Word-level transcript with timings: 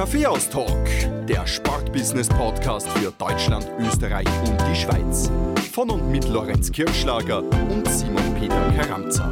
Kaffeehaus-Talk, 0.00 1.26
der 1.28 1.46
Sportbusiness-Podcast 1.46 2.88
für 2.88 3.12
Deutschland, 3.18 3.70
Österreich 3.80 4.26
und 4.46 4.58
die 4.62 4.74
Schweiz. 4.74 5.30
Von 5.74 5.90
und 5.90 6.10
mit 6.10 6.26
Lorenz 6.26 6.72
Kirschlager 6.72 7.42
und 7.42 7.86
Simon 7.86 8.34
Peter 8.40 8.72
Karamza. 8.78 9.30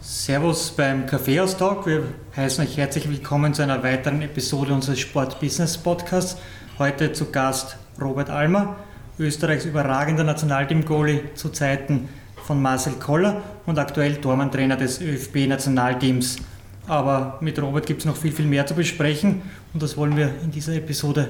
Servus 0.00 0.72
beim 0.72 1.06
Kaffeehaus-Talk. 1.06 1.86
Wir 1.86 2.02
heißen 2.34 2.64
euch 2.64 2.76
herzlich 2.76 3.08
willkommen 3.08 3.54
zu 3.54 3.62
einer 3.62 3.84
weiteren 3.84 4.20
Episode 4.20 4.74
unseres 4.74 4.98
Sport-Business-Podcasts. 4.98 6.36
Heute 6.80 7.12
zu 7.12 7.30
Gast 7.30 7.76
Robert 8.00 8.30
Almer, 8.30 8.74
Österreichs 9.16 9.64
überragender 9.64 10.24
Nationalteam-Goalie 10.24 11.34
zu 11.34 11.50
Zeiten 11.50 12.08
von 12.44 12.60
Marcel 12.60 12.94
Koller 12.94 13.42
und 13.64 13.78
aktuell 13.78 14.16
Tormann-Trainer 14.16 14.76
des 14.76 15.00
ÖFB-Nationalteams. 15.00 16.38
Aber 16.86 17.38
mit 17.40 17.60
Robert 17.60 17.86
gibt 17.86 18.00
es 18.00 18.06
noch 18.06 18.16
viel, 18.16 18.32
viel 18.32 18.46
mehr 18.46 18.66
zu 18.66 18.74
besprechen 18.74 19.40
und 19.72 19.82
das 19.82 19.96
wollen 19.96 20.16
wir 20.16 20.34
in 20.42 20.50
dieser 20.50 20.74
Episode 20.74 21.28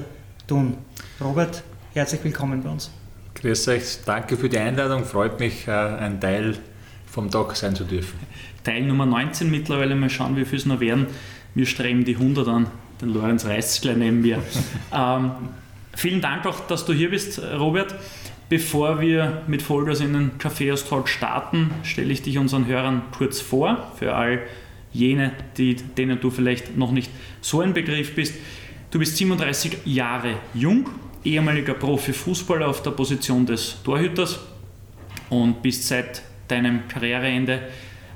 tun. 0.49 0.77
Robert, 1.21 1.63
herzlich 1.93 2.25
willkommen 2.25 2.63
bei 2.63 2.71
uns. 2.71 2.91
Grüß 3.37 3.69
euch, 3.69 3.99
danke 4.05 4.37
für 4.37 4.49
die 4.49 4.59
Einladung. 4.59 5.05
Freut 5.05 5.39
mich, 5.39 5.69
äh, 5.69 5.71
ein 5.71 6.21
Teil 6.21 6.57
vom 7.07 7.31
Tag 7.31 7.55
sein 7.55 7.77
zu 7.77 7.85
dürfen. 7.85 8.19
Teil 8.65 8.83
Nummer 8.83 9.07
19 9.07 9.49
mittlerweile, 9.51 9.95
mal 9.95 10.11
schauen, 10.11 10.37
wie 10.37 10.45
viel 10.45 10.59
es 10.59 10.67
noch 10.67 10.81
werden. 10.81 11.07
Wir 11.55 11.67
streben 11.67 12.05
die 12.05 12.17
100 12.17 12.49
an. 12.49 12.67
Den 13.01 13.11
Lorenz 13.11 13.45
reißt 13.45 13.83
gleich 13.83 13.97
neben 13.97 14.23
mir. 14.23 14.43
ähm, 14.93 15.31
vielen 15.95 16.21
Dank 16.21 16.47
auch, 16.47 16.61
dass 16.67 16.85
du 16.85 16.93
hier 16.93 17.11
bist, 17.11 17.41
Robert. 17.41 17.95
Bevor 18.49 19.01
wir 19.01 19.43
mit 19.47 19.63
Vollgas 19.63 20.01
in 20.01 20.13
den 20.13 20.39
Kaffeehaus-Talk 20.39 21.09
starten, 21.09 21.71
stelle 21.83 22.13
ich 22.13 22.23
dich 22.23 22.39
unseren 22.39 22.67
Hörern 22.67 23.03
kurz 23.17 23.41
vor, 23.41 23.93
für 23.99 24.15
all 24.15 24.41
jene, 24.95 25.33
die, 25.59 25.75
denen 25.75 26.21
du 26.21 26.31
vielleicht 26.31 26.77
noch 26.77 26.93
nicht 26.93 27.11
so 27.41 27.61
ein 27.61 27.75
Begriff 27.75 28.15
bist. 28.15 28.35
Du 28.91 28.99
bist 28.99 29.17
37 29.17 29.79
Jahre 29.85 30.37
jung, 30.55 30.89
ehemaliger 31.25 31.75
Profifußballer 31.75 32.69
auf 32.69 32.83
der 32.83 32.93
Position 32.93 33.45
des 33.45 33.83
Torhüters 33.83 34.41
und 35.29 35.63
bist 35.63 35.89
seit 35.89 36.23
deinem 36.49 36.87
Karriereende 36.89 37.61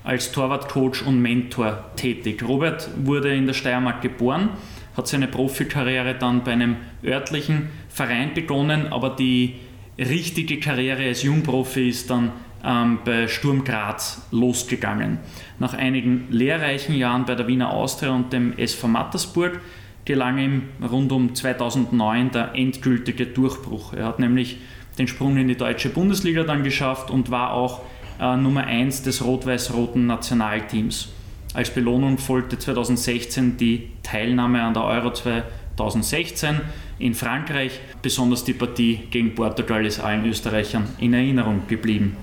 als 0.05 0.33
Torwartcoach 0.33 1.05
und 1.05 1.21
Mentor 1.21 1.85
tätig. 1.97 2.43
Robert 2.47 2.89
wurde 3.05 3.35
in 3.35 3.47
der 3.47 3.55
Steiermark 3.55 4.01
geboren, 4.01 4.51
hat 4.97 5.09
seine 5.09 5.29
Profikarriere 5.29 6.15
dann 6.15 6.45
bei 6.45 6.53
einem 6.53 6.77
örtlichen 7.05 7.69
Verein 7.89 8.33
begonnen, 8.35 8.87
aber 8.87 9.11
die 9.11 9.57
richtige 9.99 10.61
Karriere 10.61 11.05
als 11.05 11.25
Jungprofi 11.25 11.89
ist 11.89 12.09
dann 12.09 12.33
ähm, 12.65 12.99
bei 13.05 13.29
Sturm 13.29 13.65
Graz 13.65 14.27
losgegangen. 14.31 15.19
Nach 15.59 15.75
einigen 15.75 16.27
lehrreichen 16.31 16.97
Jahren 16.97 17.25
bei 17.25 17.35
der 17.35 17.47
Wiener 17.47 17.73
Austria 17.73 18.11
und 18.11 18.33
dem 18.33 18.57
SV 18.57 18.89
Mattersburg 18.89 19.61
gelang 20.05 20.39
ihm 20.39 20.63
rund 20.91 21.13
um 21.13 21.35
2009 21.35 22.31
der 22.31 22.55
endgültige 22.55 23.27
Durchbruch. 23.27 23.93
Er 23.93 24.07
hat 24.07 24.19
nämlich 24.19 24.59
den 24.99 25.07
Sprung 25.07 25.37
in 25.37 25.49
die 25.49 25.57
deutsche 25.57 25.91
Bundesliga 25.91 26.45
dann 26.45 26.65
geschafft 26.65 27.11
und 27.11 27.31
war 27.31 27.53
auch 27.53 27.83
äh, 28.21 28.37
Nummer 28.37 28.65
1 28.65 29.03
des 29.03 29.25
rot-weiß-roten 29.25 30.07
Nationalteams. 30.07 31.11
Als 31.55 31.71
Belohnung 31.71 32.19
folgte 32.19 32.59
2016 32.59 33.57
die 33.57 33.91
Teilnahme 34.03 34.63
an 34.63 34.75
der 34.75 34.85
Euro 34.85 35.13
2016 35.13 36.61
in 36.99 37.15
Frankreich. 37.15 37.81
Besonders 38.03 38.45
die 38.45 38.53
Partie 38.53 39.01
gegen 39.11 39.35
Portugal 39.35 39.87
ist 39.87 40.01
allen 40.01 40.27
Österreichern 40.27 40.89
in 40.99 41.15
Erinnerung 41.15 41.63
geblieben. 41.67 42.17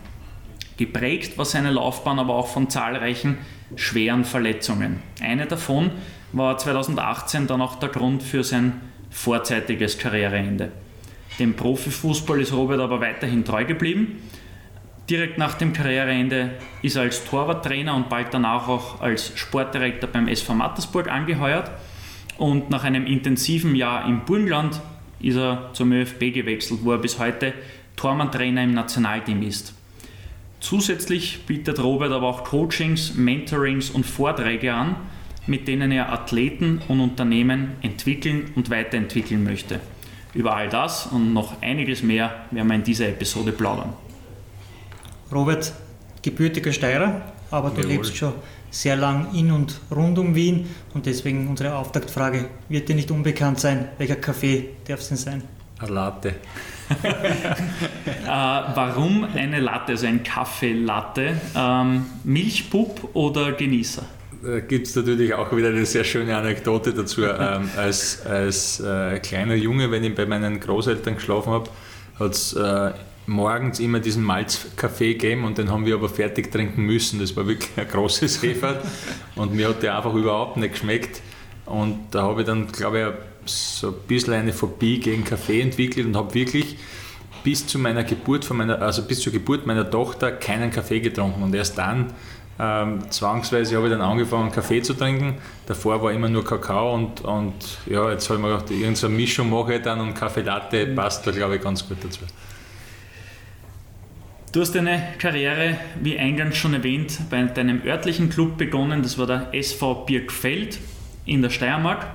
Geprägt 0.77 1.37
war 1.37 1.45
seine 1.45 1.71
Laufbahn 1.71 2.19
aber 2.19 2.35
auch 2.35 2.47
von 2.47 2.69
zahlreichen 2.69 3.37
schweren 3.75 4.25
Verletzungen. 4.25 5.01
Eine 5.21 5.45
davon 5.45 5.91
war 6.33 6.57
2018 6.57 7.47
dann 7.47 7.61
auch 7.61 7.75
der 7.75 7.89
Grund 7.89 8.21
für 8.23 8.43
sein 8.43 8.81
vorzeitiges 9.09 9.97
Karriereende. 9.97 10.71
Dem 11.39 11.53
Profifußball 11.53 12.41
ist 12.41 12.53
Robert 12.53 12.80
aber 12.80 12.99
weiterhin 12.99 13.45
treu 13.45 13.65
geblieben. 13.65 14.21
Direkt 15.09 15.37
nach 15.37 15.53
dem 15.53 15.71
Karriereende 15.71 16.52
ist 16.81 16.95
er 16.95 17.03
als 17.03 17.23
Torwarttrainer 17.25 17.95
und 17.95 18.09
bald 18.09 18.33
danach 18.33 18.67
auch 18.67 19.02
als 19.02 19.31
Sportdirektor 19.37 20.09
beim 20.09 20.27
SV 20.27 20.53
Mattersburg 20.55 21.09
angeheuert. 21.09 21.71
Und 22.37 22.69
nach 22.69 22.83
einem 22.83 23.05
intensiven 23.05 23.75
Jahr 23.75 24.05
im 24.08 24.25
Burgenland 24.25 24.81
ist 25.19 25.37
er 25.37 25.69
zum 25.73 25.91
ÖFB 25.91 26.33
gewechselt, 26.33 26.81
wo 26.83 26.91
er 26.91 26.97
bis 26.97 27.19
heute 27.19 27.53
Tormann-Trainer 27.95 28.64
im 28.64 28.73
Nationalteam 28.73 29.41
ist. 29.43 29.73
Zusätzlich 30.65 31.45
bietet 31.45 31.77
Robert 31.77 32.11
aber 32.11 32.26
auch 32.26 32.43
Coachings, 32.43 33.14
Mentorings 33.14 33.92
und 33.92 34.03
Vorträge 34.03 34.73
an, 34.73 34.95
mit 35.45 35.67
denen 35.67 35.92
er 35.92 36.11
Athleten 36.11 36.81
und 36.87 37.02
Unternehmen 37.02 37.73
entwickeln 37.83 38.52
und 38.55 38.71
weiterentwickeln 38.71 39.43
möchte. 39.43 39.80
Über 40.33 40.55
all 40.55 40.67
das 40.67 41.05
und 41.05 41.33
noch 41.33 41.61
einiges 41.61 42.02
mehr 42.02 42.48
werden 42.49 42.67
wir 42.67 42.76
in 42.77 42.83
dieser 42.83 43.09
Episode 43.09 43.52
plaudern. 43.52 43.93
Robert, 45.31 45.71
gebürtiger 46.23 46.73
Steirer, 46.73 47.21
aber 47.52 47.70
du 47.70 47.82
Jawohl. 47.82 47.92
lebst 47.92 48.17
schon 48.17 48.33
sehr 48.71 48.95
lang 48.95 49.36
in 49.36 49.52
und 49.52 49.80
rund 49.95 50.17
um 50.17 50.33
Wien 50.33 50.67
und 50.95 51.05
deswegen 51.05 51.47
unsere 51.47 51.76
Auftaktfrage, 51.76 52.49
wird 52.70 52.89
dir 52.89 52.95
nicht 52.95 53.11
unbekannt 53.11 53.59
sein, 53.59 53.89
welcher 53.99 54.15
Kaffee 54.15 54.70
darf 54.87 55.02
es 55.02 55.09
denn 55.09 55.17
sein? 55.17 55.43
Eine 55.85 55.93
Latte. 55.93 56.29
äh, 57.03 58.27
warum 58.27 59.27
eine 59.35 59.59
Latte, 59.59 59.93
also 59.93 60.07
ein 60.07 60.23
Kaffeelatte? 60.23 61.39
Ähm, 61.55 62.05
Milchbub 62.23 63.09
oder 63.13 63.53
Genießer? 63.53 64.03
Da 64.43 64.59
gibt 64.59 64.87
es 64.87 64.95
natürlich 64.95 65.33
auch 65.33 65.55
wieder 65.55 65.69
eine 65.69 65.85
sehr 65.85 66.03
schöne 66.03 66.35
Anekdote 66.37 66.93
dazu. 66.93 67.23
ähm, 67.23 67.69
als 67.77 68.25
als 68.25 68.79
äh, 68.79 69.19
kleiner 69.19 69.55
Junge, 69.55 69.89
wenn 69.89 70.03
ich 70.03 70.13
bei 70.13 70.25
meinen 70.25 70.59
Großeltern 70.59 71.15
geschlafen 71.15 71.51
habe, 71.51 71.69
hat 72.19 72.33
es 72.33 72.53
äh, 72.53 72.91
morgens 73.27 73.79
immer 73.79 73.99
diesen 73.99 74.23
Malzkaffee 74.23 75.13
gegeben 75.13 75.45
und 75.45 75.57
den 75.57 75.71
haben 75.71 75.85
wir 75.85 75.95
aber 75.95 76.09
fertig 76.09 76.52
trinken 76.52 76.83
müssen. 76.83 77.19
Das 77.19 77.35
war 77.35 77.47
wirklich 77.47 77.71
ein 77.75 77.87
großes 77.87 78.43
Hefer 78.43 78.81
und 79.35 79.53
mir 79.53 79.69
hat 79.69 79.81
der 79.81 79.97
einfach 79.97 80.13
überhaupt 80.13 80.57
nicht 80.57 80.73
geschmeckt. 80.73 81.21
Und 81.65 81.97
da 82.11 82.21
habe 82.23 82.41
ich 82.41 82.47
dann, 82.47 82.67
glaube 82.67 82.99
ich, 82.99 83.34
so 83.45 83.88
ein 83.88 83.94
bisschen 84.08 84.33
eine 84.33 84.54
Phobie 84.54 85.00
gegen 85.00 85.23
Kaffee 85.23 85.61
entwickelt 85.61 86.08
und 86.08 86.16
habe 86.16 86.33
wirklich 86.33 86.78
bis 87.44 87.67
zu 87.67 87.78
meiner 87.78 88.04
Geburt 88.04 88.45
von 88.45 88.58
meiner, 88.58 88.82
also 88.82 89.04
bis 89.04 89.22
zur 89.22 89.32
Geburt 89.32 89.66
meiner 89.66 89.89
Tochter 89.89 90.32
keinen 90.32 90.72
Kaffee 90.72 91.00
getrunken 91.00 91.44
und 91.44 91.54
erst 91.54 91.78
dann 91.78 92.14
ähm, 92.58 93.00
zwangsweise 93.10 93.76
habe 93.76 93.88
ich 93.88 93.92
dann 93.92 94.02
angefangen 94.02 94.52
Kaffee 94.52 94.82
zu 94.82 94.94
trinken. 94.94 95.36
Davor 95.66 96.02
war 96.02 96.11
immer 96.14 96.30
nur 96.30 96.45
Kakao 96.45 96.95
und, 96.95 97.22
und 97.22 97.54
ja, 97.86 98.10
jetzt 98.11 98.30
habe 98.30 98.39
ich 98.39 98.45
mir 98.45 98.52
gedacht, 98.54 98.72
irgendeine 98.72 99.14
Mischung 99.14 99.50
mache 99.50 99.76
ich 99.76 99.82
dann 99.82 100.00
und 100.00 100.14
Kaffee 100.14 100.42
Latte 100.42 100.88
passt 100.88 101.27
da 101.27 101.32
glaube 101.32 101.58
ich 101.58 101.62
ganz 101.62 101.88
gut 101.88 101.98
dazu. 102.02 102.22
Du 104.54 104.62
hast 104.62 104.73
deine 104.73 105.04
Karriere, 105.20 105.77
wie 106.02 106.17
eingangs 106.17 106.56
schon 106.56 106.73
erwähnt, 106.73 107.20
bei 107.30 107.44
deinem 107.44 107.82
örtlichen 107.86 108.30
Club 108.30 108.58
begonnen. 108.58 109.04
Das 109.04 109.17
war 109.17 109.27
der 109.27 109.50
SV 109.52 110.06
Birkfeld 110.06 110.80
in 111.26 111.42
der 111.42 111.50
Steiermark. 111.50 112.08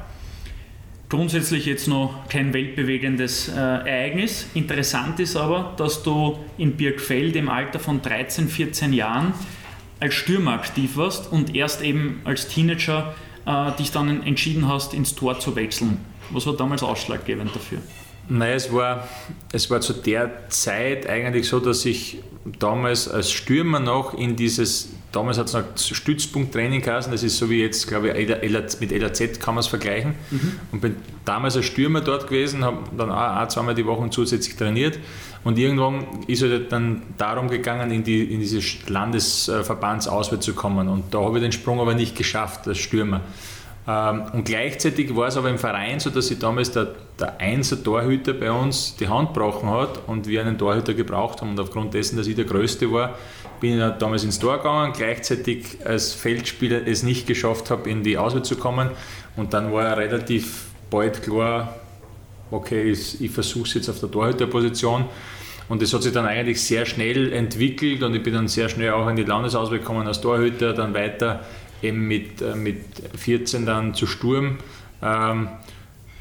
Grundsätzlich 1.10 1.66
jetzt 1.66 1.88
noch 1.88 2.28
kein 2.28 2.52
weltbewegendes 2.52 3.48
äh, 3.48 3.52
Ereignis. 3.52 4.46
Interessant 4.54 5.18
ist 5.18 5.34
aber, 5.34 5.74
dass 5.76 6.04
du 6.04 6.38
in 6.56 6.76
Birkfeld 6.76 7.34
im 7.34 7.48
Alter 7.48 7.80
von 7.80 8.00
13, 8.00 8.48
14 8.48 8.92
Jahren 8.92 9.34
als 9.98 10.14
Stürmer 10.14 10.52
aktiv 10.52 10.96
warst 10.96 11.32
und 11.32 11.56
erst 11.56 11.82
eben 11.82 12.20
als 12.22 12.46
Teenager 12.46 13.12
äh, 13.44 13.72
dich 13.72 13.90
dann 13.90 14.22
entschieden 14.22 14.68
hast, 14.68 14.94
ins 14.94 15.16
Tor 15.16 15.40
zu 15.40 15.56
wechseln. 15.56 15.98
Was 16.30 16.46
war 16.46 16.56
damals 16.56 16.84
ausschlaggebend 16.84 17.56
dafür? 17.56 17.78
Nein, 18.28 18.52
es 18.52 18.72
war, 18.72 19.08
es 19.50 19.68
war 19.68 19.80
zu 19.80 19.94
der 19.94 20.48
Zeit 20.48 21.08
eigentlich 21.08 21.48
so, 21.48 21.58
dass 21.58 21.84
ich 21.86 22.18
damals 22.60 23.08
als 23.08 23.32
Stürmer 23.32 23.80
noch 23.80 24.14
in 24.14 24.36
dieses, 24.36 24.90
damals 25.12 25.38
hat 25.38 25.46
es 25.46 25.54
noch 25.54 25.64
Stützpunkttraining 25.76 26.82
geheißen, 26.82 27.10
das 27.12 27.22
ist 27.22 27.38
so 27.38 27.50
wie 27.50 27.62
jetzt, 27.62 27.86
glaube 27.88 28.10
ich, 28.10 28.28
mit 28.80 28.90
LAZ 28.92 29.40
kann 29.40 29.54
man 29.54 29.60
es 29.60 29.66
vergleichen. 29.66 30.14
Mhm. 30.30 30.52
Und 30.72 30.80
bin 30.80 30.96
damals 31.24 31.56
als 31.56 31.66
Stürmer 31.66 32.00
dort 32.00 32.26
gewesen, 32.26 32.64
habe 32.64 32.78
dann 32.96 33.10
auch, 33.10 33.42
auch 33.42 33.48
zweimal 33.48 33.74
die 33.74 33.86
Woche 33.86 34.08
zusätzlich 34.10 34.56
trainiert. 34.56 34.98
Und 35.42 35.58
irgendwann 35.58 36.04
ist 36.26 36.42
es 36.42 36.50
halt 36.50 36.70
dann 36.70 37.02
darum 37.16 37.48
gegangen, 37.48 37.90
in, 37.90 38.04
die, 38.04 38.22
in 38.24 38.40
diese 38.40 38.60
Landesverbandsauswahl 38.88 40.40
zu 40.40 40.54
kommen. 40.54 40.88
Und 40.88 41.14
da 41.14 41.20
habe 41.20 41.38
ich 41.38 41.42
den 41.42 41.52
Sprung 41.52 41.80
aber 41.80 41.94
nicht 41.94 42.14
geschafft 42.14 42.68
als 42.68 42.78
Stürmer. 42.78 43.22
Ähm, 43.88 44.24
und 44.34 44.44
gleichzeitig 44.44 45.16
war 45.16 45.28
es 45.28 45.36
aber 45.36 45.48
im 45.48 45.58
Verein 45.58 45.98
so, 45.98 46.10
dass 46.10 46.28
sich 46.28 46.38
damals 46.38 46.72
der, 46.72 46.88
der 47.18 47.40
Einser 47.40 47.82
Torhüter 47.82 48.34
bei 48.34 48.52
uns 48.52 48.96
die 48.96 49.08
Hand 49.08 49.32
gebrochen 49.32 49.70
hat 49.70 50.00
und 50.06 50.26
wir 50.26 50.42
einen 50.42 50.58
Torhüter 50.58 50.92
gebraucht 50.92 51.40
haben. 51.40 51.50
Und 51.50 51.60
aufgrund 51.60 51.94
dessen, 51.94 52.18
dass 52.18 52.26
ich 52.26 52.36
der 52.36 52.44
Größte 52.44 52.92
war, 52.92 53.14
bin 53.60 53.78
ich 53.78 53.92
damals 53.98 54.24
ins 54.24 54.38
Tor 54.38 54.58
gegangen, 54.58 54.92
gleichzeitig 54.96 55.78
als 55.84 56.12
Feldspieler 56.12 56.86
es 56.86 57.02
nicht 57.02 57.26
geschafft 57.26 57.70
habe, 57.70 57.88
in 57.88 58.02
die 58.02 58.16
Auswahl 58.16 58.42
zu 58.42 58.56
kommen. 58.56 58.90
Und 59.36 59.52
dann 59.54 59.72
war 59.72 59.96
relativ 59.96 60.66
bald 60.90 61.22
klar, 61.22 61.76
okay, 62.50 62.90
ich 62.90 63.30
versuche 63.30 63.68
es 63.68 63.74
jetzt 63.74 63.88
auf 63.88 64.00
der 64.00 64.10
Torhüterposition. 64.10 65.04
Und 65.68 65.82
das 65.82 65.94
hat 65.94 66.02
sich 66.02 66.12
dann 66.12 66.26
eigentlich 66.26 66.60
sehr 66.60 66.84
schnell 66.84 67.32
entwickelt 67.32 68.02
und 68.02 68.12
ich 68.14 68.24
bin 68.24 68.34
dann 68.34 68.48
sehr 68.48 68.68
schnell 68.68 68.90
auch 68.90 69.08
in 69.08 69.14
die 69.14 69.22
Landesauswahl 69.22 69.78
gekommen 69.78 70.04
als 70.06 70.20
Torhüter, 70.20 70.72
dann 70.72 70.94
weiter 70.94 71.44
eben 71.80 72.08
mit, 72.08 72.42
äh, 72.42 72.56
mit 72.56 72.80
14 73.16 73.66
dann 73.66 73.94
zu 73.94 74.08
Sturm. 74.08 74.58
Ähm, 75.00 75.48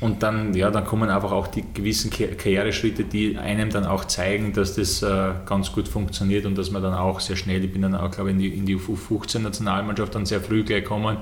und 0.02 0.24
dann, 0.24 0.54
ja, 0.54 0.72
dann 0.72 0.86
kommen 0.86 1.10
einfach 1.10 1.34
auch 1.34 1.48
die 1.48 1.66
gewissen 1.74 2.10
Karriereschritte, 2.10 3.04
die 3.04 3.38
einem 3.38 3.70
dann 3.70 3.86
auch 3.86 4.06
zeigen, 4.06 4.54
dass 4.54 4.76
das 4.76 5.04
äh, 5.04 5.32
ganz 5.46 5.74
gut 5.74 5.90
funktioniert 5.90 6.46
und 6.46 6.58
dass 6.58 6.72
man 6.72 6.82
dann 6.82 6.94
auch 6.94 7.20
sehr 7.20 7.36
schnell, 7.36 7.66
ich 7.66 7.74
bin 7.74 7.82
dann 7.82 7.96
auch, 7.96 8.10
glaube 8.10 8.30
ich, 8.30 8.36
in 8.36 8.42
die, 8.42 8.48
in 8.48 8.66
die 8.66 8.78
U15-Nationalmannschaft 8.78 10.16
dann 10.16 10.26
sehr 10.26 10.40
früh 10.40 10.64
gleich 10.64 10.84
gekommen 10.84 11.18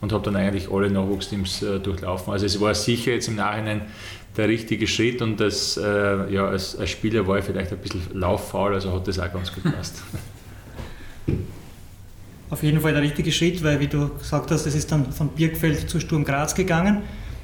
und 0.00 0.12
habe 0.12 0.22
dann 0.24 0.36
eigentlich 0.36 0.70
alle 0.70 0.88
Nachwuchsteams 0.88 1.62
äh, 1.62 1.80
durchlaufen. 1.80 2.32
Also 2.32 2.46
es 2.46 2.60
war 2.60 2.74
sicher 2.76 3.10
jetzt 3.10 3.26
im 3.26 3.34
Nachhinein 3.36 3.82
der 4.36 4.46
richtige 4.48 4.86
Schritt 4.86 5.20
und 5.20 5.40
das, 5.40 5.76
äh, 5.76 6.32
ja, 6.32 6.46
als, 6.46 6.76
als, 6.76 6.90
Spieler 6.90 7.26
war 7.26 7.38
ich 7.38 7.44
vielleicht 7.44 7.72
ein 7.72 7.78
bisschen 7.78 8.02
lauffaul, 8.12 8.74
also 8.74 8.92
hat 8.92 9.08
das 9.08 9.18
auch 9.18 9.32
ganz 9.32 9.52
gut 9.52 9.64
gepasst. 9.64 10.00
Auf 12.50 12.62
jeden 12.62 12.80
Fall 12.80 12.92
der 12.92 13.02
richtige 13.02 13.32
Schritt, 13.32 13.64
weil 13.64 13.80
wie 13.80 13.88
du 13.88 14.10
gesagt 14.10 14.50
hast, 14.50 14.66
es 14.66 14.74
ist 14.74 14.92
dann 14.92 15.10
von 15.12 15.28
Birkfeld 15.28 15.88
zu 15.88 15.98
Sturm 15.98 16.22
Graz 16.24 16.54
gegangen. 16.54 17.02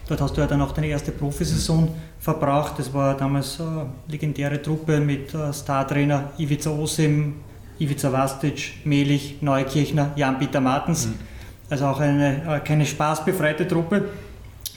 Dort 0.09 0.23
hast 0.23 0.37
du 0.37 0.41
ja 0.41 0.47
dann 0.47 0.63
auch 0.63 0.73
deine 0.73 0.87
erste 0.87 1.13
Profisaison 1.13 1.91
verbraucht. 2.19 2.79
Das 2.79 2.93
war 2.95 3.15
damals 3.15 3.61
eine 3.61 3.87
legendäre 4.09 4.61
Truppe 4.61 5.01
mit 5.01 5.35
äh, 5.35 5.53
Startrainer 5.53 6.33
Ivica 6.39 6.71
Osim, 6.71 7.35
Ivica 7.79 8.11
Vastic, 8.11 8.87
Melich, 8.87 9.37
Neukirchner, 9.43 10.13
Jan-Peter 10.17 10.61
Martens. 10.61 11.07
Mhm. 11.07 11.15
Also 11.69 11.85
auch 11.85 12.01
eine 12.01 12.57
äh, 12.57 12.61
keine 12.61 12.87
spaßbefreite 12.87 13.69
Truppe. 13.69 14.09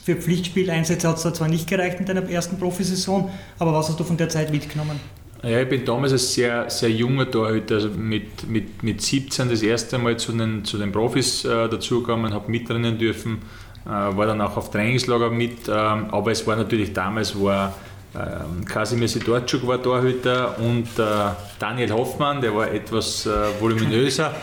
Für 0.04 0.16
Pflichtspieleinsätze 0.16 1.08
hat 1.08 1.16
es 1.16 1.22
da 1.22 1.32
zwar 1.32 1.48
nicht 1.48 1.66
gereicht 1.66 1.98
in 1.98 2.04
deiner 2.06 2.28
ersten 2.28 2.58
Profisaison, 2.58 3.30
aber 3.58 3.72
was 3.72 3.88
hast 3.88 3.98
du 4.00 4.04
von 4.04 4.16
der 4.16 4.28
Zeit 4.28 4.50
mitgenommen? 4.50 5.00
Ja, 5.44 5.60
ich 5.60 5.68
bin 5.68 5.84
damals 5.84 6.12
als 6.12 6.34
sehr, 6.34 6.68
sehr 6.68 6.90
junger 6.90 7.28
Torhüter, 7.28 7.76
also 7.76 7.88
mit, 7.88 8.48
mit, 8.48 8.82
mit 8.82 9.00
17 9.00 9.48
das 9.48 9.62
erste 9.62 9.98
Mal 9.98 10.16
zu 10.16 10.32
den, 10.32 10.64
zu 10.64 10.76
den 10.76 10.92
Profis 10.92 11.44
äh, 11.44 11.68
dazugekommen, 11.68 12.32
habe 12.34 12.50
mitrennen 12.50 12.98
dürfen 12.98 13.38
äh, 13.38 13.71
war 13.90 14.26
dann 14.26 14.40
auch 14.40 14.56
auf 14.56 14.70
Trainingslager 14.70 15.30
mit, 15.30 15.68
ähm, 15.68 16.06
aber 16.10 16.30
es 16.30 16.46
war 16.46 16.56
natürlich 16.56 16.92
damals, 16.92 17.40
war 17.40 17.74
ähm, 18.14 18.64
Kasimir 18.66 19.08
Sidorczuk 19.08 19.66
war 19.66 19.82
Torhüter 19.82 20.58
und 20.58 20.86
äh, 20.98 21.30
Daniel 21.58 21.92
Hoffmann, 21.92 22.42
der 22.42 22.54
war 22.54 22.70
etwas 22.70 23.24
äh, 23.24 23.30
voluminöser. 23.58 24.34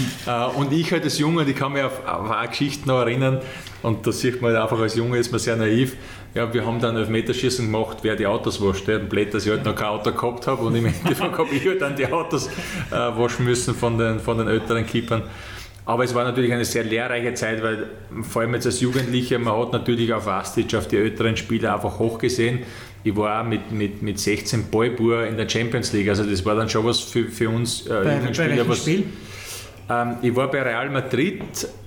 und 0.56 0.72
ich 0.72 0.92
halt 0.92 1.04
als 1.04 1.18
Junge, 1.18 1.44
ich 1.44 1.56
kann 1.56 1.72
mich 1.72 1.82
auf, 1.82 2.06
auf 2.06 2.30
eine 2.30 2.48
Geschichte 2.48 2.86
noch 2.86 3.00
erinnern 3.00 3.40
und 3.82 4.06
da 4.06 4.12
sieht 4.12 4.42
man 4.42 4.52
halt 4.52 4.62
einfach 4.62 4.78
als 4.78 4.94
Junge 4.94 5.18
ist 5.18 5.30
man 5.30 5.40
sehr 5.40 5.56
naiv. 5.56 5.96
Ja, 6.34 6.52
wir 6.52 6.66
haben 6.66 6.80
dann 6.80 6.96
Elfmeterschießen 6.96 7.64
gemacht, 7.64 7.98
wer 8.02 8.16
die 8.16 8.26
Autos 8.26 8.60
wascht. 8.60 8.88
Der 8.88 8.98
blöd, 8.98 9.32
dass 9.32 9.46
ich 9.46 9.52
halt 9.52 9.64
noch 9.64 9.74
kein 9.74 9.86
Auto 9.86 10.10
gehabt 10.10 10.46
habe 10.46 10.64
und 10.64 10.74
im 10.74 10.86
Endeffekt 11.02 11.38
habe 11.38 11.48
ich 11.50 11.64
halt 11.66 11.80
dann 11.80 11.94
die 11.94 12.06
Autos 12.12 12.48
äh, 12.90 12.92
waschen 12.92 13.44
müssen 13.44 13.74
von 13.74 13.96
den, 13.96 14.20
von 14.20 14.38
den 14.38 14.48
älteren 14.48 14.84
Keepern. 14.84 15.22
Aber 15.86 16.04
es 16.04 16.14
war 16.14 16.24
natürlich 16.24 16.52
eine 16.52 16.64
sehr 16.64 16.84
lehrreiche 16.84 17.34
Zeit, 17.34 17.62
weil 17.62 17.88
vor 18.22 18.42
allem 18.42 18.54
jetzt 18.54 18.66
als 18.66 18.80
Jugendlicher, 18.80 19.38
man 19.38 19.58
hat 19.58 19.72
natürlich 19.72 20.12
auf 20.12 20.26
Vastic, 20.26 20.74
auf 20.74 20.88
die 20.88 20.96
älteren 20.96 21.36
Spieler 21.36 21.74
einfach 21.74 21.98
hochgesehen. 21.98 22.60
Ich 23.02 23.14
war 23.16 23.40
auch 23.40 23.44
mit, 23.46 23.70
mit, 23.70 24.00
mit 24.00 24.18
16 24.18 24.70
Boybur 24.70 25.26
in 25.26 25.36
der 25.36 25.46
Champions 25.46 25.92
League, 25.92 26.08
also 26.08 26.24
das 26.24 26.44
war 26.46 26.54
dann 26.54 26.70
schon 26.70 26.86
was 26.86 27.00
für, 27.00 27.24
für 27.24 27.50
uns 27.50 27.86
äh, 27.86 27.90
bei, 28.02 28.16
Jugendspieler. 28.16 28.64
Bei 28.64 28.68
was, 28.68 28.78
Spiel? 28.78 29.04
Ähm, 29.90 30.16
ich 30.22 30.34
war 30.34 30.50
bei 30.50 30.62
Real 30.62 30.88
Madrid 30.88 31.42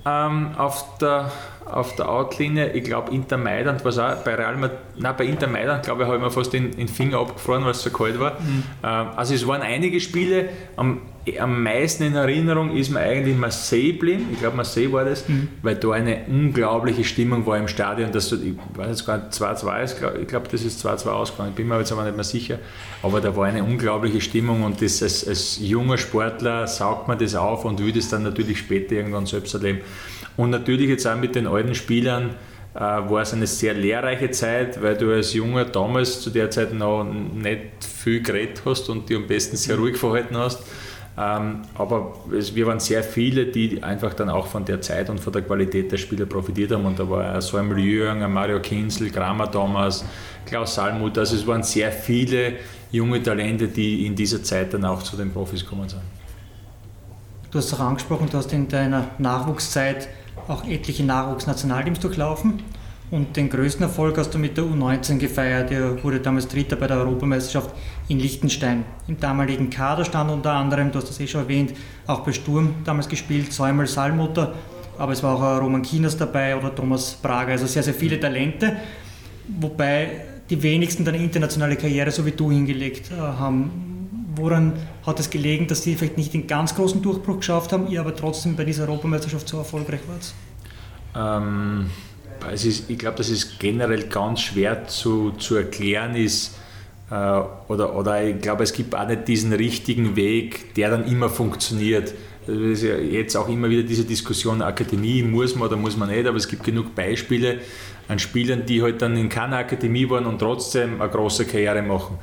ähm, 0.06 0.50
auf 0.56 0.98
der 0.98 1.32
auf 1.70 1.96
der 1.96 2.08
Outlinie, 2.08 2.72
ich 2.72 2.84
glaube 2.84 3.12
Inter 3.14 3.36
Mailand 3.36 3.84
war 3.84 3.90
es 3.90 3.98
auch, 3.98 4.14
bei 4.24 4.34
Real 4.34 4.56
Madrid, 4.56 4.78
nein, 4.96 5.14
bei 5.18 5.24
Inter 5.24 5.48
Mailand 5.48 5.84
glaube 5.84 6.02
ich 6.02 6.08
habe 6.08 6.16
ich 6.16 6.24
mir 6.24 6.30
fast 6.30 6.52
den, 6.52 6.70
den 6.70 6.88
Finger 6.88 7.18
abgefroren, 7.18 7.64
weil 7.64 7.72
es 7.72 7.82
so 7.82 7.90
kalt 7.90 8.18
war. 8.18 8.40
Mhm. 8.40 8.62
Ähm, 8.82 9.06
also 9.16 9.34
es 9.34 9.46
waren 9.46 9.60
einige 9.60 10.00
Spiele, 10.00 10.48
am, 10.76 11.02
am 11.38 11.62
meisten 11.62 12.04
in 12.04 12.14
Erinnerung 12.14 12.76
ist 12.76 12.90
mir 12.90 13.00
eigentlich 13.00 13.36
Marseille 13.36 13.92
geblieben, 13.92 14.26
ich 14.32 14.40
glaube 14.40 14.56
Marseille 14.56 14.92
war 14.92 15.04
das, 15.04 15.28
mhm. 15.28 15.48
weil 15.62 15.76
da 15.76 15.90
eine 15.92 16.24
unglaubliche 16.28 17.04
Stimmung 17.04 17.44
war 17.46 17.58
im 17.58 17.68
Stadion, 17.68 18.12
dass 18.12 18.28
du, 18.28 18.36
ich 18.36 18.54
weiß 18.74 18.88
jetzt 18.88 19.06
gar 19.06 19.18
nicht, 19.18 19.32
2-2 19.32 19.82
ist, 19.82 20.02
ich 20.20 20.28
glaube 20.28 20.48
das 20.50 20.62
ist 20.62 20.84
2-2 20.84 21.08
ausgegangen, 21.08 21.50
ich 21.50 21.56
bin 21.56 21.68
mir 21.68 21.78
jetzt 21.78 21.92
aber 21.92 22.04
nicht 22.04 22.14
mehr 22.14 22.24
sicher, 22.24 22.58
aber 23.02 23.20
da 23.20 23.34
war 23.36 23.46
eine 23.46 23.64
unglaubliche 23.64 24.20
Stimmung 24.20 24.62
und 24.62 24.80
das 24.80 25.02
als, 25.02 25.26
als 25.26 25.58
junger 25.60 25.98
Sportler 25.98 26.66
saugt 26.66 27.08
man 27.08 27.18
das 27.18 27.34
auf 27.34 27.64
und 27.64 27.84
will 27.84 27.92
das 27.92 28.08
dann 28.08 28.22
natürlich 28.22 28.58
später 28.58 28.94
irgendwann 28.94 29.26
selbst 29.26 29.54
erleben. 29.54 29.80
Und 30.36 30.50
natürlich 30.50 30.88
jetzt 30.88 31.06
auch 31.06 31.16
mit 31.16 31.34
den 31.34 31.46
alten 31.48 31.74
Spielern 31.74 32.30
äh, 32.74 32.80
war 32.80 33.22
es 33.22 33.32
eine 33.32 33.48
sehr 33.48 33.74
lehrreiche 33.74 34.30
Zeit, 34.30 34.80
weil 34.80 34.96
du 34.96 35.12
als 35.12 35.34
Junger 35.34 35.64
damals 35.64 36.20
zu 36.20 36.30
der 36.30 36.48
Zeit 36.50 36.72
noch 36.72 37.04
nicht 37.04 37.84
viel 37.84 38.22
geredet 38.22 38.62
hast 38.64 38.88
und 38.88 39.08
die 39.08 39.16
am 39.16 39.26
besten 39.26 39.56
sehr 39.56 39.76
ruhig 39.76 39.96
verhalten 39.96 40.36
hast. 40.36 40.62
Ähm, 41.20 41.62
aber 41.74 42.14
wir 42.30 42.66
waren 42.66 42.78
sehr 42.78 43.02
viele, 43.02 43.46
die 43.46 43.82
einfach 43.82 44.14
dann 44.14 44.30
auch 44.30 44.46
von 44.46 44.64
der 44.64 44.80
Zeit 44.80 45.10
und 45.10 45.18
von 45.18 45.32
der 45.32 45.42
Qualität 45.42 45.90
der 45.90 45.96
Spieler 45.96 46.26
profitiert 46.26 46.70
haben. 46.70 46.84
Und 46.84 46.98
da 46.98 47.10
war 47.10 47.40
so 47.42 47.56
ein 47.56 47.76
Jürgen, 47.76 48.32
Mario 48.32 48.60
Kinzel, 48.60 49.10
Kramer 49.10 49.50
Thomas, 49.50 50.04
Klaus 50.46 50.76
Salmuth. 50.76 51.18
Also 51.18 51.34
es 51.34 51.44
waren 51.44 51.64
sehr 51.64 51.90
viele 51.90 52.54
junge 52.92 53.20
Talente, 53.20 53.66
die 53.66 54.06
in 54.06 54.14
dieser 54.14 54.44
Zeit 54.44 54.72
dann 54.72 54.84
auch 54.84 55.02
zu 55.02 55.16
den 55.16 55.32
Profis 55.32 55.64
gekommen 55.64 55.88
sind. 55.88 56.02
Du 57.50 57.58
hast 57.58 57.74
auch 57.74 57.80
angesprochen, 57.80 58.28
du 58.30 58.38
hast 58.38 58.52
in 58.52 58.68
deiner 58.68 59.08
Nachwuchszeit 59.18 60.08
auch 60.46 60.64
etliche 60.66 61.02
Nachwuchsnationalteams 61.02 61.98
durchlaufen. 61.98 62.62
Und 63.10 63.36
den 63.36 63.48
größten 63.48 63.82
Erfolg 63.84 64.18
hast 64.18 64.34
du 64.34 64.38
mit 64.38 64.56
der 64.58 64.64
U19 64.64 65.16
gefeiert. 65.16 65.70
Er 65.70 66.02
wurde 66.04 66.20
damals 66.20 66.46
Dritter 66.46 66.76
bei 66.76 66.86
der 66.86 66.98
Europameisterschaft 66.98 67.74
in 68.08 68.18
Liechtenstein. 68.18 68.84
Im 69.06 69.18
damaligen 69.18 69.70
Kader 69.70 70.04
stand 70.04 70.30
unter 70.30 70.52
anderem, 70.52 70.92
du 70.92 70.98
hast 70.98 71.08
das 71.08 71.18
eh 71.20 71.26
schon 71.26 71.42
erwähnt, 71.42 71.72
auch 72.06 72.20
bei 72.20 72.32
Sturm 72.32 72.74
damals 72.84 73.08
gespielt, 73.08 73.52
Säumel 73.52 73.86
Salmutter, 73.86 74.54
aber 74.98 75.12
es 75.12 75.22
war 75.22 75.36
auch 75.36 75.62
Roman 75.62 75.80
Kinas 75.80 76.18
dabei 76.18 76.56
oder 76.56 76.74
Thomas 76.74 77.14
Prager, 77.14 77.52
also 77.52 77.66
sehr, 77.66 77.82
sehr 77.82 77.94
viele 77.94 78.20
Talente. 78.20 78.76
Wobei 79.60 80.24
die 80.50 80.62
wenigsten 80.62 81.04
dann 81.04 81.14
internationale 81.14 81.76
Karriere 81.76 82.10
so 82.10 82.26
wie 82.26 82.32
du 82.32 82.50
hingelegt 82.50 83.10
äh, 83.10 83.16
haben. 83.16 83.70
Woran 84.34 84.74
hat 85.04 85.18
es 85.18 85.30
gelegen, 85.30 85.66
dass 85.66 85.82
die 85.82 85.94
vielleicht 85.94 86.16
nicht 86.16 86.34
den 86.34 86.46
ganz 86.46 86.74
großen 86.74 87.02
Durchbruch 87.02 87.38
geschafft 87.38 87.72
haben, 87.72 87.88
ihr 87.88 88.00
aber 88.00 88.14
trotzdem 88.14 88.54
bei 88.54 88.64
dieser 88.64 88.84
Europameisterschaft 88.84 89.48
so 89.48 89.58
erfolgreich 89.58 90.00
wart? 90.06 91.42
Ähm, 91.42 91.86
ist, 92.64 92.88
ich 92.90 92.98
glaube, 92.98 93.16
dass 93.16 93.28
es 93.28 93.58
generell 93.58 94.04
ganz 94.04 94.40
schwer 94.40 94.86
zu, 94.86 95.32
zu 95.32 95.56
erklären 95.56 96.14
ist, 96.14 96.56
äh, 97.10 97.14
oder, 97.68 97.94
oder 97.96 98.24
ich 98.24 98.40
glaube, 98.40 98.62
es 98.62 98.72
gibt 98.72 98.94
auch 98.94 99.06
nicht 99.06 99.28
diesen 99.28 99.52
richtigen 99.52 100.16
Weg, 100.16 100.74
der 100.74 100.90
dann 100.90 101.06
immer 101.06 101.28
funktioniert. 101.28 102.10
Ja 102.10 102.16
jetzt 102.50 103.36
auch 103.36 103.48
immer 103.48 103.68
wieder 103.68 103.82
diese 103.82 104.04
Diskussion, 104.04 104.62
Akademie 104.62 105.22
muss 105.22 105.54
man 105.54 105.68
oder 105.68 105.76
muss 105.76 105.96
man 105.96 106.08
nicht, 106.08 106.26
aber 106.26 106.38
es 106.38 106.48
gibt 106.48 106.64
genug 106.64 106.94
Beispiele 106.94 107.60
an 108.08 108.18
Spielern, 108.18 108.64
die 108.64 108.82
halt 108.82 109.02
dann 109.02 109.16
in 109.16 109.28
keiner 109.28 109.58
Akademie 109.58 110.08
waren 110.08 110.24
und 110.24 110.38
trotzdem 110.38 111.00
eine 111.00 111.10
große 111.10 111.44
Karriere 111.44 111.82
machen. 111.82 112.18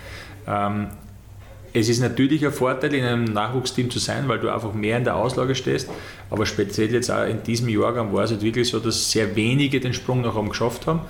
Es 1.75 1.89
ist 1.89 1.99
natürlich 1.99 2.45
ein 2.45 2.53
Vorteil, 2.53 2.93
in 2.93 3.03
einem 3.03 3.25
Nachwuchsteam 3.25 3.89
zu 3.91 3.99
sein, 3.99 4.29
weil 4.29 4.39
du 4.39 4.49
einfach 4.49 4.73
mehr 4.73 4.97
in 4.97 5.03
der 5.03 5.17
Auslage 5.17 5.55
stehst. 5.55 5.89
Aber 6.29 6.45
speziell 6.45 6.93
jetzt 6.93 7.11
auch 7.11 7.25
in 7.25 7.43
diesem 7.43 7.67
Jahrgang 7.67 8.13
war 8.13 8.23
es 8.23 8.31
halt 8.31 8.43
wirklich 8.43 8.69
so, 8.69 8.79
dass 8.79 9.11
sehr 9.11 9.35
wenige 9.35 9.81
den 9.81 9.93
Sprung 9.93 10.21
nach 10.21 10.35
oben 10.35 10.49
geschafft 10.49 10.87
haben. 10.87 11.01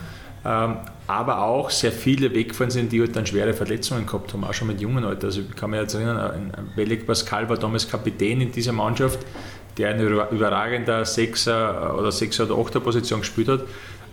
Ähm, 0.44 0.78
aber 1.06 1.44
auch 1.44 1.70
sehr 1.70 1.92
viele 1.92 2.34
weggefahren 2.34 2.72
sind, 2.72 2.92
die 2.92 3.00
halt 3.00 3.16
dann 3.16 3.28
schwere 3.28 3.54
Verletzungen 3.54 4.08
gehabt 4.08 4.34
haben, 4.34 4.44
auch 4.44 4.56
schon 4.56 4.68
mit 4.68 4.82
jungen 4.82 5.04
Alter. 5.04 5.28
Also 5.28 5.42
ich 5.42 5.56
kann 5.56 5.70
mich 5.70 5.82
jetzt 5.82 5.94
erinnern, 5.94 6.52
Belek 6.76 7.06
Pascal 7.06 7.48
war 7.48 7.58
damals 7.58 7.88
Kapitän 7.88 8.42
in 8.42 8.52
dieser 8.52 8.72
Mannschaft, 8.72 9.20
der 9.78 9.90
eine 9.90 10.04
überragende 10.04 11.06
Sechser 11.06 11.98
oder 11.98 12.12
Sechser 12.12 12.46
oder 12.46 12.62
Achter 12.62 12.80
Position 12.80 13.20
gespielt 13.22 13.48
hat 13.48 13.62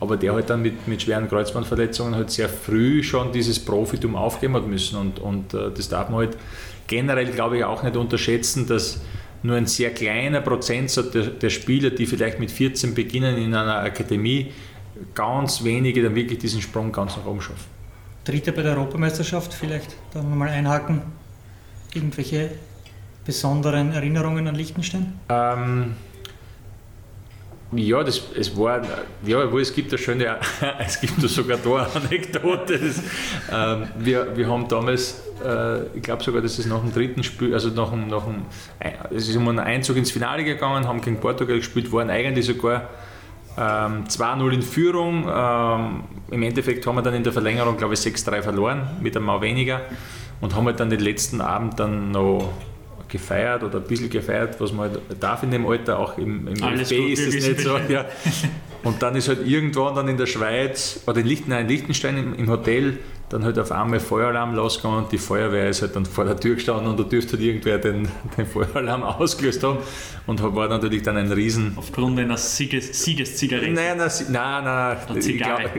aber 0.02 0.16
der 0.16 0.33
halt 0.33 0.50
dann 0.50 0.62
mit, 0.62 0.88
mit 0.88 1.00
schweren 1.00 1.28
Kreuzbandverletzungen 1.28 2.16
halt 2.16 2.28
sehr 2.28 2.49
früh 2.49 3.04
schon 3.04 3.31
dieses 3.31 3.64
Profitum 3.64 4.16
aufgeben 4.16 4.54
hat 4.54 4.66
müssen. 4.66 4.97
Und, 4.97 5.21
und 5.21 5.54
äh, 5.54 5.71
das 5.71 5.88
darf 5.88 6.09
man 6.09 6.26
halt 6.26 6.37
generell, 6.88 7.31
glaube 7.31 7.59
ich, 7.59 7.64
auch 7.64 7.85
nicht 7.85 7.97
unterschätzen, 7.97 8.66
dass 8.66 9.00
nur 9.45 9.54
ein 9.54 9.66
sehr 9.66 9.90
kleiner 9.90 10.40
Prozentsatz 10.40 11.12
der, 11.12 11.26
der 11.26 11.50
Spieler, 11.50 11.90
die 11.90 12.07
vielleicht 12.07 12.40
mit 12.40 12.50
14 12.50 12.95
beginnen 12.95 13.37
in 13.37 13.54
einer 13.54 13.76
Akademie, 13.76 14.50
ganz 15.14 15.62
wenige 15.62 16.02
dann 16.02 16.16
wirklich 16.16 16.40
diesen 16.40 16.61
Sprung 16.61 16.90
ganz 16.90 17.16
nach 17.16 17.25
oben 17.25 17.40
schaffen. 17.40 17.71
Dritte 18.25 18.50
bei 18.50 18.62
der 18.62 18.73
Europameisterschaft, 18.73 19.54
vielleicht 19.54 19.95
da 20.12 20.21
nochmal 20.21 20.49
einhaken. 20.49 21.02
Irgendwelche 21.95 22.50
besonderen 23.25 23.93
Erinnerungen 23.93 24.49
an 24.49 24.55
Liechtenstein? 24.55 25.19
Ähm, 25.29 25.95
ja, 27.75 28.05
das, 28.05 28.23
es 28.38 28.55
war, 28.57 28.83
ja, 29.25 29.43
es 29.45 29.75
gibt 29.75 29.91
eine 29.91 29.99
schöne, 29.99 30.37
es 30.79 31.00
gibt 31.00 31.21
sogar 31.23 31.57
da 31.57 31.87
eine 31.87 32.05
Anekdote. 32.07 32.79
Das, 32.79 33.02
ähm, 33.50 33.88
wir, 33.99 34.37
wir 34.37 34.49
haben 34.49 34.69
damals, 34.69 35.23
äh, 35.43 35.87
ich 35.95 36.02
glaube 36.02 36.23
sogar, 36.23 36.43
dass 36.43 36.59
es 36.59 36.67
nach 36.67 36.81
dem 36.81 36.93
dritten 36.93 37.23
Spiel, 37.23 37.55
also 37.55 37.71
nach 37.71 37.91
dem, 37.91 38.09
nach 38.09 38.25
dem, 38.25 38.43
es 39.11 39.29
ist 39.29 39.37
um 39.37 39.49
einen 39.49 39.59
Einzug 39.61 39.97
ins 39.97 40.11
Finale 40.11 40.45
gegangen, 40.45 40.87
haben 40.87 41.00
gegen 41.00 41.19
Portugal 41.19 41.57
gespielt, 41.57 41.91
waren 41.93 42.11
eigentlich 42.11 42.45
sogar 42.45 42.91
ähm, 43.57 44.05
2-0 44.05 44.50
in 44.52 44.62
Führung. 44.62 45.26
Ähm, 45.35 46.05
Im 46.31 46.43
Endeffekt 46.43 46.87
haben 46.87 46.97
wir 46.97 47.02
dann 47.02 47.14
in 47.14 47.25
der 47.25 47.33
Verlängerung, 47.33 47.79
glaube 47.79 47.95
ich, 47.95 48.00
6-3 48.00 48.43
verloren, 48.43 48.83
mit 49.00 49.17
einem 49.17 49.26
Mal 49.26 49.41
weniger 49.41 49.81
und 50.43 50.55
haben 50.55 50.67
halt 50.67 50.79
dann 50.79 50.91
den 50.91 51.00
letzten 51.00 51.41
Abend 51.41 51.81
dann 51.81 52.11
noch 52.11 52.52
gefeiert 53.12 53.62
oder 53.62 53.78
ein 53.78 53.85
bisschen 53.85 54.11
gefeiert, 54.11 54.59
was 54.59 54.73
man 54.73 54.90
halt 54.90 55.00
darf 55.21 55.42
in 55.42 55.50
dem 55.50 55.66
Alter, 55.66 55.99
auch 55.99 56.16
im, 56.16 56.49
im 56.49 56.62
Alles 56.62 56.90
FB 56.90 57.00
gut, 57.00 57.11
ist 57.11 57.26
es 57.26 57.47
nicht 57.47 57.61
so. 57.61 57.76
Ja. 57.88 58.07
Und 58.83 59.02
dann 59.02 59.14
ist 59.14 59.28
halt 59.28 59.47
irgendwann 59.47 59.95
dann 59.95 60.09
in 60.09 60.16
der 60.16 60.26
Schweiz 60.26 61.02
oder 61.07 61.21
in, 61.21 61.26
Lichten, 61.26 61.50
nein, 61.50 61.62
in 61.62 61.69
Liechtenstein 61.69 62.16
im, 62.16 62.35
im 62.35 62.50
Hotel 62.50 62.99
dann 63.33 63.45
halt 63.45 63.59
auf 63.59 63.73
einmal 63.73 63.99
Feueralarm 63.99 64.55
losgegangen 64.55 65.05
und 65.05 65.12
die 65.12 65.19
Feuerwehr 65.19 65.69
ist 65.69 65.83
halt 65.83 65.97
dann 65.97 66.05
vor 66.05 66.25
der 66.25 66.39
Tür 66.39 66.57
gestanden 66.57 66.89
und 66.89 67.01
da 67.01 67.05
dürfte 67.05 67.33
halt 67.33 67.43
irgendwer 67.43 67.79
den, 67.79 68.09
den 68.37 68.47
Feueralarm 68.47 69.03
ausgelöst 69.03 69.62
haben 69.62 69.79
und 70.27 70.43
war 70.55 70.69
natürlich 70.69 71.03
dann 71.03 71.17
ein 71.17 71.33
Riesen, 71.33 71.73
Aufgrund 71.77 72.19
einer 72.19 72.37
Sieges 72.37 73.03
Siegeszigarette. 73.03 73.71
Nein, 73.71 73.97
nein, 73.97 74.11
nein, 74.29 74.65
nein, 74.65 74.97
Eine 75.09 75.19
ich 75.19 75.39
glaube 75.39 75.71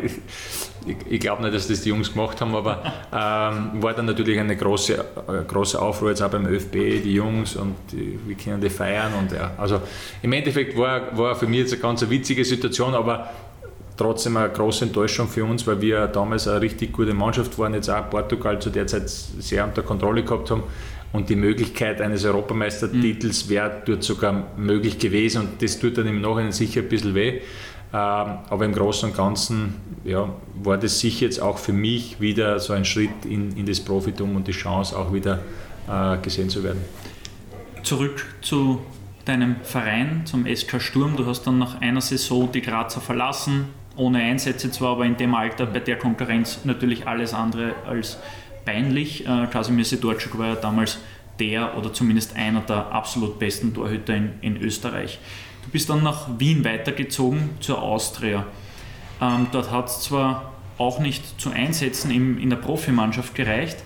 ich, 0.86 0.96
ich 1.10 1.20
glaub 1.20 1.40
nicht, 1.40 1.54
dass 1.54 1.68
das 1.68 1.82
die 1.82 1.90
Jungs 1.90 2.12
gemacht 2.12 2.42
haben, 2.42 2.56
aber 2.56 2.82
ähm, 3.12 3.84
war 3.84 3.94
dann 3.94 4.06
natürlich 4.06 4.40
eine 4.40 4.58
große, 4.58 4.94
äh, 4.94 5.44
große 5.48 5.80
Aufruhr 5.80 6.10
jetzt 6.10 6.22
auch 6.22 6.30
beim 6.30 6.46
ÖFB, 6.48 6.74
die 7.04 7.14
Jungs 7.14 7.56
und 7.56 7.76
die, 7.92 8.20
wir 8.26 8.36
können 8.36 8.62
die 8.62 8.70
feiern 8.70 9.14
und 9.20 9.32
ja, 9.32 9.52
also 9.58 9.82
im 10.22 10.34
Endeffekt 10.34 10.78
war, 10.78 11.16
war 11.18 11.36
für 11.36 11.48
mich 11.48 11.60
jetzt 11.60 11.74
eine 11.74 11.82
ganz 11.82 12.10
witzige 12.10 12.44
Situation, 12.44 12.96
aber 12.96 13.30
trotzdem 13.98 14.38
eine 14.38 14.50
große 14.50 14.86
Enttäuschung 14.86 15.28
für 15.28 15.46
uns, 15.46 15.66
weil 15.68 15.82
wir 15.82 16.08
damals 16.08 16.48
eine 16.48 16.62
richtig 16.62 16.94
gute 16.94 17.14
Mannschaft 17.14 17.58
waren, 17.60 17.74
jetzt 17.74 17.90
auch 17.90 18.10
Portugal 18.10 18.60
zu 18.60 18.70
der 18.70 18.88
Zeit 18.88 19.10
sehr 19.10 19.64
unter 19.64 19.84
Kontrolle 19.84 20.24
gehabt 20.24 20.52
haben 20.52 20.64
und 21.14 21.30
die 21.30 21.36
Möglichkeit 21.36 22.02
eines 22.02 22.26
Europameistertitels 22.26 23.48
wäre 23.48 23.84
dort 23.86 24.04
sogar 24.04 24.48
möglich 24.58 24.98
gewesen 24.98 25.42
und 25.42 25.62
das 25.62 25.80
tut 25.80 25.98
dann 25.98 26.08
im 26.08 26.22
Nachhinein 26.22 26.52
sicher 26.52 26.82
ein 26.82 26.90
bisschen 26.90 27.14
weh. 27.14 27.42
Ähm, 27.94 28.40
Aber 28.50 28.66
im 28.66 28.74
Großen 28.74 29.10
und 29.10 29.16
Ganzen 29.16 29.76
ja, 30.04 30.28
war 30.64 30.78
das 30.78 31.00
sicher 31.00 31.26
jetzt 31.26 31.40
auch 31.40 31.60
für 31.60 31.74
mich 31.74 32.20
wieder 32.20 32.60
so 32.60 32.74
ein 32.74 32.86
Schritt 32.86 33.26
in, 33.26 33.56
in 33.56 33.68
das 33.68 33.80
Profitum 33.80 34.36
und 34.36 34.48
die 34.48 34.52
Chance 34.52 34.98
auch 34.98 35.14
wieder 35.14 35.40
äh, 35.88 36.18
gesehen 36.18 36.50
zu 36.50 36.64
werden. 36.64 36.82
Zurück 37.84 38.26
zu 38.42 38.82
deinem 39.26 39.58
Verein, 39.64 40.24
zum 40.26 40.48
SK 40.48 40.82
Sturm. 40.82 41.16
Du 41.16 41.28
hast 41.28 41.44
dann 41.44 41.60
nach 41.60 41.80
einer 41.82 42.02
Saison 42.02 42.52
die 42.52 42.62
Grazer 42.62 43.00
verlassen, 43.00 43.66
ohne 43.96 44.20
Einsätze 44.20 44.72
zwar, 44.72 44.94
aber 44.94 45.06
in 45.06 45.18
dem 45.18 45.36
Alter 45.36 45.66
bei 45.66 45.80
der 45.80 45.98
Konkurrenz 45.98 46.62
natürlich 46.64 47.08
alles 47.08 47.34
andere 47.34 47.76
als 47.88 48.18
peinlich. 48.66 49.28
Äh, 49.28 49.48
Kasimir 49.48 49.86
Sidorczuk 49.86 50.38
war 50.38 50.48
ja 50.48 50.56
damals 50.56 51.00
der 51.40 51.78
oder 51.78 51.94
zumindest 51.94 52.36
einer 52.36 52.62
der 52.62 52.92
absolut 52.92 53.40
besten 53.40 53.74
Torhüter 53.74 54.16
in, 54.16 54.34
in 54.42 54.58
Österreich. 54.58 55.20
Du 55.64 55.70
bist 55.70 55.90
dann 55.90 56.04
nach 56.04 56.28
Wien 56.40 56.64
weitergezogen 56.64 57.52
zur 57.60 57.82
Austria. 57.82 58.46
Ähm, 59.22 59.48
dort 59.52 59.72
hat 59.72 59.88
es 59.88 60.02
zwar 60.02 60.54
auch 60.78 61.00
nicht 61.00 61.40
zu 61.40 61.52
Einsätzen 61.52 62.12
im, 62.12 62.38
in 62.40 62.50
der 62.50 62.58
Profimannschaft 62.58 63.36
gereicht, 63.36 63.78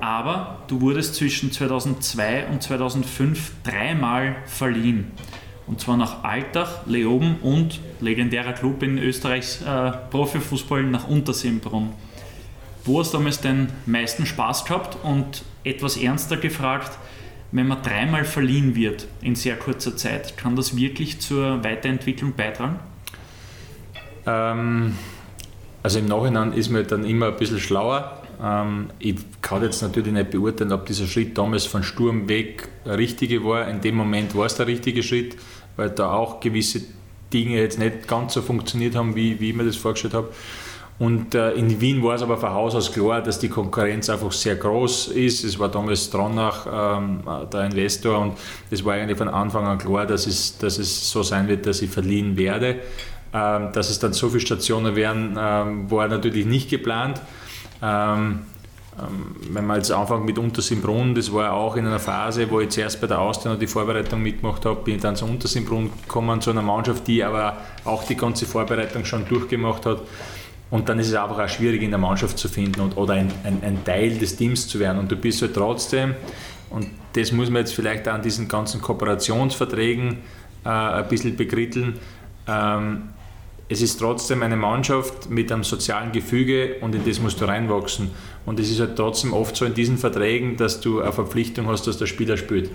aber 0.00 0.62
du 0.68 0.80
wurdest 0.80 1.14
zwischen 1.14 1.52
2002 1.52 2.46
und 2.46 2.62
2005 2.62 3.52
dreimal 3.62 4.36
verliehen. 4.46 5.10
Und 5.72 5.80
zwar 5.80 5.96
nach 5.96 6.22
Altach, 6.22 6.84
Leoben 6.84 7.36
und 7.40 7.80
legendärer 8.00 8.52
Club 8.52 8.82
in 8.82 8.98
Österreichs 8.98 9.62
äh, 9.62 9.92
Profifußball 10.10 10.82
nach 10.82 11.08
Untersimbrunn. 11.08 11.94
Wo 12.84 13.00
hast 13.00 13.14
du 13.14 13.16
damals 13.16 13.40
den 13.40 13.70
meisten 13.86 14.26
Spaß 14.26 14.66
gehabt? 14.66 14.98
Und 15.02 15.44
etwas 15.64 15.96
ernster 15.96 16.36
gefragt, 16.36 16.98
wenn 17.52 17.68
man 17.68 17.82
dreimal 17.82 18.26
verliehen 18.26 18.76
wird 18.76 19.06
in 19.22 19.34
sehr 19.34 19.56
kurzer 19.56 19.96
Zeit, 19.96 20.36
kann 20.36 20.56
das 20.56 20.76
wirklich 20.76 21.20
zur 21.22 21.64
Weiterentwicklung 21.64 22.34
beitragen? 22.34 22.78
Ähm, 24.26 24.98
also 25.82 26.00
im 26.00 26.04
Nachhinein 26.04 26.52
ist 26.52 26.68
man 26.68 26.86
dann 26.86 27.06
immer 27.06 27.28
ein 27.28 27.36
bisschen 27.36 27.60
schlauer. 27.60 28.21
Ähm, 28.42 28.90
ich 28.98 29.16
kann 29.40 29.62
jetzt 29.62 29.82
natürlich 29.82 30.12
nicht 30.12 30.30
beurteilen, 30.30 30.72
ob 30.72 30.86
dieser 30.86 31.06
Schritt 31.06 31.38
damals 31.38 31.66
von 31.66 31.82
Sturm 31.82 32.28
weg 32.28 32.68
der 32.84 32.98
richtige 32.98 33.44
war. 33.44 33.68
In 33.68 33.80
dem 33.80 33.94
Moment 33.94 34.34
war 34.34 34.46
es 34.46 34.56
der 34.56 34.66
richtige 34.66 35.02
Schritt, 35.02 35.36
weil 35.76 35.90
da 35.90 36.12
auch 36.12 36.40
gewisse 36.40 36.82
Dinge 37.32 37.60
jetzt 37.60 37.78
nicht 37.78 38.08
ganz 38.08 38.34
so 38.34 38.42
funktioniert 38.42 38.94
haben, 38.94 39.14
wie, 39.14 39.40
wie 39.40 39.50
ich 39.50 39.56
mir 39.56 39.64
das 39.64 39.76
vorgestellt 39.76 40.14
habe. 40.14 40.28
Und 40.98 41.34
äh, 41.34 41.52
in 41.52 41.80
Wien 41.80 42.02
war 42.02 42.14
es 42.14 42.22
aber 42.22 42.36
von 42.36 42.50
Haus 42.50 42.74
aus 42.74 42.92
klar, 42.92 43.22
dass 43.22 43.38
die 43.38 43.48
Konkurrenz 43.48 44.10
einfach 44.10 44.30
sehr 44.30 44.56
groß 44.56 45.08
ist. 45.08 45.42
Es 45.42 45.58
war 45.58 45.68
damals 45.68 46.04
Stronach 46.04 46.66
ähm, 47.00 47.22
der 47.50 47.64
Investor 47.64 48.18
und 48.18 48.34
es 48.70 48.84
war 48.84 48.94
eigentlich 48.94 49.18
von 49.18 49.28
Anfang 49.28 49.66
an 49.66 49.78
klar, 49.78 50.06
dass 50.06 50.26
es, 50.26 50.58
dass 50.58 50.78
es 50.78 51.10
so 51.10 51.22
sein 51.22 51.48
wird, 51.48 51.66
dass 51.66 51.82
ich 51.82 51.90
verliehen 51.90 52.36
werde. 52.36 52.76
Ähm, 53.34 53.70
dass 53.72 53.88
es 53.88 53.98
dann 53.98 54.12
so 54.12 54.28
viele 54.28 54.40
Stationen 54.40 54.94
werden, 54.94 55.38
ähm, 55.40 55.90
war 55.90 56.06
natürlich 56.06 56.44
nicht 56.44 56.68
geplant. 56.68 57.20
Ähm, 57.82 58.40
ähm, 58.98 59.36
wenn 59.50 59.66
man 59.66 59.78
jetzt 59.78 59.90
anfängt 59.90 60.26
mit 60.26 60.38
Untersimbrunn, 60.38 61.14
das 61.14 61.32
war 61.32 61.52
auch 61.52 61.76
in 61.76 61.86
einer 61.86 61.98
Phase, 61.98 62.50
wo 62.50 62.60
ich 62.60 62.68
zuerst 62.68 63.00
bei 63.00 63.06
der 63.06 63.20
Austria 63.20 63.52
noch 63.52 63.58
die 63.58 63.66
Vorbereitung 63.66 64.22
mitgemacht 64.22 64.66
habe, 64.66 64.82
bin 64.82 64.96
ich 64.96 65.02
dann 65.02 65.16
zu 65.16 65.24
Untersimbrunn 65.24 65.90
gekommen, 66.02 66.40
zu 66.42 66.50
einer 66.50 66.62
Mannschaft, 66.62 67.06
die 67.06 67.24
aber 67.24 67.56
auch 67.84 68.04
die 68.04 68.16
ganze 68.16 68.44
Vorbereitung 68.44 69.04
schon 69.04 69.26
durchgemacht 69.26 69.86
hat. 69.86 70.02
Und 70.70 70.88
dann 70.88 70.98
ist 70.98 71.08
es 71.08 71.14
einfach 71.14 71.38
auch 71.38 71.48
schwierig 71.48 71.82
in 71.82 71.90
der 71.90 71.98
Mannschaft 71.98 72.38
zu 72.38 72.48
finden 72.48 72.80
und, 72.80 72.96
oder 72.96 73.14
ein, 73.14 73.30
ein, 73.44 73.62
ein 73.62 73.84
Teil 73.84 74.18
des 74.18 74.36
Teams 74.36 74.68
zu 74.68 74.78
werden. 74.78 74.98
Und 74.98 75.10
du 75.10 75.16
bist 75.16 75.40
halt 75.42 75.54
trotzdem, 75.54 76.14
und 76.70 76.86
das 77.14 77.32
muss 77.32 77.50
man 77.50 77.60
jetzt 77.60 77.74
vielleicht 77.74 78.08
auch 78.08 78.14
an 78.14 78.22
diesen 78.22 78.48
ganzen 78.48 78.80
Kooperationsverträgen 78.80 80.18
äh, 80.64 80.68
ein 80.68 81.08
bisschen 81.08 81.36
bekritteln, 81.36 81.98
ähm, 82.46 83.10
es 83.72 83.80
ist 83.80 83.98
trotzdem 83.98 84.42
eine 84.42 84.56
Mannschaft 84.56 85.30
mit 85.30 85.50
einem 85.50 85.64
sozialen 85.64 86.12
Gefüge 86.12 86.76
und 86.82 86.94
in 86.94 87.06
das 87.06 87.20
musst 87.20 87.40
du 87.40 87.46
reinwachsen. 87.46 88.10
Und 88.44 88.60
es 88.60 88.70
ist 88.70 88.80
halt 88.80 88.96
trotzdem 88.96 89.32
oft 89.32 89.56
so 89.56 89.64
in 89.64 89.72
diesen 89.72 89.96
Verträgen, 89.96 90.58
dass 90.58 90.80
du 90.80 91.00
eine 91.00 91.12
Verpflichtung 91.12 91.68
hast, 91.68 91.86
dass 91.86 91.96
der 91.96 92.04
Spieler 92.04 92.36
spielt. 92.36 92.70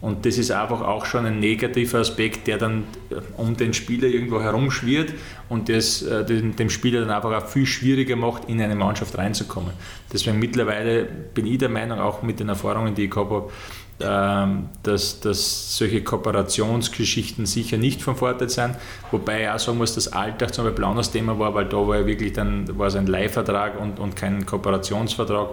Und 0.00 0.24
das 0.24 0.38
ist 0.38 0.50
einfach 0.50 0.80
auch 0.80 1.04
schon 1.04 1.26
ein 1.26 1.38
negativer 1.40 1.98
Aspekt, 1.98 2.46
der 2.46 2.56
dann 2.56 2.84
äh, 3.10 3.16
um 3.36 3.56
den 3.56 3.74
Spieler 3.74 4.06
irgendwo 4.08 4.40
herumschwirrt 4.40 5.12
und 5.50 5.68
das 5.68 6.02
äh, 6.02 6.24
dem 6.24 6.70
Spieler 6.70 7.00
dann 7.00 7.10
einfach 7.10 7.32
auch 7.32 7.46
viel 7.46 7.66
schwieriger 7.66 8.16
macht, 8.16 8.48
in 8.48 8.62
eine 8.62 8.76
Mannschaft 8.76 9.18
reinzukommen. 9.18 9.72
Deswegen 10.12 10.38
mittlerweile 10.38 11.04
bin 11.34 11.46
ich 11.46 11.58
der 11.58 11.68
Meinung, 11.68 11.98
auch 11.98 12.22
mit 12.22 12.40
den 12.40 12.48
Erfahrungen, 12.48 12.94
die 12.94 13.04
ich 13.04 13.10
gehabt 13.10 13.30
habe, 13.30 13.50
dass, 13.98 15.20
dass 15.20 15.76
solche 15.76 16.02
Kooperationsgeschichten 16.02 17.46
sicher 17.46 17.76
nicht 17.76 18.02
von 18.02 18.14
Vorteil 18.16 18.48
sind. 18.48 18.76
Wobei 19.10 19.42
ich 19.42 19.48
auch 19.48 19.58
sagen 19.58 19.78
muss, 19.78 19.94
dass 19.94 20.12
Alltag 20.12 20.54
zum 20.54 20.64
Beispiel 20.64 20.84
ein 20.84 20.90
anderes 20.90 21.10
Thema 21.10 21.38
war, 21.38 21.54
weil 21.54 21.66
da 21.66 21.76
war 21.76 21.98
ja 21.98 22.06
wirklich 22.06 22.32
dann 22.32 22.78
war 22.78 22.86
es 22.86 22.94
ein 22.94 23.06
Leihvertrag 23.06 23.80
und, 23.80 23.98
und 23.98 24.14
kein 24.14 24.46
Kooperationsvertrag. 24.46 25.50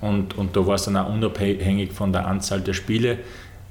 Und, 0.00 0.36
und 0.36 0.56
da 0.56 0.66
war 0.66 0.74
es 0.74 0.84
dann 0.84 0.96
auch 0.96 1.08
unabhängig 1.08 1.92
von 1.92 2.12
der 2.12 2.26
Anzahl 2.26 2.60
der 2.60 2.74
Spiele. 2.74 3.18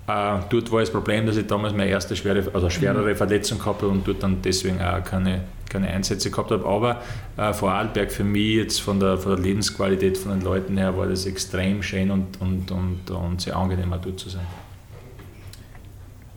Äh, 0.08 0.40
dort 0.50 0.72
war 0.72 0.82
das 0.82 0.92
Problem, 0.92 1.26
dass 1.26 1.36
ich 1.38 1.48
damals 1.48 1.74
meine 1.74 1.90
erste 1.90 2.16
schwere, 2.16 2.44
also 2.54 2.70
schwerere 2.70 3.16
Verletzung 3.16 3.58
gehabt 3.58 3.82
habe 3.82 3.92
und 3.92 4.08
dort 4.08 4.22
dann 4.22 4.42
deswegen 4.42 4.80
auch 4.80 5.04
keine, 5.04 5.46
keine 5.68 5.88
Einsätze 5.88 6.30
gehabt 6.30 6.52
habe. 6.52 6.66
Aber 6.66 7.02
äh, 7.38 7.54
Vorarlberg 7.54 8.12
für 8.12 8.24
mich 8.24 8.56
jetzt 8.56 8.82
von 8.82 9.00
der, 9.00 9.18
von 9.18 9.36
der 9.36 9.44
Lebensqualität 9.44 10.18
von 10.18 10.32
den 10.34 10.42
Leuten 10.42 10.78
her 10.78 10.96
war 10.96 11.08
das 11.08 11.26
extrem 11.26 11.82
schön 11.82 12.12
und, 12.12 12.40
und, 12.40 12.72
und, 12.72 13.10
und 13.10 13.42
sehr 13.42 13.56
angenehm 13.56 13.94
auch 13.94 14.02
dort 14.02 14.20
zu 14.20 14.30
sein. 14.30 14.46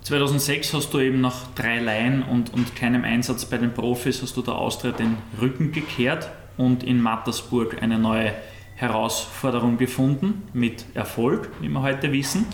2006 0.02 0.72
hast 0.72 0.94
du 0.94 1.00
eben 1.00 1.20
nach 1.20 1.48
drei 1.54 1.80
Leihen 1.80 2.22
und, 2.22 2.54
und 2.54 2.75
keinem 2.75 3.04
Einsatz 3.04 3.44
bei 3.44 3.58
den 3.58 3.75
Profis 3.75 4.22
hast 4.22 4.34
du 4.38 4.40
der 4.40 4.54
Austria 4.54 4.92
den 4.92 5.18
Rücken 5.38 5.72
gekehrt 5.72 6.30
und 6.56 6.82
in 6.82 7.02
Mattersburg 7.02 7.82
eine 7.82 7.98
neue 7.98 8.32
Herausforderung 8.76 9.76
gefunden, 9.76 10.44
mit 10.54 10.87
Erfolg, 10.94 11.50
wie 11.60 11.68
wir 11.68 11.82
heute 11.82 12.10
wissen. 12.12 12.46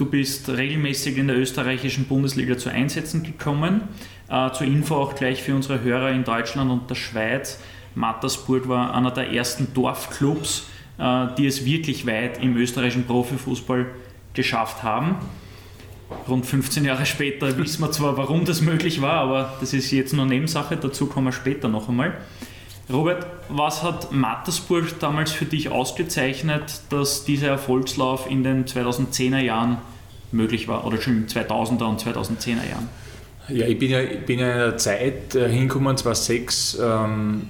Du 0.00 0.06
bist 0.06 0.48
regelmäßig 0.48 1.18
in 1.18 1.26
der 1.28 1.36
österreichischen 1.36 2.06
Bundesliga 2.06 2.56
zu 2.56 2.70
Einsätzen 2.70 3.22
gekommen. 3.22 3.82
Äh, 4.30 4.50
zur 4.52 4.66
Info 4.66 4.94
auch 4.94 5.14
gleich 5.14 5.42
für 5.42 5.54
unsere 5.54 5.82
Hörer 5.82 6.10
in 6.12 6.24
Deutschland 6.24 6.70
und 6.70 6.88
der 6.88 6.94
Schweiz. 6.94 7.60
Mattersburg 7.94 8.66
war 8.66 8.94
einer 8.94 9.10
der 9.10 9.30
ersten 9.30 9.74
Dorfclubs, 9.74 10.64
äh, 10.96 11.26
die 11.36 11.44
es 11.44 11.66
wirklich 11.66 12.06
weit 12.06 12.42
im 12.42 12.56
österreichischen 12.56 13.04
Profifußball 13.04 13.88
geschafft 14.32 14.82
haben. 14.82 15.16
Rund 16.26 16.46
15 16.46 16.86
Jahre 16.86 17.04
später 17.04 17.54
wissen 17.58 17.82
wir 17.82 17.92
zwar, 17.92 18.16
warum 18.16 18.46
das 18.46 18.62
möglich 18.62 19.02
war, 19.02 19.16
aber 19.16 19.58
das 19.60 19.74
ist 19.74 19.90
jetzt 19.90 20.14
nur 20.14 20.24
Nebensache, 20.24 20.78
dazu 20.78 21.08
kommen 21.08 21.26
wir 21.26 21.32
später 21.32 21.68
noch 21.68 21.90
einmal. 21.90 22.16
Robert, 22.90 23.26
was 23.50 23.82
hat 23.82 24.12
Mattersburg 24.12 24.98
damals 24.98 25.30
für 25.30 25.44
dich 25.44 25.68
ausgezeichnet, 25.68 26.80
dass 26.88 27.26
dieser 27.26 27.48
Erfolgslauf 27.48 28.28
in 28.30 28.42
den 28.42 28.64
2010er 28.64 29.40
Jahren 29.40 29.76
möglich 30.32 30.68
war 30.68 30.86
oder 30.86 31.00
schon 31.00 31.14
in 31.14 31.26
den 31.26 31.28
2000er 31.28 31.84
und 31.84 32.02
2010er 32.02 32.68
Jahren? 32.68 32.88
Ja, 33.48 33.66
ich 33.66 33.78
bin 33.78 33.90
ja, 33.90 34.00
ich 34.00 34.20
bin 34.26 34.38
ja 34.38 34.46
in 34.46 34.60
einer 34.60 34.76
Zeit 34.76 35.34
äh, 35.34 35.48
hingekommen, 35.48 35.96
2006, 35.96 36.78
ähm, 36.80 37.42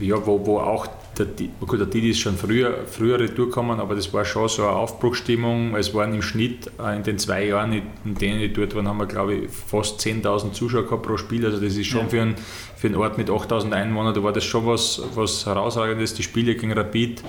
ja, 0.00 0.24
wo, 0.26 0.44
wo 0.46 0.58
auch 0.58 0.86
der, 1.18 1.26
gut, 1.66 1.80
der 1.80 1.86
Didi 1.86 2.10
ist 2.10 2.18
schon 2.20 2.36
früher, 2.36 2.80
früher 2.90 3.18
retourgekommen, 3.18 3.80
aber 3.80 3.94
das 3.94 4.12
war 4.12 4.24
schon 4.26 4.48
so 4.48 4.62
eine 4.62 4.72
Aufbruchsstimmung. 4.72 5.74
Es 5.74 5.94
waren 5.94 6.14
im 6.14 6.20
Schnitt 6.20 6.70
äh, 6.78 6.94
in 6.94 7.02
den 7.04 7.18
zwei 7.18 7.46
Jahren, 7.46 7.72
in 7.72 7.82
in 8.04 8.14
denen 8.16 8.40
ich 8.40 8.52
dort 8.52 8.74
war, 8.74 8.84
haben 8.84 8.98
wir 8.98 9.06
glaube 9.06 9.34
ich 9.34 9.50
fast 9.50 9.98
10.000 10.00 10.52
Zuschauer 10.52 10.84
gehabt 10.84 11.04
pro 11.04 11.16
Spiel. 11.16 11.44
Also 11.46 11.58
das 11.58 11.74
ist 11.74 11.86
schon 11.86 12.02
Ja. 12.02 12.08
für, 12.08 12.20
einen, 12.20 12.34
für 12.76 12.86
einen 12.88 12.96
Ort 12.96 13.16
mit 13.16 13.30
8.000 13.30 13.72
Einwohnern, 13.72 14.14
da 14.14 14.22
war 14.22 14.32
das 14.32 14.44
schon 14.44 14.66
was, 14.66 15.02
was 15.14 15.46
herausragendes. 15.46 16.12
Die 16.14 16.22
Spiele 16.22 16.54
gegen 16.54 16.72
Rapid 16.72 17.22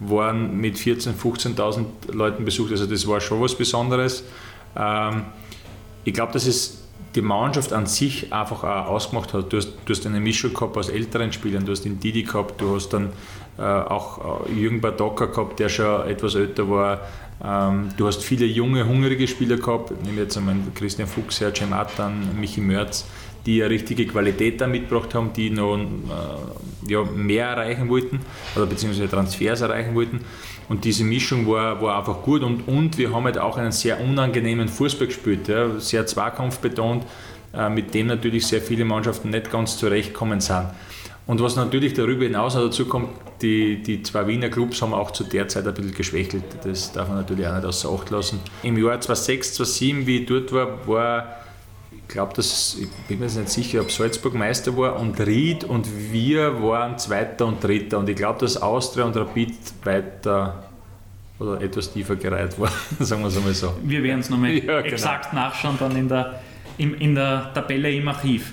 waren 0.00 0.56
mit 0.58 0.76
14.000, 0.76 1.14
15.000 1.56 2.12
Leuten 2.12 2.44
besucht. 2.44 2.70
Also 2.72 2.86
das 2.86 3.06
war 3.06 3.20
schon 3.20 3.40
was 3.40 3.54
Besonderes. 3.56 4.24
Ähm, 4.76 5.26
ich 6.04 6.12
glaube, 6.12 6.32
dass 6.32 6.46
es 6.46 6.82
die 7.14 7.22
Mannschaft 7.22 7.72
an 7.72 7.86
sich 7.86 8.32
einfach 8.32 8.62
auch 8.62 8.86
ausgemacht 8.86 9.32
hat. 9.32 9.52
Du 9.52 9.56
hast, 9.56 9.72
du 9.84 9.92
hast 9.92 10.06
eine 10.06 10.20
Mischung 10.20 10.52
gehabt 10.52 10.76
aus 10.76 10.88
älteren 10.88 11.32
Spielern, 11.32 11.64
du 11.64 11.72
hast 11.72 11.84
den 11.84 11.98
Didi 11.98 12.22
gehabt, 12.22 12.60
du 12.60 12.76
hast 12.76 12.90
dann 12.90 13.10
äh, 13.58 13.62
auch 13.62 14.46
äh, 14.46 14.52
Jürgen 14.52 14.80
Badocker 14.80 15.28
gehabt, 15.28 15.58
der 15.58 15.68
schon 15.70 16.06
etwas 16.08 16.34
älter 16.34 16.68
war. 16.68 17.00
Ähm, 17.42 17.88
du 17.96 18.06
hast 18.06 18.22
viele 18.22 18.44
junge, 18.44 18.86
hungrige 18.86 19.26
Spieler 19.26 19.56
gehabt, 19.56 19.92
ich 19.92 20.06
nehme 20.06 20.22
jetzt 20.22 20.36
einmal 20.36 20.56
Christian 20.74 21.08
Fuchs, 21.08 21.40
Herr 21.40 21.54
Cematan, 21.54 22.38
Michi 22.38 22.60
Mörz, 22.60 23.06
die 23.46 23.62
eine 23.62 23.70
richtige 23.70 24.06
Qualität 24.06 24.60
da 24.60 24.66
mitgebracht 24.66 25.14
haben, 25.14 25.32
die 25.32 25.50
noch 25.50 25.78
äh, 25.78 26.90
ja, 26.92 27.04
mehr 27.04 27.46
erreichen 27.46 27.88
wollten 27.88 28.20
oder 28.56 28.66
beziehungsweise 28.66 29.08
Transfers 29.08 29.60
erreichen 29.60 29.94
wollten. 29.94 30.20
Und 30.68 30.84
diese 30.84 31.04
Mischung 31.04 31.46
war, 31.46 31.80
war 31.80 31.98
einfach 31.98 32.22
gut 32.22 32.42
und, 32.42 32.66
und 32.66 32.98
wir 32.98 33.14
haben 33.14 33.24
halt 33.24 33.38
auch 33.38 33.56
einen 33.56 33.72
sehr 33.72 34.00
unangenehmen 34.00 34.68
Fußball 34.68 35.06
gespielt, 35.06 35.46
ja, 35.46 35.78
sehr 35.78 36.06
zweikampfbetont, 36.06 37.04
äh, 37.54 37.68
mit 37.70 37.94
dem 37.94 38.08
natürlich 38.08 38.46
sehr 38.46 38.60
viele 38.60 38.84
Mannschaften 38.84 39.30
nicht 39.30 39.50
ganz 39.50 39.78
zurechtkommen 39.78 40.40
sind. 40.40 40.66
Und 41.26 41.40
was 41.42 41.56
natürlich 41.56 41.94
darüber 41.94 42.24
hinaus 42.24 42.54
noch 42.54 42.62
dazu 42.62 42.86
kommt, 42.86 43.08
die, 43.42 43.82
die 43.82 44.02
zwei 44.02 44.26
Wiener 44.28 44.48
Clubs 44.48 44.80
haben 44.80 44.94
auch 44.94 45.10
zu 45.10 45.24
der 45.24 45.48
Zeit 45.48 45.66
ein 45.66 45.74
bisschen 45.74 45.94
geschwächelt. 45.94 46.44
Das 46.64 46.92
darf 46.92 47.08
man 47.08 47.18
natürlich 47.18 47.46
auch 47.46 47.54
nicht 47.54 47.64
außer 47.64 47.90
Acht 47.90 48.10
lassen. 48.10 48.40
Im 48.62 48.76
Jahr 48.76 49.00
2006, 49.00 49.54
2007, 49.54 50.06
wie 50.06 50.18
ich 50.18 50.26
dort 50.26 50.52
war, 50.52 50.86
war 50.86 51.45
glaube, 52.08 52.34
dass, 52.34 52.76
ich 52.80 52.88
bin 53.08 53.18
mir 53.18 53.26
nicht 53.26 53.48
sicher, 53.48 53.80
ob 53.80 53.90
Salzburg 53.90 54.34
Meister 54.34 54.76
war 54.76 54.98
und 54.98 55.18
Ried 55.20 55.64
und 55.64 55.86
wir 56.12 56.62
waren 56.62 56.98
Zweiter 56.98 57.46
und 57.46 57.62
Dritter. 57.62 57.98
Und 57.98 58.08
ich 58.08 58.16
glaube, 58.16 58.40
dass 58.40 58.60
Austria 58.60 59.04
und 59.04 59.16
Rapid 59.16 59.54
weiter 59.84 60.64
oder 61.38 61.60
etwas 61.60 61.92
tiefer 61.92 62.16
gereiht 62.16 62.58
war, 62.58 62.70
sagen 63.00 63.22
wir 63.22 63.28
es 63.28 63.36
einmal 63.36 63.54
so. 63.54 63.74
Wir 63.82 64.02
werden 64.02 64.20
es 64.20 64.30
nochmal 64.30 64.52
ja, 64.52 64.80
genau. 64.80 64.94
exakt 64.94 65.32
nachschauen, 65.32 65.76
dann 65.78 65.96
in 65.96 66.08
der, 66.08 66.40
in, 66.78 66.94
in 66.94 67.14
der 67.14 67.52
Tabelle 67.54 67.92
im 67.92 68.08
Archiv. 68.08 68.52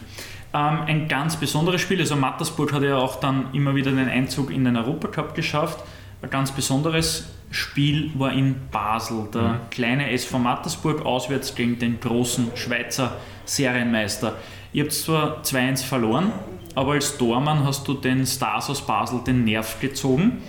Ähm, 0.53 0.79
ein 0.85 1.07
ganz 1.07 1.35
besonderes 1.37 1.81
Spiel, 1.81 1.99
also 1.99 2.15
Mattersburg 2.15 2.73
hat 2.73 2.83
ja 2.83 2.97
auch 2.97 3.19
dann 3.19 3.53
immer 3.53 3.75
wieder 3.75 3.91
den 3.91 4.09
Einzug 4.09 4.51
in 4.51 4.65
den 4.65 4.75
Europacup 4.77 5.33
geschafft. 5.33 5.79
Ein 6.21 6.29
ganz 6.29 6.51
besonderes 6.51 7.27
Spiel 7.51 8.11
war 8.15 8.31
in 8.33 8.55
Basel, 8.71 9.27
der 9.33 9.41
mhm. 9.41 9.55
kleine 9.69 10.11
SV 10.11 10.39
Mattersburg 10.39 11.05
auswärts 11.05 11.55
gegen 11.55 11.79
den 11.79 11.99
großen 11.99 12.51
Schweizer 12.55 13.17
Serienmeister. 13.45 14.35
Ihr 14.73 14.83
habt 14.83 14.93
zwar 14.93 15.41
2-1 15.43 15.83
verloren, 15.83 16.31
aber 16.75 16.93
als 16.93 17.17
Tormann 17.17 17.63
hast 17.63 17.87
du 17.87 17.93
den 17.93 18.25
Stars 18.25 18.69
aus 18.69 18.85
Basel 18.85 19.19
den 19.25 19.43
Nerv 19.43 19.79
gezogen 19.79 20.41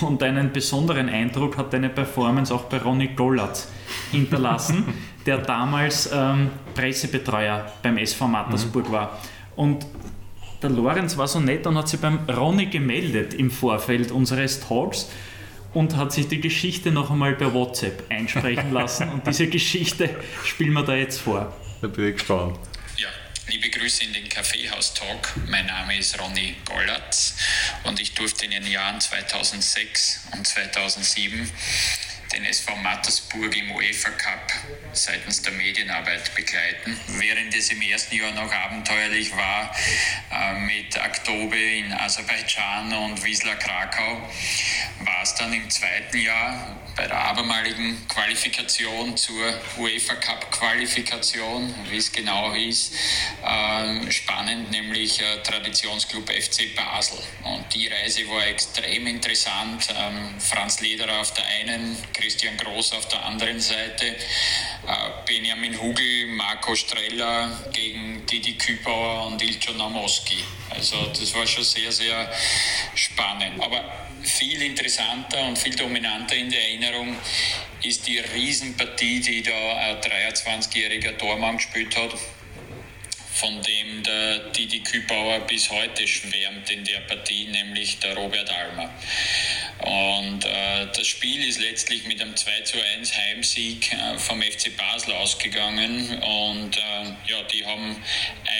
und 0.00 0.22
einen 0.22 0.52
besonderen 0.52 1.08
Eindruck 1.08 1.56
hat 1.56 1.72
deine 1.72 1.88
Performance 1.88 2.54
auch 2.54 2.64
bei 2.64 2.78
Ronny 2.78 3.08
Gollert 3.08 3.66
hinterlassen, 4.10 4.84
der 5.26 5.38
damals 5.38 6.10
ähm, 6.12 6.50
Pressebetreuer 6.74 7.66
beim 7.82 7.98
SV 7.98 8.26
Mattersburg 8.28 8.88
mhm. 8.88 8.92
war. 8.92 9.18
Und 9.56 9.86
der 10.62 10.70
Lorenz 10.70 11.16
war 11.16 11.26
so 11.26 11.40
nett 11.40 11.66
und 11.66 11.76
hat 11.76 11.88
sich 11.88 12.00
beim 12.00 12.20
Ronny 12.28 12.66
gemeldet 12.66 13.34
im 13.34 13.50
Vorfeld 13.50 14.10
unseres 14.10 14.60
Talks 14.60 15.10
und 15.72 15.96
hat 15.96 16.12
sich 16.12 16.28
die 16.28 16.40
Geschichte 16.40 16.90
noch 16.90 17.10
einmal 17.10 17.34
per 17.34 17.54
WhatsApp 17.54 18.04
einsprechen 18.10 18.72
lassen. 18.72 19.08
und 19.08 19.26
diese 19.26 19.46
Geschichte 19.48 20.10
spielen 20.44 20.72
wir 20.72 20.82
da 20.82 20.94
jetzt 20.94 21.20
vor. 21.20 21.52
Da 21.80 21.88
bin 21.88 22.08
ich 22.08 22.16
gespannt. 22.16 22.58
Ja, 22.98 23.08
liebe 23.48 23.70
Grüße 23.70 24.04
in 24.04 24.12
den 24.12 24.28
Kaffeehaus-Talk. 24.28 25.32
Mein 25.48 25.64
Name 25.64 25.96
ist 25.96 26.20
Ronny 26.20 26.54
Gollatz 26.66 27.36
und 27.84 27.98
ich 28.00 28.12
durfte 28.12 28.44
in 28.44 28.50
den 28.50 28.66
Jahren 28.66 29.00
2006 29.00 30.28
und 30.36 30.46
2007 30.46 31.50
den 32.32 32.44
SV 32.44 32.76
Mattersburg 32.76 33.56
im 33.56 33.72
UEFA 33.72 34.10
Cup 34.10 34.52
seitens 34.92 35.42
der 35.42 35.52
Medienarbeit 35.52 36.34
begleiten. 36.34 36.98
Während 37.18 37.54
es 37.54 37.70
im 37.70 37.82
ersten 37.82 38.16
Jahr 38.16 38.32
noch 38.32 38.52
abenteuerlich 38.52 39.34
war 39.36 39.74
äh, 40.30 40.60
mit 40.60 40.96
Aktobe 40.98 41.56
in 41.56 41.92
Aserbaidschan 41.92 42.92
und 42.92 43.24
Wisla 43.24 43.54
Krakau, 43.54 44.28
war 45.00 45.22
es 45.22 45.34
dann 45.34 45.52
im 45.52 45.68
zweiten 45.70 46.18
Jahr 46.18 46.76
bei 46.96 47.06
der 47.06 47.16
abermaligen 47.16 48.06
Qualifikation 48.08 49.16
zur 49.16 49.54
UEFA 49.78 50.14
Cup 50.16 50.50
Qualifikation, 50.50 51.74
wie 51.88 51.96
es 51.96 52.12
genau 52.12 52.54
hieß, 52.54 52.92
äh, 53.42 54.10
spannend, 54.10 54.70
nämlich 54.70 55.20
äh, 55.20 55.42
Traditionsclub 55.42 56.28
FC 56.30 56.74
Basel. 56.74 57.18
Und 57.44 57.72
die 57.74 57.88
Reise 57.88 58.28
war 58.28 58.46
extrem 58.46 59.06
interessant. 59.06 59.88
Ähm, 59.96 60.34
Franz 60.38 60.80
Lederer 60.80 61.20
auf 61.20 61.32
der 61.32 61.46
einen, 61.46 61.96
Christian 62.20 62.56
Groß 62.56 62.92
auf 62.92 63.08
der 63.08 63.24
anderen 63.24 63.58
Seite, 63.60 64.06
äh, 64.06 64.16
Benjamin 65.26 65.80
Hugel, 65.80 66.26
Marco 66.26 66.74
Streller 66.74 67.50
gegen 67.72 68.26
Didi 68.26 68.54
Kübauer 68.54 69.26
und 69.26 69.42
Ilcho 69.42 69.72
Namoski. 69.72 70.44
Also 70.68 71.06
das 71.06 71.34
war 71.34 71.46
schon 71.46 71.64
sehr, 71.64 71.90
sehr 71.90 72.30
spannend. 72.94 73.62
Aber 73.62 73.82
viel 74.22 74.60
interessanter 74.62 75.46
und 75.46 75.58
viel 75.58 75.74
dominanter 75.74 76.36
in 76.36 76.50
der 76.50 76.60
Erinnerung 76.60 77.16
ist 77.82 78.06
die 78.06 78.18
Riesenpartie, 78.18 79.20
die 79.20 79.42
da 79.42 79.76
ein 79.78 79.96
23-jähriger 80.00 81.16
Tormann 81.16 81.56
gespielt 81.56 81.96
hat 81.96 82.14
von 83.34 83.62
dem 83.62 84.02
der 84.02 84.38
Didi 84.50 84.80
Kübauer 84.80 85.40
bis 85.40 85.70
heute 85.70 86.06
schwärmt 86.06 86.70
in 86.70 86.84
der 86.84 87.00
Partie, 87.00 87.46
nämlich 87.46 87.98
der 87.98 88.16
Robert 88.16 88.50
Almer. 88.50 88.92
Und 89.78 90.44
äh, 90.44 90.86
das 90.94 91.06
Spiel 91.06 91.48
ist 91.48 91.60
letztlich 91.60 92.04
mit 92.04 92.20
einem 92.20 92.36
2 92.36 92.60
zu 92.62 92.76
1 92.98 93.16
Heimsieg 93.16 93.92
äh, 93.92 94.18
vom 94.18 94.42
FC 94.42 94.76
Basel 94.76 95.14
ausgegangen 95.14 96.22
und 96.22 96.76
äh, 96.76 96.80
ja, 97.26 97.42
die 97.52 97.64
haben 97.64 97.96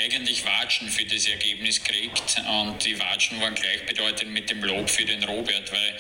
eigentlich 0.05 0.45
Watschen 0.45 0.89
für 0.89 1.05
das 1.05 1.27
Ergebnis 1.27 1.83
gekriegt 1.83 2.37
und 2.49 2.85
die 2.85 2.99
Watschen 2.99 3.41
waren 3.41 3.55
gleichbedeutend 3.55 4.31
mit 4.33 4.49
dem 4.49 4.63
Lob 4.63 4.89
für 4.89 5.05
den 5.05 5.23
Robert, 5.25 5.71
weil 5.73 5.97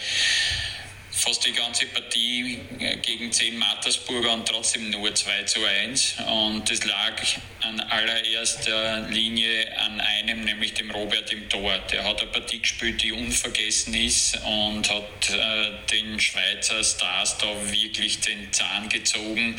fast 1.21 1.45
die 1.45 1.53
ganze 1.53 1.87
Partie 1.87 2.59
äh, 2.79 2.97
gegen 2.97 3.31
10 3.31 3.59
Mattersburger 3.59 4.33
und 4.33 4.49
trotzdem 4.49 4.89
nur 4.89 5.15
2 5.15 5.43
zu 5.45 5.61
1. 5.65 6.17
Und 6.27 6.71
das 6.71 6.85
lag 6.85 7.15
an 7.61 7.79
allererster 7.79 9.07
Linie 9.11 9.79
an 9.79 10.01
einem, 10.01 10.45
nämlich 10.45 10.73
dem 10.75 10.91
Robert 10.91 11.31
im 11.31 11.47
Tor. 11.49 11.79
Der 11.93 12.05
hat 12.05 12.23
eine 12.23 12.31
Partie 12.31 12.61
gespielt, 12.61 13.03
die 13.03 13.13
unvergessen 13.13 13.93
ist 13.95 14.39
und 14.47 14.89
hat 14.89 15.31
äh, 15.31 15.71
den 15.93 16.19
Schweizer 16.19 16.83
Stars 16.83 17.37
da 17.37 17.49
wirklich 17.71 18.21
den 18.21 18.51
Zahn 18.53 18.89
gezogen 18.89 19.57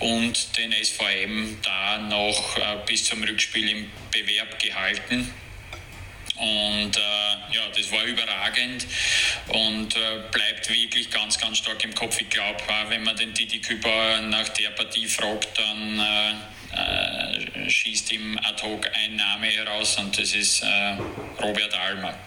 und 0.00 0.58
den 0.58 0.72
SVM 0.72 1.58
da 1.62 1.98
noch 1.98 2.56
äh, 2.56 2.78
bis 2.84 3.04
zum 3.04 3.22
Rückspiel 3.22 3.68
im 3.68 3.90
Bewerb 4.10 4.58
gehalten. 4.58 5.32
Und 6.38 6.96
äh, 6.96 7.54
ja, 7.54 7.68
das 7.74 7.90
war 7.92 8.04
überragend 8.04 8.86
und 9.48 9.96
äh, 9.96 9.98
bleibt 10.30 10.68
wirklich 10.68 11.10
ganz, 11.10 11.38
ganz 11.38 11.58
stark 11.58 11.82
im 11.84 11.94
Kopf. 11.94 12.20
Ich 12.20 12.28
glaube, 12.28 12.62
wenn 12.88 13.04
man 13.04 13.16
den 13.16 13.32
Didi 13.32 13.60
Küper 13.60 14.20
nach 14.22 14.48
der 14.50 14.70
Partie 14.70 15.06
fragt, 15.06 15.58
dann 15.58 15.98
äh, 15.98 16.34
äh, 16.76 17.70
schießt 17.70 18.12
ihm 18.12 18.38
ad 18.44 18.62
hoc 18.62 18.86
ein 18.94 19.16
Name 19.16 19.46
heraus 19.46 19.96
und 19.98 20.18
das 20.18 20.34
ist 20.34 20.62
äh, 20.62 20.96
Robert 21.42 21.74
Almer. 21.74 22.18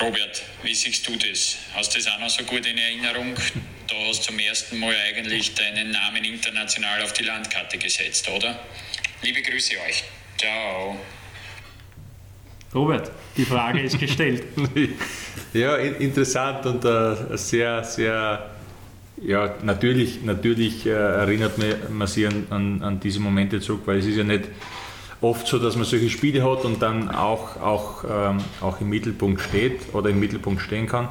Robert, 0.00 0.42
wie 0.62 0.74
siehst 0.74 1.06
du 1.06 1.16
das? 1.16 1.58
Hast 1.74 1.94
du 1.94 1.98
das 1.98 2.08
auch 2.08 2.18
noch 2.18 2.30
so 2.30 2.44
gut 2.44 2.64
in 2.66 2.78
Erinnerung? 2.78 3.34
Da 3.88 3.94
hast 4.08 4.20
du 4.20 4.26
zum 4.28 4.38
ersten 4.38 4.78
Mal 4.78 4.96
eigentlich 5.08 5.54
deinen 5.54 5.90
Namen 5.90 6.24
international 6.24 7.02
auf 7.02 7.12
die 7.12 7.24
Landkarte 7.24 7.76
gesetzt, 7.76 8.26
oder? 8.28 8.64
Liebe 9.20 9.42
Grüße 9.42 9.74
euch. 9.86 10.02
Ciao. 10.38 10.98
Robert, 12.74 13.10
die 13.36 13.44
Frage 13.44 13.82
ist 13.82 13.98
gestellt. 13.98 14.44
ja, 15.52 15.76
interessant 15.76 16.64
und 16.64 16.84
äh, 16.84 17.36
sehr, 17.36 17.84
sehr, 17.84 18.50
ja, 19.20 19.54
natürlich, 19.62 20.22
natürlich 20.24 20.86
äh, 20.86 20.90
erinnert 20.90 21.52
man 21.90 22.06
sich 22.06 22.26
an, 22.26 22.46
an, 22.48 22.82
an, 22.82 23.00
diese 23.00 23.20
Momente 23.20 23.60
zurück, 23.60 23.82
weil 23.84 23.98
es 23.98 24.06
ist 24.06 24.16
ja 24.16 24.24
nicht 24.24 24.44
oft 25.20 25.46
so, 25.46 25.58
dass 25.58 25.76
man 25.76 25.84
solche 25.84 26.08
Spiele 26.08 26.42
hat 26.50 26.64
und 26.64 26.80
dann 26.80 27.10
auch, 27.10 27.60
auch, 27.60 28.04
ähm, 28.10 28.38
auch 28.62 28.80
im 28.80 28.88
Mittelpunkt 28.88 29.42
steht 29.42 29.94
oder 29.94 30.08
im 30.08 30.18
Mittelpunkt 30.18 30.62
stehen 30.62 30.86
kann. 30.86 31.08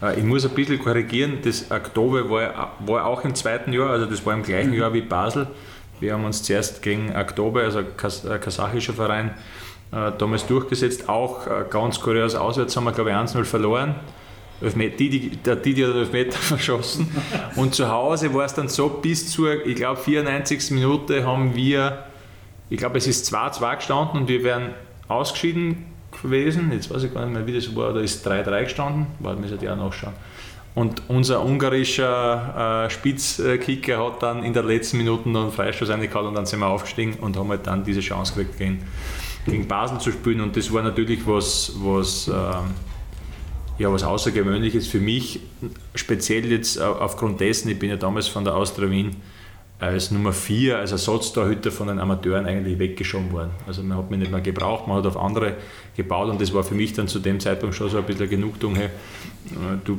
Äh, 0.00 0.20
ich 0.20 0.24
muss 0.24 0.44
ein 0.44 0.54
bisschen 0.54 0.78
korrigieren, 0.78 1.38
das 1.42 1.68
Oktober 1.68 2.30
war, 2.30 2.76
war 2.86 3.06
auch 3.06 3.24
im 3.24 3.34
zweiten 3.34 3.72
Jahr, 3.72 3.90
also 3.90 4.06
das 4.06 4.24
war 4.24 4.34
im 4.34 4.44
gleichen 4.44 4.70
mhm. 4.70 4.78
Jahr 4.78 4.94
wie 4.94 5.02
Basel. 5.02 5.48
Wir 5.98 6.12
haben 6.14 6.24
uns 6.24 6.44
zuerst 6.44 6.80
gegen 6.80 7.14
Oktober, 7.14 7.62
also 7.62 7.80
ein 7.80 7.96
kasachischer 7.96 8.92
Verein, 8.92 9.30
äh, 9.30 9.61
damals 9.92 10.46
durchgesetzt. 10.46 11.08
Auch 11.08 11.46
äh, 11.46 11.64
ganz 11.68 12.00
kurios 12.00 12.34
auswärts 12.34 12.76
haben 12.76 12.84
wir, 12.84 12.92
glaube 12.92 13.10
ich, 13.10 13.16
1-0 13.16 13.44
verloren. 13.44 13.94
Didi, 14.60 15.30
der 15.44 15.56
Didi 15.56 15.82
hat 15.82 15.94
Elfmeter 15.94 16.38
verschossen. 16.38 17.10
Und 17.56 17.74
zu 17.74 17.90
Hause 17.90 18.32
war 18.32 18.44
es 18.44 18.54
dann 18.54 18.68
so, 18.68 18.88
bis 18.88 19.30
zur, 19.30 19.66
ich 19.66 19.76
glaube, 19.76 20.00
94. 20.00 20.70
Minute 20.70 21.26
haben 21.26 21.54
wir, 21.54 22.04
ich 22.70 22.78
glaube, 22.78 22.98
es 22.98 23.06
ist 23.06 23.32
2-2 23.34 23.76
gestanden 23.76 24.20
und 24.20 24.28
wir 24.28 24.42
wären 24.44 24.70
ausgeschieden 25.08 25.84
gewesen. 26.22 26.70
Jetzt 26.72 26.92
weiß 26.92 27.02
ich 27.02 27.12
gar 27.12 27.26
nicht 27.26 27.34
mehr, 27.34 27.46
wie 27.46 27.54
das 27.54 27.74
war, 27.74 27.92
da 27.92 28.00
ist 28.00 28.26
3-3 28.26 28.62
gestanden. 28.64 29.06
Warte, 29.18 29.40
müssen 29.40 29.60
wir 29.60 29.68
ja 29.68 29.76
nachschauen. 29.76 30.14
Und 30.74 31.02
unser 31.08 31.44
ungarischer 31.44 32.86
äh, 32.86 32.90
Spitzkicker 32.90 34.06
hat 34.06 34.22
dann 34.22 34.42
in 34.42 34.54
der 34.54 34.62
letzten 34.62 34.96
Minute 34.96 35.28
noch 35.28 35.42
einen 35.42 35.52
Freistoß 35.52 35.90
reingehauen 35.90 36.28
und 36.28 36.34
dann 36.34 36.46
sind 36.46 36.60
wir 36.60 36.66
aufgestiegen 36.66 37.14
und 37.20 37.36
haben 37.36 37.50
halt 37.50 37.66
dann 37.66 37.84
diese 37.84 38.00
Chance 38.00 38.32
gekriegt, 38.34 38.58
gegen, 38.58 38.82
gegen 39.46 39.66
Basel 39.66 39.98
zu 39.98 40.12
spielen. 40.12 40.40
Und 40.40 40.56
das 40.56 40.72
war 40.72 40.82
natürlich 40.82 41.26
was, 41.26 41.72
was, 41.76 42.28
äh, 42.28 42.32
ja, 43.78 43.92
was 43.92 44.02
Außergewöhnliches 44.02 44.86
für 44.86 45.00
mich, 45.00 45.40
speziell 45.94 46.50
jetzt 46.50 46.80
aufgrund 46.80 47.40
dessen, 47.40 47.68
ich 47.70 47.78
bin 47.78 47.90
ja 47.90 47.96
damals 47.96 48.28
von 48.28 48.44
der 48.44 48.54
Austria 48.54 48.90
Wien 48.90 49.16
als 49.82 50.12
Nummer 50.12 50.32
4, 50.32 50.78
als 50.78 50.92
Ersatztorhüter 50.92 51.72
von 51.72 51.88
den 51.88 51.98
Amateuren 51.98 52.46
eigentlich 52.46 52.78
weggeschoben 52.78 53.32
worden. 53.32 53.50
Also 53.66 53.82
man 53.82 53.98
hat 53.98 54.10
mich 54.10 54.20
nicht 54.20 54.30
mehr 54.30 54.40
gebraucht, 54.40 54.86
man 54.86 54.98
hat 54.98 55.06
auf 55.06 55.16
andere 55.16 55.56
gebaut 55.96 56.30
und 56.30 56.40
das 56.40 56.54
war 56.54 56.62
für 56.62 56.76
mich 56.76 56.92
dann 56.92 57.08
zu 57.08 57.18
dem 57.18 57.40
Zeitpunkt 57.40 57.74
schon 57.74 57.90
so 57.90 57.98
ein 57.98 58.04
bisschen 58.04 58.30
Genugtuung. 58.30 58.76
Hey, 58.76 58.90
du 59.84 59.98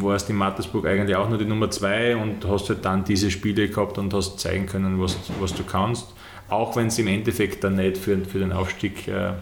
warst 0.00 0.28
in 0.30 0.36
Mattersburg 0.36 0.84
eigentlich 0.86 1.14
auch 1.14 1.28
nur 1.28 1.38
die 1.38 1.44
Nummer 1.44 1.70
2 1.70 2.16
und 2.16 2.44
hast 2.48 2.70
halt 2.70 2.84
dann 2.84 3.04
diese 3.04 3.30
Spiele 3.30 3.68
gehabt 3.68 3.98
und 3.98 4.12
hast 4.12 4.40
zeigen 4.40 4.66
können, 4.66 5.00
was, 5.00 5.16
was 5.38 5.54
du 5.54 5.62
kannst. 5.62 6.08
Auch 6.50 6.76
wenn 6.76 6.88
es 6.88 6.98
im 6.98 7.06
Endeffekt 7.06 7.64
dann 7.64 7.76
nicht 7.76 7.96
für, 7.96 8.18
für 8.24 8.38
den 8.38 8.52
Aufstieg 8.52 9.08
äh, 9.08 9.32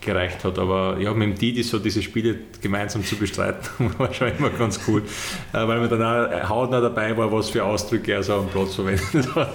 gereicht 0.00 0.44
hat. 0.44 0.58
Aber 0.58 0.98
ja, 0.98 1.12
mit 1.12 1.28
dem 1.28 1.34
Didi 1.38 1.62
so 1.62 1.78
diese 1.78 2.02
Spiele 2.02 2.36
gemeinsam 2.60 3.04
zu 3.04 3.16
bestreiten, 3.16 3.92
war 3.98 4.12
schon 4.12 4.32
immer 4.36 4.50
ganz 4.50 4.80
cool, 4.86 5.02
äh, 5.52 5.66
weil 5.66 5.80
man 5.80 5.90
dann 5.90 6.02
auch 6.02 6.48
hautnah 6.48 6.80
dabei 6.80 7.16
war, 7.16 7.30
was 7.32 7.50
für 7.50 7.64
Ausdrücke 7.64 8.12
er 8.12 8.22
so 8.22 8.34
am 8.34 8.48
Platz 8.48 8.74
verwendet 8.74 9.34
hat. 9.34 9.52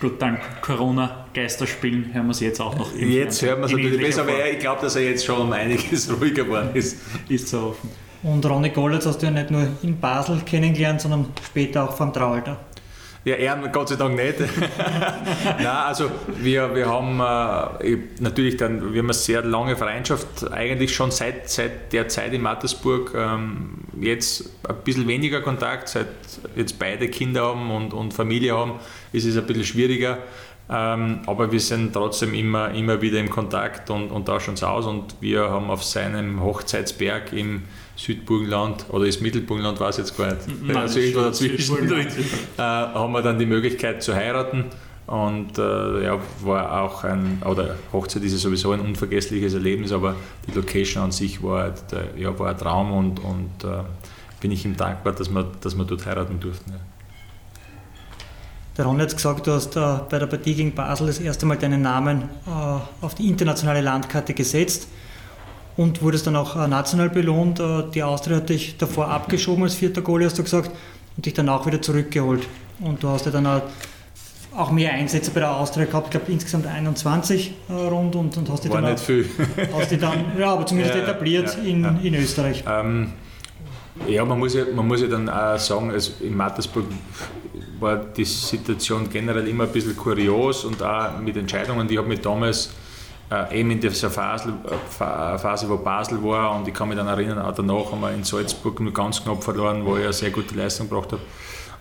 Gut, 0.00 0.20
dank 0.20 0.40
Corona-Geisterspielen 0.62 2.14
hören 2.14 2.26
wir 2.26 2.30
es 2.30 2.40
jetzt 2.40 2.60
auch 2.60 2.74
noch. 2.74 2.94
Jetzt 2.94 3.42
hören 3.42 3.60
wir 3.60 3.66
es 3.66 3.72
natürlich 3.72 4.00
besser, 4.00 4.22
aber 4.22 4.50
ich 4.50 4.58
glaube, 4.58 4.80
dass 4.80 4.96
er 4.96 5.02
jetzt 5.02 5.26
schon 5.26 5.42
um 5.42 5.52
einiges 5.52 6.10
ruhiger 6.20 6.44
geworden 6.44 6.70
ist. 6.72 6.96
Ist 7.28 7.48
so 7.48 7.58
offen. 7.58 7.90
Und 8.22 8.44
Ronny 8.46 8.70
Golletz 8.70 9.04
hast 9.04 9.18
du 9.20 9.26
ja 9.26 9.32
nicht 9.32 9.50
nur 9.50 9.66
in 9.82 9.98
Basel 9.98 10.40
kennengelernt, 10.44 11.02
sondern 11.02 11.26
später 11.44 11.84
auch 11.84 11.96
vom 11.96 12.12
Traualter. 12.12 12.58
Ja, 13.22 13.34
er 13.34 13.56
Gott 13.68 13.90
sei 13.90 13.96
Dank 13.96 14.16
nicht. 14.16 14.40
Nein, 15.44 15.66
also 15.66 16.10
wir, 16.40 16.74
wir 16.74 16.88
haben 16.88 17.20
äh, 17.84 17.98
natürlich 18.18 18.56
dann, 18.56 18.94
wir 18.94 19.00
haben 19.00 19.06
eine 19.06 19.12
sehr 19.14 19.42
lange 19.42 19.76
Freundschaft, 19.76 20.50
eigentlich 20.50 20.94
schon 20.94 21.10
seit, 21.10 21.50
seit 21.50 21.92
der 21.92 22.08
Zeit 22.08 22.32
in 22.32 22.40
Mattersburg. 22.40 23.12
Ähm, 23.14 23.72
jetzt 24.00 24.50
ein 24.66 24.76
bisschen 24.84 25.06
weniger 25.06 25.42
Kontakt, 25.42 25.88
seit 25.90 26.06
jetzt 26.56 26.78
beide 26.78 27.08
Kinder 27.08 27.44
haben 27.44 27.70
und, 27.70 27.92
und 27.92 28.14
Familie 28.14 28.56
haben, 28.56 28.80
ist 29.12 29.26
es 29.26 29.36
ein 29.36 29.46
bisschen 29.46 29.64
schwieriger. 29.64 30.16
Ähm, 30.70 31.20
aber 31.26 31.52
wir 31.52 31.60
sind 31.60 31.92
trotzdem 31.92 32.32
immer, 32.32 32.70
immer 32.72 33.02
wieder 33.02 33.18
im 33.18 33.28
Kontakt 33.28 33.90
und, 33.90 34.10
und 34.10 34.24
tauschen 34.24 34.50
uns 34.50 34.62
aus. 34.62 34.86
Und 34.86 35.16
wir 35.20 35.50
haben 35.50 35.68
auf 35.68 35.84
seinem 35.84 36.40
Hochzeitsberg 36.42 37.34
im 37.34 37.64
Südburgenland 38.00 38.86
oder 38.88 39.04
ist 39.04 39.20
Mittelburgenland, 39.20 39.78
weiß 39.78 39.98
ich 39.98 40.06
jetzt 40.06 40.16
gar 40.16 40.32
nicht. 40.32 40.62
Nein, 40.62 40.76
also 40.76 40.98
irgendwo 40.98 41.20
dazwischen 41.20 41.86
drin, 41.86 42.06
äh, 42.56 42.62
haben 42.62 43.12
wir 43.12 43.20
dann 43.20 43.38
die 43.38 43.46
Möglichkeit 43.46 44.02
zu 44.02 44.14
heiraten. 44.14 44.64
Und 45.06 45.58
äh, 45.58 46.04
ja, 46.04 46.18
war 46.42 46.82
auch 46.82 47.04
ein, 47.04 47.42
oder 47.44 47.74
Hochzeit 47.92 48.22
ist 48.22 48.32
ja 48.32 48.38
sowieso 48.38 48.70
ein 48.70 48.80
unvergessliches 48.80 49.54
Erlebnis, 49.54 49.92
aber 49.92 50.14
die 50.46 50.52
Location 50.52 51.02
an 51.02 51.10
sich 51.10 51.42
war, 51.42 51.66
äh, 51.68 52.20
ja, 52.20 52.38
war 52.38 52.50
ein 52.50 52.56
Traum 52.56 52.92
und, 52.92 53.18
und 53.18 53.64
äh, 53.64 53.82
bin 54.40 54.52
ich 54.52 54.64
ihm 54.64 54.76
dankbar, 54.76 55.12
dass 55.12 55.28
wir, 55.28 55.44
dass 55.60 55.76
wir 55.76 55.84
dort 55.84 56.06
heiraten 56.06 56.38
durften. 56.38 56.70
Ja. 56.70 56.78
Der 58.78 58.84
Ron 58.86 59.00
hat 59.00 59.14
gesagt, 59.14 59.46
du 59.46 59.52
hast 59.52 59.76
äh, 59.76 59.80
bei 60.08 60.18
der 60.18 60.26
Partie 60.26 60.54
gegen 60.54 60.72
Basel 60.74 61.08
das 61.08 61.18
erste 61.18 61.44
Mal 61.44 61.58
deinen 61.58 61.82
Namen 61.82 62.22
äh, 62.46 63.04
auf 63.04 63.14
die 63.16 63.28
internationale 63.28 63.80
Landkarte 63.80 64.32
gesetzt 64.32 64.86
und 65.80 66.02
wurdest 66.02 66.26
dann 66.26 66.36
auch 66.36 66.56
äh, 66.56 66.68
national 66.68 67.08
belohnt. 67.08 67.58
Äh, 67.58 67.84
die 67.94 68.02
Austria 68.02 68.36
hat 68.36 68.50
dich 68.50 68.76
davor 68.76 69.08
abgeschoben 69.08 69.64
als 69.64 69.74
vierter 69.74 70.02
Goalie, 70.02 70.26
hast 70.26 70.38
du 70.38 70.42
gesagt, 70.42 70.70
und 71.16 71.24
dich 71.24 71.32
dann 71.32 71.48
auch 71.48 71.64
wieder 71.66 71.80
zurückgeholt. 71.80 72.46
Und 72.80 73.02
du 73.02 73.08
hast 73.08 73.24
ja 73.24 73.32
dann 73.32 73.62
auch 74.54 74.70
mehr 74.72 74.92
Einsätze 74.92 75.30
bei 75.30 75.40
der 75.40 75.56
Austria 75.56 75.86
gehabt, 75.86 76.08
ich 76.08 76.10
glaube 76.10 76.30
insgesamt 76.30 76.66
21 76.66 77.54
äh, 77.68 77.72
rund 77.72 78.14
und, 78.14 78.36
und 78.36 78.50
hast 78.50 78.62
dich 78.64 78.70
dann 78.70 78.84
nicht 78.84 79.00
viel. 79.00 79.26
hast 79.72 79.90
dich 79.90 79.98
dann, 79.98 80.36
ja, 80.38 80.52
aber 80.52 80.66
zumindest 80.66 80.96
ja, 80.96 81.02
etabliert 81.02 81.56
ja, 81.56 81.70
in, 81.70 81.82
ja. 81.82 81.98
in 82.02 82.14
Österreich. 82.14 82.62
Ähm, 82.68 83.12
ja, 84.06 84.22
man 84.26 84.38
muss 84.38 84.52
ja, 84.52 84.64
man 84.74 84.86
muss 84.86 85.00
ja 85.00 85.06
dann 85.06 85.30
auch 85.30 85.58
sagen, 85.58 85.90
also 85.90 86.12
in 86.20 86.36
Mattersburg 86.36 86.84
war 87.78 87.96
die 87.96 88.24
Situation 88.24 89.08
generell 89.10 89.48
immer 89.48 89.64
ein 89.64 89.72
bisschen 89.72 89.96
kurios 89.96 90.64
und 90.66 90.82
auch 90.82 91.18
mit 91.20 91.38
Entscheidungen, 91.38 91.88
die 91.88 91.96
habe 91.96 92.08
mich 92.08 92.20
damals 92.20 92.70
äh, 93.30 93.60
eben 93.60 93.70
in 93.70 93.80
dieser 93.80 94.10
Phase, 94.10 94.48
äh, 94.48 95.38
Phase, 95.38 95.68
wo 95.68 95.76
Basel 95.76 96.22
war 96.22 96.56
und 96.56 96.66
ich 96.66 96.74
kann 96.74 96.88
mich 96.88 96.98
dann 96.98 97.06
erinnern, 97.06 97.38
auch 97.38 97.54
danach 97.54 97.92
haben 97.92 98.00
wir 98.00 98.12
in 98.12 98.24
Salzburg 98.24 98.80
nur 98.80 98.92
ganz 98.92 99.22
knapp 99.22 99.44
verloren, 99.44 99.84
wo 99.84 99.96
ich 99.96 100.02
eine 100.02 100.12
sehr 100.12 100.30
gute 100.30 100.54
Leistung 100.54 100.88
gebracht 100.88 101.12
habe 101.12 101.22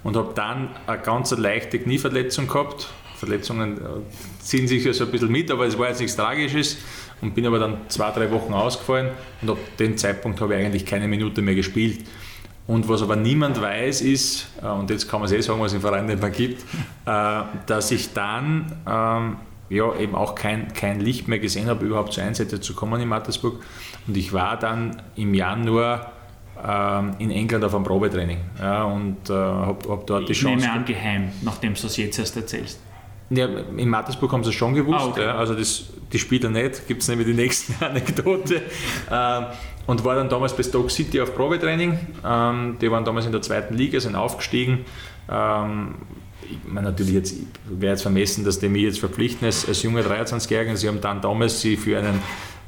und 0.04 0.16
habe 0.16 0.32
dann 0.36 0.70
eine 0.86 1.02
ganz 1.02 1.32
leichte 1.32 1.80
Knieverletzung 1.80 2.48
gehabt. 2.48 2.90
Verletzungen 3.16 3.78
äh, 3.78 3.82
ziehen 4.40 4.68
sich 4.68 4.86
ja 4.86 4.94
so 4.94 5.06
ein 5.06 5.12
bisschen 5.12 5.32
mit, 5.32 5.50
aber 5.50 5.66
es 5.66 5.78
war 5.78 5.88
jetzt 5.90 6.00
nichts 6.00 6.16
Tragisches 6.16 6.78
und 7.20 7.34
bin 7.34 7.48
aber 7.48 7.58
dann 7.58 7.78
zwei, 7.90 8.12
drei 8.12 8.30
Wochen 8.32 8.54
ausgefallen 8.54 9.10
und 9.42 9.50
ab 9.50 9.58
dem 9.80 9.98
Zeitpunkt 9.98 10.40
habe 10.42 10.56
ich 10.56 10.66
eigentlich 10.66 10.86
keine 10.86 11.08
Minute 11.08 11.42
mehr 11.42 11.56
gespielt. 11.56 12.06
Und 12.68 12.88
was 12.88 13.02
aber 13.02 13.16
niemand 13.16 13.60
weiß, 13.60 14.02
ist, 14.02 14.48
und 14.62 14.92
jetzt 14.92 15.10
kann 15.10 15.20
man 15.22 15.26
es 15.26 15.32
eh 15.32 15.42
sagen, 15.42 15.60
was 15.60 15.72
es 15.72 15.78
im 15.78 15.82
Verein 15.82 16.06
nicht 16.06 16.22
mehr 16.22 16.30
gibt, 16.30 16.64
dass 17.04 17.90
ich 17.90 18.14
dann 18.14 18.72
ähm, 18.88 19.38
ja, 19.70 19.96
eben 19.96 20.16
auch 20.16 20.36
kein, 20.36 20.74
kein 20.74 21.00
Licht 21.00 21.28
mehr 21.28 21.40
gesehen 21.40 21.68
habe, 21.68 21.86
überhaupt 21.86 22.14
zu 22.14 22.22
Einsätzen 22.22 22.62
zu 22.62 22.74
kommen 22.74 23.00
in 23.02 23.08
Mattersburg. 23.08 23.64
Und 24.08 24.18
ich 24.18 24.34
war 24.34 24.58
dann 24.58 25.02
im 25.16 25.34
Januar 25.34 26.14
ähm, 26.66 27.14
in 27.20 27.32
England 27.32 27.64
auf 27.64 27.76
einem 27.76 27.84
Probetraining 27.84 28.40
ja, 28.60 28.84
und 28.84 29.30
äh, 29.30 29.34
habe 29.34 29.90
hab 29.90 30.08
dort 30.08 30.28
die 30.28 30.34
Chance. 30.34 30.56
Ich 30.56 30.62
nehme 30.66 30.74
an, 30.74 30.86
geheim, 30.86 31.32
nachdem 31.42 31.74
du 31.74 31.88
es 31.88 31.98
jetzt 31.98 32.20
erst 32.20 32.36
erzählst. 32.36 32.80
Ja, 33.30 33.46
in 33.46 33.90
Mattersburg 33.90 34.32
haben 34.32 34.44
sie 34.44 34.50
es 34.50 34.56
schon 34.56 34.74
gewusst, 34.74 35.00
ah, 35.00 35.08
okay. 35.08 35.24
ja, 35.24 35.36
also 35.36 35.54
das, 35.54 35.84
die 36.12 36.18
Spieler 36.18 36.50
nicht, 36.50 36.88
gibt 36.88 37.04
es 37.04 37.08
nämlich 37.08 37.28
die 37.28 37.36
nächste 37.36 37.74
Anekdote. 37.86 38.64
ähm, 39.12 39.46
und 39.86 40.04
war 40.04 40.16
dann 40.16 40.30
damals 40.30 40.56
bei 40.56 40.64
Stoke 40.64 40.90
City 40.90 41.22
auf 41.22 41.36
Probetraining. 41.36 41.98
Ähm, 42.26 42.78
die 42.82 42.92
waren 42.92 43.06
damals 43.06 43.26
in 43.26 43.32
der 43.32 43.42
zweiten 43.42 43.76
Liga, 43.76 44.00
sind 44.00 44.16
aufgestiegen. 44.16 44.86
Ähm, 45.30 45.96
ich 46.50 46.58
meine 46.66 46.90
natürlich 46.90 47.14
jetzt, 47.14 47.36
wäre 47.70 47.94
jetzt 47.94 48.02
vermessen, 48.02 48.44
dass 48.44 48.60
die 48.60 48.70
mich 48.70 48.84
jetzt 48.84 49.00
verpflichten 49.00 49.46
als, 49.46 49.68
als 49.68 49.84
junger 49.84 50.02
23-Jähriger. 50.02 50.76
Sie 50.76 50.88
haben 50.88 51.02
dann 51.02 51.22
damals 51.22 51.62
sie 51.62 51.78
für 51.78 52.00
einen, 52.00 52.20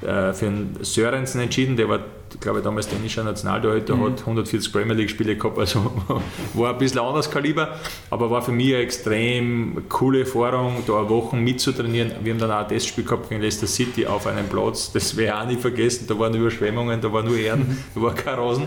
äh, 0.01 0.33
für 0.33 0.47
einen 0.47 0.77
Sörensen 0.81 1.41
entschieden, 1.41 1.75
der 1.75 1.89
war, 1.89 1.99
glaube 2.39 2.59
ich, 2.59 2.63
damals 2.63 2.87
dänischer 2.87 3.23
Nationaltorhüter, 3.23 3.95
mhm. 3.95 4.11
hat 4.11 4.19
140 4.19 4.71
Premier 4.71 4.93
League-Spiele 4.93 5.35
gehabt, 5.35 5.57
also 5.57 5.91
war 6.53 6.73
ein 6.73 6.77
bisschen 6.77 6.99
anderes 6.99 7.29
Kaliber, 7.29 7.79
aber 8.11 8.29
war 8.29 8.41
für 8.41 8.51
mich 8.51 8.73
eine 8.73 8.83
extrem 8.83 9.83
coole 9.89 10.21
Erfahrung, 10.21 10.83
da 10.85 10.99
eine 10.99 11.09
Woche 11.09 11.35
mitzutrainieren. 11.35 12.11
Wir 12.23 12.33
haben 12.33 12.39
dann 12.39 12.51
auch 12.51 12.59
ein 12.59 12.67
Testspiel 12.67 13.03
gehabt 13.03 13.29
gegen 13.29 13.41
Leicester 13.41 13.67
City 13.67 14.05
auf 14.05 14.27
einem 14.27 14.47
Platz, 14.47 14.91
das 14.91 15.17
werde 15.17 15.37
ich 15.37 15.43
auch 15.43 15.47
nicht 15.47 15.61
vergessen, 15.61 16.05
da 16.07 16.17
waren 16.19 16.35
Überschwemmungen, 16.35 17.01
da 17.01 17.11
war 17.11 17.23
nur 17.23 17.37
Erden, 17.37 17.67
mhm. 17.67 17.77
da 17.95 18.01
war 18.01 18.13
kein 18.13 18.35
Rasen, 18.35 18.65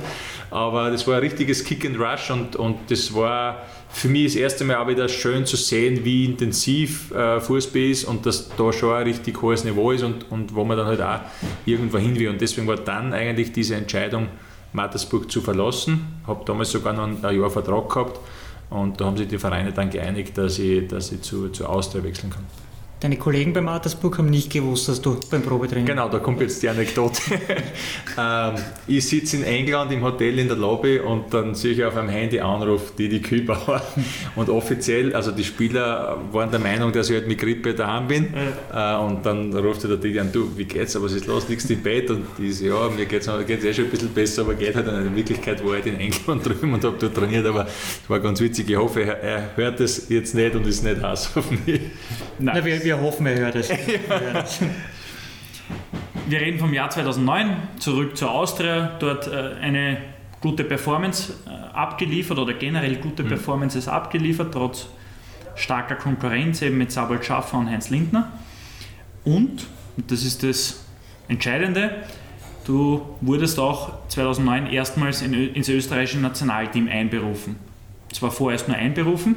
aber 0.50 0.90
das 0.90 1.06
war 1.06 1.14
ein 1.14 1.20
richtiges 1.20 1.64
Kick 1.64 1.86
and 1.86 1.98
Rush 2.00 2.30
und, 2.30 2.56
und 2.56 2.78
das 2.88 3.14
war 3.14 3.62
für 3.94 4.08
mich 4.08 4.26
das 4.26 4.36
erste 4.36 4.64
Mal 4.64 4.76
auch 4.76 4.88
wieder 4.88 5.08
schön 5.08 5.46
zu 5.46 5.56
sehen, 5.56 6.04
wie 6.04 6.24
intensiv 6.24 7.12
äh, 7.12 7.40
Fußball 7.40 7.82
ist 7.82 8.04
und 8.04 8.26
dass 8.26 8.50
da 8.56 8.72
schon 8.72 8.92
ein 8.92 9.04
richtig 9.04 9.40
hohes 9.40 9.64
Niveau 9.64 9.92
ist 9.92 10.02
und, 10.02 10.30
und 10.30 10.54
wo 10.54 10.64
man 10.64 10.76
dann 10.76 10.86
halt 10.86 11.00
auch 11.00 11.20
irgendwo 11.64 11.98
hin 11.98 12.18
will. 12.18 12.28
Und 12.30 12.40
deswegen 12.40 12.66
war 12.66 12.76
dann 12.76 13.12
eigentlich 13.12 13.52
diese 13.52 13.76
Entscheidung, 13.76 14.28
Mattersburg 14.72 15.30
zu 15.30 15.40
verlassen. 15.40 16.04
Ich 16.22 16.28
Habe 16.28 16.44
damals 16.44 16.72
sogar 16.72 16.92
noch 16.92 17.04
ein 17.04 17.40
Jahr 17.40 17.50
Vertrag 17.50 17.88
gehabt 17.88 18.18
und 18.68 19.00
da 19.00 19.04
haben 19.04 19.16
sich 19.16 19.28
die 19.28 19.38
Vereine 19.38 19.72
dann 19.72 19.90
geeinigt, 19.90 20.36
dass 20.36 20.58
ich, 20.58 20.88
dass 20.88 21.12
ich 21.12 21.22
zu, 21.22 21.48
zu 21.50 21.66
Austria 21.66 22.02
wechseln 22.02 22.30
kann. 22.30 22.44
Deine 23.04 23.18
Kollegen 23.18 23.52
beim 23.52 23.68
Artersburg 23.68 24.16
haben 24.16 24.30
nicht 24.30 24.50
gewusst, 24.50 24.88
dass 24.88 25.02
du 25.02 25.20
beim 25.30 25.42
Probetraining 25.42 25.84
Genau, 25.84 26.08
da 26.08 26.20
kommt 26.20 26.40
jetzt 26.40 26.62
die 26.62 26.70
Anekdote. 26.70 27.20
ähm, 28.18 28.54
ich 28.86 29.06
sitze 29.06 29.36
in 29.36 29.44
England 29.44 29.92
im 29.92 30.02
Hotel 30.02 30.38
in 30.38 30.48
der 30.48 30.56
Lobby 30.56 31.00
und 31.00 31.34
dann 31.34 31.54
sehe 31.54 31.72
ich 31.72 31.84
auf 31.84 31.98
einem 31.98 32.08
Handy 32.08 32.40
Anruf 32.40 32.94
Didi 32.94 33.20
Kübauer. 33.20 33.82
Und 34.36 34.48
offiziell, 34.48 35.14
also 35.14 35.32
die 35.32 35.44
Spieler 35.44 36.18
waren 36.32 36.50
der 36.50 36.60
Meinung, 36.60 36.92
dass 36.92 37.10
ich 37.10 37.16
halt 37.16 37.28
mit 37.28 37.38
Grippe 37.38 37.74
daheim 37.74 38.08
bin. 38.08 38.28
Ja. 38.72 38.98
Äh, 38.98 39.04
und 39.04 39.26
dann 39.26 39.52
ruft 39.52 39.84
der 39.84 39.98
Didi 39.98 40.18
an, 40.18 40.32
du, 40.32 40.56
wie 40.56 40.64
geht's, 40.64 40.98
was 40.98 41.12
ist 41.12 41.26
los, 41.26 41.46
liegst 41.46 41.70
im 41.70 41.82
Bett? 41.82 42.10
Und 42.10 42.24
ich 42.38 42.56
so, 42.56 42.64
ja, 42.64 42.88
mir 42.88 43.04
geht's, 43.04 43.28
geht's 43.46 43.64
eh 43.66 43.74
schon 43.74 43.84
ein 43.84 43.90
bisschen 43.90 44.14
besser, 44.14 44.42
aber 44.42 44.54
geht 44.54 44.76
halt. 44.76 44.88
in 44.88 45.14
Wirklichkeit 45.14 45.62
war 45.62 45.76
ich 45.76 45.84
halt 45.84 45.94
in 45.94 46.00
England 46.00 46.46
drüben 46.46 46.72
und 46.72 46.82
habe 46.82 46.96
dort 46.98 47.14
trainiert, 47.14 47.44
aber 47.44 47.66
es 47.66 48.08
war 48.08 48.18
ganz 48.20 48.40
witzig. 48.40 48.70
Ich 48.70 48.76
hoffe, 48.78 49.02
er, 49.02 49.22
er 49.22 49.56
hört 49.56 49.78
es 49.80 50.08
jetzt 50.08 50.34
nicht 50.34 50.54
und 50.54 50.66
ist 50.66 50.82
nicht 50.82 51.02
Hass 51.02 51.36
auf 51.36 51.50
mich. 51.50 51.82
Nein. 52.38 52.56
Na, 52.56 52.64
wir, 52.64 52.82
wir 52.82 53.00
hoffen, 53.00 53.26
er 53.26 53.38
hört 53.38 53.56
es. 53.56 53.70
Wir 56.26 56.40
reden 56.40 56.58
vom 56.58 56.72
Jahr 56.72 56.88
2009, 56.88 57.54
zurück 57.78 58.16
zur 58.16 58.30
Austria, 58.30 58.96
dort 58.98 59.26
äh, 59.26 59.56
eine 59.60 59.98
gute 60.40 60.64
Performance 60.64 61.34
äh, 61.46 61.50
abgeliefert 61.74 62.38
oder 62.38 62.54
generell 62.54 62.96
gute 62.96 63.24
mhm. 63.24 63.28
Performances 63.28 63.88
abgeliefert, 63.88 64.54
trotz 64.54 64.86
starker 65.54 65.96
Konkurrenz 65.96 66.62
eben 66.62 66.78
mit 66.78 66.92
Samuel 66.92 67.22
Schaffer 67.22 67.58
und 67.58 67.68
Heinz 67.68 67.90
Lindner. 67.90 68.32
Und, 69.24 69.66
und 69.98 70.10
das 70.10 70.24
ist 70.24 70.42
das 70.42 70.84
Entscheidende, 71.28 72.04
du 72.64 73.16
wurdest 73.20 73.58
auch 73.58 74.08
2009 74.08 74.66
erstmals 74.66 75.20
in, 75.20 75.34
ins 75.34 75.68
österreichische 75.68 76.20
Nationalteam 76.20 76.88
einberufen. 76.88 77.56
Zwar 78.12 78.30
vorerst 78.30 78.68
nur 78.68 78.78
einberufen, 78.78 79.36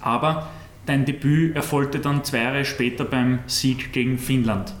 aber 0.00 0.48
dein 0.88 1.04
Debüt 1.04 1.54
erfolgte 1.54 1.98
dann 1.98 2.24
zwei 2.24 2.42
Jahre 2.42 2.64
später 2.64 3.04
beim 3.04 3.40
Sieg 3.46 3.92
gegen 3.92 4.18
Finnland. 4.18 4.72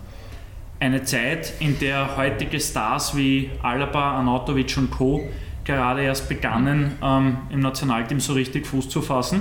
Eine 0.80 1.02
Zeit, 1.02 1.54
in 1.60 1.78
der 1.78 2.16
heutige 2.16 2.60
Stars 2.60 3.16
wie 3.16 3.50
Alaba, 3.62 4.18
Anatovic 4.18 4.76
und 4.78 4.90
Co. 4.90 5.28
gerade 5.64 6.02
erst 6.02 6.28
begannen, 6.28 6.92
ähm, 7.02 7.38
im 7.50 7.60
Nationalteam 7.60 8.20
so 8.20 8.32
richtig 8.32 8.66
Fuß 8.66 8.88
zu 8.88 9.02
fassen. 9.02 9.40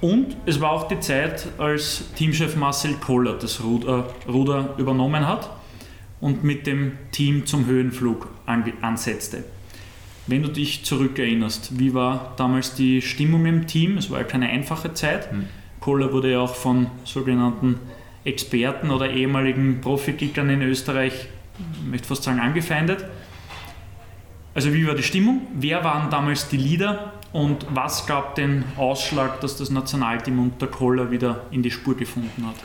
Und 0.00 0.36
es 0.44 0.60
war 0.60 0.70
auch 0.70 0.86
die 0.86 1.00
Zeit, 1.00 1.48
als 1.56 2.12
Teamchef 2.14 2.56
Marcel 2.56 2.94
Koller 2.94 3.38
das 3.38 3.62
Ruder, 3.64 4.10
Ruder 4.28 4.74
übernommen 4.76 5.26
hat 5.26 5.50
und 6.20 6.44
mit 6.44 6.66
dem 6.66 6.92
Team 7.10 7.46
zum 7.46 7.66
Höhenflug 7.66 8.28
ansetzte. 8.46 9.44
Wenn 10.26 10.42
du 10.42 10.48
dich 10.48 10.84
zurückerinnerst, 10.84 11.78
wie 11.78 11.94
war 11.94 12.34
damals 12.36 12.74
die 12.74 13.02
Stimmung 13.02 13.46
im 13.46 13.66
Team? 13.66 13.96
Es 13.96 14.10
war 14.10 14.18
ja 14.18 14.24
keine 14.24 14.48
einfache 14.48 14.92
Zeit. 14.94 15.32
Mhm. 15.32 15.48
Kohler 15.84 16.14
wurde 16.14 16.32
ja 16.32 16.40
auch 16.40 16.54
von 16.54 16.86
sogenannten 17.04 17.78
Experten 18.24 18.90
oder 18.90 19.10
ehemaligen 19.10 19.82
Profikickern 19.82 20.48
in 20.48 20.62
Österreich, 20.62 21.28
ich 21.58 21.90
möchte 21.90 22.08
fast 22.08 22.22
sagen, 22.22 22.40
angefeindet. 22.40 23.04
Also 24.54 24.72
wie 24.72 24.86
war 24.86 24.94
die 24.94 25.02
Stimmung? 25.02 25.42
Wer 25.54 25.84
waren 25.84 26.08
damals 26.08 26.48
die 26.48 26.56
Leader 26.56 27.12
und 27.34 27.66
was 27.68 28.06
gab 28.06 28.34
den 28.34 28.64
Ausschlag, 28.78 29.42
dass 29.42 29.58
das 29.58 29.68
Nationalteam 29.68 30.38
unter 30.38 30.68
Kohler 30.68 31.10
wieder 31.10 31.42
in 31.50 31.62
die 31.62 31.70
Spur 31.70 31.94
gefunden 31.94 32.46
hat? 32.46 32.56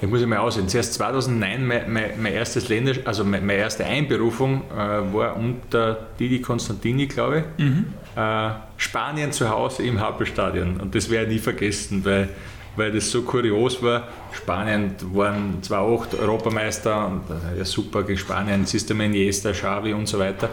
Ich 0.00 0.08
muss 0.08 0.24
mal 0.24 0.38
aussehen. 0.38 0.66
Zuerst 0.66 0.94
2009 0.94 1.66
mein, 1.66 1.92
mein, 1.92 2.22
mein 2.22 2.32
erstes 2.32 2.70
Länder, 2.70 2.94
also 3.04 3.22
meine 3.22 3.52
erste 3.52 3.84
Einberufung 3.84 4.62
äh, 4.70 4.76
war 5.12 5.36
unter 5.36 6.06
Didi 6.18 6.40
Konstantini, 6.40 7.06
glaube 7.06 7.44
ich. 7.58 7.64
Mhm. 7.64 7.84
Äh, 8.16 8.50
Spanien 8.76 9.32
zu 9.32 9.48
Hause 9.48 9.82
im 9.82 10.00
Happelstadion. 10.00 10.80
Und 10.80 10.94
das 10.94 11.10
werde 11.10 11.26
ich 11.26 11.32
nie 11.34 11.38
vergessen, 11.40 12.04
weil, 12.04 12.28
weil 12.76 12.92
das 12.92 13.10
so 13.10 13.22
kurios 13.22 13.82
war. 13.82 14.08
Spanien 14.32 14.94
waren 15.12 15.62
2008 15.62 16.14
Europameister 16.20 17.06
und 17.06 17.22
äh, 17.30 17.58
ja, 17.58 17.64
super 17.64 18.02
gegen 18.02 18.18
Spanien, 18.18 18.66
System 18.66 19.00
Iniesta, 19.00 19.52
Xavi 19.52 19.92
und 19.92 20.06
so 20.06 20.18
weiter. 20.18 20.48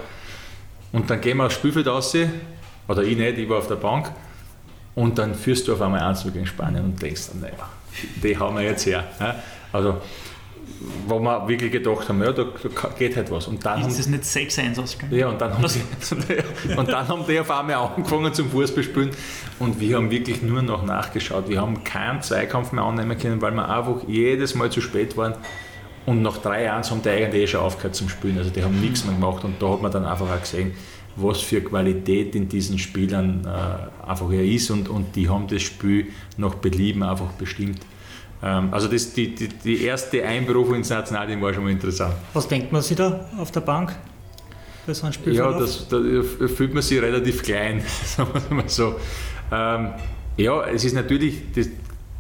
Und 0.92 1.10
dann 1.10 1.22
gehen 1.22 1.38
wir 1.38 1.46
aufs 1.46 1.56
Spielfeld 1.56 1.88
raus, 1.88 2.16
oder 2.88 3.04
ich 3.04 3.18
nicht, 3.18 3.38
ich 3.38 3.48
war 3.48 3.60
auf 3.60 3.68
der 3.68 3.76
Bank. 3.76 4.12
Und 4.96 5.18
dann 5.18 5.36
führst 5.36 5.68
du 5.68 5.74
auf 5.74 5.82
einmal 5.82 6.02
1 6.02 6.24
gegen 6.24 6.46
Spanien 6.46 6.84
und 6.84 7.02
denkst 7.02 7.30
naja, 7.40 7.70
die 8.22 8.38
haben 8.38 8.56
wir 8.58 8.64
jetzt 8.64 8.86
her. 8.86 9.06
Also, 9.72 10.02
wo 11.08 11.20
wir 11.20 11.48
wirklich 11.48 11.72
gedacht 11.72 12.10
haben, 12.10 12.22
ja, 12.22 12.32
da, 12.32 12.44
da 12.44 12.90
geht 12.98 13.16
halt 13.16 13.32
was. 13.32 13.48
Und 13.48 13.66
dann 13.66 13.86
ist 13.88 14.00
das 14.00 14.08
nicht 14.08 14.24
6-1 14.24 14.82
ausgegangen? 14.82 15.18
Ja, 15.18 15.30
und 15.30 15.40
dann, 15.40 15.54
haben 15.58 15.66
die, 15.68 16.74
und 16.78 16.90
dann 16.90 17.08
haben 17.08 17.24
die 17.28 17.40
auf 17.40 17.52
einmal 17.52 17.76
angefangen 17.76 18.34
zum 18.34 18.50
Fußballspielen 18.50 19.12
und 19.60 19.80
wir 19.80 19.98
haben 19.98 20.12
wirklich 20.12 20.42
nur 20.42 20.62
noch 20.62 20.86
nachgeschaut. 20.86 21.50
Wir 21.50 21.62
haben 21.62 21.84
keinen 21.84 22.22
Zweikampf 22.22 22.72
mehr 22.72 22.84
annehmen 22.84 23.18
können, 23.18 23.42
weil 23.42 23.54
wir 23.54 23.68
einfach 23.68 24.08
jedes 24.08 24.56
Mal 24.56 24.72
zu 24.72 24.82
spät 24.82 25.18
waren. 25.18 25.36
Und 26.06 26.24
nach 26.24 26.38
drei 26.38 26.64
Jahren 26.64 26.84
haben 26.84 27.02
die 27.04 27.10
eigentlich 27.10 27.44
eh 27.44 27.48
schon 27.48 27.62
aufgehört 27.62 27.96
zum 27.96 28.10
Spielen. 28.10 28.38
Also 28.38 28.50
die 28.50 28.64
haben 28.64 28.80
nichts 28.82 29.06
mehr 29.06 29.14
gemacht 29.14 29.44
und 29.44 29.62
da 29.62 29.70
hat 29.70 29.82
man 29.82 29.92
dann 29.92 30.06
einfach 30.06 30.30
auch 30.30 30.42
gesehen, 30.42 30.74
was 31.16 31.42
für 31.42 31.62
Qualität 31.62 32.36
in 32.36 32.48
diesen 32.50 32.80
Spielern 32.80 33.46
äh, 33.46 34.10
einfach 34.10 34.30
hier 34.30 34.44
ist 34.44 34.72
und, 34.72 34.90
und 34.90 35.16
die 35.16 35.30
haben 35.30 35.48
das 35.48 35.62
Spiel 35.62 36.08
nach 36.38 36.56
Belieben 36.56 37.04
einfach 37.04 37.32
bestimmt. 37.34 37.80
Ähm, 38.44 38.70
also 38.72 38.88
das, 38.88 39.14
die, 39.14 39.36
die, 39.36 39.48
die 39.48 39.84
erste 39.84 40.24
Einberufung 40.24 40.76
ins 40.76 40.90
Nationalteam 40.90 41.42
war 41.42 41.54
schon 41.54 41.64
mal 41.64 41.72
interessant. 41.72 42.16
Was 42.34 42.48
denkt 42.48 42.72
man 42.72 42.82
sich 42.82 42.98
da 42.98 43.26
auf 43.38 43.52
der 43.52 43.62
Bank? 43.62 43.96
Bei 44.86 44.94
so 44.94 45.04
einem 45.04 45.14
Spiel 45.14 45.36
ja, 45.36 45.52
das, 45.52 45.88
da 45.88 46.00
fühlt 46.48 46.74
man 46.74 46.82
sich 46.82 47.00
relativ 47.02 47.44
klein, 47.44 47.84
sagen 48.06 48.30
wir 48.34 48.56
mal 48.56 48.70
so. 48.70 48.96
Ähm, 49.52 49.92
ja, 50.38 50.64
es 50.66 50.84
ist 50.84 50.94
natürlich, 50.94 51.52
das, 51.54 51.68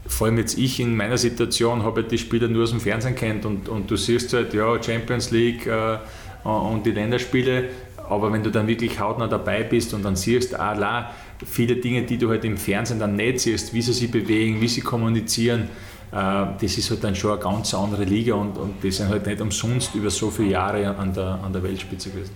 vor 0.05 0.27
allem 0.27 0.37
jetzt 0.37 0.57
ich 0.57 0.79
in 0.79 0.95
meiner 0.95 1.17
Situation 1.17 1.83
habe 1.83 2.03
die 2.03 2.17
Spieler 2.17 2.47
nur 2.47 2.63
aus 2.63 2.71
dem 2.71 2.79
Fernsehen 2.79 3.15
kennt 3.15 3.45
und, 3.45 3.67
und 3.67 3.89
du 3.89 3.95
siehst 3.95 4.33
halt, 4.33 4.53
ja, 4.53 4.81
Champions 4.81 5.31
League 5.31 5.65
äh, 5.65 5.97
und 6.43 6.85
die 6.85 6.91
Länderspiele, 6.91 7.69
aber 8.09 8.31
wenn 8.33 8.43
du 8.43 8.51
dann 8.51 8.67
wirklich 8.67 8.99
hautnah 8.99 9.27
dabei 9.27 9.63
bist 9.63 9.93
und 9.93 10.03
dann 10.03 10.15
siehst, 10.15 10.59
ah, 10.59 11.11
viele 11.45 11.77
Dinge, 11.77 12.03
die 12.03 12.17
du 12.17 12.29
halt 12.29 12.43
im 12.45 12.57
Fernsehen 12.57 12.99
dann 12.99 13.15
nicht 13.15 13.39
siehst, 13.39 13.73
wie 13.73 13.81
sie 13.81 13.93
sich 13.93 14.11
bewegen, 14.11 14.59
wie 14.61 14.67
sie 14.67 14.81
kommunizieren, 14.81 15.69
das 16.11 16.77
ist 16.77 16.89
halt 16.89 17.03
dann 17.03 17.15
schon 17.15 17.31
eine 17.31 17.39
ganz 17.39 17.73
andere 17.73 18.03
Liga 18.03 18.33
und, 18.33 18.57
und 18.57 18.83
die 18.83 18.91
sind 18.91 19.07
halt 19.07 19.25
nicht 19.25 19.39
umsonst 19.39 19.95
über 19.95 20.09
so 20.09 20.29
viele 20.29 20.49
Jahre 20.49 20.95
an 20.95 21.13
der, 21.13 21.39
an 21.41 21.53
der 21.53 21.63
Weltspitze 21.63 22.09
gewesen. 22.09 22.35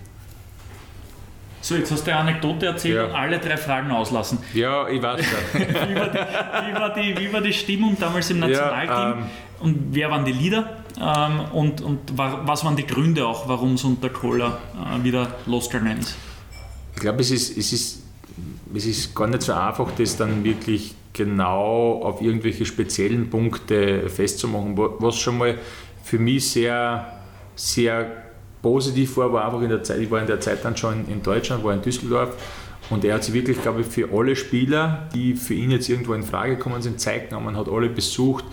So, 1.66 1.74
jetzt 1.74 1.90
hast 1.90 2.06
du 2.06 2.12
eine 2.12 2.20
Anekdote 2.20 2.66
erzählt 2.66 2.94
ja. 2.94 3.06
und 3.06 3.12
alle 3.12 3.40
drei 3.40 3.56
Fragen 3.56 3.90
auslassen. 3.90 4.38
Ja, 4.54 4.86
ich 4.88 5.02
weiß 5.02 5.20
ja. 5.20 5.60
wie, 5.88 5.94
war 5.96 6.08
die, 6.08 6.18
wie, 6.18 6.74
war 6.74 6.94
die, 6.94 7.18
wie 7.18 7.32
war 7.32 7.40
die 7.40 7.52
Stimmung 7.52 7.96
damals 7.98 8.30
im 8.30 8.38
Nationalteam? 8.38 8.88
Ja, 8.88 9.12
ähm, 9.12 9.24
und 9.58 9.78
wer 9.90 10.08
waren 10.10 10.24
die 10.24 10.30
Leader? 10.32 10.76
Ähm, 11.00 11.40
und 11.52 11.80
und 11.80 12.16
was 12.16 12.64
waren 12.64 12.76
die 12.76 12.86
Gründe 12.86 13.26
auch, 13.26 13.48
warum 13.48 13.74
es 13.74 13.82
unter 13.82 14.10
Kohler 14.10 14.58
äh, 14.74 15.02
wieder 15.02 15.26
losgegangen 15.46 15.98
ist? 15.98 16.16
Ich 16.94 17.00
glaube, 17.00 17.20
es 17.20 17.32
ist, 17.32 17.58
es, 17.58 17.72
ist, 17.72 18.02
es 18.74 18.86
ist 18.86 19.14
gar 19.14 19.26
nicht 19.26 19.42
so 19.42 19.52
einfach, 19.52 19.90
das 19.96 20.16
dann 20.16 20.44
wirklich 20.44 20.94
genau 21.12 22.02
auf 22.02 22.20
irgendwelche 22.20 22.66
speziellen 22.66 23.30
Punkte 23.30 24.08
festzumachen. 24.08 24.76
Was 24.76 25.16
schon 25.16 25.38
mal 25.38 25.56
für 26.04 26.18
mich 26.18 26.50
sehr, 26.50 27.20
sehr 27.54 28.24
positiv 28.60 29.16
war, 29.16 29.32
war 29.32 29.46
einfach 29.46 29.62
in 29.62 29.70
der 29.70 29.82
Zeit, 29.82 30.00
ich 30.00 30.10
war 30.10 30.20
in 30.20 30.26
der 30.26 30.40
Zeit 30.40 30.64
dann 30.64 30.76
schon 30.76 31.08
in 31.08 31.22
Deutschland, 31.22 31.64
war 31.64 31.72
in 31.72 31.82
Düsseldorf 31.82 32.36
und 32.90 33.04
er 33.04 33.14
hat 33.14 33.24
sich 33.24 33.34
wirklich, 33.34 33.60
glaube 33.62 33.80
ich, 33.80 33.86
für 33.86 34.08
alle 34.12 34.36
Spieler, 34.36 35.08
die 35.14 35.34
für 35.34 35.54
ihn 35.54 35.70
jetzt 35.70 35.88
irgendwo 35.88 36.14
in 36.14 36.22
Frage 36.22 36.56
gekommen 36.56 36.82
sind, 36.82 37.00
Zeit 37.00 37.30
genommen, 37.30 37.56
hat 37.56 37.68
alle 37.68 37.88
besucht, 37.88 38.44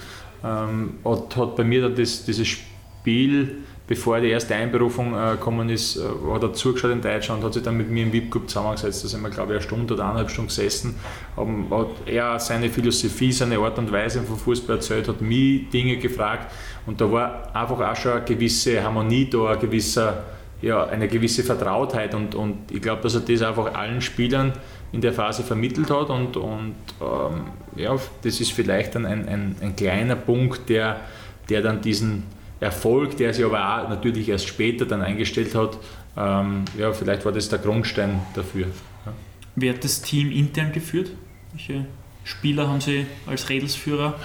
ähm, 0.43 0.95
hat, 1.05 1.35
hat 1.35 1.55
bei 1.55 1.63
mir 1.63 1.81
dann 1.81 1.95
das, 1.95 2.25
dieses 2.25 2.47
Spiel, 2.47 3.63
bevor 3.87 4.19
die 4.21 4.29
erste 4.29 4.55
Einberufung 4.55 5.13
äh, 5.13 5.31
gekommen 5.31 5.69
ist, 5.69 5.97
äh, 5.97 6.01
hat 6.31 6.43
er 6.43 6.53
zugeschaut 6.53 6.91
in 6.91 7.01
Deutschland, 7.01 7.43
hat 7.43 7.53
sich 7.53 7.63
dann 7.63 7.77
mit 7.77 7.89
mir 7.89 8.03
im 8.03 8.13
VIP-Club 8.13 8.49
zusammengesetzt, 8.49 9.03
da 9.03 9.07
sind 9.07 9.21
wir, 9.21 9.29
glaube 9.29 9.53
ich, 9.53 9.59
eine 9.59 9.63
Stunde 9.63 9.93
oder 9.93 10.03
eineinhalb 10.03 10.29
Stunden 10.29 10.47
gesessen, 10.47 10.95
haben, 11.35 11.67
hat 11.69 11.87
er 12.05 12.39
seine 12.39 12.69
Philosophie, 12.69 13.31
seine 13.31 13.57
Art 13.57 13.77
und 13.77 13.91
Weise 13.91 14.21
vom 14.21 14.37
Fußball 14.37 14.77
erzählt, 14.77 15.07
hat 15.07 15.21
mich 15.21 15.69
Dinge 15.69 15.97
gefragt 15.97 16.51
und 16.85 17.01
da 17.01 17.11
war 17.11 17.55
einfach 17.55 17.79
auch 17.79 17.95
schon 17.95 18.13
eine 18.13 18.23
gewisse 18.23 18.83
Harmonie 18.83 19.29
da, 19.29 19.51
ein 19.51 19.59
gewisser, 19.59 20.23
ja, 20.61 20.85
eine 20.85 21.09
gewisse 21.09 21.43
Vertrautheit 21.43 22.15
und, 22.15 22.35
und 22.35 22.71
ich 22.71 22.81
glaube, 22.81 23.01
dass 23.01 23.15
er 23.15 23.21
das 23.21 23.41
einfach 23.41 23.73
allen 23.73 24.01
Spielern 24.01 24.53
in 24.93 25.01
der 25.01 25.11
Phase 25.11 25.43
vermittelt 25.43 25.89
hat 25.89 26.09
und, 26.09 26.37
und 26.37 26.75
ähm, 27.01 27.41
ja, 27.75 27.95
das 28.21 28.39
ist 28.39 28.51
vielleicht 28.53 28.95
dann 28.95 29.05
ein, 29.05 29.27
ein, 29.27 29.55
ein, 29.59 29.75
kleiner 29.75 30.15
Punkt, 30.15 30.69
der, 30.69 31.01
der 31.49 31.61
dann 31.61 31.81
diesen 31.81 32.23
Erfolg, 32.63 33.17
der 33.17 33.33
sich 33.33 33.45
aber 33.45 33.59
auch 33.59 33.89
natürlich 33.89 34.29
erst 34.29 34.47
später 34.47 34.85
dann 34.85 35.01
eingestellt 35.01 35.55
hat, 35.55 35.77
ähm, 36.15 36.65
ja, 36.77 36.93
vielleicht 36.93 37.25
war 37.25 37.31
das 37.31 37.49
der 37.49 37.59
Grundstein 37.59 38.21
dafür. 38.35 38.67
Ja. 39.05 39.13
Wer 39.55 39.73
hat 39.73 39.83
das 39.83 40.01
Team 40.01 40.31
intern 40.31 40.71
geführt? 40.71 41.11
Welche 41.51 41.85
Spieler 42.23 42.67
haben 42.67 42.81
Sie 42.81 43.05
als 43.27 43.49
Redelsführer 43.49 44.15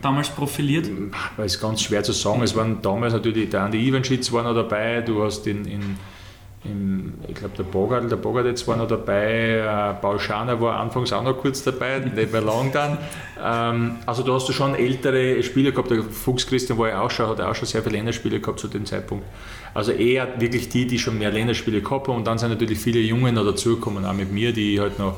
damals 0.00 0.30
profiliert? 0.30 0.88
Das 1.36 1.54
ist 1.54 1.60
ganz 1.60 1.82
schwer 1.82 2.02
zu 2.02 2.12
sagen. 2.12 2.42
Es 2.42 2.54
waren 2.54 2.80
damals 2.82 3.12
natürlich 3.12 3.50
der 3.50 3.62
Andi 3.62 3.78
Ivanschitz 3.86 4.30
war 4.32 4.44
noch 4.44 4.54
dabei, 4.54 5.00
du 5.00 5.22
hast 5.24 5.46
in, 5.46 5.64
in 5.64 5.96
im, 6.64 7.14
ich 7.28 7.34
glaube, 7.34 7.56
der 7.56 7.64
Bogart, 7.64 8.10
der 8.10 8.16
Bogart 8.16 8.46
jetzt 8.46 8.66
war 8.66 8.76
noch 8.76 8.88
dabei, 8.88 9.58
äh, 9.58 9.94
Paul 10.00 10.18
Schaner 10.18 10.60
war 10.60 10.80
anfangs 10.80 11.12
auch 11.12 11.22
noch 11.22 11.38
kurz 11.38 11.62
dabei, 11.62 11.98
nicht 12.00 12.32
mehr 12.32 12.40
lang 12.40 12.72
dann. 12.72 12.98
Ähm, 13.42 13.96
also 14.06 14.22
da 14.22 14.32
hast 14.32 14.48
du 14.48 14.52
schon 14.52 14.74
ältere 14.74 15.42
Spieler 15.42 15.70
gehabt, 15.70 15.90
der 15.90 16.02
Fuchs 16.02 16.46
Christian 16.46 16.78
war 16.78 16.88
ja 16.88 17.00
auch 17.00 17.10
schon, 17.10 17.28
hat 17.28 17.40
auch 17.40 17.54
schon 17.54 17.66
sehr 17.66 17.82
viele 17.82 17.96
Länderspiele 17.96 18.40
gehabt 18.40 18.58
zu 18.58 18.68
dem 18.68 18.86
Zeitpunkt. 18.86 19.24
Also 19.72 19.92
eher 19.92 20.40
wirklich 20.40 20.68
die, 20.68 20.86
die 20.86 20.98
schon 20.98 21.18
mehr 21.18 21.30
Länderspiele 21.30 21.80
gehabt 21.80 22.08
haben 22.08 22.16
und 22.16 22.26
dann 22.26 22.38
sind 22.38 22.50
natürlich 22.50 22.78
viele 22.78 22.98
Junge 22.98 23.32
noch 23.32 23.44
dazugekommen, 23.44 24.04
auch 24.04 24.12
mit 24.12 24.32
mir, 24.32 24.52
die 24.52 24.80
halt 24.80 24.98
noch 24.98 25.16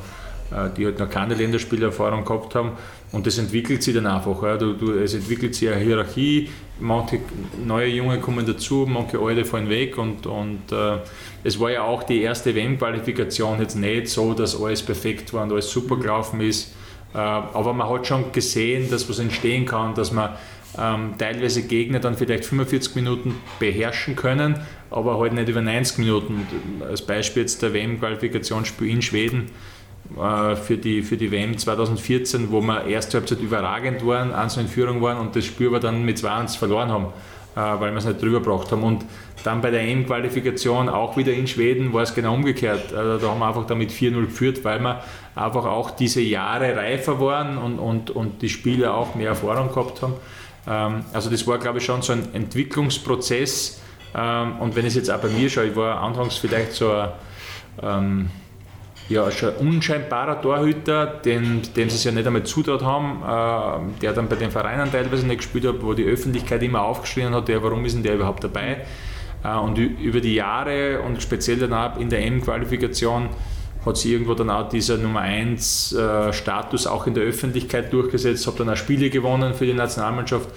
die 0.77 0.85
halt 0.85 0.99
noch 0.99 1.09
keine 1.09 1.33
Länderspielerfahrung 1.33 2.25
gehabt 2.25 2.55
haben. 2.55 2.71
Und 3.11 3.27
das 3.27 3.37
entwickelt 3.37 3.83
sich 3.83 3.93
dann 3.93 4.05
einfach. 4.05 4.41
Ja. 4.43 4.57
Du, 4.57 4.73
du, 4.73 4.91
es 4.93 5.13
entwickelt 5.13 5.55
sich 5.55 5.69
eine 5.69 5.81
Hierarchie, 5.81 6.49
manche 6.79 7.19
neue 7.65 7.87
Junge 7.87 8.19
kommen 8.19 8.45
dazu, 8.45 8.85
manche 8.87 9.19
alte 9.19 9.45
fallen 9.45 9.69
weg. 9.69 9.97
Und, 9.97 10.25
und 10.25 10.71
äh, 10.71 10.97
es 11.43 11.59
war 11.59 11.71
ja 11.71 11.83
auch 11.83 12.03
die 12.03 12.21
erste 12.21 12.55
WM-Qualifikation 12.55 13.59
jetzt 13.59 13.75
nicht 13.75 14.07
so, 14.07 14.33
dass 14.33 14.61
alles 14.61 14.81
perfekt 14.81 15.33
war 15.33 15.43
und 15.43 15.51
alles 15.51 15.69
super 15.69 15.97
gelaufen 15.97 16.41
ist. 16.41 16.73
Äh, 17.13 17.17
aber 17.17 17.73
man 17.73 17.89
hat 17.89 18.07
schon 18.07 18.31
gesehen, 18.31 18.89
dass 18.89 19.09
was 19.09 19.19
entstehen 19.19 19.65
kann, 19.65 19.93
dass 19.95 20.11
man 20.11 20.31
ähm, 20.77 21.15
teilweise 21.17 21.63
Gegner 21.63 21.99
dann 21.99 22.15
vielleicht 22.15 22.45
45 22.45 22.95
Minuten 22.95 23.35
beherrschen 23.59 24.15
können, 24.15 24.59
aber 24.89 25.19
halt 25.19 25.33
nicht 25.33 25.49
über 25.49 25.61
90 25.61 25.97
Minuten. 25.97 26.45
Als 26.81 27.01
Beispiel 27.01 27.43
jetzt 27.43 27.61
der 27.61 27.73
WM-Qualifikationsspiel 27.73 28.89
in 28.89 29.01
Schweden 29.01 29.47
äh, 29.47 29.49
für 30.15 30.77
die, 30.77 31.03
für 31.03 31.15
die 31.15 31.31
WM 31.31 31.57
2014, 31.57 32.51
wo 32.51 32.59
wir 32.61 32.85
erste 32.85 33.17
Halbzeit 33.17 33.39
überragend 33.39 34.05
waren, 34.05 34.33
1 34.33 34.57
in 34.57 34.67
Führung 34.67 35.01
waren 35.01 35.17
und 35.17 35.35
das 35.35 35.45
Spiel 35.45 35.67
aber 35.67 35.79
dann 35.79 36.03
mit 36.03 36.17
2-1 36.17 36.57
verloren 36.57 36.89
haben. 36.89 37.07
weil 37.55 37.91
wir 37.91 37.97
es 37.97 38.05
nicht 38.05 38.21
drüber 38.21 38.39
gebracht 38.39 38.71
haben. 38.71 38.83
Und 38.83 39.05
dann 39.43 39.61
bei 39.61 39.71
der 39.71 39.81
EM-Qualifikation 39.81 40.89
auch 40.89 41.17
wieder 41.17 41.33
in 41.33 41.47
Schweden 41.47 41.93
war 41.93 42.03
es 42.03 42.13
genau 42.13 42.33
umgekehrt. 42.33 42.93
Also 42.93 43.17
da 43.17 43.31
haben 43.31 43.39
wir 43.39 43.47
einfach 43.47 43.65
damit 43.65 43.91
4-0 43.91 44.25
geführt, 44.25 44.63
weil 44.63 44.79
wir 44.79 45.01
einfach 45.35 45.65
auch 45.65 45.91
diese 45.91 46.21
Jahre 46.21 46.75
reifer 46.75 47.19
waren 47.19 47.57
und, 47.57 47.79
und, 47.79 48.09
und 48.11 48.41
die 48.41 48.49
Spieler 48.49 48.95
auch 48.95 49.15
mehr 49.15 49.29
Erfahrung 49.29 49.69
gehabt 49.69 50.01
haben. 50.01 50.13
Ähm, 50.67 51.05
also 51.13 51.29
das 51.29 51.45
war, 51.47 51.57
glaube 51.57 51.79
ich, 51.79 51.85
schon 51.85 52.01
so 52.01 52.13
ein 52.13 52.33
Entwicklungsprozess. 52.33 53.81
Ähm, 54.15 54.59
und 54.59 54.75
wenn 54.75 54.85
ich 54.85 54.91
es 54.91 54.95
jetzt 54.95 55.11
auch 55.11 55.19
bei 55.19 55.29
mir 55.29 55.49
schaue, 55.49 55.67
ich 55.67 55.75
war 55.75 56.01
anfangs 56.01 56.37
vielleicht 56.37 56.73
so 56.73 56.91
ein 56.91 57.09
ähm, 57.81 58.29
ja, 59.11 59.29
schon 59.31 59.53
unscheinbarer 59.55 60.41
Torhüter, 60.41 61.05
den, 61.05 61.61
dem 61.75 61.89
sie 61.89 61.95
es 61.95 62.03
ja 62.03 62.11
nicht 62.11 62.25
einmal 62.25 62.43
zutraut 62.43 62.83
haben, 62.83 63.21
äh, 63.23 64.01
der 64.01 64.13
dann 64.13 64.27
bei 64.27 64.35
den 64.35 64.51
Vereinen 64.51 64.91
teilweise 64.91 65.25
nicht 65.25 65.39
gespielt 65.39 65.65
hat, 65.65 65.81
wo 65.81 65.93
die 65.93 66.05
Öffentlichkeit 66.05 66.63
immer 66.63 66.81
aufgeschrien 66.81 67.33
hat, 67.33 67.49
ja, 67.49 67.61
warum 67.61 67.85
ist 67.85 67.95
denn 67.95 68.03
der 68.03 68.15
überhaupt 68.15 68.43
dabei? 68.43 68.85
Äh, 69.43 69.57
und 69.57 69.77
über 69.77 70.21
die 70.21 70.35
Jahre 70.35 71.01
und 71.01 71.21
speziell 71.21 71.57
dann 71.57 71.99
in 71.99 72.09
der 72.09 72.25
M-Qualifikation 72.25 73.29
hat 73.85 73.97
sich 73.97 74.11
irgendwo 74.11 74.35
dann 74.35 74.49
auch 74.49 74.69
dieser 74.69 74.97
Nummer 74.97 75.21
1 75.21 75.93
äh, 75.93 76.33
Status 76.33 76.85
auch 76.85 77.07
in 77.07 77.15
der 77.15 77.23
Öffentlichkeit 77.23 77.91
durchgesetzt, 77.91 78.45
habe 78.45 78.59
dann 78.59 78.69
auch 78.69 78.77
Spiele 78.77 79.09
gewonnen 79.09 79.53
für 79.55 79.65
die 79.65 79.73
Nationalmannschaft 79.73 80.49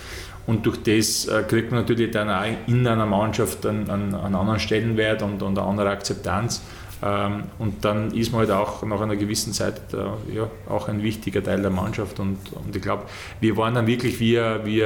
und 0.47 0.67
durch 0.67 0.83
das 0.83 1.27
äh, 1.27 1.43
kriegt 1.43 1.71
man 1.71 1.81
natürlich 1.81 2.11
dann 2.11 2.29
auch 2.29 2.45
in 2.67 2.87
einer 2.87 3.07
Mannschaft 3.07 3.65
einen, 3.65 3.89
einen, 3.89 4.15
einen 4.15 4.35
anderen 4.35 4.61
Stellenwert 4.61 5.23
und, 5.23 5.43
und 5.43 5.59
eine 5.59 5.67
andere 5.67 5.91
Akzeptanz. 5.91 6.63
Ähm, 7.05 7.45
und 7.59 7.85
dann 7.85 8.13
ist 8.13 8.33
man 8.33 8.41
halt 8.41 8.51
auch 8.51 8.83
nach 8.83 9.01
einer 9.01 9.17
gewissen 9.17 9.53
Zeit 9.53 9.81
äh, 9.93 10.35
ja, 10.35 10.49
auch 10.69 10.89
ein 10.89 11.03
wichtiger 11.03 11.43
Teil 11.43 11.61
der 11.61 11.71
Mannschaft. 11.71 12.19
Und, 12.19 12.39
und 12.53 12.75
ich 12.75 12.81
glaube, 12.81 13.03
wir 13.41 13.57
waren 13.59 13.75
dann 13.75 13.87
wirklich 13.87 14.19
wie, 14.21 14.39
wie 14.65 14.85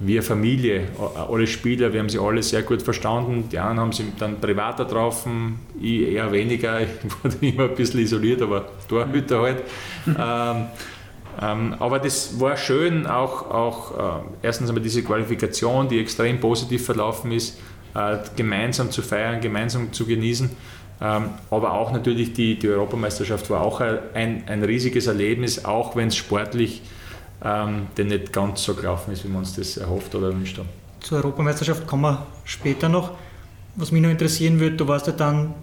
eine 0.00 0.22
Familie, 0.22 0.88
alle 1.30 1.46
Spieler, 1.46 1.92
wir 1.92 2.00
haben 2.00 2.08
sie 2.08 2.18
alle 2.18 2.42
sehr 2.42 2.62
gut 2.62 2.82
verstanden. 2.82 3.48
Die 3.50 3.58
anderen 3.58 3.80
haben 3.80 3.92
sie 3.92 4.12
dann 4.18 4.40
privat 4.40 4.78
getroffen, 4.78 5.60
ich 5.80 6.08
eher 6.08 6.32
weniger, 6.32 6.80
ich 6.82 6.88
wurde 7.22 7.36
immer 7.40 7.64
ein 7.64 7.74
bisschen 7.76 8.00
isoliert, 8.00 8.42
aber 8.42 8.66
Torhüter 8.88 9.42
halt. 9.42 9.62
ähm, 10.06 10.66
ähm, 11.40 11.74
aber 11.78 11.98
das 11.98 12.40
war 12.40 12.56
schön, 12.56 13.06
auch, 13.06 13.50
auch 13.50 14.22
äh, 14.22 14.22
erstens 14.42 14.70
einmal 14.70 14.82
diese 14.82 15.02
Qualifikation, 15.02 15.88
die 15.88 16.00
extrem 16.00 16.40
positiv 16.40 16.84
verlaufen 16.84 17.30
ist, 17.30 17.58
äh, 17.94 18.16
gemeinsam 18.36 18.90
zu 18.90 19.02
feiern, 19.02 19.40
gemeinsam 19.40 19.92
zu 19.92 20.06
genießen. 20.06 20.50
Ähm, 21.00 21.30
aber 21.50 21.72
auch 21.74 21.92
natürlich 21.92 22.32
die, 22.32 22.58
die 22.58 22.68
Europameisterschaft 22.68 23.50
war 23.50 23.60
auch 23.60 23.80
ein, 23.80 24.44
ein 24.46 24.64
riesiges 24.64 25.06
Erlebnis, 25.06 25.64
auch 25.64 25.94
wenn 25.94 26.08
es 26.08 26.16
sportlich 26.16 26.82
ähm, 27.44 27.88
denn 27.98 28.08
nicht 28.08 28.32
ganz 28.32 28.64
so 28.64 28.74
gelaufen 28.74 29.12
ist, 29.12 29.24
wie 29.24 29.28
man 29.28 29.38
uns 29.38 29.54
das 29.54 29.76
erhofft 29.76 30.14
oder 30.14 30.28
wünscht 30.28 30.58
haben. 30.58 30.68
Zur 31.00 31.18
Europameisterschaft 31.18 31.86
kommen 31.86 32.02
wir 32.02 32.26
später 32.44 32.88
noch. 32.88 33.12
Was 33.76 33.92
mich 33.92 34.00
noch 34.00 34.10
interessieren 34.10 34.58
würde, 34.58 34.76
du 34.76 34.88
warst 34.88 35.06
ja 35.06 35.12
dann 35.12 35.54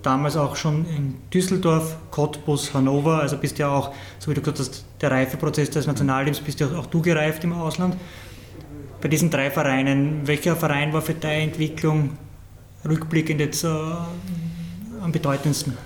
damals 0.00 0.36
auch 0.36 0.56
schon 0.56 0.86
in 0.88 1.14
Düsseldorf, 1.32 1.96
Cottbus, 2.10 2.72
Hannover, 2.72 3.20
also 3.20 3.36
bist 3.36 3.58
ja 3.58 3.68
auch, 3.68 3.92
so 4.18 4.30
wie 4.30 4.34
du 4.34 4.40
gesagt 4.40 4.58
hast, 4.58 4.84
der 5.00 5.10
Reifeprozess 5.10 5.70
des 5.70 5.86
Nationalteams, 5.86 6.40
bist 6.40 6.60
ja 6.60 6.66
auch 6.68 6.86
du 6.86 7.02
gereift 7.02 7.44
im 7.44 7.52
Ausland. 7.52 7.96
Bei 9.00 9.08
diesen 9.08 9.30
drei 9.30 9.50
Vereinen, 9.50 10.26
welcher 10.26 10.56
Verein 10.56 10.92
war 10.92 11.02
für 11.02 11.14
deine 11.14 11.42
Entwicklung 11.42 12.16
rückblickend 12.88 13.40
jetzt 13.40 13.64
äh, 13.64 13.68
am 15.02 15.12
bedeutendsten? 15.12 15.76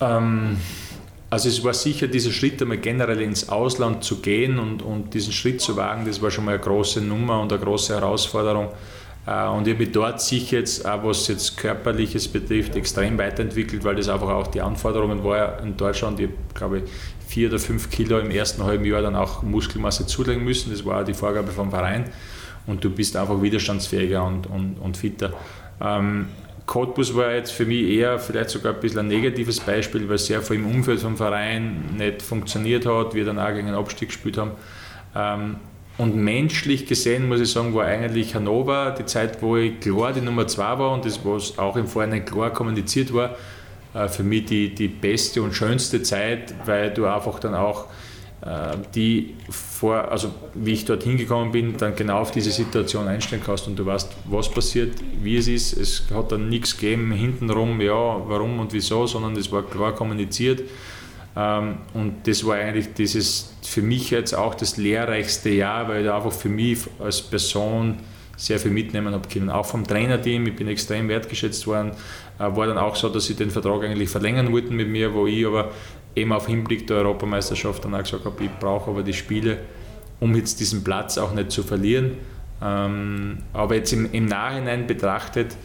Ähm, 0.00 0.56
also 1.28 1.48
es 1.48 1.62
war 1.62 1.74
sicher 1.74 2.08
dieser 2.08 2.32
Schritt 2.32 2.60
einmal 2.60 2.78
generell 2.78 3.20
ins 3.20 3.48
Ausland 3.48 4.02
zu 4.02 4.20
gehen 4.20 4.58
und, 4.58 4.82
und 4.82 5.14
diesen 5.14 5.32
Schritt 5.32 5.60
zu 5.60 5.76
wagen, 5.76 6.04
das 6.04 6.20
war 6.20 6.30
schon 6.30 6.44
mal 6.44 6.54
eine 6.54 6.60
große 6.60 7.00
Nummer 7.00 7.40
und 7.40 7.52
eine 7.52 7.62
große 7.62 7.94
Herausforderung. 7.94 8.68
Äh, 9.26 9.46
und 9.48 9.66
ich 9.66 9.74
habe 9.74 9.84
mich 9.84 9.92
dort 9.92 10.20
sicher 10.20 10.58
jetzt, 10.58 10.84
auch 10.86 11.04
was 11.04 11.28
jetzt 11.28 11.56
Körperliches 11.56 12.26
betrifft, 12.28 12.74
extrem 12.74 13.16
weiterentwickelt, 13.18 13.84
weil 13.84 13.94
das 13.94 14.08
einfach 14.08 14.28
auch 14.28 14.48
die 14.48 14.60
Anforderungen 14.60 15.22
war 15.22 15.60
in 15.62 15.76
Deutschland. 15.76 16.18
Ich 16.18 16.30
glaube 16.54 16.82
vier 17.28 17.48
oder 17.48 17.60
fünf 17.60 17.90
Kilo 17.90 18.18
im 18.18 18.30
ersten 18.30 18.64
halben 18.64 18.84
Jahr 18.84 19.02
dann 19.02 19.14
auch 19.14 19.42
Muskelmasse 19.42 20.06
zulegen 20.06 20.42
müssen. 20.42 20.72
Das 20.72 20.84
war 20.84 21.02
auch 21.02 21.04
die 21.04 21.14
Vorgabe 21.14 21.52
vom 21.52 21.70
Verein. 21.70 22.10
Und 22.66 22.82
du 22.82 22.90
bist 22.90 23.16
einfach 23.16 23.40
widerstandsfähiger 23.40 24.24
und, 24.24 24.48
und, 24.48 24.76
und 24.80 24.96
fitter. 24.96 25.32
Ähm, 25.80 26.26
Cottbus 26.70 27.16
war 27.16 27.34
jetzt 27.34 27.50
für 27.50 27.66
mich 27.66 27.82
eher 27.82 28.20
vielleicht 28.20 28.50
sogar 28.50 28.72
ein 28.72 28.78
bisschen 28.78 29.00
ein 29.00 29.08
negatives 29.08 29.58
Beispiel, 29.58 30.08
weil 30.08 30.14
es 30.14 30.26
sehr 30.26 30.40
viel 30.40 30.54
im 30.54 30.66
Umfeld 30.66 31.00
vom 31.00 31.16
Verein 31.16 31.96
nicht 31.98 32.22
funktioniert 32.22 32.86
hat, 32.86 33.12
wir 33.12 33.24
dann 33.24 33.40
auch 33.40 33.48
gegen 33.48 33.66
den 33.66 33.74
Abstieg 33.74 34.10
gespielt 34.10 34.38
haben. 34.38 34.52
Ähm, 35.16 35.56
und 35.98 36.14
menschlich 36.14 36.86
gesehen, 36.86 37.26
muss 37.26 37.40
ich 37.40 37.50
sagen, 37.50 37.74
war 37.74 37.86
eigentlich 37.86 38.36
Hannover 38.36 38.94
die 38.96 39.04
Zeit, 39.04 39.42
wo 39.42 39.56
ich 39.56 39.80
klar 39.80 40.12
die 40.12 40.20
Nummer 40.20 40.46
zwei 40.46 40.78
war 40.78 40.92
und 40.92 41.04
das, 41.04 41.18
was 41.24 41.58
auch 41.58 41.76
im 41.76 41.88
Vorhinein 41.88 42.24
klar 42.24 42.50
kommuniziert 42.50 43.12
war, 43.12 43.34
äh, 43.92 44.06
für 44.06 44.22
mich 44.22 44.44
die, 44.44 44.72
die 44.72 44.86
beste 44.86 45.42
und 45.42 45.52
schönste 45.52 46.04
Zeit, 46.04 46.54
weil 46.66 46.94
du 46.94 47.04
einfach 47.04 47.40
dann 47.40 47.56
auch 47.56 47.86
die 48.94 49.34
vor, 49.50 50.10
also 50.10 50.32
wie 50.54 50.72
ich 50.72 50.86
dort 50.86 51.02
hingekommen 51.02 51.52
bin, 51.52 51.76
dann 51.76 51.94
genau 51.94 52.20
auf 52.20 52.30
diese 52.30 52.50
Situation 52.50 53.06
einstellen 53.06 53.42
kannst 53.44 53.66
und 53.66 53.78
du 53.78 53.84
weißt, 53.84 54.10
was 54.24 54.50
passiert, 54.50 54.94
wie 55.22 55.36
es 55.36 55.46
ist. 55.46 55.74
Es 55.74 56.04
hat 56.14 56.32
dann 56.32 56.48
nichts 56.48 56.74
gegeben 56.74 57.12
hintenrum, 57.12 57.80
ja, 57.82 57.92
warum 57.92 58.58
und 58.58 58.72
wieso, 58.72 59.06
sondern 59.06 59.36
es 59.36 59.52
war 59.52 59.62
klar 59.62 59.94
kommuniziert. 59.94 60.62
Ähm, 61.36 61.78
und 61.92 62.26
das 62.26 62.46
war 62.46 62.56
eigentlich 62.56 62.94
dieses 62.94 63.54
für 63.62 63.82
mich 63.82 64.10
jetzt 64.10 64.34
auch 64.34 64.54
das 64.54 64.76
lehrreichste 64.78 65.50
Jahr, 65.50 65.88
weil 65.88 66.04
ich 66.04 66.10
einfach 66.10 66.32
für 66.32 66.48
mich 66.48 66.80
als 66.98 67.20
Person 67.22 67.98
sehr 68.36 68.58
viel 68.58 68.70
mitnehmen 68.70 69.12
habe 69.12 69.28
können. 69.28 69.50
Auch 69.50 69.66
vom 69.66 69.86
Trainerteam, 69.86 70.46
ich 70.46 70.56
bin 70.56 70.66
extrem 70.66 71.08
wertgeschätzt 71.08 71.66
worden. 71.66 71.92
Äh, 72.38 72.56
war 72.56 72.66
dann 72.66 72.78
auch 72.78 72.96
so, 72.96 73.08
dass 73.10 73.26
sie 73.26 73.34
den 73.34 73.50
Vertrag 73.50 73.84
eigentlich 73.84 74.08
verlängern 74.08 74.50
wollten 74.50 74.74
mit 74.74 74.88
mir, 74.88 75.12
wo 75.12 75.26
ich 75.26 75.46
aber 75.46 75.70
eben 76.16 76.32
auf 76.32 76.46
Hinblick 76.46 76.86
der 76.86 76.98
Europameisterschaft 76.98 77.84
dann 77.84 77.94
auch 77.94 78.02
gesagt 78.02 78.24
habe, 78.24 78.44
ich 78.44 78.50
brauche 78.58 78.90
aber 78.90 79.02
die 79.02 79.12
Spiele, 79.12 79.58
um 80.18 80.34
jetzt 80.34 80.60
diesen 80.60 80.84
Platz 80.84 81.18
auch 81.18 81.32
nicht 81.32 81.50
zu 81.50 81.62
verlieren. 81.62 82.12
Ähm, 82.62 83.38
aber 83.52 83.76
jetzt 83.76 83.92
im, 83.92 84.10
im 84.12 84.26
Nachhinein 84.26 84.86
betrachtet, 84.86 85.56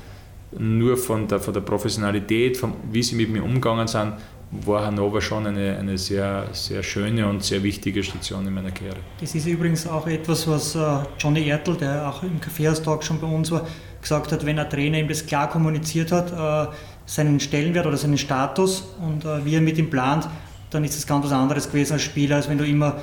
nur 0.58 0.96
von 0.96 1.28
der, 1.28 1.40
von 1.40 1.54
der 1.54 1.62
Professionalität, 1.62 2.58
von 2.58 2.74
wie 2.92 3.04
sie 3.04 3.16
mit 3.16 3.30
mir 3.30 3.44
umgegangen 3.44 3.88
sind, 3.88 4.14
war 4.52 4.86
Hannover 4.86 5.22
schon 5.22 5.48
eine, 5.48 5.78
eine 5.78 5.98
sehr, 5.98 6.48
sehr 6.54 6.84
schöne 6.84 7.28
und 7.28 7.44
sehr 7.44 7.62
wichtige 7.64 8.04
Station 8.04 8.48
in 8.48 8.54
meiner 8.54 8.72
Karriere. 8.72 8.98
Das 9.20 9.36
ist 9.36 9.48
übrigens 9.48 9.88
auch 9.88 10.08
etwas, 10.08 10.48
was 10.48 10.76
äh, 10.76 10.80
Johnny 11.20 11.48
Ertl, 11.48 11.76
der 11.76 12.08
auch 12.08 12.24
im 12.24 12.40
Kaffeehaus-Talk 12.40 13.04
schon 13.04 13.20
bei 13.20 13.28
uns 13.28 13.52
war, 13.52 13.68
gesagt 14.02 14.32
hat, 14.32 14.46
wenn 14.46 14.60
ein 14.60 14.70
Trainer 14.70 15.00
ihm 15.00 15.08
das 15.08 15.26
klar 15.26 15.50
kommuniziert 15.50 16.12
hat, 16.12 16.32
äh, 16.32 16.72
seinen 17.06 17.40
Stellenwert 17.40 17.86
oder 17.86 17.98
seinen 17.98 18.18
Status 18.18 18.84
und 19.02 19.26
äh, 19.26 19.46
wie 19.46 19.56
er 19.56 19.62
mit 19.62 19.78
ihm 19.78 19.90
plant, 19.90 20.28
dann 20.72 20.84
ist 20.84 20.96
das 20.96 21.06
ganz 21.06 21.26
was 21.26 21.32
anderes 21.32 21.68
gewesen 21.70 21.94
als 21.94 22.02
Spieler, 22.02 22.38
als 22.38 22.50
wenn 22.50 22.58
du 22.58 22.66
immer 22.66 22.98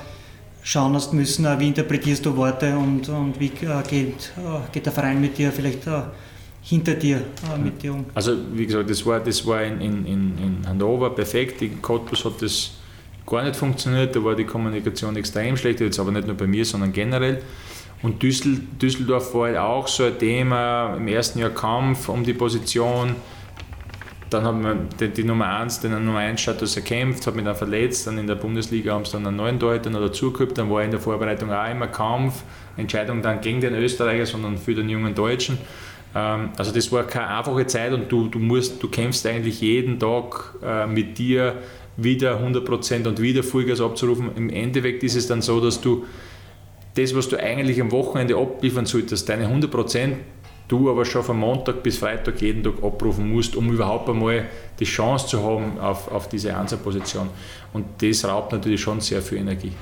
schauen 0.61 0.93
hast 0.93 1.13
müssen, 1.13 1.45
wie 1.59 1.67
interpretierst 1.67 2.25
du 2.25 2.35
Worte 2.35 2.77
und, 2.77 3.09
und 3.09 3.39
wie 3.39 3.49
geht, 3.49 4.31
geht 4.71 4.85
der 4.85 4.93
Verein 4.93 5.19
mit 5.19 5.37
dir 5.37 5.51
vielleicht 5.51 5.87
hinter 6.63 6.93
dir 6.93 7.17
äh, 7.17 7.57
mit 7.61 7.81
dir 7.83 7.93
um? 7.93 8.05
Also 8.13 8.35
wie 8.53 8.65
gesagt, 8.65 8.89
das 8.89 9.05
war, 9.05 9.19
das 9.19 9.45
war 9.45 9.61
in, 9.63 9.81
in, 9.81 10.05
in 10.05 10.61
Hannover 10.65 11.09
perfekt. 11.09 11.61
In 11.61 11.81
Cottbus 11.81 12.25
hat 12.25 12.41
das 12.41 12.71
gar 13.25 13.43
nicht 13.43 13.55
funktioniert, 13.55 14.15
da 14.15 14.23
war 14.23 14.35
die 14.35 14.45
Kommunikation 14.45 15.15
extrem 15.15 15.57
schlecht, 15.57 15.81
jetzt 15.81 15.99
aber 15.99 16.11
nicht 16.11 16.27
nur 16.27 16.35
bei 16.35 16.47
mir, 16.47 16.65
sondern 16.65 16.91
generell. 16.91 17.41
Und 18.01 18.21
Düssel, 18.21 18.59
Düsseldorf 18.81 19.33
war 19.33 19.47
halt 19.47 19.57
auch 19.57 19.87
so 19.87 20.03
ein 20.03 20.17
Thema, 20.17 20.95
im 20.97 21.07
ersten 21.07 21.39
Jahr 21.39 21.51
Kampf 21.51 22.09
um 22.09 22.23
die 22.23 22.33
Position. 22.33 23.15
Dann 24.33 24.43
hat 24.43 24.55
man 24.55 24.89
die, 24.99 25.09
die 25.09 25.23
Nummer 25.23 25.59
1, 25.59 25.81
den 25.81 25.91
Nummer 25.91 26.19
1 26.19 26.41
Status 26.41 26.75
erkämpft, 26.75 27.27
hat 27.27 27.35
mich 27.35 27.45
dann 27.45 27.55
verletzt. 27.55 28.07
Dann 28.07 28.17
in 28.17 28.27
der 28.27 28.35
Bundesliga 28.35 28.93
haben 28.93 29.05
sie 29.05 29.13
dann 29.13 29.27
einen 29.27 29.37
neuen 29.37 29.59
Torhüter 29.59 29.89
noch 29.89 30.01
dazugehabt. 30.01 30.57
Dann 30.57 30.69
war 30.69 30.83
in 30.83 30.91
der 30.91 30.99
Vorbereitung 30.99 31.51
auch 31.51 31.69
immer 31.69 31.87
Kampf. 31.87 32.43
Entscheidung 32.75 33.21
dann 33.21 33.41
gegen 33.41 33.61
den 33.61 33.75
Österreicher, 33.75 34.25
sondern 34.25 34.57
für 34.57 34.73
den 34.73 34.89
jungen 34.89 35.13
Deutschen. 35.13 35.57
Ähm, 36.15 36.49
also 36.57 36.71
das 36.71 36.91
war 36.91 37.03
keine 37.03 37.27
einfache 37.27 37.67
Zeit 37.67 37.93
und 37.93 38.11
du, 38.11 38.27
du, 38.27 38.39
musst, 38.39 38.81
du 38.81 38.89
kämpfst 38.89 39.25
eigentlich 39.27 39.61
jeden 39.61 39.99
Tag 39.99 40.55
äh, 40.63 40.87
mit 40.87 41.17
dir 41.17 41.55
wieder 41.97 42.39
100% 42.39 43.07
und 43.07 43.21
wieder 43.21 43.43
Vollgas 43.43 43.81
abzurufen. 43.81 44.31
Im 44.35 44.49
Endeffekt 44.49 45.03
ist 45.03 45.15
es 45.15 45.27
dann 45.27 45.41
so, 45.41 45.59
dass 45.59 45.79
du 45.79 46.05
das, 46.95 47.15
was 47.15 47.29
du 47.29 47.39
eigentlich 47.39 47.81
am 47.81 47.91
Wochenende 47.91 48.35
abliefern 48.35 48.85
solltest, 48.85 49.27
deine 49.29 49.47
100%, 49.47 50.13
du 50.67 50.89
aber 50.89 51.05
schon 51.05 51.23
von 51.23 51.37
Montag 51.37 51.83
bis 51.83 51.97
Freitag 51.97 52.41
jeden 52.41 52.63
Tag 52.63 52.83
abrufen 52.83 53.31
musst, 53.31 53.55
um 53.55 53.71
überhaupt 53.71 54.09
einmal 54.09 54.45
die 54.79 54.85
Chance 54.85 55.27
zu 55.27 55.43
haben 55.43 55.79
auf, 55.79 56.11
auf 56.11 56.29
diese 56.29 56.55
Einzelposition. 56.55 57.29
Und 57.73 57.85
das 58.01 58.25
raubt 58.25 58.51
natürlich 58.51 58.81
schon 58.81 59.01
sehr 59.01 59.21
viel 59.21 59.39
Energie. 59.39 59.73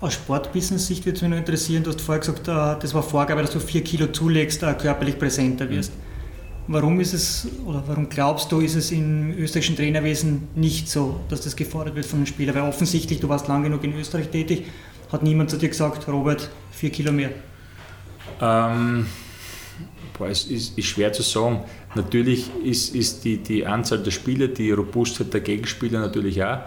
Aus 0.00 0.14
Sportbusiness-Sicht 0.14 1.06
würde 1.06 1.16
es 1.16 1.22
mich 1.22 1.30
noch 1.30 1.38
interessieren, 1.38 1.82
du 1.82 1.90
hast 1.90 2.00
vorher 2.00 2.20
gesagt, 2.20 2.46
äh, 2.48 2.52
das 2.80 2.92
war 2.92 3.02
Vorgabe, 3.02 3.40
dass 3.40 3.52
du 3.52 3.60
vier 3.60 3.82
Kilo 3.82 4.08
zulegst, 4.08 4.62
äh, 4.62 4.74
körperlich 4.74 5.18
präsenter 5.18 5.68
wirst. 5.70 5.92
Warum 6.66 6.98
ist 7.00 7.12
es, 7.12 7.48
oder 7.66 7.82
warum 7.86 8.08
glaubst 8.08 8.50
du, 8.50 8.60
ist 8.60 8.74
es 8.74 8.90
im 8.90 9.32
österreichischen 9.36 9.76
Trainerwesen 9.76 10.48
nicht 10.54 10.88
so, 10.88 11.20
dass 11.28 11.42
das 11.42 11.56
gefordert 11.56 11.94
wird 11.94 12.06
von 12.06 12.20
den 12.20 12.26
Spielern? 12.26 12.54
Weil 12.54 12.68
offensichtlich, 12.68 13.20
du 13.20 13.28
warst 13.28 13.48
lang 13.48 13.62
genug 13.62 13.84
in 13.84 13.94
Österreich 13.98 14.28
tätig, 14.28 14.66
hat 15.12 15.22
niemand 15.22 15.50
zu 15.50 15.58
dir 15.58 15.68
gesagt, 15.68 16.08
Robert, 16.08 16.48
vier 16.72 16.90
Kilo 16.90 17.12
mehr. 17.12 17.30
Ähm, 18.40 19.06
boah, 20.16 20.28
es 20.28 20.44
ist, 20.44 20.78
ist, 20.78 20.86
schwer 20.86 21.12
zu 21.12 21.22
sagen. 21.22 21.60
Natürlich 21.94 22.50
ist, 22.64 22.94
ist 22.94 23.24
die, 23.24 23.38
die 23.38 23.66
Anzahl 23.66 23.98
der 23.98 24.10
Spieler, 24.10 24.48
die 24.48 24.72
Robustheit 24.72 25.32
der 25.32 25.40
Gegenspieler 25.40 26.00
natürlich 26.00 26.42
auch. 26.42 26.60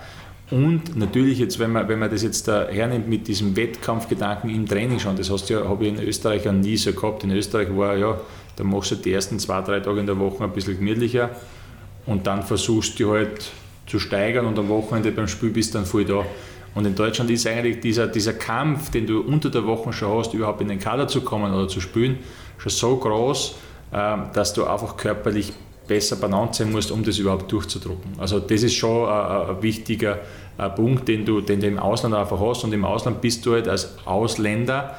Und 0.49 0.95
natürlich 0.95 1.39
jetzt, 1.39 1.59
wenn 1.59 1.73
man, 1.73 1.89
wenn 1.89 1.99
man 1.99 2.09
das 2.09 2.23
jetzt 2.23 2.47
da 2.47 2.67
hernimmt 2.69 3.09
mit 3.09 3.27
diesem 3.27 3.55
Wettkampfgedanken 3.55 4.49
im 4.49 4.65
Training 4.65 4.99
schon, 4.99 5.17
das 5.17 5.27
ja, 5.49 5.67
habe 5.67 5.85
ich 5.85 5.93
in 5.93 6.01
Österreich 6.01 6.45
ja 6.45 6.53
nie 6.53 6.77
so 6.77 6.93
gehabt. 6.93 7.23
In 7.23 7.31
Österreich 7.31 7.67
war 7.75 7.97
ja, 7.97 8.17
da 8.55 8.63
machst 8.63 8.91
du 8.91 8.95
die 8.95 9.11
ersten 9.11 9.39
zwei, 9.39 9.61
drei 9.61 9.81
Tage 9.81 9.99
in 9.99 10.05
der 10.05 10.17
Woche 10.17 10.43
ein 10.43 10.53
bisschen 10.53 10.77
gemütlicher 10.77 11.31
und 12.05 12.27
dann 12.27 12.43
versuchst 12.43 12.97
du 12.99 13.11
halt 13.11 13.51
zu 13.87 13.99
steigern 13.99 14.45
und 14.45 14.57
am 14.57 14.69
Wochenende 14.69 15.11
beim 15.11 15.27
Spiel 15.27 15.49
bist 15.49 15.75
dann 15.75 15.85
voll 15.85 16.05
da. 16.05 16.25
Und 16.75 16.85
in 16.85 16.95
Deutschland 16.95 17.29
ist 17.29 17.45
eigentlich 17.47 17.79
dieser, 17.79 18.07
dieser 18.07 18.33
Kampf, 18.33 18.91
den 18.91 19.07
du 19.07 19.21
unter 19.21 19.49
der 19.49 19.65
Woche 19.65 19.91
schon 19.91 20.17
hast, 20.17 20.33
überhaupt 20.33 20.61
in 20.61 20.67
den 20.67 20.79
Kader 20.79 21.07
zu 21.07 21.21
kommen 21.21 21.53
oder 21.53 21.67
zu 21.67 21.81
spielen, 21.81 22.19
schon 22.57 22.71
so 22.71 22.97
groß, 22.97 23.55
ähm, 23.93 24.23
dass 24.33 24.53
du 24.53 24.65
einfach 24.65 24.97
körperlich 24.97 25.53
besser 25.87 26.17
benannt 26.17 26.55
sein 26.55 26.71
musst, 26.71 26.91
um 26.91 27.03
das 27.03 27.17
überhaupt 27.17 27.51
durchzudrucken. 27.51 28.13
Also 28.17 28.39
das 28.39 28.63
ist 28.63 28.73
schon 28.73 29.07
ein, 29.07 29.49
ein 29.49 29.63
wichtiger 29.63 30.19
ein 30.57 30.73
Punkt, 30.75 31.07
den 31.07 31.25
du, 31.25 31.41
den 31.41 31.59
du 31.59 31.67
im 31.67 31.79
Ausland 31.79 32.15
einfach 32.15 32.39
hast. 32.39 32.63
Und 32.63 32.73
im 32.73 32.83
Ausland 32.83 33.21
bist 33.21 33.45
du 33.45 33.53
halt 33.53 33.67
als 33.67 33.95
Ausländer 34.05 34.97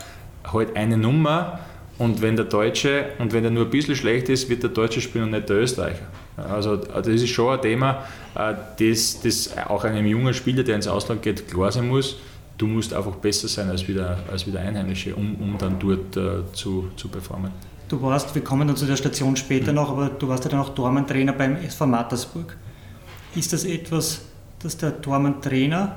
halt 0.52 0.76
eine 0.76 0.96
Nummer. 0.96 1.60
Und 1.98 2.22
wenn 2.22 2.36
der 2.36 2.44
Deutsche, 2.44 3.06
und 3.18 3.32
wenn 3.32 3.44
er 3.44 3.50
nur 3.50 3.64
ein 3.64 3.70
bisschen 3.70 3.96
schlecht 3.96 4.28
ist, 4.28 4.48
wird 4.48 4.62
der 4.62 4.70
Deutsche 4.70 5.00
spielen 5.00 5.24
und 5.24 5.30
nicht 5.32 5.48
der 5.48 5.56
Österreicher. 5.56 6.06
Also 6.36 6.76
das 6.76 7.06
ist 7.08 7.28
schon 7.28 7.54
ein 7.54 7.60
Thema, 7.60 8.04
äh, 8.36 8.54
das, 8.78 9.20
das 9.20 9.50
auch 9.66 9.82
einem 9.82 10.06
jungen 10.06 10.32
Spieler, 10.32 10.62
der 10.62 10.76
ins 10.76 10.86
Ausland 10.86 11.22
geht, 11.22 11.48
klar 11.50 11.72
sein 11.72 11.88
muss. 11.88 12.16
Du 12.58 12.66
musst 12.66 12.92
einfach 12.92 13.14
besser 13.16 13.46
sein 13.46 13.70
als 13.70 13.86
wieder, 13.86 14.18
als 14.30 14.46
wieder 14.46 14.60
Einheimische, 14.60 15.14
um, 15.14 15.36
um 15.36 15.56
dann 15.58 15.78
dort 15.78 16.16
uh, 16.16 16.42
zu, 16.52 16.88
zu 16.96 17.08
performen. 17.08 17.52
Du 17.88 18.02
warst, 18.02 18.34
wir 18.34 18.42
kommen 18.42 18.66
dann 18.66 18.76
zu 18.76 18.84
der 18.84 18.96
Station 18.96 19.36
später 19.36 19.72
noch, 19.72 19.90
aber 19.90 20.08
du 20.08 20.28
warst 20.28 20.44
ja 20.44 20.50
dann 20.50 20.60
auch 20.60 20.70
Dormantrainer 20.70 21.32
beim 21.32 21.56
SV 21.56 21.86
Mattersburg. 21.86 22.56
Ist 23.34 23.52
das 23.52 23.64
etwas, 23.64 24.22
das 24.58 24.76
der 24.76 25.00
Tormann-Trainer 25.00 25.96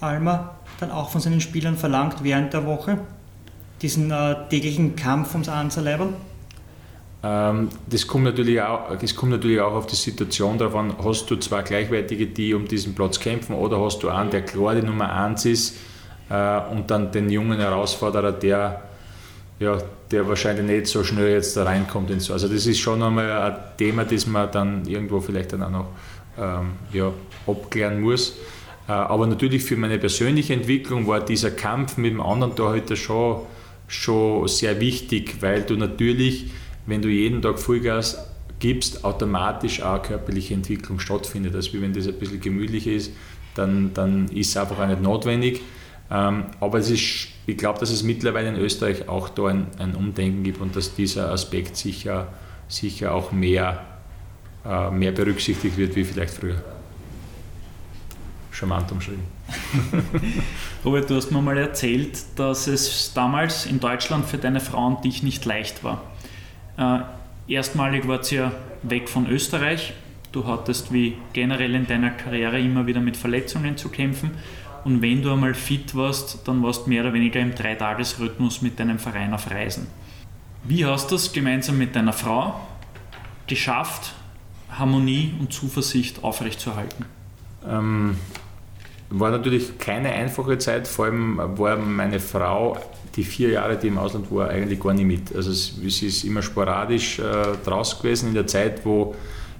Alma 0.00 0.56
dann 0.80 0.90
auch 0.90 1.10
von 1.10 1.20
seinen 1.20 1.40
Spielern 1.40 1.76
verlangt 1.76 2.24
während 2.24 2.52
der 2.52 2.66
Woche? 2.66 2.98
Diesen 3.82 4.10
äh, 4.10 4.48
täglichen 4.48 4.96
Kampf 4.96 5.34
ums 5.34 5.48
Anzerleiberl? 5.48 6.14
Ähm, 7.24 7.68
das, 7.88 8.06
kommt 8.06 8.24
natürlich 8.24 8.60
auch, 8.60 8.96
das 8.96 9.14
kommt 9.14 9.32
natürlich 9.32 9.60
auch 9.60 9.74
auf 9.74 9.86
die 9.86 9.96
Situation 9.96 10.58
drauf 10.58 10.74
an, 10.74 10.94
hast 11.04 11.30
du 11.30 11.36
zwei 11.36 11.62
Gleichwertige, 11.62 12.26
die 12.26 12.54
um 12.54 12.66
diesen 12.66 12.94
Platz 12.94 13.20
kämpfen, 13.20 13.54
oder 13.54 13.80
hast 13.80 14.02
du 14.02 14.08
einen, 14.08 14.30
der 14.30 14.42
klar 14.42 14.74
die 14.74 14.82
Nummer 14.82 15.12
1 15.12 15.44
ist 15.44 15.76
äh, 16.30 16.60
und 16.70 16.90
dann 16.90 17.12
den 17.12 17.30
jungen 17.30 17.58
Herausforderer, 17.58 18.32
der 18.32 18.82
ja, 19.62 19.78
der 20.10 20.28
wahrscheinlich 20.28 20.66
nicht 20.66 20.86
so 20.88 21.04
schnell 21.04 21.30
jetzt 21.30 21.56
da 21.56 21.62
reinkommt. 21.62 22.10
Also 22.10 22.48
das 22.48 22.66
ist 22.66 22.78
schon 22.78 23.02
einmal 23.02 23.30
ein 23.30 23.56
Thema, 23.78 24.04
das 24.04 24.26
man 24.26 24.50
dann 24.50 24.86
irgendwo 24.86 25.20
vielleicht 25.20 25.52
dann 25.52 25.62
auch 25.62 25.70
noch 25.70 25.86
ähm, 26.38 26.72
ja, 26.92 27.12
abklären 27.46 28.00
muss. 28.00 28.36
Äh, 28.88 28.92
aber 28.92 29.26
natürlich 29.26 29.62
für 29.62 29.76
meine 29.76 29.98
persönliche 29.98 30.54
Entwicklung 30.54 31.06
war 31.06 31.24
dieser 31.24 31.52
Kampf 31.52 31.96
mit 31.96 32.12
dem 32.12 32.20
anderen 32.20 32.54
da 32.56 32.64
heute 32.64 32.96
schon, 32.96 33.42
schon 33.86 34.48
sehr 34.48 34.80
wichtig, 34.80 35.36
weil 35.40 35.62
du 35.62 35.76
natürlich, 35.76 36.50
wenn 36.86 37.02
du 37.02 37.08
jeden 37.08 37.42
Tag 37.42 37.58
Vollgas 37.58 38.26
gibst, 38.58 39.04
automatisch 39.04 39.82
auch 39.82 40.02
körperliche 40.02 40.54
Entwicklung 40.54 40.98
stattfindet. 40.98 41.54
Also 41.54 41.80
wenn 41.80 41.92
das 41.92 42.06
ein 42.06 42.14
bisschen 42.14 42.40
gemütlich 42.40 42.86
ist, 42.86 43.12
dann, 43.54 43.92
dann 43.92 44.28
ist 44.28 44.50
es 44.50 44.56
einfach 44.56 44.78
auch 44.78 44.86
nicht 44.86 45.02
notwendig. 45.02 45.60
Ähm, 46.10 46.44
aber 46.60 46.78
es 46.78 46.90
ist, 46.90 47.28
ich 47.46 47.56
glaube, 47.56 47.80
dass 47.80 47.90
es 47.90 48.02
mittlerweile 48.02 48.48
in 48.48 48.56
Österreich 48.56 49.08
auch 49.08 49.28
da 49.28 49.46
ein, 49.46 49.66
ein 49.78 49.94
Umdenken 49.94 50.42
gibt 50.42 50.60
und 50.60 50.76
dass 50.76 50.94
dieser 50.94 51.30
Aspekt 51.30 51.76
sicher, 51.76 52.28
sicher 52.68 53.14
auch 53.14 53.32
mehr, 53.32 53.84
äh, 54.64 54.90
mehr 54.90 55.12
berücksichtigt 55.12 55.76
wird 55.76 55.96
wie 55.96 56.04
vielleicht 56.04 56.34
früher. 56.34 56.62
Charmant 58.50 58.92
umschrieben. 58.92 59.24
Robert, 60.84 61.08
du 61.08 61.16
hast 61.16 61.32
mir 61.32 61.40
mal 61.40 61.56
erzählt, 61.56 62.18
dass 62.36 62.66
es 62.66 63.12
damals 63.14 63.66
in 63.66 63.80
Deutschland 63.80 64.26
für 64.26 64.38
deine 64.38 64.60
Frau 64.60 64.86
und 64.86 65.04
dich 65.04 65.22
nicht 65.22 65.44
leicht 65.46 65.82
war. 65.82 66.02
Äh, 66.76 67.00
erstmalig 67.48 68.06
wart 68.08 68.30
ihr 68.32 68.40
ja 68.40 68.52
weg 68.82 69.08
von 69.08 69.28
Österreich. 69.28 69.92
Du 70.32 70.46
hattest 70.46 70.92
wie 70.92 71.16
generell 71.32 71.74
in 71.74 71.86
deiner 71.86 72.10
Karriere 72.10 72.58
immer 72.58 72.86
wieder 72.86 73.00
mit 73.00 73.16
Verletzungen 73.16 73.76
zu 73.76 73.90
kämpfen. 73.90 74.30
Und 74.84 75.02
wenn 75.02 75.22
du 75.22 75.32
einmal 75.32 75.54
fit 75.54 75.94
warst, 75.94 76.46
dann 76.48 76.62
warst 76.62 76.86
du 76.86 76.90
mehr 76.90 77.02
oder 77.02 77.12
weniger 77.12 77.40
im 77.40 77.54
Dreitagesrhythmus 77.54 78.62
mit 78.62 78.80
deinem 78.80 78.98
Verein 78.98 79.32
auf 79.32 79.50
Reisen. 79.50 79.86
Wie 80.64 80.84
hast 80.84 81.10
du 81.10 81.16
es 81.16 81.32
gemeinsam 81.32 81.78
mit 81.78 81.94
deiner 81.94 82.12
Frau 82.12 82.60
geschafft, 83.46 84.14
Harmonie 84.70 85.34
und 85.38 85.52
Zuversicht 85.52 86.24
aufrechtzuerhalten? 86.24 87.04
Ähm, 87.68 88.16
war 89.10 89.30
natürlich 89.30 89.78
keine 89.78 90.10
einfache 90.10 90.58
Zeit, 90.58 90.88
vor 90.88 91.04
allem 91.04 91.36
war 91.58 91.76
meine 91.76 92.18
Frau 92.18 92.78
die 93.14 93.24
vier 93.24 93.50
Jahre, 93.50 93.76
die 93.76 93.88
im 93.88 93.98
Ausland 93.98 94.30
war, 94.30 94.48
eigentlich 94.48 94.80
gar 94.80 94.94
nicht 94.94 95.06
mit. 95.06 95.34
Also 95.34 95.52
sie 95.52 96.06
ist 96.06 96.24
immer 96.24 96.42
sporadisch 96.42 97.18
äh, 97.18 97.22
draußen 97.64 98.00
gewesen 98.00 98.28
in 98.28 98.34
der 98.34 98.46
Zeit, 98.46 98.84
wo 98.84 99.14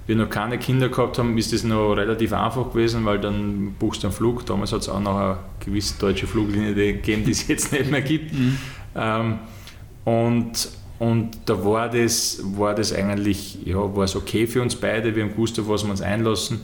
wir 0.07 0.17
noch 0.17 0.31
keine 0.31 0.59
Kinder 0.59 0.89
gehabt 0.89 1.19
haben, 1.19 1.37
ist 1.39 1.53
das 1.53 1.63
noch 1.63 1.93
relativ 1.93 2.33
einfach 2.33 2.71
gewesen, 2.71 3.05
weil 3.05 3.21
dann 3.21 3.75
buchst 3.79 4.03
du 4.03 4.09
einen 4.09 4.17
Flug. 4.17 4.45
Damals 4.47 4.73
hat 4.73 4.81
es 4.81 4.89
auch 4.89 5.01
noch 5.01 5.17
eine 5.17 5.37
gewisse 5.65 5.99
deutsche 5.99 6.27
Fluglinie 6.27 6.75
gegeben, 6.75 7.25
die 7.25 7.31
es 7.31 7.47
jetzt 7.49 7.73
nicht 7.73 7.91
mehr 7.91 8.03
gibt. 8.03 8.33
Mhm. 8.33 8.57
Ähm, 8.97 9.39
und, 10.05 10.69
und 10.99 11.31
da 11.47 11.65
war 11.65 11.89
das, 11.89 12.43
war 12.57 12.75
das 12.75 12.93
eigentlich 12.93 13.65
ja, 13.65 13.77
war 13.95 14.05
es 14.05 14.17
okay 14.17 14.47
für 14.47 14.63
uns 14.63 14.75
beide. 14.75 15.15
Wir 15.15 15.23
haben 15.23 15.33
gewusst, 15.33 15.59
auf 15.61 15.69
was 15.69 15.85
wir 15.85 15.91
uns 15.91 16.03
einlassen. 16.03 16.61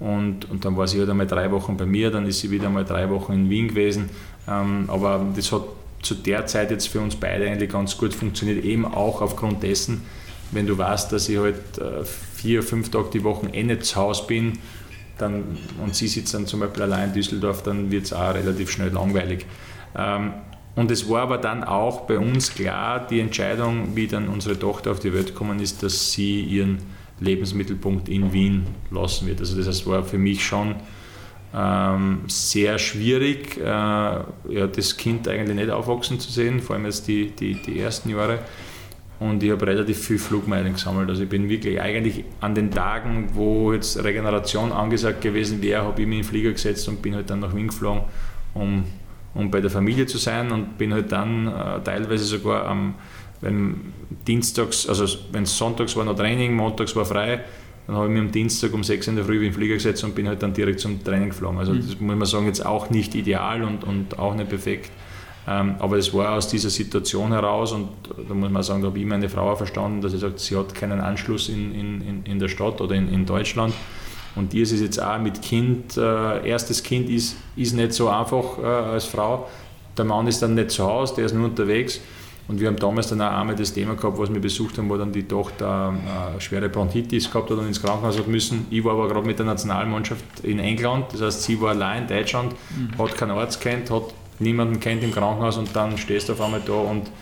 Und, 0.00 0.50
und 0.50 0.64
dann 0.64 0.76
war 0.76 0.88
sie 0.88 0.98
halt 0.98 1.10
einmal 1.10 1.26
drei 1.26 1.50
Wochen 1.52 1.76
bei 1.76 1.84
mir, 1.84 2.10
dann 2.10 2.26
ist 2.26 2.40
sie 2.40 2.50
wieder 2.50 2.66
einmal 2.66 2.86
drei 2.86 3.08
Wochen 3.10 3.34
in 3.34 3.50
Wien 3.50 3.68
gewesen. 3.68 4.08
Ähm, 4.48 4.86
aber 4.88 5.26
das 5.36 5.52
hat 5.52 5.62
zu 6.02 6.14
der 6.14 6.46
Zeit 6.46 6.70
jetzt 6.70 6.88
für 6.88 7.00
uns 7.00 7.16
beide 7.16 7.48
eigentlich 7.48 7.70
ganz 7.70 7.96
gut 7.98 8.14
funktioniert, 8.14 8.64
eben 8.64 8.84
auch 8.84 9.20
aufgrund 9.20 9.62
dessen, 9.62 10.02
wenn 10.52 10.66
du 10.66 10.76
weißt, 10.76 11.12
dass 11.12 11.28
ich 11.28 11.38
halt 11.38 11.78
äh, 11.78 12.04
vier, 12.04 12.62
fünf 12.62 12.90
Tage 12.90 13.10
die 13.12 13.24
Woche 13.24 13.48
eh 13.48 13.62
nicht 13.62 13.84
zu 13.84 13.96
Hause 13.96 14.24
bin 14.26 14.58
dann, 15.18 15.58
und 15.82 15.94
sie 15.94 16.08
sitzt 16.08 16.34
dann 16.34 16.46
zum 16.46 16.60
Beispiel 16.60 16.82
allein 16.82 17.08
in 17.08 17.14
Düsseldorf, 17.14 17.62
dann 17.62 17.90
wird 17.90 18.06
es 18.06 18.12
auch 18.12 18.34
relativ 18.34 18.70
schnell 18.70 18.88
langweilig. 18.88 19.46
Ähm, 19.96 20.32
und 20.76 20.90
es 20.90 21.08
war 21.08 21.22
aber 21.22 21.38
dann 21.38 21.64
auch 21.64 22.02
bei 22.02 22.18
uns 22.18 22.54
klar, 22.54 23.06
die 23.06 23.20
Entscheidung, 23.20 23.96
wie 23.96 24.06
dann 24.06 24.28
unsere 24.28 24.58
Tochter 24.58 24.92
auf 24.92 25.00
die 25.00 25.12
Welt 25.12 25.28
gekommen 25.28 25.60
ist, 25.60 25.82
dass 25.82 26.12
sie 26.12 26.40
ihren 26.40 26.78
Lebensmittelpunkt 27.18 28.08
in 28.08 28.32
Wien 28.32 28.66
lassen 28.90 29.26
wird. 29.26 29.40
Also 29.40 29.56
das 29.56 29.66
heißt, 29.66 29.86
war 29.86 30.04
für 30.04 30.18
mich 30.18 30.44
schon 30.44 30.76
ähm, 31.54 32.20
sehr 32.28 32.78
schwierig, 32.78 33.58
äh, 33.58 33.62
ja, 33.64 34.24
das 34.72 34.96
Kind 34.96 35.26
eigentlich 35.26 35.56
nicht 35.56 35.70
aufwachsen 35.70 36.20
zu 36.20 36.30
sehen, 36.30 36.60
vor 36.60 36.76
allem 36.76 36.84
jetzt 36.84 37.08
die, 37.08 37.30
die, 37.30 37.54
die 37.54 37.80
ersten 37.80 38.10
Jahre 38.10 38.40
und 39.20 39.42
ich 39.42 39.50
habe 39.50 39.66
relativ 39.66 39.98
viel 39.98 40.18
Flugmeilen 40.18 40.72
gesammelt. 40.72 41.10
Also 41.10 41.24
ich 41.24 41.28
bin 41.28 41.48
wirklich 41.48 41.78
eigentlich 41.78 42.24
an 42.40 42.54
den 42.54 42.70
Tagen, 42.70 43.28
wo 43.34 43.72
jetzt 43.72 44.02
Regeneration 44.02 44.72
angesagt 44.72 45.20
gewesen 45.20 45.62
wäre, 45.62 45.82
habe 45.84 46.00
ich 46.00 46.08
mich 46.08 46.18
in 46.20 46.24
den 46.24 46.28
Flieger 46.28 46.52
gesetzt 46.52 46.88
und 46.88 47.02
bin 47.02 47.14
halt 47.14 47.28
dann 47.28 47.40
nach 47.40 47.54
Wien 47.54 47.68
geflogen, 47.68 48.02
um, 48.54 48.84
um 49.34 49.50
bei 49.50 49.60
der 49.60 49.70
Familie 49.70 50.06
zu 50.06 50.16
sein 50.16 50.50
und 50.50 50.78
bin 50.78 50.94
halt 50.94 51.12
dann 51.12 51.48
äh, 51.48 51.80
teilweise 51.84 52.24
sogar 52.24 52.66
am, 52.66 52.94
wenn 53.42 53.92
Dienstags, 54.26 54.88
also 54.88 55.06
wenn 55.32 55.42
es 55.42 55.56
sonntags 55.56 55.94
war 55.96 56.04
noch 56.06 56.16
Training, 56.16 56.54
montags 56.54 56.96
war 56.96 57.04
frei, 57.04 57.44
dann 57.86 57.96
habe 57.96 58.06
ich 58.06 58.12
mich 58.12 58.20
am 58.20 58.30
Dienstag 58.30 58.72
um 58.72 58.84
6 58.84 59.08
in 59.08 59.16
der 59.16 59.24
Früh 59.24 59.36
in 59.36 59.42
den 59.42 59.52
Flieger 59.52 59.74
gesetzt 59.74 60.04
und 60.04 60.14
bin 60.14 60.28
halt 60.28 60.42
dann 60.42 60.52
direkt 60.52 60.80
zum 60.80 61.02
Training 61.02 61.30
geflogen. 61.30 61.58
Also 61.58 61.72
mhm. 61.72 61.80
das 61.80 62.00
muss 62.00 62.16
man 62.16 62.26
sagen, 62.26 62.46
jetzt 62.46 62.64
auch 62.64 62.90
nicht 62.90 63.14
ideal 63.14 63.62
und, 63.62 63.84
und 63.84 64.18
auch 64.18 64.34
nicht 64.34 64.48
perfekt. 64.48 64.90
Ähm, 65.48 65.74
aber 65.78 65.96
es 65.96 66.12
war 66.12 66.36
aus 66.36 66.48
dieser 66.48 66.70
Situation 66.70 67.32
heraus 67.32 67.72
und 67.72 67.88
da 68.28 68.34
muss 68.34 68.50
man 68.50 68.62
sagen, 68.62 68.82
da 68.82 68.88
habe 68.88 68.98
ich 68.98 69.06
meine 69.06 69.28
Frau 69.28 69.50
auch 69.50 69.56
verstanden, 69.56 70.00
dass 70.00 70.12
sie 70.12 70.18
sagt, 70.18 70.38
sie 70.38 70.56
hat 70.56 70.74
keinen 70.74 71.00
Anschluss 71.00 71.48
in, 71.48 71.74
in, 71.74 72.22
in 72.24 72.38
der 72.38 72.48
Stadt 72.48 72.80
oder 72.80 72.94
in, 72.94 73.12
in 73.12 73.26
Deutschland. 73.26 73.74
Und 74.36 74.54
ihr 74.54 74.62
ist 74.62 74.72
es 74.72 74.80
jetzt 74.80 75.02
auch 75.02 75.18
mit 75.18 75.42
Kind, 75.42 75.96
äh, 75.96 76.46
erstes 76.46 76.82
Kind 76.82 77.10
ist, 77.10 77.36
ist 77.56 77.74
nicht 77.74 77.92
so 77.92 78.08
einfach 78.08 78.58
äh, 78.62 78.66
als 78.66 79.06
Frau. 79.06 79.48
Der 79.96 80.04
Mann 80.04 80.26
ist 80.28 80.40
dann 80.40 80.54
nicht 80.54 80.70
zu 80.70 80.84
Hause, 80.84 81.14
der 81.16 81.24
ist 81.24 81.34
nur 81.34 81.46
unterwegs. 81.46 82.00
Und 82.50 82.58
wir 82.58 82.66
haben 82.66 82.76
damals 82.76 83.06
dann 83.06 83.20
auch 83.20 83.30
einmal 83.30 83.54
das 83.54 83.72
Thema 83.72 83.94
gehabt, 83.94 84.18
was 84.18 84.28
wir 84.34 84.40
besucht 84.40 84.76
haben, 84.76 84.90
wo 84.90 84.96
dann 84.96 85.12
die 85.12 85.22
Tochter 85.22 85.94
äh, 86.36 86.40
schwere 86.40 86.68
Bronchitis 86.68 87.30
gehabt 87.30 87.48
hat 87.48 87.58
und 87.58 87.68
ins 87.68 87.80
Krankenhaus 87.80 88.18
hat 88.18 88.26
müssen. 88.26 88.66
Ich 88.70 88.82
war 88.82 88.94
aber 88.94 89.06
gerade 89.06 89.24
mit 89.24 89.38
der 89.38 89.46
Nationalmannschaft 89.46 90.24
in 90.42 90.58
England, 90.58 91.12
das 91.12 91.22
heißt, 91.22 91.44
sie 91.44 91.60
war 91.60 91.70
allein 91.70 92.02
in 92.02 92.08
Deutschland, 92.08 92.52
mhm. 92.76 92.98
hat 92.98 93.16
keinen 93.16 93.30
Arzt 93.30 93.60
kennt, 93.60 93.88
hat 93.92 94.02
niemanden 94.40 94.80
kennt 94.80 95.04
im 95.04 95.12
Krankenhaus 95.12 95.58
und 95.58 95.68
dann 95.76 95.96
stehst 95.96 96.28
du 96.28 96.32
auf 96.32 96.40
einmal 96.40 96.60
da 96.66 96.72
und 96.72 97.12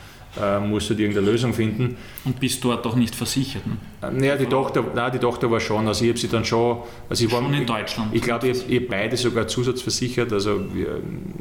äh, 0.41 0.61
musst 0.61 0.91
du 0.91 0.95
dir 0.95 1.05
irgendeine 1.05 1.30
Lösung 1.30 1.53
finden. 1.53 1.97
Und 2.24 2.41
bist 2.41 2.64
dort 2.64 2.86
auch 2.86 2.97
nicht 2.97 3.14
versichert? 3.14 3.66
Ne? 3.66 3.76
Äh, 4.03 4.11
naja, 4.11 4.36
die 4.36 4.47
Tochter, 4.47 4.84
nein, 4.95 5.12
die 5.12 5.18
Tochter 5.18 5.51
war 5.51 5.61
schon. 5.61 5.86
Also 5.86 6.05
ich 6.05 6.11
habe 6.11 6.18
sie 6.18 6.28
dann 6.28 6.45
schon. 6.45 6.78
Also 7.09 7.24
ich 7.24 7.32
war, 7.32 7.43
schon 7.43 7.55
in 7.55 7.66
Deutschland. 7.66 8.11
Ich, 8.12 8.18
ich 8.18 8.22
glaube, 8.22 8.49
ich 8.49 8.62
habe 8.64 8.80
beide 8.89 9.16
sogar 9.16 9.49
zusatzversichert. 9.49 10.32
Also 10.32 10.61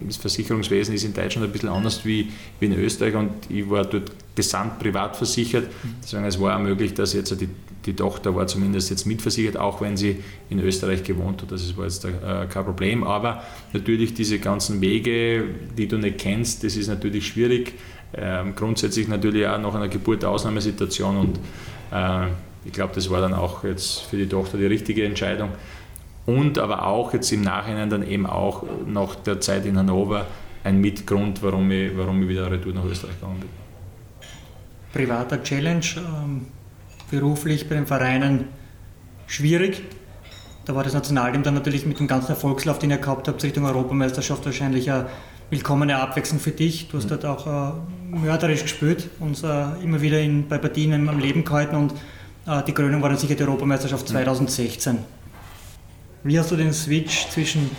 das 0.06 0.18
Versicherungswesen 0.18 0.96
ist 0.96 1.04
in 1.04 1.14
Deutschland 1.14 1.48
ein 1.48 1.52
bisschen 1.52 1.70
anders 1.70 2.04
wie, 2.06 2.32
wie 2.60 2.66
in 2.66 2.74
Österreich 2.74 3.16
und 3.16 3.32
ich 3.50 3.70
war 3.70 3.86
dort 3.86 4.12
gesamt 4.38 4.80
privat 4.80 5.18
versichert. 5.18 5.68
Deswegen 6.02 6.24
es 6.24 6.40
war 6.40 6.56
auch 6.56 6.62
möglich, 6.62 6.94
dass 6.94 7.14
jetzt 7.14 7.40
die, 7.42 7.50
die 7.86 7.96
Tochter 7.96 8.36
war 8.36 8.48
zumindest 8.48 8.90
jetzt 8.90 9.06
mitversichert, 9.06 9.58
auch 9.58 9.82
wenn 9.82 9.98
sie 9.98 10.18
in 10.50 10.60
Österreich 10.60 11.04
gewohnt 11.04 11.42
hat. 11.42 11.52
Das 11.52 11.76
war 11.76 11.86
jetzt 11.86 12.06
äh, 12.06 12.12
kein 12.50 12.64
Problem. 12.64 13.04
Aber 13.04 13.44
natürlich 13.74 14.14
diese 14.14 14.40
ganzen 14.40 14.80
Wege, 14.80 15.44
die 15.78 15.88
du 15.88 15.98
nicht 15.98 16.20
kennst, 16.20 16.64
das 16.64 16.76
ist 16.76 16.88
natürlich 16.88 17.28
schwierig. 17.28 17.74
Ähm, 18.14 18.56
grundsätzlich 18.56 19.08
natürlich 19.08 19.48
auch 19.48 19.60
nach 19.60 19.76
einer 19.76 19.90
Geburt 19.90 20.24
Ausnahmesituation 20.24 21.18
und 21.18 21.40
äh, 21.92 22.28
ich 22.66 22.74
glaube, 22.74 22.94
das 22.96 23.10
war 23.10 23.22
dann 23.22 23.34
auch 23.34 23.64
jetzt 23.64 24.02
für 24.02 24.18
die 24.18 24.28
Tochter 24.28 24.58
die 24.58 24.66
richtige 24.66 25.06
Entscheidung. 25.06 25.50
Und 26.26 26.60
aber 26.60 26.86
auch 26.86 27.14
jetzt 27.14 27.32
im 27.32 27.42
Nachhinein 27.42 27.90
dann 27.90 28.06
eben 28.06 28.26
auch 28.26 28.64
nach 28.86 29.16
der 29.16 29.40
Zeit 29.40 29.66
in 29.66 29.78
Hannover 29.78 30.26
ein 30.66 30.82
Mitgrund, 30.82 31.42
warum 31.42 31.72
ich, 31.72 31.96
warum 31.96 32.22
ich 32.22 32.28
wieder 32.28 32.52
retour 32.52 32.74
nach 32.74 32.84
Österreich 32.84 33.16
gegangen 33.16 33.40
bin. 33.40 33.50
Privater 34.92 35.42
Challenge, 35.42 35.86
ähm, 35.96 36.48
beruflich 37.10 37.70
bei 37.70 37.76
den 37.76 37.88
Vereinen 37.88 38.50
schwierig. 39.28 39.84
Da 40.66 40.76
war 40.76 40.84
das 40.84 40.94
Nationalteam 40.94 41.44
dann 41.44 41.54
natürlich 41.54 41.86
mit 41.86 41.98
dem 42.00 42.08
ganzen 42.08 42.32
Erfolgslauf, 42.32 42.80
den 42.80 42.92
ihr 42.92 42.98
gehabt 42.98 43.30
habt, 43.30 43.42
Richtung 43.42 43.64
Europameisterschaft 43.64 44.46
wahrscheinlich 44.46 44.92
eine 44.92 45.08
willkommene 45.50 45.98
Abwechslung 45.98 46.40
für 46.40 46.52
dich. 46.52 46.90
Du 46.90 46.98
hast 46.98 47.10
dort 47.10 47.26
auch 47.26 47.48
äh, 47.48 48.16
mörderisch 48.16 48.64
gespielt, 48.64 49.10
uns 49.20 49.44
äh, 49.44 49.48
immer 49.84 50.02
wieder 50.02 50.20
in, 50.20 50.48
bei 50.48 50.58
Partien 50.58 51.08
am 51.08 51.20
Leben 51.20 51.44
gehalten 51.44 51.76
und 51.76 51.94
äh, 52.46 52.64
die 52.64 52.74
Krönung 52.74 53.02
war 53.02 53.10
dann 53.10 53.18
sicher 53.18 53.36
die 53.36 53.44
Europameisterschaft 53.44 54.08
2016. 54.08 55.00
Wie 56.24 56.38
hast 56.38 56.52
du 56.52 56.56
den 56.56 56.74
Switch 56.74 57.30
zwischen 57.30 57.70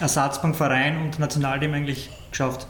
Ersatzbankverein 0.00 0.98
und 0.98 1.18
Nationalteam 1.18 1.74
eigentlich 1.74 2.10
geschafft? 2.30 2.66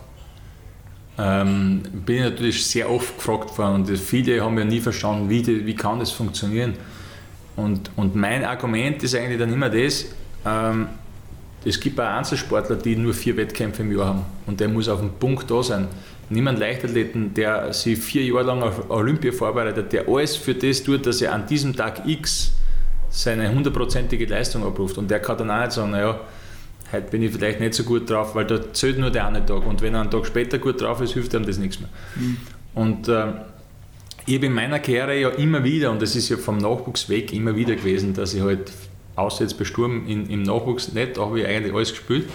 Ähm, 1.19 1.83
bin 1.93 2.17
ich 2.17 2.23
natürlich 2.23 2.67
sehr 2.67 2.91
oft 2.91 3.17
gefragt 3.17 3.57
worden 3.59 3.75
und 3.77 3.99
viele 3.99 4.43
haben 4.43 4.59
ja 4.59 4.65
nie 4.65 4.81
verstanden, 4.81 5.29
wie, 5.29 5.43
die, 5.43 5.67
wie 5.67 5.75
kann 5.75 5.99
das 5.99 6.11
funktionieren. 6.11 6.75
Und, 7.55 7.91
und 7.97 8.17
mein 8.17 8.45
Argument 8.45 9.03
ist 9.03 9.15
eigentlich 9.15 9.39
dann 9.39 9.53
immer 9.53 9.69
das, 9.69 10.07
ähm, 10.47 10.89
es 11.65 11.79
gibt 11.79 12.01
auch 12.01 12.05
Einzelsportler, 12.05 12.77
die 12.77 12.97
nur 12.97 13.15
vier 13.15 13.37
Wettkämpfe 13.37 13.83
im 13.83 13.97
Jahr 13.97 14.07
haben 14.07 14.25
und 14.47 14.61
der 14.61 14.69
muss 14.69 14.89
auf 14.89 15.01
den 15.01 15.11
Punkt 15.11 15.51
da 15.51 15.63
sein. 15.63 15.89
Niemand 16.29 16.59
Leichtathleten, 16.59 17.35
der 17.35 17.73
sich 17.73 17.99
vier 17.99 18.25
Jahre 18.25 18.45
lang 18.45 18.63
auf 18.63 18.91
Olympia 18.91 19.33
vorbereitet, 19.33 19.93
der 19.93 20.09
alles 20.09 20.37
für 20.37 20.55
das 20.55 20.83
tut, 20.83 21.07
dass 21.07 21.21
er 21.21 21.33
an 21.33 21.47
diesem 21.47 21.77
Tag 21.77 22.07
X 22.07 22.55
seine 23.11 23.53
hundertprozentige 23.53 24.25
Leistung 24.25 24.65
abruft. 24.65 24.97
Und 24.97 25.11
der 25.11 25.21
kann 25.21 25.37
dann 25.37 25.51
auch 25.51 25.61
nicht 25.61 25.73
sagen, 25.73 25.91
naja, 25.91 26.19
heute 26.91 27.11
bin 27.11 27.23
ich 27.23 27.33
vielleicht 27.33 27.61
nicht 27.61 27.75
so 27.75 27.85
gut 27.85 28.09
drauf, 28.09 28.35
weil 28.35 28.47
da 28.47 28.73
zählt 28.73 28.99
nur 28.99 29.11
der 29.11 29.27
eine 29.27 29.45
Tag. 29.45 29.67
Und 29.67 29.83
wenn 29.83 29.95
er 29.95 30.01
einen 30.01 30.11
Tag 30.11 30.27
später 30.27 30.59
gut 30.59 30.81
drauf 30.81 31.01
ist, 31.03 31.13
hilft 31.13 31.35
ihm 31.35 31.45
das 31.45 31.59
nichts 31.59 31.79
mehr. 31.79 31.91
Mhm. 32.17 32.37
Und 32.75 33.09
äh, 33.09 33.27
ich 34.25 34.37
habe 34.37 34.47
in 34.47 34.55
meiner 34.55 34.79
Karriere 34.79 35.21
ja 35.21 35.29
immer 35.29 35.63
wieder, 35.63 35.91
und 35.91 36.01
das 36.01 36.17
ist 36.17 36.29
ja 36.31 36.39
vom 36.39 36.59
Nachwuchs 36.59 37.09
weg 37.09 37.33
immer 37.33 37.55
wieder 37.55 37.75
gewesen, 37.75 38.15
dass 38.15 38.33
ich 38.33 38.41
halt 38.41 38.73
außer 39.17 39.45
jetzt 39.45 39.59
bei 39.59 39.65
Sturm 39.65 40.07
in, 40.07 40.29
im 40.29 40.43
Nachwuchs 40.43 40.93
nicht, 40.93 41.17
da 41.17 41.23
habe 41.23 41.41
ich 41.41 41.47
eigentlich 41.47 41.75
alles 41.75 41.91
gespielt. 41.91 42.29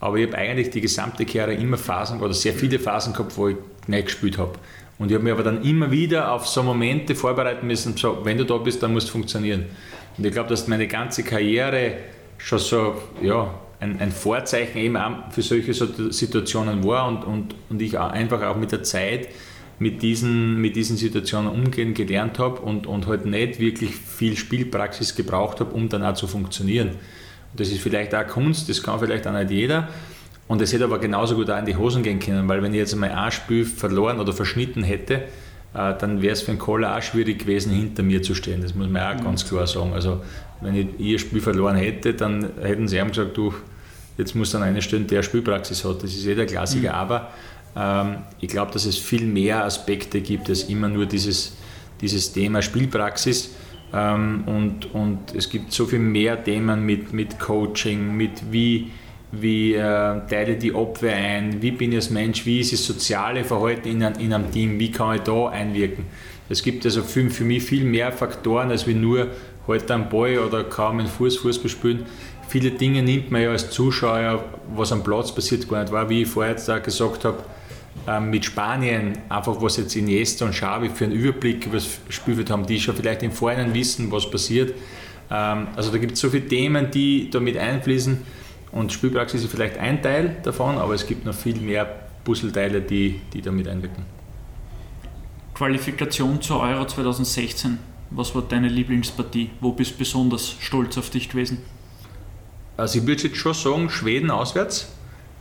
Aber 0.00 0.16
ich 0.16 0.26
habe 0.26 0.36
eigentlich 0.36 0.70
die 0.70 0.80
gesamte 0.80 1.24
Karriere 1.24 1.54
immer 1.54 1.78
Phasen 1.78 2.20
oder 2.20 2.34
sehr 2.34 2.52
viele 2.52 2.78
Phasen 2.78 3.12
gehabt, 3.12 3.36
wo 3.36 3.48
ich 3.48 3.56
nicht 3.86 4.06
gespielt 4.06 4.38
habe. 4.38 4.52
Und 4.98 5.10
ich 5.10 5.14
habe 5.14 5.24
mich 5.24 5.32
aber 5.32 5.42
dann 5.42 5.62
immer 5.62 5.90
wieder 5.90 6.32
auf 6.32 6.46
so 6.46 6.62
Momente 6.62 7.14
vorbereiten 7.14 7.66
müssen, 7.66 7.96
so, 7.96 8.24
wenn 8.24 8.38
du 8.38 8.44
da 8.44 8.56
bist, 8.56 8.82
dann 8.82 8.92
muss 8.92 9.04
es 9.04 9.10
funktionieren. 9.10 9.66
Und 10.16 10.24
ich 10.24 10.32
glaube, 10.32 10.48
dass 10.48 10.68
meine 10.68 10.86
ganze 10.86 11.22
Karriere 11.22 11.94
schon 12.38 12.58
so 12.58 12.94
ja, 13.22 13.52
ein, 13.80 14.00
ein 14.00 14.10
Vorzeichen 14.10 14.78
eben 14.78 14.98
für 15.30 15.42
solche 15.42 15.74
Situationen 16.12 16.84
war 16.84 17.08
und, 17.08 17.24
und, 17.24 17.54
und 17.68 17.82
ich 17.82 17.98
einfach 17.98 18.42
auch 18.42 18.56
mit 18.56 18.72
der 18.72 18.82
Zeit 18.82 19.28
mit 19.78 20.02
diesen, 20.02 20.60
mit 20.60 20.76
diesen 20.76 20.96
Situationen 20.96 21.50
umgehen 21.50 21.92
gelernt 21.92 22.38
habe 22.38 22.60
und, 22.62 22.86
und 22.86 23.06
halt 23.06 23.26
nicht 23.26 23.60
wirklich 23.60 23.94
viel 23.94 24.36
Spielpraxis 24.36 25.14
gebraucht 25.14 25.60
habe, 25.60 25.72
um 25.74 25.88
dann 25.88 26.02
auch 26.02 26.14
zu 26.14 26.26
funktionieren. 26.26 26.88
Und 26.88 27.60
das 27.60 27.68
ist 27.68 27.80
vielleicht 27.80 28.14
auch 28.14 28.26
Kunst, 28.26 28.68
das 28.68 28.82
kann 28.82 28.98
vielleicht 28.98 29.26
auch 29.26 29.32
nicht 29.32 29.50
jeder. 29.50 29.88
Und 30.48 30.62
es 30.62 30.72
hätte 30.72 30.84
aber 30.84 30.98
genauso 30.98 31.34
gut 31.34 31.50
auch 31.50 31.58
in 31.58 31.66
die 31.66 31.76
Hosen 31.76 32.02
gehen 32.02 32.20
können, 32.20 32.48
weil 32.48 32.62
wenn 32.62 32.72
ich 32.72 32.78
jetzt 32.78 32.94
einmal 32.94 33.10
ein 33.10 33.32
Spiel 33.32 33.64
verloren 33.64 34.20
oder 34.20 34.32
verschnitten 34.32 34.82
hätte, 34.82 35.24
äh, 35.74 35.94
dann 35.98 36.22
wäre 36.22 36.32
es 36.32 36.42
für 36.42 36.52
einen 36.52 36.60
Koller 36.60 36.96
auch 36.96 37.02
schwierig 37.02 37.40
gewesen, 37.40 37.72
hinter 37.72 38.02
mir 38.02 38.22
zu 38.22 38.34
stehen. 38.34 38.62
Das 38.62 38.74
muss 38.74 38.88
man 38.88 39.02
auch 39.02 39.20
mhm. 39.20 39.24
ganz 39.24 39.46
klar 39.46 39.66
sagen. 39.66 39.92
Also 39.92 40.22
wenn 40.60 40.74
ich 40.74 40.86
ihr 40.98 41.18
Spiel 41.18 41.40
verloren 41.40 41.76
hätte, 41.76 42.14
dann 42.14 42.48
hätten 42.62 42.88
sie 42.88 42.98
ihm 42.98 43.08
gesagt, 43.08 43.36
du, 43.36 43.52
jetzt 44.16 44.34
muss 44.34 44.52
dann 44.52 44.62
eine 44.62 44.80
stellen, 44.80 45.06
der 45.06 45.22
Spielpraxis 45.22 45.84
hat. 45.84 46.02
Das 46.02 46.14
ist 46.14 46.26
eh 46.26 46.34
der 46.34 46.46
Klassiker, 46.46 46.90
mhm. 46.90 46.94
aber 46.94 47.30
ich 48.40 48.48
glaube, 48.48 48.72
dass 48.72 48.86
es 48.86 48.96
viel 48.96 49.26
mehr 49.26 49.64
Aspekte 49.64 50.20
gibt 50.20 50.48
als 50.48 50.64
immer 50.64 50.88
nur 50.88 51.04
dieses, 51.04 51.56
dieses 52.00 52.32
Thema 52.32 52.62
Spielpraxis. 52.62 53.54
Ähm, 53.92 54.44
und, 54.46 54.94
und 54.94 55.34
es 55.34 55.50
gibt 55.50 55.72
so 55.72 55.84
viel 55.84 55.98
mehr 55.98 56.42
Themen 56.42 56.84
mit, 56.86 57.12
mit 57.12 57.38
Coaching, 57.38 58.16
mit 58.16 58.50
wie, 58.50 58.90
wie 59.30 59.74
äh, 59.74 59.78
teile 59.78 60.56
die 60.56 60.74
Abwehr 60.74 61.16
ein, 61.16 61.60
wie 61.60 61.70
bin 61.70 61.90
ich 61.92 61.96
als 61.96 62.10
Mensch, 62.10 62.46
wie 62.46 62.60
ist 62.60 62.72
das 62.72 62.84
soziale 62.84 63.44
Verhalten 63.44 63.88
in, 63.88 64.00
in 64.00 64.32
einem 64.32 64.50
Team, 64.50 64.78
wie 64.78 64.90
kann 64.90 65.16
ich 65.16 65.22
da 65.22 65.48
einwirken. 65.48 66.06
Es 66.48 66.62
gibt 66.62 66.84
also 66.84 67.02
für, 67.02 67.28
für 67.30 67.44
mich 67.44 67.62
viel 67.62 67.84
mehr 67.84 68.12
Faktoren, 68.12 68.70
als 68.70 68.86
wie 68.86 68.94
nur 68.94 69.28
heute 69.66 69.94
am 69.94 70.08
Ball 70.08 70.38
oder 70.38 70.64
kaum 70.64 70.98
einen 70.98 71.08
Fuß 71.08 71.38
Fußball 71.38 71.68
spielen. 71.68 72.06
Viele 72.48 72.70
Dinge 72.70 73.02
nimmt 73.02 73.30
man 73.30 73.42
ja 73.42 73.50
als 73.50 73.70
Zuschauer, 73.70 74.44
was 74.74 74.92
am 74.92 75.02
Platz 75.02 75.34
passiert, 75.34 75.68
gar 75.68 75.82
nicht 75.82 75.92
wahr. 75.92 76.08
Wie 76.08 76.22
ich 76.22 76.28
vorher 76.28 76.52
jetzt 76.52 76.70
auch 76.70 76.82
gesagt 76.82 77.24
habe, 77.24 77.38
ähm, 77.38 77.55
mit 78.20 78.44
Spanien, 78.44 79.18
einfach 79.28 79.60
was 79.60 79.76
jetzt 79.78 79.96
Iniesta 79.96 80.44
und 80.44 80.52
Xavi 80.52 80.90
für 80.90 81.04
einen 81.04 81.14
Überblick 81.14 81.66
über 81.66 81.76
das 81.76 81.88
Spielfeld 82.08 82.50
haben, 82.50 82.66
die 82.66 82.80
schon 82.80 82.94
vielleicht 82.94 83.22
im 83.22 83.32
Vorhinein 83.32 83.74
wissen, 83.74 84.10
was 84.12 84.30
passiert. 84.30 84.74
Ähm, 85.30 85.68
also 85.74 85.90
da 85.90 85.98
gibt 85.98 86.12
es 86.12 86.20
so 86.20 86.30
viele 86.30 86.46
Themen, 86.46 86.90
die 86.90 87.30
da 87.30 87.40
mit 87.40 87.56
einfließen 87.56 88.18
und 88.72 88.92
Spielpraxis 88.92 89.42
ist 89.42 89.50
vielleicht 89.50 89.78
ein 89.78 90.02
Teil 90.02 90.36
davon, 90.42 90.78
aber 90.78 90.94
es 90.94 91.06
gibt 91.06 91.24
noch 91.24 91.34
viel 91.34 91.58
mehr 91.60 91.84
Puzzleteile, 92.24 92.80
die, 92.80 93.20
die 93.32 93.40
da 93.40 93.50
mit 93.50 93.68
einwirken. 93.68 94.04
Qualifikation 95.54 96.42
zur 96.42 96.60
Euro 96.60 96.86
2016. 96.86 97.78
Was 98.10 98.34
war 98.34 98.42
deine 98.42 98.68
Lieblingspartie? 98.68 99.50
Wo 99.60 99.72
bist 99.72 99.94
du 99.94 99.98
besonders 99.98 100.54
stolz 100.60 100.98
auf 100.98 101.10
dich 101.10 101.28
gewesen? 101.28 101.58
Also 102.76 102.98
ich 102.98 103.06
würde 103.06 103.22
jetzt 103.22 103.36
schon 103.36 103.54
sagen, 103.54 103.88
Schweden 103.88 104.30
auswärts 104.30 104.92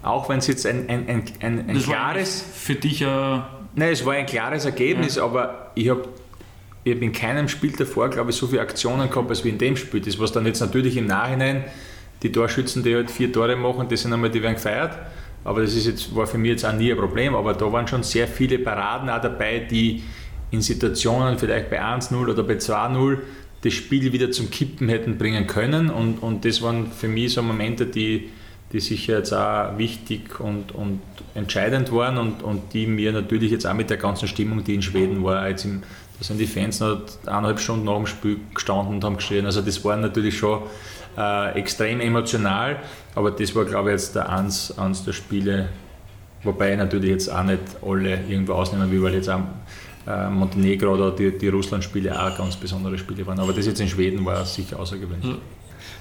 auch 0.06 0.30
wenn 0.30 0.40
es 0.40 0.48
jetzt 0.48 0.66
ein, 0.66 0.88
ein, 0.88 1.08
ein, 1.08 1.24
ein, 1.40 1.70
ein 1.70 1.80
klares. 1.80 2.44
für 2.54 2.76
dich 2.76 3.06
ein. 3.06 3.44
Nein, 3.76 3.92
es 3.92 4.06
war 4.06 4.14
ein 4.14 4.26
klares 4.26 4.66
Ergebnis, 4.66 5.16
ja. 5.16 5.26
aber 5.26 5.72
ich 5.76 5.90
habe 5.90 6.08
ich 6.84 6.94
hab 6.96 7.02
in 7.02 7.12
keinem 7.12 7.50
Spiel 7.50 7.72
davor, 7.72 8.10
glaube 8.10 8.30
ich, 8.30 8.38
so 8.38 8.48
viele 8.48 8.62
Aktionen 8.62 9.10
gehabt, 9.10 9.30
als 9.30 9.44
wie 9.44 9.50
in 9.50 9.58
dem 9.58 9.76
Spiel. 9.76 10.02
Das, 10.02 10.20
was 10.20 10.32
dann 10.32 10.46
jetzt 10.46 10.62
natürlich 10.62 10.96
im 10.96 11.08
Nachhinein 11.08 11.66
die 12.24 12.32
Torschützen, 12.32 12.84
die 12.84 12.96
halt 12.96 13.12
vier 13.12 13.34
Tore 13.34 13.56
machen, 13.56 13.88
das 13.90 14.04
sind 14.04 14.14
einmal, 14.14 14.30
die 14.30 14.42
werden 14.42 14.56
gefeiert. 14.56 14.98
Aber 15.44 15.62
das 15.62 15.76
ist 15.76 15.88
jetzt, 15.88 16.16
war 16.16 16.28
für 16.28 16.38
mich 16.38 16.52
jetzt 16.52 16.66
auch 16.66 16.74
nie 16.74 16.92
ein 16.92 16.98
Problem. 16.98 17.36
Aber 17.36 17.54
da 17.54 17.72
waren 17.72 17.88
schon 17.88 18.04
sehr 18.04 18.28
viele 18.28 18.60
Paraden 18.60 19.10
auch 19.10 19.22
dabei, 19.22 19.60
die 19.60 20.04
in 20.52 20.62
Situationen 20.62 21.38
vielleicht 21.38 21.70
bei 21.70 21.82
1-0 21.84 22.16
oder 22.16 22.44
bei 22.44 22.54
2-0 22.54 23.18
das 23.62 23.74
Spiel 23.74 24.14
wieder 24.14 24.32
zum 24.32 24.52
Kippen 24.52 24.88
hätten 24.88 25.18
bringen 25.18 25.48
können. 25.48 25.90
Und, 25.90 26.20
und 26.20 26.46
das 26.46 26.62
waren 26.62 26.92
für 26.92 27.08
mich 27.08 27.34
so 27.34 27.42
Momente, 27.42 27.88
die, 27.88 28.30
die 28.76 28.82
sicher 28.82 29.20
jetzt 29.20 29.32
auch 29.32 29.78
wichtig 29.78 30.42
und, 30.42 30.74
und 30.74 31.00
entscheidend 31.34 31.94
waren 31.94 32.18
und, 32.18 32.44
und 32.44 32.74
die 32.74 32.88
mir 32.88 33.14
natürlich 33.14 33.50
jetzt 33.50 33.66
auch 33.66 33.74
mit 33.74 33.90
der 33.90 33.96
ganzen 33.96 34.28
Stimmung, 34.28 34.66
die 34.66 34.76
in 34.76 34.82
Schweden 34.82 35.24
war, 35.24 35.48
jetzt 35.48 35.64
im, 35.64 35.82
da 36.20 36.26
sind 36.26 36.40
die 36.40 36.46
Fans 36.46 36.82
noch 36.82 37.02
eineinhalb 37.26 37.60
Stunden 37.62 37.86
nach 37.86 37.96
dem 37.96 38.06
Spiel 38.06 38.38
gestanden 38.54 38.96
und 38.96 39.04
haben 39.06 39.16
geschrien. 39.16 39.46
Also 39.46 39.62
das 39.62 39.84
war 39.86 39.96
natürlich 39.96 40.38
schon 40.38 40.64
äh, 41.18 41.58
extrem 41.58 42.02
emotional, 42.02 42.78
aber 43.16 43.32
das 43.32 43.56
war 43.56 43.64
glaube 43.64 43.90
ich 43.90 43.94
jetzt 43.94 44.14
der 44.14 44.28
eins, 44.28 44.78
eins 44.78 45.06
der 45.06 45.14
Spiele, 45.14 45.70
wobei 46.44 46.76
natürlich 46.76 47.12
jetzt 47.12 47.30
auch 47.30 47.44
nicht 47.44 47.62
alle 47.82 48.20
irgendwo 48.28 48.54
ausnehmen 48.54 48.92
will, 48.92 49.02
weil 49.04 49.14
jetzt 49.14 49.30
auch 49.30 49.40
äh, 50.06 50.30
Montenegro 50.30 50.96
oder 50.96 51.12
die, 51.12 51.38
die 51.38 51.48
Russland-Spiele 51.48 52.12
auch 52.22 52.38
ganz 52.38 52.58
besondere 52.58 52.98
Spiele 52.98 53.26
waren. 53.26 53.40
Aber 53.40 53.54
das 53.54 53.68
jetzt 53.68 53.80
in 53.80 53.88
Schweden 53.88 54.26
war 54.26 54.44
sicher 54.44 54.78
außergewöhnlich. 54.80 55.38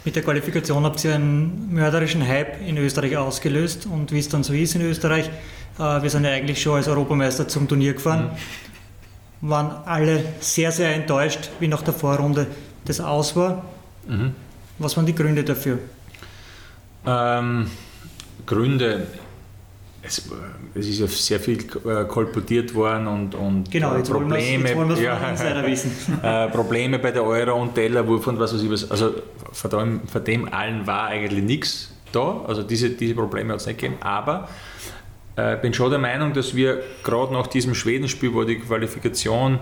Mit 0.04 0.16
der 0.16 0.22
Qualifikation 0.22 0.84
habt 0.84 1.02
ihr 1.04 1.14
einen 1.14 1.72
mörderischen 1.72 2.26
Hype 2.26 2.60
in 2.60 2.76
Österreich 2.76 3.16
ausgelöst 3.16 3.86
und 3.86 4.12
wie 4.12 4.18
es 4.18 4.28
dann 4.28 4.44
so 4.44 4.52
ist 4.52 4.74
in 4.74 4.82
Österreich, 4.82 5.30
äh, 5.78 6.02
wir 6.02 6.10
sind 6.10 6.24
ja 6.24 6.30
eigentlich 6.30 6.60
schon 6.60 6.76
als 6.76 6.88
Europameister 6.88 7.48
zum 7.48 7.66
Turnier 7.66 7.94
gefahren, 7.94 8.32
mhm. 9.40 9.50
waren 9.50 9.70
alle 9.86 10.22
sehr, 10.40 10.72
sehr 10.72 10.94
enttäuscht, 10.94 11.48
wie 11.58 11.68
nach 11.68 11.80
der 11.80 11.94
Vorrunde 11.94 12.46
das 12.84 13.00
aus 13.00 13.34
war. 13.34 13.64
Mhm. 14.06 14.34
Was 14.78 14.94
waren 14.98 15.06
die 15.06 15.14
Gründe 15.14 15.42
dafür? 15.42 15.78
Ähm, 17.06 17.70
Gründe, 18.44 19.06
es, 20.06 20.22
es, 20.74 20.88
ist 20.88 20.98
ja 20.98 21.06
sehr 21.06 21.40
viel 21.40 21.58
äh, 21.58 22.04
kolportiert 22.04 22.74
worden 22.74 23.06
und, 23.06 23.34
und 23.34 23.70
genau, 23.70 23.96
jetzt 23.96 24.10
Probleme, 24.10 24.68
jetzt 24.68 24.76
wollen 24.76 25.02
ja, 25.02 25.66
wissen. 25.66 25.92
äh, 26.22 26.48
Probleme 26.48 26.98
bei 26.98 27.10
der 27.10 27.24
Euro 27.24 27.60
und 27.60 27.74
Tellerwurf 27.74 28.26
und 28.26 28.38
was 28.38 28.54
weiß 28.54 28.62
ich 28.62 28.70
was. 28.70 28.90
Also 28.90 29.14
von 29.52 29.70
dem, 29.70 30.00
von 30.06 30.24
dem 30.24 30.52
allen 30.52 30.86
war 30.86 31.06
eigentlich 31.06 31.42
nichts 31.42 31.92
da. 32.12 32.42
Also 32.46 32.62
diese, 32.62 32.90
diese 32.90 33.14
Probleme 33.14 33.52
hat 33.52 33.60
es 33.60 33.66
nicht 33.66 33.80
gegeben. 33.80 34.00
Aber 34.02 34.48
ich 35.36 35.42
äh, 35.42 35.58
bin 35.60 35.72
schon 35.72 35.90
der 35.90 35.98
Meinung, 35.98 36.32
dass 36.32 36.54
wir 36.54 36.82
gerade 37.02 37.32
nach 37.32 37.46
diesem 37.46 37.74
Schwedenspiel, 37.74 38.34
wo 38.34 38.44
die 38.44 38.58
Qualifikation 38.58 39.58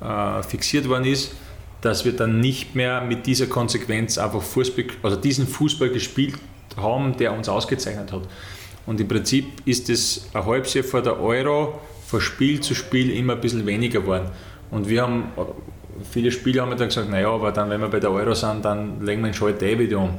äh, 0.00 0.42
fixiert 0.42 0.88
worden 0.88 1.04
ist, 1.04 1.32
dass 1.80 2.04
wir 2.04 2.12
dann 2.12 2.40
nicht 2.40 2.74
mehr 2.74 3.00
mit 3.02 3.26
dieser 3.26 3.46
Konsequenz 3.46 4.18
einfach 4.18 4.42
Fußball, 4.42 4.84
also 5.02 5.16
diesen 5.16 5.46
Fußball 5.46 5.90
gespielt 5.90 6.34
haben, 6.76 7.16
der 7.16 7.32
uns 7.32 7.48
ausgezeichnet 7.48 8.12
hat. 8.12 8.22
Und 8.86 9.00
im 9.00 9.08
Prinzip 9.08 9.46
ist 9.64 9.90
es 9.90 10.28
ein 10.32 10.44
halbes 10.46 10.74
Jahr 10.74 10.84
vor 10.84 11.02
der 11.02 11.20
Euro 11.20 11.80
von 12.06 12.20
Spiel 12.20 12.60
zu 12.60 12.74
Spiel 12.74 13.10
immer 13.10 13.34
ein 13.34 13.40
bisschen 13.40 13.66
weniger 13.66 14.00
geworden. 14.00 14.30
Und 14.70 14.88
wir 14.88 15.02
haben, 15.02 15.24
viele 16.10 16.30
Spieler 16.30 16.62
haben 16.62 16.76
dann 16.76 16.88
gesagt, 16.88 17.10
naja, 17.10 17.30
aber 17.30 17.52
dann, 17.52 17.68
wenn 17.68 17.80
wir 17.80 17.88
bei 17.88 18.00
der 18.00 18.10
Euro 18.10 18.34
sind, 18.34 18.64
dann 18.64 19.04
legen 19.04 19.22
wir 19.22 19.30
den 19.30 19.34
Schalter 19.34 19.66
eh 19.66 19.78
wieder 19.78 19.98
um. 19.98 20.10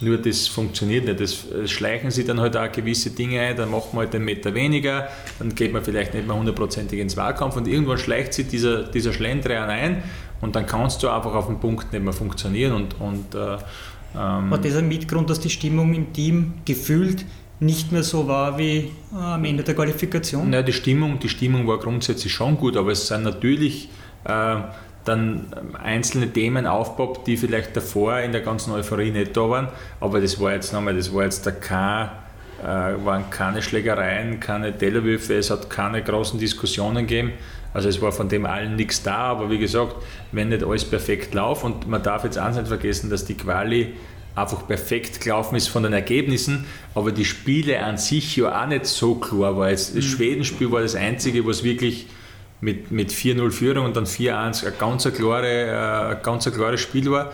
Nur 0.00 0.18
das 0.18 0.48
funktioniert 0.48 1.04
nicht. 1.04 1.20
Das 1.20 1.70
schleichen 1.70 2.10
sich 2.10 2.26
dann 2.26 2.40
halt 2.40 2.56
auch 2.56 2.70
gewisse 2.72 3.10
Dinge 3.10 3.40
ein, 3.40 3.56
dann 3.56 3.70
macht 3.70 3.94
man 3.94 4.04
halt 4.04 4.14
den 4.14 4.24
Meter 4.24 4.52
weniger, 4.52 5.08
dann 5.38 5.54
geht 5.54 5.72
man 5.72 5.84
vielleicht 5.84 6.14
nicht 6.14 6.26
mehr 6.26 6.36
hundertprozentig 6.36 6.98
ins 6.98 7.16
Wahlkampf 7.16 7.56
und 7.56 7.68
irgendwann 7.68 7.98
schleicht 7.98 8.34
sich 8.34 8.48
dieser, 8.48 8.82
dieser 8.84 9.12
Schlendrian 9.12 9.70
ein 9.70 10.02
und 10.40 10.56
dann 10.56 10.66
kannst 10.66 11.02
du 11.02 11.08
einfach 11.08 11.34
auf 11.34 11.46
dem 11.46 11.60
Punkt 11.60 11.92
nicht 11.92 12.02
mehr 12.02 12.12
funktionieren. 12.12 12.72
Und, 12.72 13.00
und, 13.00 13.34
äh, 13.34 13.54
ähm 14.16 14.50
War 14.50 14.58
das 14.58 14.74
ein 14.76 14.88
Mitgrund, 14.88 15.30
dass 15.30 15.38
die 15.38 15.50
Stimmung 15.50 15.94
im 15.94 16.12
Team 16.12 16.54
gefühlt 16.64 17.24
nicht 17.60 17.92
mehr 17.92 18.02
so 18.02 18.26
war 18.26 18.58
wie 18.58 18.90
äh, 19.12 19.16
am 19.16 19.44
Ende 19.44 19.62
der 19.62 19.74
Qualifikation? 19.74 20.50
Nein, 20.50 20.66
die 20.66 20.72
Stimmung, 20.72 21.18
die 21.18 21.28
Stimmung 21.28 21.66
war 21.66 21.78
grundsätzlich 21.78 22.32
schon 22.32 22.56
gut, 22.56 22.76
aber 22.76 22.92
es 22.92 23.06
sind 23.06 23.22
natürlich 23.22 23.88
äh, 24.24 24.56
dann 25.04 25.46
einzelne 25.82 26.32
Themen 26.32 26.66
aufpoppt, 26.66 27.26
die 27.26 27.36
vielleicht 27.36 27.76
davor 27.76 28.20
in 28.20 28.32
der 28.32 28.40
ganzen 28.40 28.72
Euphorie 28.72 29.10
nicht 29.10 29.36
da 29.36 29.48
waren. 29.48 29.68
Aber 30.00 30.20
das 30.20 30.40
war 30.40 30.52
jetzt 30.52 30.72
nochmal, 30.72 30.96
das 30.96 31.12
war 31.14 31.24
jetzt 31.24 31.44
der 31.46 31.52
kein, 31.52 32.08
äh, 32.62 33.04
waren 33.04 33.28
keine 33.30 33.62
Schlägereien, 33.62 34.40
keine 34.40 34.76
Tellerwürfe, 34.76 35.34
es 35.34 35.50
hat 35.50 35.68
keine 35.70 36.02
großen 36.02 36.38
Diskussionen 36.38 37.06
gegeben. 37.06 37.32
Also 37.74 37.88
es 37.88 38.00
war 38.00 38.12
von 38.12 38.28
dem 38.28 38.46
allen 38.46 38.76
nichts 38.76 39.02
da, 39.02 39.16
aber 39.16 39.50
wie 39.50 39.58
gesagt, 39.58 39.96
wenn 40.30 40.48
nicht 40.48 40.62
alles 40.62 40.84
perfekt 40.84 41.34
läuft 41.34 41.64
und 41.64 41.88
man 41.88 42.02
darf 42.02 42.22
jetzt 42.24 42.38
eins 42.38 42.56
nicht 42.56 42.68
vergessen, 42.68 43.10
dass 43.10 43.24
die 43.24 43.34
Quali 43.36 43.94
einfach 44.34 44.66
perfekt 44.66 45.20
gelaufen 45.20 45.56
ist 45.56 45.68
von 45.68 45.84
den 45.84 45.92
Ergebnissen, 45.92 46.66
aber 46.94 47.12
die 47.12 47.24
Spiele 47.24 47.82
an 47.82 47.98
sich 47.98 48.36
ja 48.36 48.62
auch 48.62 48.66
nicht 48.66 48.86
so 48.86 49.14
klar 49.14 49.56
war. 49.56 49.70
Das 49.70 49.94
mhm. 49.94 50.02
Schwedenspiel 50.02 50.70
war 50.72 50.82
das 50.82 50.94
einzige, 50.94 51.46
was 51.46 51.62
wirklich 51.62 52.06
mit, 52.60 52.90
mit 52.90 53.12
4-0 53.12 53.50
Führung 53.50 53.84
und 53.84 53.96
dann 53.96 54.06
4-1 54.06 54.66
ein 54.66 54.72
ganz, 54.78 55.04
klare, 55.12 56.16
äh, 56.18 56.24
ganz 56.24 56.50
klares 56.50 56.80
Spiel 56.80 57.10
war. 57.10 57.30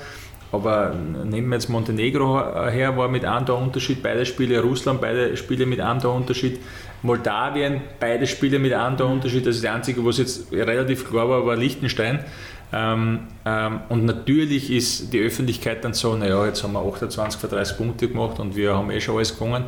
Aber 0.53 0.92
nehmen 0.92 1.48
wir 1.48 1.55
jetzt 1.55 1.68
Montenegro 1.68 2.66
her, 2.68 2.96
war 2.96 3.09
mit 3.09 3.24
einem 3.24 3.46
Tor 3.46 3.59
Unterschied, 3.59 4.03
beide 4.03 4.26
Spiele, 4.26 4.61
Russland, 4.61 5.01
beide 5.01 5.36
Spiele 5.36 5.64
mit 5.64 5.80
einem 5.80 6.01
Tor 6.01 6.16
Unterschied, 6.16 6.59
Moldawien, 7.03 7.80
beide 8.01 8.26
Spiele 8.26 8.59
mit 8.59 8.72
einem 8.72 8.96
Tor 8.96 9.11
Unterschied, 9.11 9.46
das 9.46 9.57
ist 9.57 9.64
das 9.64 9.72
Einzige, 9.72 10.05
was 10.05 10.18
jetzt 10.18 10.53
relativ 10.53 11.09
klar 11.09 11.28
war, 11.28 11.46
war 11.46 11.55
Liechtenstein. 11.55 12.24
Ähm, 12.73 13.21
ähm, 13.45 13.81
und 13.89 14.05
natürlich 14.05 14.71
ist 14.71 15.12
die 15.12 15.21
Öffentlichkeit 15.21 15.85
dann 15.85 15.93
so, 15.93 16.14
naja, 16.14 16.47
jetzt 16.47 16.62
haben 16.62 16.73
wir 16.73 16.81
28 16.81 17.41
von 17.41 17.51
30 17.51 17.77
Punkte 17.77 18.09
gemacht 18.09 18.39
und 18.39 18.55
wir 18.55 18.77
haben 18.77 18.91
eh 18.91 19.01
schon 19.01 19.16
alles 19.16 19.35
gewonnen. 19.35 19.64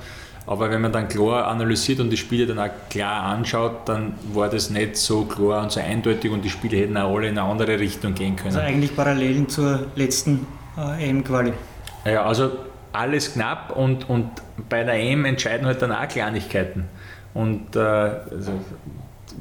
Aber 0.47 0.71
wenn 0.71 0.81
man 0.81 0.93
dann 0.93 1.09
klar 1.09 1.47
analysiert 1.47 2.01
und 2.01 2.11
die 2.11 2.17
Spiele 2.17 2.47
dann 2.47 2.59
auch 2.59 2.71
klar 2.91 3.23
anschaut, 3.25 3.89
dann 3.89 4.15
war 4.33 4.49
das 4.49 4.71
nicht 4.71 4.97
so 4.97 5.25
klar 5.25 5.63
und 5.63 5.71
so 5.71 5.81
eindeutig 5.81 6.31
und 6.33 6.45
die 6.45 6.51
Spiele 6.51 6.79
hätten 6.79 6.97
auch 6.97 7.17
alle 7.17 7.29
in 7.29 7.39
eine 7.39 7.49
andere 7.49 7.79
Richtung 7.79 8.15
gehen 8.15 8.35
können. 8.35 8.49
Also 8.49 8.61
eigentlich 8.61 8.95
Parallelen 8.95 9.49
zur 9.49 9.87
letzten 9.95 10.47
äh, 10.77 11.09
EM-Quali. 11.09 11.53
Ja, 12.05 12.25
also 12.25 12.51
alles 12.93 13.35
knapp 13.35 13.77
und, 13.77 14.09
und 14.09 14.31
bei 14.69 14.83
der 14.83 14.95
EM 14.95 15.25
entscheiden 15.25 15.67
halt 15.67 15.81
dann 15.81 15.93
auch 15.93 16.09
Kleinigkeiten. 16.09 16.85
Und 17.35 17.77
äh, 17.77 17.79
also 17.79 18.53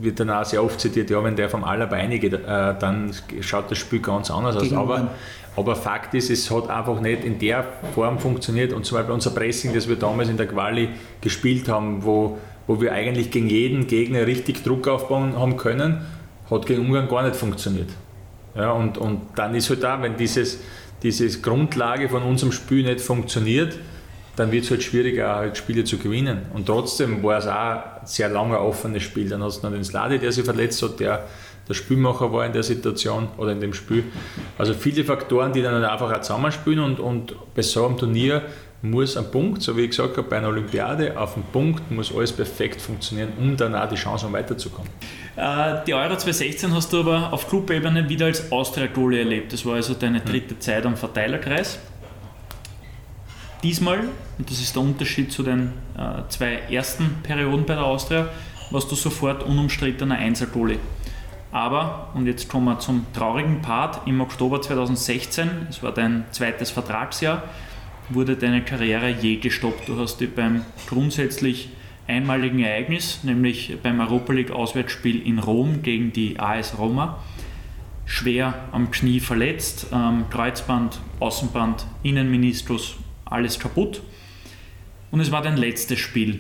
wird 0.03 0.19
dann 0.19 0.29
auch 0.29 0.45
sehr 0.45 0.63
oft 0.63 0.79
zitiert, 0.79 1.09
ja, 1.09 1.23
wenn 1.23 1.35
der 1.35 1.49
vom 1.49 1.63
Allerbeine 1.63 2.19
geht, 2.19 2.33
äh, 2.33 2.37
dann 2.45 3.11
schaut 3.41 3.69
das 3.69 3.77
Spiel 3.77 3.99
ganz 3.99 4.31
anders 4.31 4.57
aus. 4.57 4.73
Aber, 4.73 5.09
aber 5.55 5.75
Fakt 5.75 6.13
ist, 6.13 6.29
es 6.29 6.49
hat 6.49 6.69
einfach 6.69 6.99
nicht 7.01 7.23
in 7.23 7.39
der 7.39 7.65
Form 7.93 8.19
funktioniert. 8.19 8.73
Und 8.73 8.85
zum 8.85 8.97
Beispiel 8.97 9.13
unser 9.13 9.31
Pressing, 9.31 9.73
das 9.73 9.87
wir 9.87 9.95
damals 9.95 10.29
in 10.29 10.37
der 10.37 10.47
Quali 10.47 10.89
gespielt 11.21 11.67
haben, 11.69 12.03
wo, 12.03 12.37
wo 12.67 12.81
wir 12.81 12.93
eigentlich 12.93 13.31
gegen 13.31 13.49
jeden 13.49 13.87
Gegner 13.87 14.25
richtig 14.25 14.63
Druck 14.63 14.87
aufbauen 14.87 15.37
haben 15.37 15.57
können, 15.57 16.01
hat 16.49 16.65
gegen 16.65 16.85
Ungarn 16.85 17.07
gar 17.07 17.23
nicht 17.23 17.35
funktioniert. 17.35 17.89
Ja, 18.55 18.71
und, 18.71 18.97
und 18.97 19.21
dann 19.35 19.55
ist 19.55 19.69
halt 19.69 19.83
da, 19.83 20.01
wenn 20.01 20.17
dieses, 20.17 20.59
diese 21.03 21.41
Grundlage 21.41 22.09
von 22.09 22.23
unserem 22.23 22.51
Spiel 22.51 22.83
nicht 22.83 23.01
funktioniert, 23.01 23.77
dann 24.35 24.51
wird 24.51 24.65
es 24.65 24.71
halt 24.71 24.83
schwieriger, 24.83 25.35
halt 25.35 25.57
Spiele 25.57 25.83
zu 25.83 25.97
gewinnen. 25.97 26.43
Und 26.53 26.65
trotzdem 26.65 27.21
war 27.23 27.37
es 27.37 27.47
auch 27.47 28.01
ein 28.01 28.05
sehr 28.05 28.29
langer 28.29 28.61
offenes 28.61 29.03
Spiel. 29.03 29.29
Dann 29.29 29.43
hast 29.43 29.61
du 29.61 29.67
noch 29.67 29.73
den 29.73 29.83
Sladi, 29.83 30.19
der 30.19 30.31
sich 30.31 30.45
verletzt 30.45 30.81
hat, 30.81 30.99
der 30.99 31.27
der 31.71 31.75
Spielmacher 31.75 32.33
war 32.33 32.45
in 32.45 32.53
der 32.53 32.63
Situation 32.63 33.29
oder 33.37 33.51
in 33.51 33.61
dem 33.61 33.73
Spiel. 33.73 34.03
Also 34.57 34.73
viele 34.73 35.03
Faktoren, 35.03 35.53
die 35.53 35.61
dann 35.61 35.75
halt 35.75 35.85
einfach 35.85 36.11
auch 36.11 36.21
zusammenspielen 36.21 36.79
und, 36.79 36.99
und 36.99 37.35
bei 37.55 37.61
so 37.61 37.85
einem 37.85 37.97
Turnier 37.97 38.41
muss 38.81 39.15
ein 39.15 39.29
Punkt, 39.29 39.61
so 39.61 39.77
wie 39.77 39.81
ich 39.81 39.91
gesagt 39.91 40.17
habe, 40.17 40.27
bei 40.27 40.37
einer 40.37 40.47
Olympiade, 40.47 41.17
auf 41.17 41.35
einen 41.35 41.45
Punkt 41.45 41.91
muss 41.91 42.13
alles 42.13 42.31
perfekt 42.31 42.81
funktionieren, 42.81 43.29
um 43.39 43.55
dann 43.55 43.75
auch 43.75 43.87
die 43.87 43.95
Chance 43.95 44.25
haben 44.25 44.33
weiterzukommen. 44.33 44.89
Äh, 45.35 45.85
die 45.85 45.93
Euro 45.93 46.17
2016 46.17 46.73
hast 46.73 46.91
du 46.91 47.01
aber 47.01 47.31
auf 47.31 47.47
Clubebene 47.47 48.09
wieder 48.09 48.25
als 48.25 48.51
Austria-Goalie 48.51 49.19
erlebt. 49.19 49.53
Das 49.53 49.65
war 49.65 49.75
also 49.75 49.93
deine 49.93 50.21
dritte 50.21 50.57
Zeit 50.57 50.85
am 50.85 50.97
Verteilerkreis. 50.97 51.79
Diesmal, 53.63 54.09
und 54.39 54.49
das 54.49 54.59
ist 54.59 54.75
der 54.75 54.81
Unterschied 54.81 55.31
zu 55.31 55.43
den 55.43 55.73
äh, 55.95 56.27
zwei 56.29 56.53
ersten 56.71 57.21
Perioden 57.21 57.65
bei 57.65 57.75
der 57.75 57.85
Austria, 57.85 58.29
warst 58.71 58.91
du 58.91 58.95
sofort 58.95 59.43
unumstrittener 59.43 60.15
Einzelgoalie. 60.15 60.79
Aber, 61.51 62.09
und 62.15 62.25
jetzt 62.25 62.49
kommen 62.49 62.65
wir 62.65 62.79
zum 62.79 63.05
traurigen 63.13 63.61
Part, 63.61 64.07
im 64.07 64.19
Oktober 64.19 64.61
2016, 64.61 65.67
es 65.69 65.83
war 65.83 65.91
dein 65.91 66.25
zweites 66.31 66.71
Vertragsjahr, 66.71 67.43
wurde 68.09 68.35
deine 68.35 68.63
Karriere 68.63 69.09
je 69.09 69.35
gestoppt. 69.35 69.87
Du 69.87 69.99
hast 69.99 70.19
dich 70.21 70.33
beim 70.33 70.65
grundsätzlich 70.87 71.69
einmaligen 72.07 72.59
Ereignis, 72.59 73.19
nämlich 73.23 73.77
beim 73.83 73.99
Europa 73.99 74.33
League 74.33 74.51
Auswärtsspiel 74.51 75.21
in 75.25 75.37
Rom 75.37 75.83
gegen 75.83 76.11
die 76.13 76.39
AS 76.39 76.79
Roma, 76.79 77.19
schwer 78.05 78.55
am 78.71 78.89
Knie 78.89 79.19
verletzt, 79.19 79.87
ähm, 79.93 80.25
Kreuzband, 80.29 80.99
Außenband, 81.19 81.85
Innenministus, 82.01 82.95
alles 83.31 83.59
kaputt. 83.59 84.01
Und 85.09 85.19
es 85.19 85.31
war 85.31 85.41
dein 85.41 85.57
letztes 85.57 85.99
Spiel. 85.99 86.39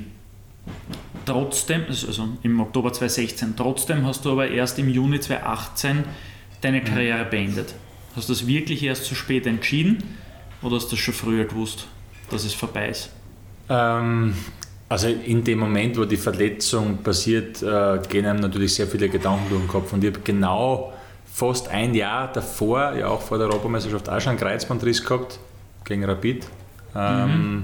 Trotzdem, 1.25 1.85
also, 1.87 2.29
im 2.43 2.59
Oktober 2.59 2.93
2016, 2.93 3.55
trotzdem 3.55 4.05
hast 4.05 4.25
du 4.25 4.31
aber 4.31 4.47
erst 4.47 4.79
im 4.79 4.89
Juni 4.89 5.19
2018 5.19 6.03
deine 6.61 6.81
mhm. 6.81 6.85
Karriere 6.85 7.25
beendet. 7.25 7.73
Hast 8.15 8.29
du 8.29 8.33
das 8.33 8.47
wirklich 8.47 8.83
erst 8.83 9.05
zu 9.05 9.15
spät 9.15 9.45
entschieden 9.47 10.03
oder 10.61 10.75
hast 10.75 10.87
du 10.87 10.95
das 10.95 10.99
schon 10.99 11.13
früher 11.13 11.45
gewusst, 11.45 11.87
dass 12.29 12.43
es 12.43 12.53
vorbei 12.53 12.89
ist? 12.89 13.09
Ähm, 13.69 14.33
also 14.89 15.07
in 15.07 15.43
dem 15.43 15.59
Moment, 15.59 15.97
wo 15.97 16.05
die 16.05 16.17
Verletzung 16.17 16.97
passiert, 16.97 17.61
äh, 17.63 17.99
gehen 18.09 18.25
einem 18.25 18.41
natürlich 18.41 18.75
sehr 18.75 18.87
viele 18.87 19.09
Gedanken 19.09 19.49
durch 19.49 19.61
den 19.61 19.67
Kopf. 19.67 19.93
Und 19.93 20.03
ich 20.03 20.11
habe 20.11 20.21
genau 20.23 20.93
fast 21.33 21.69
ein 21.69 21.95
Jahr 21.95 22.31
davor, 22.31 22.93
ja 22.93 23.07
auch 23.07 23.21
vor 23.21 23.37
der 23.37 23.47
Europameisterschaft, 23.47 24.09
auch 24.09 24.19
schon 24.19 24.31
einen 24.31 24.39
Kreuzbandriss 24.39 25.03
gehabt 25.03 25.39
gegen 25.85 26.03
Rapid. 26.03 26.45
Ähm, 26.95 27.55
mhm. 27.55 27.63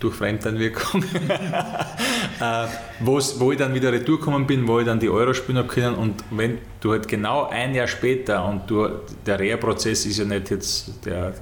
Durch 0.00 0.14
Fremdeinwirkung. 0.14 1.02
äh, 2.40 2.66
wo 3.00 3.18
ich 3.50 3.58
dann 3.58 3.74
wieder 3.74 3.92
retour 3.92 4.18
gekommen 4.18 4.46
bin, 4.46 4.68
wo 4.68 4.78
ich 4.78 4.86
dann 4.86 5.00
die 5.00 5.08
Euro 5.08 5.34
spielen 5.34 5.58
habe 5.58 5.68
können. 5.68 5.96
Und 5.96 6.22
wenn 6.30 6.58
du 6.80 6.92
halt 6.92 7.08
genau 7.08 7.48
ein 7.48 7.74
Jahr 7.74 7.88
später 7.88 8.44
und 8.44 8.70
du, 8.70 8.88
der 9.26 9.40
Reha-Prozess 9.40 10.06
ist 10.06 10.18
ja 10.18 10.24
nicht 10.24 10.50
jetzt, 10.50 11.04
der 11.04 11.34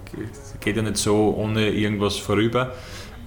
geht 0.60 0.76
ja 0.76 0.82
nicht 0.82 0.96
so 0.96 1.34
ohne 1.36 1.68
irgendwas 1.68 2.16
vorüber. 2.16 2.72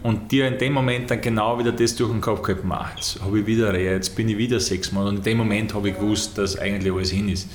Und 0.02 0.32
dir 0.32 0.48
in 0.48 0.58
dem 0.58 0.74
Moment 0.74 1.12
dann 1.12 1.20
genau 1.20 1.60
wieder 1.60 1.74
das 1.74 1.96
durch 1.96 2.10
den 2.10 2.22
Kopf 2.22 2.42
gehabt, 2.42 2.64
jetzt 2.96 3.22
habe 3.22 3.40
ich 3.40 3.46
wieder 3.46 3.74
Reha, 3.74 3.92
jetzt 3.92 4.16
bin 4.16 4.30
ich 4.30 4.38
wieder 4.38 4.60
sechs 4.60 4.92
Monate. 4.92 5.10
Und 5.10 5.18
in 5.18 5.24
dem 5.24 5.38
Moment 5.38 5.74
habe 5.74 5.90
ich 5.90 5.96
gewusst, 5.96 6.38
dass 6.38 6.58
eigentlich 6.58 6.94
alles 6.94 7.12
hin 7.12 7.28
ist. 7.28 7.50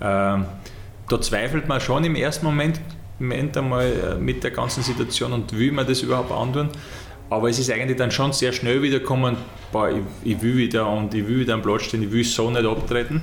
Ähm, 0.00 0.44
da 1.08 1.20
zweifelt 1.20 1.68
man 1.68 1.80
schon 1.80 2.02
im 2.04 2.16
ersten 2.16 2.46
Moment, 2.46 2.80
Moment 3.18 3.56
einmal 3.56 3.86
äh, 3.86 4.14
mit 4.16 4.42
der 4.42 4.50
ganzen 4.50 4.82
Situation 4.82 5.32
und 5.32 5.56
will 5.56 5.72
man 5.72 5.86
das 5.86 6.02
überhaupt 6.02 6.32
antun. 6.32 6.68
Aber 7.30 7.48
es 7.48 7.58
ist 7.58 7.70
eigentlich 7.70 7.96
dann 7.96 8.10
schon 8.10 8.32
sehr 8.32 8.52
schnell 8.52 8.82
wieder 8.82 8.98
gekommen, 8.98 9.36
boah, 9.72 9.88
ich, 9.90 10.02
ich, 10.24 10.42
will 10.42 10.56
wieder 10.56 10.88
und 10.88 11.14
ich 11.14 11.26
will 11.26 11.40
wieder 11.40 11.54
am 11.54 11.62
Platz 11.62 11.84
stehen, 11.84 12.02
ich 12.02 12.12
will 12.12 12.24
so 12.24 12.50
nicht 12.50 12.64
abtreten. 12.64 13.20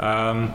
Ähm, 0.00 0.50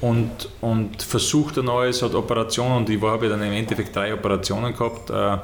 und, 0.00 0.48
und 0.62 1.02
versucht 1.02 1.58
ein 1.58 1.66
neues, 1.66 2.02
hat 2.02 2.14
Operationen 2.14 2.78
und 2.78 2.90
ich 2.90 3.00
habe 3.02 3.28
dann 3.28 3.42
im 3.42 3.52
Endeffekt 3.52 3.94
drei 3.94 4.14
Operationen 4.14 4.72
gehabt. 4.72 5.10
Äh, 5.10 5.38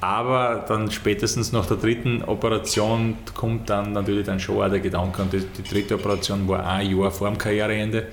Aber 0.00 0.64
dann 0.68 0.90
spätestens 0.90 1.52
nach 1.52 1.66
der 1.66 1.76
dritten 1.76 2.22
Operation 2.22 3.16
kommt 3.34 3.68
dann 3.68 3.92
natürlich 3.92 4.26
dann 4.26 4.38
schon 4.38 4.62
auch 4.62 4.68
der 4.68 4.80
Gedanke, 4.80 5.22
und 5.22 5.32
die, 5.32 5.40
die 5.40 5.62
dritte 5.62 5.96
Operation 5.96 6.46
war 6.46 6.64
ein 6.64 6.96
Jahr 6.96 7.10
vor 7.10 7.28
dem 7.28 7.36
Karriereende, 7.36 8.06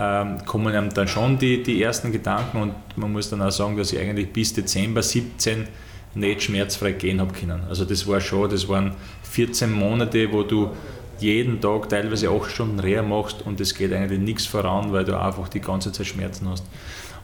ähm, 0.00 0.44
kommen 0.46 0.74
einem 0.74 0.94
dann 0.94 1.08
schon 1.08 1.38
die, 1.38 1.60
die 1.60 1.82
ersten 1.82 2.12
Gedanken 2.12 2.62
und 2.62 2.74
man 2.94 3.12
muss 3.12 3.30
dann 3.30 3.42
auch 3.42 3.50
sagen, 3.50 3.76
dass 3.76 3.92
ich 3.92 3.98
eigentlich 3.98 4.32
bis 4.32 4.54
Dezember 4.54 5.02
17 5.02 5.66
nicht 6.14 6.44
schmerzfrei 6.44 6.92
gehen 6.92 7.20
habe 7.20 7.34
können. 7.34 7.64
Also 7.68 7.84
das 7.84 8.06
war 8.06 8.20
schon, 8.20 8.48
das 8.48 8.68
waren 8.68 8.92
14 9.24 9.72
Monate, 9.72 10.32
wo 10.32 10.44
du 10.44 10.70
jeden 11.18 11.60
Tag 11.60 11.88
teilweise 11.88 12.30
8 12.30 12.48
Stunden 12.48 12.78
Reha 12.78 13.02
machst 13.02 13.42
und 13.42 13.60
es 13.60 13.74
geht 13.74 13.92
eigentlich 13.92 14.20
nichts 14.20 14.46
voran, 14.46 14.92
weil 14.92 15.04
du 15.04 15.18
einfach 15.20 15.48
die 15.48 15.60
ganze 15.60 15.90
Zeit 15.90 16.06
Schmerzen 16.06 16.48
hast. 16.48 16.64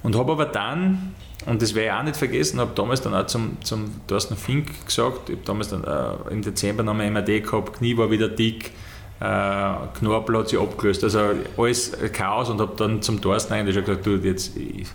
Und 0.02 0.16
habe 0.16 0.32
aber 0.32 0.46
dann, 0.46 1.14
und 1.46 1.62
das 1.62 1.76
werde 1.76 1.86
ich 1.86 1.92
auch 1.92 2.02
nicht 2.02 2.16
vergessen, 2.16 2.58
habe 2.58 2.72
damals 2.74 3.02
dann 3.02 3.14
auch 3.14 3.26
zum, 3.26 3.56
zum 3.62 3.92
Thorsten 4.08 4.36
Fink 4.36 4.84
gesagt, 4.84 5.30
ich 5.30 5.36
habe 5.36 5.46
damals 5.46 5.68
dann 5.68 5.84
äh, 5.84 6.32
im 6.32 6.42
Dezember 6.42 6.82
noch 6.82 6.94
mal 6.94 7.08
MRD 7.08 7.44
gehabt, 7.44 7.78
Knie 7.78 7.96
war 7.96 8.10
wieder 8.10 8.28
dick, 8.28 8.72
äh, 9.20 9.98
Knorpel 9.98 10.38
hat 10.38 10.48
sich 10.48 10.58
abgelöst, 10.58 11.04
also 11.04 11.20
alles 11.56 11.92
Chaos 12.12 12.50
und 12.50 12.60
habe 12.60 12.74
dann 12.76 13.02
zum 13.02 13.20
Thorsten 13.20 13.54
eigentlich 13.54 13.74
schon 13.74 13.84
gesagt, 13.84 14.06
du, 14.06 14.16
jetzt 14.16 14.56
ich, 14.56 14.88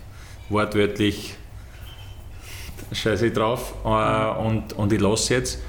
wortwörtlich 0.50 1.36
scheiße 2.92 3.28
ich 3.28 3.34
drauf 3.34 3.74
äh, 3.86 4.42
und, 4.46 4.74
und 4.74 4.92
ich 4.92 5.00
lasse 5.00 5.36
jetzt. 5.36 5.62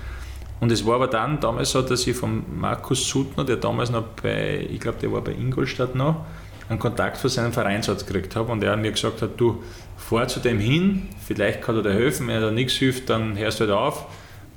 Und 0.60 0.70
es 0.70 0.84
war 0.84 0.96
aber 0.96 1.06
dann 1.06 1.40
damals 1.40 1.70
so, 1.70 1.80
dass 1.80 2.06
ich 2.06 2.16
von 2.16 2.44
Markus 2.54 3.08
Suttner, 3.08 3.44
der 3.44 3.56
damals 3.56 3.90
noch 3.90 4.04
bei, 4.22 4.66
ich 4.70 4.80
glaube, 4.80 4.98
der 5.00 5.10
war 5.10 5.22
bei 5.22 5.32
Ingolstadt 5.32 5.94
noch, 5.94 6.26
einen 6.68 6.78
Kontakt 6.78 7.16
von 7.16 7.30
seinem 7.30 7.52
Vereinsarzt 7.52 8.06
gekriegt 8.06 8.36
habe 8.36 8.52
und 8.52 8.62
er 8.62 8.76
mir 8.76 8.92
gesagt 8.92 9.22
hat, 9.22 9.30
du 9.38 9.62
fahr 9.96 10.28
zu 10.28 10.38
dem 10.38 10.58
hin, 10.60 11.08
vielleicht 11.26 11.62
kann 11.62 11.76
er 11.76 11.82
dir 11.82 11.94
helfen, 11.94 12.28
wenn 12.28 12.34
er 12.36 12.40
da 12.42 12.50
nichts 12.50 12.74
hilft, 12.74 13.08
dann 13.08 13.36
hörst 13.38 13.60
du 13.60 13.64
halt 13.64 13.72
auf, 13.72 14.06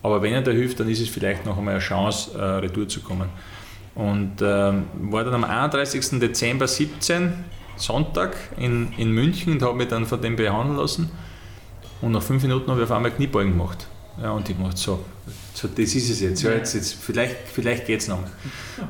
aber 0.04 0.22
wenn 0.22 0.34
er 0.34 0.42
dir 0.42 0.52
hilft, 0.52 0.80
dann 0.80 0.90
ist 0.90 1.02
es 1.02 1.10
vielleicht 1.10 1.46
noch 1.46 1.58
einmal 1.58 1.76
eine 1.76 1.84
Chance, 1.84 2.38
äh, 2.38 2.44
retour 2.44 2.88
zu 2.88 3.02
kommen. 3.02 3.30
Und 3.96 4.42
ähm, 4.42 4.86
war 4.96 5.24
dann 5.24 5.36
am 5.36 5.44
31. 5.44 6.20
Dezember 6.20 6.68
17, 6.68 7.34
Sonntag, 7.76 8.36
in, 8.58 8.92
in 8.98 9.12
München 9.12 9.54
und 9.54 9.62
habe 9.62 9.76
mich 9.76 9.88
dann 9.88 10.06
von 10.06 10.22
dem 10.22 10.36
behandeln 10.36 10.78
lassen 10.78 11.12
und 12.04 12.12
nach 12.12 12.22
fünf 12.22 12.44
Minuten 12.44 12.70
habe 12.70 12.82
ich 12.82 12.84
auf 12.84 12.92
einmal 12.92 13.12
Kniebeugen 13.12 13.54
gemacht. 13.54 13.88
Ja, 14.22 14.32
und 14.32 14.48
ich 14.50 14.58
gemacht, 14.58 14.78
so, 14.78 15.00
so, 15.54 15.70
das 15.70 15.96
ist 15.96 16.10
es 16.10 16.20
jetzt. 16.20 16.44
Ja, 16.44 16.52
jetzt, 16.52 16.76
jetzt 16.76 16.96
vielleicht 16.96 17.36
vielleicht 17.52 17.88
geht 17.88 18.02
es 18.02 18.10
noch. 18.10 18.20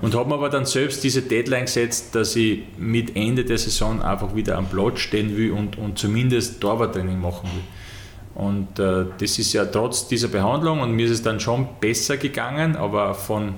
Und 0.01 0.15
habe 0.15 0.29
mir 0.29 0.35
aber 0.35 0.49
dann 0.49 0.65
selbst 0.65 1.03
diese 1.03 1.21
Deadline 1.21 1.65
gesetzt, 1.65 2.15
dass 2.15 2.35
ich 2.35 2.63
mit 2.77 3.15
Ende 3.15 3.45
der 3.45 3.59
Saison 3.59 4.01
einfach 4.01 4.35
wieder 4.35 4.57
am 4.57 4.65
Platz 4.65 4.99
stehen 4.99 5.37
will 5.37 5.51
und, 5.51 5.77
und 5.77 5.99
zumindest 5.99 6.59
Torwarttraining 6.59 7.21
machen 7.21 7.49
will. 7.53 8.43
Und 8.43 8.79
äh, 8.79 9.05
das 9.19 9.37
ist 9.37 9.53
ja 9.53 9.65
trotz 9.65 10.07
dieser 10.07 10.27
Behandlung 10.27 10.81
und 10.81 10.91
mir 10.93 11.05
ist 11.05 11.11
es 11.11 11.21
dann 11.21 11.39
schon 11.39 11.67
besser 11.79 12.17
gegangen, 12.17 12.75
aber 12.75 13.13
von 13.13 13.53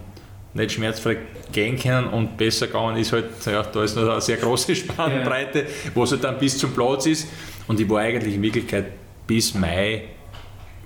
nicht 0.55 0.71
schmerzfrei 0.71 1.17
gehen 1.51 1.77
können 1.77 2.07
und 2.07 2.37
besser 2.37 2.67
gegangen 2.67 2.97
ist 2.97 3.11
halt, 3.11 3.25
ja, 3.45 3.61
da 3.61 3.83
ist 3.83 3.95
noch 3.95 4.09
eine 4.09 4.21
sehr 4.21 4.37
große 4.37 4.75
Spannbreite, 4.75 5.59
ja. 5.59 5.65
wo 5.93 6.03
es 6.03 6.11
halt 6.11 6.23
dann 6.23 6.39
bis 6.39 6.57
zum 6.57 6.73
Platz 6.73 7.05
ist. 7.05 7.27
Und 7.67 7.79
ich 7.79 7.89
war 7.89 7.99
eigentlich 7.99 8.35
in 8.35 8.41
Wirklichkeit 8.41 8.85
bis 9.27 9.53
Mai 9.53 10.03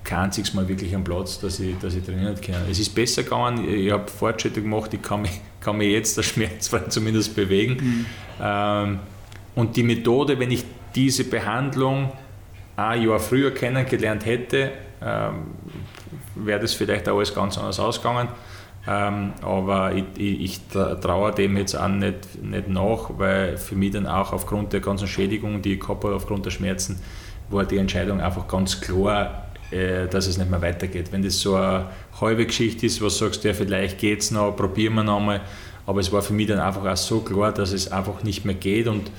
kein 0.03 0.25
einziges 0.25 0.53
Mal 0.53 0.67
wirklich 0.67 0.95
am 0.95 1.03
Platz, 1.03 1.39
dass 1.39 1.59
ich, 1.59 1.77
dass 1.77 1.93
ich 1.93 2.03
trainieren 2.03 2.39
kann. 2.41 2.63
Es 2.69 2.79
ist 2.79 2.95
besser 2.95 3.23
gegangen, 3.23 3.69
ich 3.69 3.91
habe 3.91 4.09
Fortschritte 4.09 4.61
gemacht, 4.61 4.91
ich 4.93 5.01
kann 5.01 5.21
mich, 5.21 5.39
kann 5.61 5.77
mich 5.77 5.91
jetzt 5.91 6.17
der 6.17 6.23
schmerzfrei 6.23 6.79
zumindest 6.89 7.35
bewegen. 7.35 7.77
Mhm. 7.79 8.05
Ähm, 8.41 8.99
und 9.55 9.75
die 9.75 9.83
Methode, 9.83 10.39
wenn 10.39 10.49
ich 10.49 10.63
diese 10.95 11.25
Behandlung 11.25 12.11
ein 12.75 13.03
Jahr 13.03 13.19
früher 13.19 13.51
kennengelernt 13.51 14.25
hätte, 14.25 14.71
ähm, 15.01 15.51
wäre 16.35 16.61
das 16.61 16.73
vielleicht 16.73 17.07
auch 17.07 17.17
alles 17.17 17.35
ganz 17.35 17.57
anders 17.57 17.79
ausgegangen. 17.79 18.29
Ähm, 18.87 19.33
aber 19.41 19.93
ich, 19.93 20.05
ich, 20.17 20.61
traue 20.67 21.31
dem 21.31 21.57
jetzt 21.57 21.75
auch 21.75 21.87
nicht, 21.87 22.41
nicht 22.41 22.69
nach, 22.69 23.09
weil 23.17 23.57
für 23.57 23.75
mich 23.75 23.91
dann 23.91 24.07
auch 24.07 24.31
aufgrund 24.31 24.73
der 24.73 24.79
ganzen 24.79 25.07
Schädigungen, 25.07 25.61
die 25.61 25.73
ich 25.73 25.79
gehabt 25.79 26.03
habe, 26.03 26.15
aufgrund 26.15 26.45
der 26.45 26.51
Schmerzen, 26.51 26.99
war 27.49 27.65
die 27.65 27.77
Entscheidung 27.77 28.21
einfach 28.21 28.47
ganz 28.47 28.79
klar, 28.79 29.49
äh, 29.71 30.07
dass 30.07 30.27
es 30.27 30.37
nicht 30.37 30.49
mehr 30.49 30.61
weitergeht. 30.61 31.11
Wenn 31.11 31.23
das 31.23 31.39
so 31.39 31.55
eine 31.55 31.87
halbe 32.19 32.45
Geschichte 32.45 32.85
ist, 32.85 33.01
was 33.01 33.17
sagst 33.17 33.43
du, 33.43 33.49
ja, 33.49 33.53
vielleicht 33.53 33.99
geht 33.99 34.21
es 34.21 34.31
noch, 34.31 34.55
probieren 34.55 34.95
wir 34.95 35.03
noch 35.03 35.19
mal. 35.19 35.41
Aber 35.85 35.99
es 35.99 36.11
war 36.11 36.21
für 36.21 36.33
mich 36.33 36.47
dann 36.47 36.59
einfach 36.59 36.85
auch 36.85 36.97
so 36.97 37.19
klar, 37.21 37.51
dass 37.51 37.73
es 37.73 37.91
einfach 37.91 38.23
nicht 38.23 38.45
mehr 38.45 38.55
geht. 38.55 38.87
Und 38.87 39.11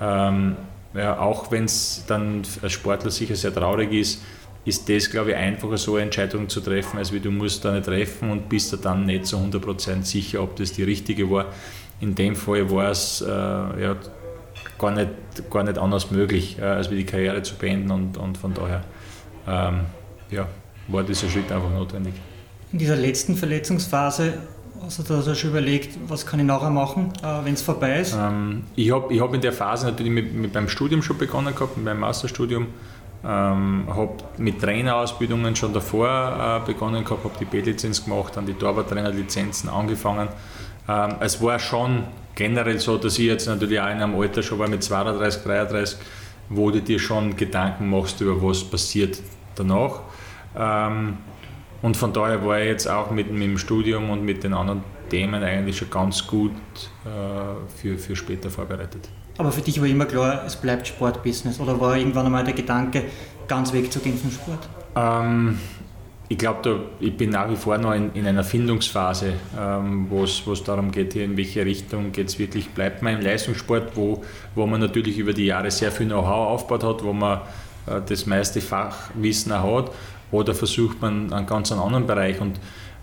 ähm, 0.00 0.56
ja, 0.94 1.18
auch 1.18 1.50
wenn 1.50 1.64
es 1.64 2.04
dann 2.06 2.42
als 2.62 2.72
Sportler 2.72 3.10
sicher 3.10 3.36
sehr 3.36 3.54
traurig 3.54 3.92
ist, 3.92 4.22
ist 4.64 4.88
das, 4.88 5.10
glaube 5.10 5.30
ich, 5.30 5.36
einfacher, 5.36 5.76
so 5.76 5.94
eine 5.94 6.04
Entscheidung 6.04 6.48
zu 6.48 6.60
treffen, 6.60 6.98
als 6.98 7.12
wie 7.12 7.20
du 7.20 7.30
musst 7.30 7.64
da 7.64 7.70
eine 7.70 7.82
treffen 7.82 8.30
und 8.30 8.48
bist 8.48 8.72
da 8.72 8.76
dann 8.76 9.04
nicht 9.06 9.26
zu 9.26 9.36
100% 9.36 10.04
sicher, 10.04 10.42
ob 10.42 10.56
das 10.56 10.72
die 10.72 10.82
richtige 10.82 11.30
war. 11.30 11.46
In 12.00 12.14
dem 12.14 12.34
Fall 12.34 12.70
war 12.70 12.90
es 12.90 13.20
äh, 13.20 13.28
ja, 13.28 13.96
gar 14.78 14.90
nicht, 14.90 15.10
gar 15.50 15.62
nicht 15.64 15.78
anders 15.78 16.10
möglich, 16.10 16.58
äh, 16.58 16.62
als 16.62 16.90
wie 16.90 16.96
die 16.96 17.04
Karriere 17.04 17.42
zu 17.42 17.56
beenden 17.56 17.90
und, 17.90 18.16
und 18.16 18.38
von 18.38 18.54
daher 18.54 18.84
ähm, 19.46 19.80
ja, 20.30 20.48
war 20.88 21.02
dieser 21.02 21.28
Schritt 21.28 21.52
einfach 21.52 21.70
notwendig. 21.70 22.14
In 22.72 22.78
dieser 22.78 22.96
letzten 22.96 23.36
Verletzungsphase 23.36 24.34
hast 24.82 24.98
du 24.98 25.02
da 25.02 25.34
schon 25.34 25.50
überlegt, 25.50 25.96
was 26.08 26.26
kann 26.26 26.40
ich 26.40 26.46
nachher 26.46 26.70
machen, 26.70 27.12
äh, 27.22 27.44
wenn 27.44 27.54
es 27.54 27.62
vorbei 27.62 28.00
ist? 28.00 28.16
Ähm, 28.18 28.64
ich 28.76 28.90
habe 28.90 29.12
ich 29.12 29.20
hab 29.20 29.32
in 29.34 29.40
der 29.40 29.52
Phase 29.52 29.86
natürlich 29.86 30.12
mit, 30.12 30.34
mit 30.34 30.54
meinem 30.54 30.68
Studium 30.68 31.02
schon 31.02 31.18
begonnen 31.18 31.54
gehabt, 31.54 31.76
mit 31.76 31.84
meinem 31.84 32.00
Masterstudium. 32.00 32.68
Ähm, 33.26 33.84
habe 33.88 34.16
mit 34.36 34.60
Trainerausbildungen 34.60 35.56
schon 35.56 35.72
davor 35.72 36.60
äh, 36.62 36.66
begonnen 36.66 37.04
gehabt, 37.04 37.24
habe 37.24 37.34
die 37.40 37.46
B-Lizenz 37.46 38.04
gemacht, 38.04 38.36
dann 38.36 38.44
die 38.44 38.52
Torwarttrainerlizenzen 38.52 39.70
angefangen. 39.70 40.28
Ähm, 40.86 41.14
es 41.20 41.42
war 41.42 41.58
schon 41.58 42.04
generell 42.34 42.78
so, 42.78 42.98
dass 42.98 43.18
ich 43.18 43.26
jetzt 43.26 43.46
natürlich 43.46 43.80
auch 43.80 43.88
in 43.88 44.02
einem 44.02 44.20
Alter 44.20 44.42
schon 44.42 44.58
war 44.58 44.68
mit 44.68 44.82
32, 44.82 45.42
33, 45.42 45.98
wo 46.50 46.70
du 46.70 46.82
dir 46.82 46.98
schon 46.98 47.34
Gedanken 47.34 47.88
machst 47.88 48.20
über 48.20 48.42
was 48.42 48.62
passiert 48.62 49.18
danach. 49.54 50.00
Ähm, 50.56 51.16
und 51.80 51.96
von 51.96 52.12
daher 52.12 52.44
war 52.44 52.60
ich 52.60 52.66
jetzt 52.66 52.88
auch 52.88 53.10
mit, 53.10 53.30
mit 53.30 53.42
dem 53.42 53.58
Studium 53.58 54.10
und 54.10 54.22
mit 54.22 54.44
den 54.44 54.54
anderen 54.54 54.82
Themen 55.08 55.42
eigentlich 55.42 55.78
schon 55.78 55.90
ganz 55.90 56.26
gut 56.26 56.52
äh, 57.04 57.78
für, 57.80 57.98
für 57.98 58.16
später 58.16 58.50
vorbereitet. 58.50 59.08
Aber 59.36 59.50
für 59.50 59.62
dich 59.62 59.80
war 59.80 59.88
immer 59.88 60.06
klar, 60.06 60.44
es 60.46 60.56
bleibt 60.56 60.86
Sportbusiness 60.86 61.58
oder 61.60 61.80
war 61.80 61.96
irgendwann 61.96 62.26
einmal 62.26 62.44
der 62.44 62.54
Gedanke, 62.54 63.04
ganz 63.48 63.72
wegzugehen 63.72 64.16
vom 64.16 64.30
Sport? 64.30 64.68
Ähm, 64.96 65.58
ich 66.28 66.38
glaube, 66.38 66.86
ich 67.00 67.16
bin 67.16 67.30
nach 67.30 67.50
wie 67.50 67.56
vor 67.56 67.76
noch 67.78 67.92
in, 67.92 68.12
in 68.14 68.26
einer 68.26 68.44
Findungsphase, 68.44 69.34
ähm, 69.58 70.06
wo 70.08 70.22
es 70.24 70.64
darum 70.64 70.90
geht, 70.90 71.12
hier 71.12 71.24
in 71.24 71.36
welche 71.36 71.64
Richtung 71.64 72.12
geht 72.12 72.28
es 72.28 72.38
wirklich, 72.38 72.70
bleibt 72.70 73.02
man 73.02 73.14
im 73.14 73.20
Leistungssport, 73.20 73.96
wo, 73.96 74.22
wo 74.54 74.66
man 74.66 74.80
natürlich 74.80 75.18
über 75.18 75.32
die 75.32 75.46
Jahre 75.46 75.70
sehr 75.70 75.90
viel 75.90 76.06
Know-how 76.06 76.52
aufgebaut 76.52 76.84
hat, 76.84 77.04
wo 77.04 77.12
man 77.12 77.40
äh, 77.86 78.00
das 78.08 78.26
meiste 78.26 78.60
Fachwissen 78.60 79.52
hat, 79.52 79.90
oder 80.30 80.54
versucht 80.54 81.00
man 81.00 81.32
einen 81.32 81.46
ganz 81.46 81.70
anderen 81.70 82.06
Bereich 82.06 82.40
und 82.40 82.58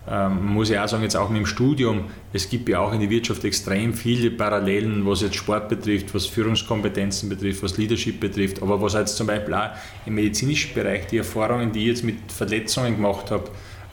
ähm, 0.08 0.46
muss 0.46 0.70
ich 0.70 0.78
auch 0.78 0.88
sagen, 0.88 1.04
jetzt 1.04 1.16
auch 1.16 1.28
mit 1.28 1.38
dem 1.38 1.46
Studium, 1.46 2.06
es 2.32 2.48
gibt 2.48 2.68
ja 2.68 2.80
auch 2.80 2.92
in 2.92 3.00
der 3.00 3.08
Wirtschaft 3.08 3.44
extrem 3.44 3.94
viele 3.94 4.32
Parallelen, 4.32 5.06
was 5.06 5.22
jetzt 5.22 5.36
Sport 5.36 5.68
betrifft, 5.68 6.12
was 6.12 6.26
Führungskompetenzen 6.26 7.28
betrifft, 7.28 7.62
was 7.62 7.78
Leadership 7.78 8.18
betrifft, 8.18 8.62
aber 8.62 8.82
was 8.82 8.94
jetzt 8.94 9.16
zum 9.16 9.28
Beispiel 9.28 9.54
auch 9.54 9.70
im 10.04 10.16
medizinischen 10.16 10.74
Bereich, 10.74 11.06
die 11.06 11.18
Erfahrungen, 11.18 11.70
die 11.70 11.80
ich 11.80 11.86
jetzt 11.86 12.04
mit 12.04 12.32
Verletzungen 12.32 12.96
gemacht 12.96 13.30
habe, 13.30 13.44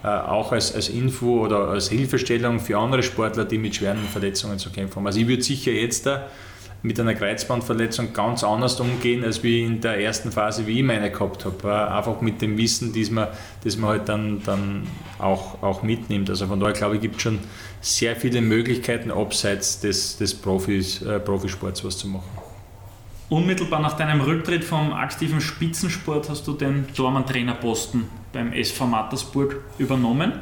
äh, 0.02 0.08
auch 0.08 0.50
als, 0.50 0.74
als 0.74 0.88
Info 0.88 1.44
oder 1.44 1.68
als 1.68 1.90
Hilfestellung 1.90 2.58
für 2.58 2.76
andere 2.78 3.02
Sportler, 3.02 3.44
die 3.44 3.58
mit 3.58 3.76
schweren 3.76 3.98
Verletzungen 3.98 4.58
zu 4.58 4.70
kämpfen 4.70 4.96
haben. 4.96 5.06
Also 5.06 5.20
ich 5.20 5.28
würde 5.28 5.42
sicher 5.42 5.72
jetzt 5.72 6.06
da 6.06 6.26
mit 6.82 6.98
einer 6.98 7.14
Kreuzbandverletzung 7.14 8.12
ganz 8.12 8.42
anders 8.42 8.80
umgehen, 8.80 9.22
als 9.24 9.42
wie 9.42 9.62
in 9.62 9.80
der 9.80 10.00
ersten 10.00 10.32
Phase, 10.32 10.66
wie 10.66 10.78
ich 10.78 10.84
meine 10.84 11.10
gehabt 11.10 11.44
habe. 11.44 11.90
Einfach 11.90 12.20
mit 12.20 12.40
dem 12.40 12.56
Wissen, 12.56 12.92
das 12.94 13.10
man, 13.10 13.28
das 13.64 13.76
man 13.76 13.90
halt 13.90 14.08
dann, 14.08 14.42
dann 14.44 14.86
auch, 15.18 15.62
auch 15.62 15.82
mitnimmt. 15.82 16.30
Also 16.30 16.46
von 16.46 16.58
daher 16.58 16.74
glaube 16.74 16.96
ich, 16.96 17.02
gibt 17.02 17.16
es 17.16 17.22
schon 17.22 17.38
sehr 17.80 18.16
viele 18.16 18.40
Möglichkeiten, 18.40 19.10
abseits 19.10 19.80
des, 19.80 20.16
des 20.16 20.34
Profis, 20.34 21.02
äh, 21.02 21.20
Profisports 21.20 21.84
was 21.84 21.98
zu 21.98 22.08
machen. 22.08 22.30
Unmittelbar 23.28 23.80
nach 23.80 23.96
deinem 23.96 24.22
Rücktritt 24.22 24.64
vom 24.64 24.92
aktiven 24.92 25.40
Spitzensport 25.40 26.28
hast 26.28 26.48
du 26.48 26.54
den 26.54 26.86
Dormann-Trainerposten 26.96 28.06
beim 28.32 28.52
SV 28.52 28.86
Mattersburg 28.86 29.60
übernommen. 29.78 30.32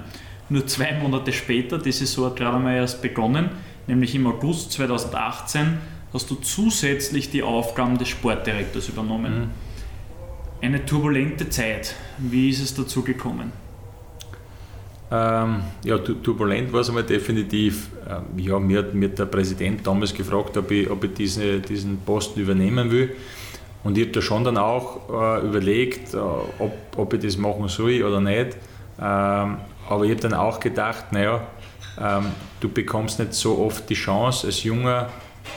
Nur 0.48 0.66
zwei 0.66 0.94
Monate 0.94 1.32
später, 1.32 1.78
die 1.78 1.92
Saison 1.92 2.26
hat 2.26 2.36
gerade 2.36 2.58
mal 2.58 2.76
erst 2.76 3.02
begonnen, 3.02 3.50
nämlich 3.86 4.14
im 4.14 4.26
August 4.26 4.72
2018 4.72 5.78
hast 6.12 6.30
du 6.30 6.36
zusätzlich 6.36 7.30
die 7.30 7.42
Aufgaben 7.42 7.98
des 7.98 8.08
Sportdirektors 8.08 8.88
übernommen. 8.88 9.40
Mhm. 9.40 9.50
Eine 10.60 10.84
turbulente 10.84 11.48
Zeit. 11.50 11.94
Wie 12.18 12.50
ist 12.50 12.60
es 12.60 12.74
dazu 12.74 13.02
gekommen? 13.02 13.52
Ähm, 15.10 15.62
ja, 15.84 15.98
turbulent 15.98 16.72
war 16.72 16.80
es 16.80 16.88
einmal 16.88 17.04
definitiv. 17.04 17.88
Ähm, 18.08 18.38
ja, 18.38 18.58
mir, 18.58 18.80
hat, 18.80 18.94
mir 18.94 19.08
der 19.08 19.26
Präsident 19.26 19.86
damals 19.86 20.12
gefragt, 20.12 20.56
ob 20.56 20.70
ich, 20.70 20.90
ob 20.90 21.04
ich 21.04 21.14
diese, 21.14 21.60
diesen 21.60 21.98
Posten 22.00 22.40
übernehmen 22.40 22.90
will. 22.90 23.14
Und 23.84 23.96
ich 23.96 24.04
habe 24.04 24.12
da 24.12 24.20
schon 24.20 24.44
dann 24.44 24.58
auch 24.58 25.08
äh, 25.08 25.46
überlegt, 25.46 26.12
äh, 26.12 26.18
ob, 26.18 26.72
ob 26.96 27.14
ich 27.14 27.20
das 27.20 27.36
machen 27.36 27.68
soll 27.68 28.02
oder 28.02 28.20
nicht. 28.20 28.56
Ähm, 29.00 29.58
aber 29.88 30.04
ich 30.04 30.10
habe 30.10 30.20
dann 30.20 30.34
auch 30.34 30.60
gedacht, 30.60 31.12
naja, 31.12 31.40
ähm, 31.98 32.26
du 32.60 32.68
bekommst 32.68 33.18
nicht 33.18 33.32
so 33.32 33.58
oft 33.58 33.88
die 33.88 33.94
Chance, 33.94 34.48
als 34.48 34.62
junger 34.62 35.08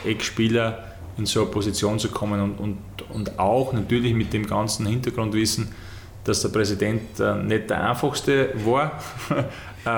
Eckspieler 0.05 0.79
in 1.17 1.25
so 1.25 1.41
eine 1.41 1.49
Position 1.49 1.99
zu 1.99 2.09
kommen 2.09 2.41
und, 2.41 2.59
und, 2.59 2.77
und 3.09 3.39
auch 3.39 3.73
natürlich 3.73 4.13
mit 4.13 4.33
dem 4.33 4.45
ganzen 4.47 4.85
Hintergrundwissen, 4.85 5.69
dass 6.23 6.41
der 6.41 6.49
Präsident 6.49 7.19
äh, 7.19 7.35
nicht 7.35 7.69
der 7.69 7.89
einfachste 7.89 8.53
war, 8.65 8.99
äh, 9.85 9.89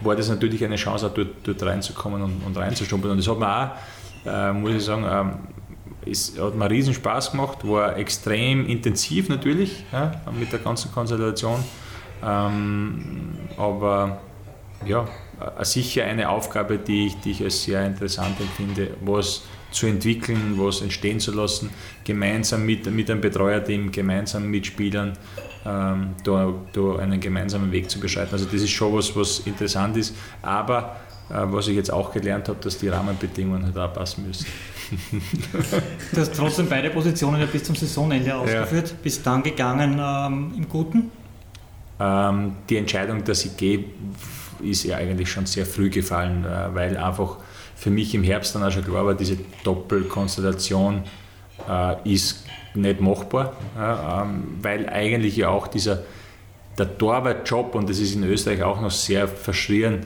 war 0.00 0.14
das 0.14 0.28
natürlich 0.28 0.64
eine 0.64 0.76
Chance, 0.76 1.06
auch 1.06 1.14
dort, 1.14 1.28
dort 1.44 1.62
reinzukommen 1.62 2.22
und, 2.22 2.42
und 2.44 2.56
reinzustumpeln. 2.56 3.12
Und 3.12 3.18
das 3.18 3.28
hat 3.28 3.38
mir 3.38 3.48
auch, 3.48 4.26
äh, 4.26 4.52
muss 4.52 4.74
ich 4.74 4.84
sagen, 4.84 5.06
ähm, 5.08 5.32
es 6.10 6.34
hat 6.38 6.54
mir 6.54 6.70
riesen 6.70 6.94
Spaß 6.94 7.32
gemacht, 7.32 7.66
war 7.66 7.96
extrem 7.96 8.66
intensiv 8.66 9.28
natürlich 9.28 9.84
ja, 9.92 10.12
mit 10.38 10.52
der 10.52 10.60
ganzen 10.60 10.92
Konstellation. 10.92 11.62
Ähm, 12.22 13.38
aber 13.56 14.18
ja, 14.84 15.06
sicher 15.62 16.04
eine 16.04 16.28
Aufgabe, 16.28 16.78
die 16.78 17.06
ich, 17.06 17.20
die 17.20 17.32
ich 17.32 17.42
als 17.42 17.62
sehr 17.64 17.84
interessant 17.84 18.40
empfinde, 18.40 18.90
was 19.02 19.42
zu 19.70 19.86
entwickeln, 19.86 20.54
was 20.56 20.80
entstehen 20.80 21.20
zu 21.20 21.32
lassen, 21.32 21.70
gemeinsam 22.04 22.64
mit, 22.64 22.90
mit 22.90 23.10
einem 23.10 23.20
Betreuerteam, 23.20 23.92
gemeinsam 23.92 24.48
mit 24.50 24.66
Spielern, 24.66 25.18
ähm, 25.66 26.14
da, 26.24 26.54
da 26.72 26.96
einen 26.96 27.20
gemeinsamen 27.20 27.70
Weg 27.72 27.90
zu 27.90 28.00
beschreiten. 28.00 28.32
Also 28.32 28.46
das 28.46 28.62
ist 28.62 28.70
schon 28.70 28.94
was, 28.94 29.14
was 29.14 29.40
interessant 29.40 29.96
ist, 29.96 30.14
aber 30.40 30.96
äh, 31.28 31.34
was 31.40 31.68
ich 31.68 31.76
jetzt 31.76 31.92
auch 31.92 32.12
gelernt 32.12 32.48
habe, 32.48 32.58
dass 32.60 32.78
die 32.78 32.88
Rahmenbedingungen 32.88 33.64
halt 33.64 33.76
auch 33.76 33.92
passen 33.92 34.26
müssen. 34.26 34.46
du 36.12 36.20
hast 36.20 36.34
trotzdem 36.34 36.68
beide 36.68 36.90
Positionen 36.90 37.40
ja 37.40 37.46
bis 37.46 37.64
zum 37.64 37.74
Saisonende 37.74 38.34
ausgeführt, 38.34 38.90
ja. 38.90 38.96
bist 39.02 39.26
dann 39.26 39.42
gegangen 39.42 40.00
ähm, 40.00 40.52
im 40.56 40.68
Guten? 40.68 41.10
Ähm, 41.98 42.52
die 42.68 42.76
Entscheidung, 42.76 43.24
dass 43.24 43.44
ich 43.44 43.56
gehe, 43.56 43.84
ist 44.62 44.84
ja 44.84 44.96
eigentlich 44.96 45.30
schon 45.30 45.46
sehr 45.46 45.66
früh 45.66 45.90
gefallen, 45.90 46.44
äh, 46.44 46.74
weil 46.74 46.96
einfach 46.96 47.38
für 47.74 47.90
mich 47.90 48.14
im 48.14 48.22
Herbst 48.22 48.54
dann 48.54 48.64
auch 48.64 48.70
schon 48.70 48.84
klar 48.84 49.06
war, 49.06 49.14
diese 49.14 49.38
Doppelkonstellation 49.64 51.02
äh, 51.68 52.12
ist 52.12 52.44
nicht 52.74 53.00
machbar, 53.00 53.52
äh, 53.78 54.22
ähm, 54.22 54.58
weil 54.62 54.88
eigentlich 54.88 55.36
ja 55.36 55.48
auch 55.48 55.66
dieser 55.66 56.02
der 56.78 56.98
Torwartjob, 56.98 57.74
und 57.74 57.88
das 57.88 57.98
ist 57.98 58.14
in 58.14 58.24
Österreich 58.24 58.62
auch 58.62 58.80
noch 58.80 58.90
sehr 58.90 59.26
verschrien, 59.28 60.00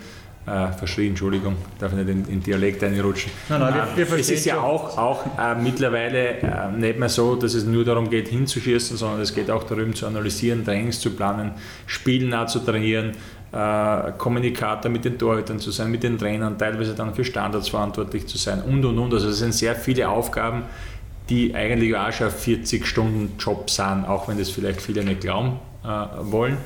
äh, 0.47 0.73
verschrien, 0.73 1.11
Entschuldigung, 1.11 1.57
darf 1.79 1.93
ich 1.93 1.99
nicht 1.99 2.09
in, 2.09 2.25
in 2.27 2.43
Dialekt 2.43 2.83
einrutschen. 2.83 3.31
Nein, 3.49 3.61
nein, 3.61 3.75
wir, 3.95 4.09
wir 4.09 4.19
es 4.19 4.31
ist 4.31 4.47
ja 4.47 4.61
auch, 4.61 4.97
auch 4.97 5.25
äh, 5.39 5.55
mittlerweile 5.55 6.39
äh, 6.39 6.71
nicht 6.73 6.99
mehr 6.99 7.09
so, 7.09 7.37
dass 7.37 7.55
es 7.55 7.65
nur 7.65 7.85
darum 7.85 8.09
geht, 8.09 8.29
hinzuschießen, 8.29 8.97
sondern 8.97 9.21
es 9.21 9.35
geht 9.35 9.51
auch 9.51 9.65
darum, 9.65 9.95
zu 9.95 10.07
analysieren, 10.07 10.65
Trainings 10.65 11.01
zu 11.01 11.11
planen, 11.11 11.53
Spielen 11.87 12.35
zu 12.49 12.61
trainieren, 12.61 13.13
äh, 13.53 14.13
Kommunikator 14.17 14.91
mit 14.91 15.05
den 15.05 15.19
Torhütern 15.19 15.59
zu 15.59 15.71
sein, 15.71 15.91
mit 15.91 16.03
den 16.03 16.19
Trainern, 16.19 16.57
teilweise 16.57 16.95
dann 16.95 17.15
für 17.15 17.25
Standards 17.25 17.69
verantwortlich 17.69 18.27
zu 18.27 18.39
sein 18.39 18.63
und 18.63 18.85
und 18.85 18.99
und. 18.99 19.13
Also 19.13 19.29
es 19.29 19.39
sind 19.39 19.55
sehr 19.55 19.75
viele 19.75 20.09
Aufgaben, 20.09 20.63
die 21.29 21.55
eigentlich 21.55 21.97
auch 21.97 22.13
schon 22.13 22.31
40 22.31 22.87
Stunden 22.87 23.33
Job 23.39 23.71
sind, 23.71 24.05
auch 24.07 24.29
wenn 24.29 24.39
das 24.39 24.51
vielleicht 24.51 24.81
viele 24.81 25.05
nicht 25.05 25.21
glauben 25.21 25.59
äh, 25.85 25.89
wollen. 26.31 26.59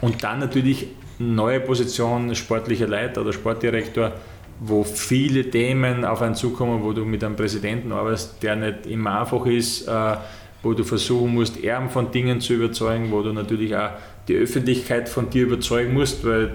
Und 0.00 0.22
dann 0.22 0.40
natürlich 0.40 0.88
neue 1.18 1.60
Position 1.60 2.34
sportlicher 2.34 2.88
Leiter 2.88 3.20
oder 3.22 3.32
Sportdirektor, 3.32 4.12
wo 4.60 4.84
viele 4.84 5.50
Themen 5.50 6.04
auf 6.04 6.22
einen 6.22 6.34
zukommen, 6.34 6.82
wo 6.82 6.92
du 6.92 7.04
mit 7.04 7.24
einem 7.24 7.36
Präsidenten 7.36 7.92
arbeitest, 7.92 8.42
der 8.42 8.56
nicht 8.56 8.86
immer 8.86 9.20
einfach 9.20 9.44
ist, 9.46 9.88
äh, 9.88 10.16
wo 10.62 10.74
du 10.74 10.84
versuchen 10.84 11.34
musst, 11.34 11.62
Erben 11.62 11.90
von 11.90 12.10
Dingen 12.10 12.40
zu 12.40 12.54
überzeugen, 12.54 13.10
wo 13.10 13.22
du 13.22 13.32
natürlich 13.32 13.74
auch 13.76 13.90
die 14.28 14.36
Öffentlichkeit 14.36 15.08
von 15.08 15.30
dir 15.30 15.44
überzeugen 15.44 15.94
musst, 15.94 16.24
weil 16.24 16.52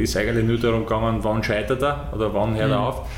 es 0.00 0.16
eigentlich 0.16 0.44
nur 0.44 0.58
darum 0.58 0.86
gegangen, 0.86 1.18
wann 1.22 1.42
scheitert 1.42 1.82
er 1.82 2.12
oder 2.14 2.32
wann 2.32 2.54
hört 2.54 2.70
er 2.70 2.78
mhm. 2.78 2.84
auf. 2.84 3.08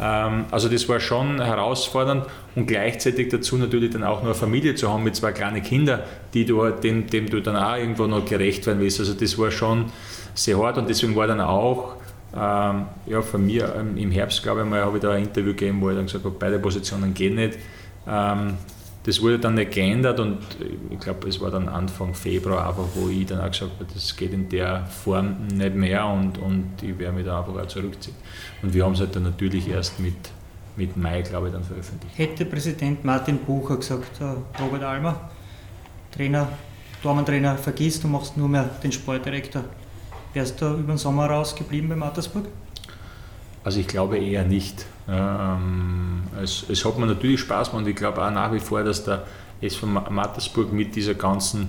Ähm, 0.00 0.44
also 0.50 0.68
das 0.68 0.88
war 0.88 1.00
schon 1.00 1.40
herausfordernd 1.40 2.26
und 2.54 2.66
gleichzeitig 2.66 3.28
dazu 3.28 3.56
natürlich 3.56 3.90
dann 3.90 4.04
auch 4.04 4.20
noch 4.20 4.26
eine 4.26 4.34
Familie 4.34 4.74
zu 4.74 4.90
haben 4.90 5.04
mit 5.04 5.16
zwei 5.16 5.32
kleinen 5.32 5.62
Kindern, 5.62 6.00
die 6.34 6.44
du, 6.44 6.68
dem, 6.70 7.06
dem 7.06 7.28
du 7.28 7.40
dann 7.40 7.56
auch 7.56 7.76
irgendwo 7.76 8.06
noch 8.06 8.24
gerecht 8.24 8.66
werden 8.66 8.80
willst. 8.80 9.00
Also 9.00 9.14
das 9.14 9.38
war 9.38 9.50
schon 9.50 9.86
sehr 10.34 10.58
hart 10.58 10.78
und 10.78 10.88
deswegen 10.88 11.14
war 11.14 11.26
dann 11.26 11.40
auch 11.40 11.96
ähm, 12.34 12.86
ja, 13.06 13.20
von 13.20 13.44
mir 13.44 13.74
ähm, 13.78 13.96
im 13.98 14.10
Herbst, 14.10 14.42
glaube 14.42 14.62
ich 14.62 14.66
mal, 14.66 14.80
habe 14.80 14.96
ich 14.96 15.02
da 15.02 15.12
ein 15.12 15.24
Interview 15.24 15.52
gegeben, 15.52 15.80
wo 15.82 15.90
ich 15.90 15.96
dann 15.96 16.06
gesagt 16.06 16.24
habe, 16.24 16.34
beide 16.38 16.58
Positionen 16.58 17.12
gehen 17.12 17.34
nicht. 17.34 17.58
Ähm, 18.08 18.54
das 19.04 19.20
wurde 19.20 19.38
dann 19.38 19.54
nicht 19.54 19.72
geändert 19.72 20.20
und 20.20 20.38
ich 20.90 20.98
glaube, 21.00 21.28
es 21.28 21.40
war 21.40 21.50
dann 21.50 21.68
Anfang 21.68 22.14
Februar 22.14 22.68
einfach, 22.68 22.84
wo 22.94 23.08
ich 23.08 23.26
dann 23.26 23.40
auch 23.40 23.50
gesagt 23.50 23.72
habe, 23.72 23.86
das 23.92 24.16
geht 24.16 24.32
in 24.32 24.48
der 24.48 24.86
Form 24.86 25.48
nicht 25.48 25.74
mehr 25.74 26.06
und, 26.06 26.38
und 26.38 26.82
ich 26.82 26.96
werde 26.98 27.16
mich 27.16 27.24
da 27.24 27.40
einfach 27.40 27.60
auch 27.60 27.66
zurückziehen. 27.66 28.14
Und 28.62 28.72
wir 28.72 28.84
haben 28.84 28.92
es 28.92 29.00
halt 29.00 29.16
dann 29.16 29.24
natürlich 29.24 29.68
erst 29.68 29.98
mit, 29.98 30.14
mit 30.76 30.96
Mai, 30.96 31.22
glaube 31.22 31.48
ich, 31.48 31.52
dann 31.52 31.64
veröffentlicht. 31.64 32.16
Hätte 32.16 32.44
Präsident 32.44 33.04
Martin 33.04 33.38
Bucher 33.38 33.76
gesagt, 33.76 34.20
äh, 34.20 34.62
Robert 34.62 34.84
Almer, 34.84 35.30
Trainer, 36.12 36.48
Dormantrainer, 37.02 37.56
vergiss, 37.56 38.00
du 38.00 38.06
machst 38.06 38.36
nur 38.36 38.48
mehr 38.48 38.70
den 38.84 38.92
Sportdirektor, 38.92 39.64
wärst 40.32 40.60
du 40.60 40.74
über 40.74 40.92
den 40.92 40.98
Sommer 40.98 41.26
raus 41.26 41.56
geblieben 41.56 41.88
bei 41.88 41.96
Mattersburg? 41.96 42.44
Also 43.64 43.80
ich 43.80 43.86
glaube 43.86 44.18
eher 44.18 44.44
nicht. 44.44 44.86
Ähm, 45.08 46.22
es, 46.42 46.64
es, 46.68 46.84
hat 46.84 46.98
mir 46.98 47.06
natürlich 47.06 47.40
Spaß 47.40 47.70
gemacht 47.70 47.84
und 47.84 47.90
ich 47.90 47.96
glaube 47.96 48.24
auch 48.24 48.30
nach 48.30 48.52
wie 48.52 48.60
vor, 48.60 48.82
dass 48.82 49.04
der 49.04 49.24
SV 49.60 49.86
Mattersburg 49.86 50.72
mit 50.72 50.96
dieser 50.96 51.14
ganzen 51.14 51.68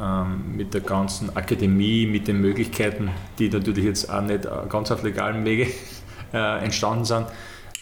ähm, 0.00 0.56
mit 0.56 0.72
der 0.72 0.80
ganzen 0.80 1.36
Akademie, 1.36 2.06
mit 2.06 2.26
den 2.26 2.40
Möglichkeiten, 2.40 3.10
die 3.38 3.50
natürlich 3.50 3.84
jetzt 3.84 4.10
auch 4.10 4.22
nicht 4.22 4.48
ganz 4.68 4.90
auf 4.90 5.02
legalem 5.02 5.44
Wege 5.44 5.66
äh, 6.32 6.64
entstanden 6.64 7.04
sind. 7.04 7.26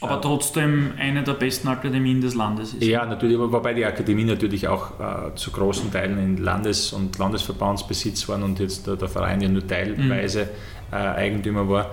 Aber 0.00 0.20
trotzdem 0.20 0.92
eine 0.98 1.24
der 1.24 1.34
besten 1.34 1.68
Akademien 1.68 2.20
des 2.20 2.34
Landes 2.34 2.74
ist. 2.74 2.84
Ja, 2.84 3.04
natürlich, 3.04 3.38
wobei 3.38 3.74
die 3.74 3.84
Akademie 3.84 4.24
natürlich 4.24 4.68
auch 4.68 4.98
äh, 5.00 5.34
zu 5.34 5.50
großen 5.50 5.92
Teilen 5.92 6.18
in 6.18 6.36
Landes- 6.36 6.92
und 6.92 7.18
Landesverbandsbesitz 7.18 8.28
waren 8.28 8.44
und 8.44 8.60
jetzt 8.60 8.86
der, 8.86 8.96
der 8.96 9.08
Verein 9.08 9.40
ja 9.40 9.48
nur 9.48 9.66
teilweise 9.66 10.44
mhm. 10.44 10.96
äh, 10.96 10.96
Eigentümer 10.96 11.68
war. 11.68 11.90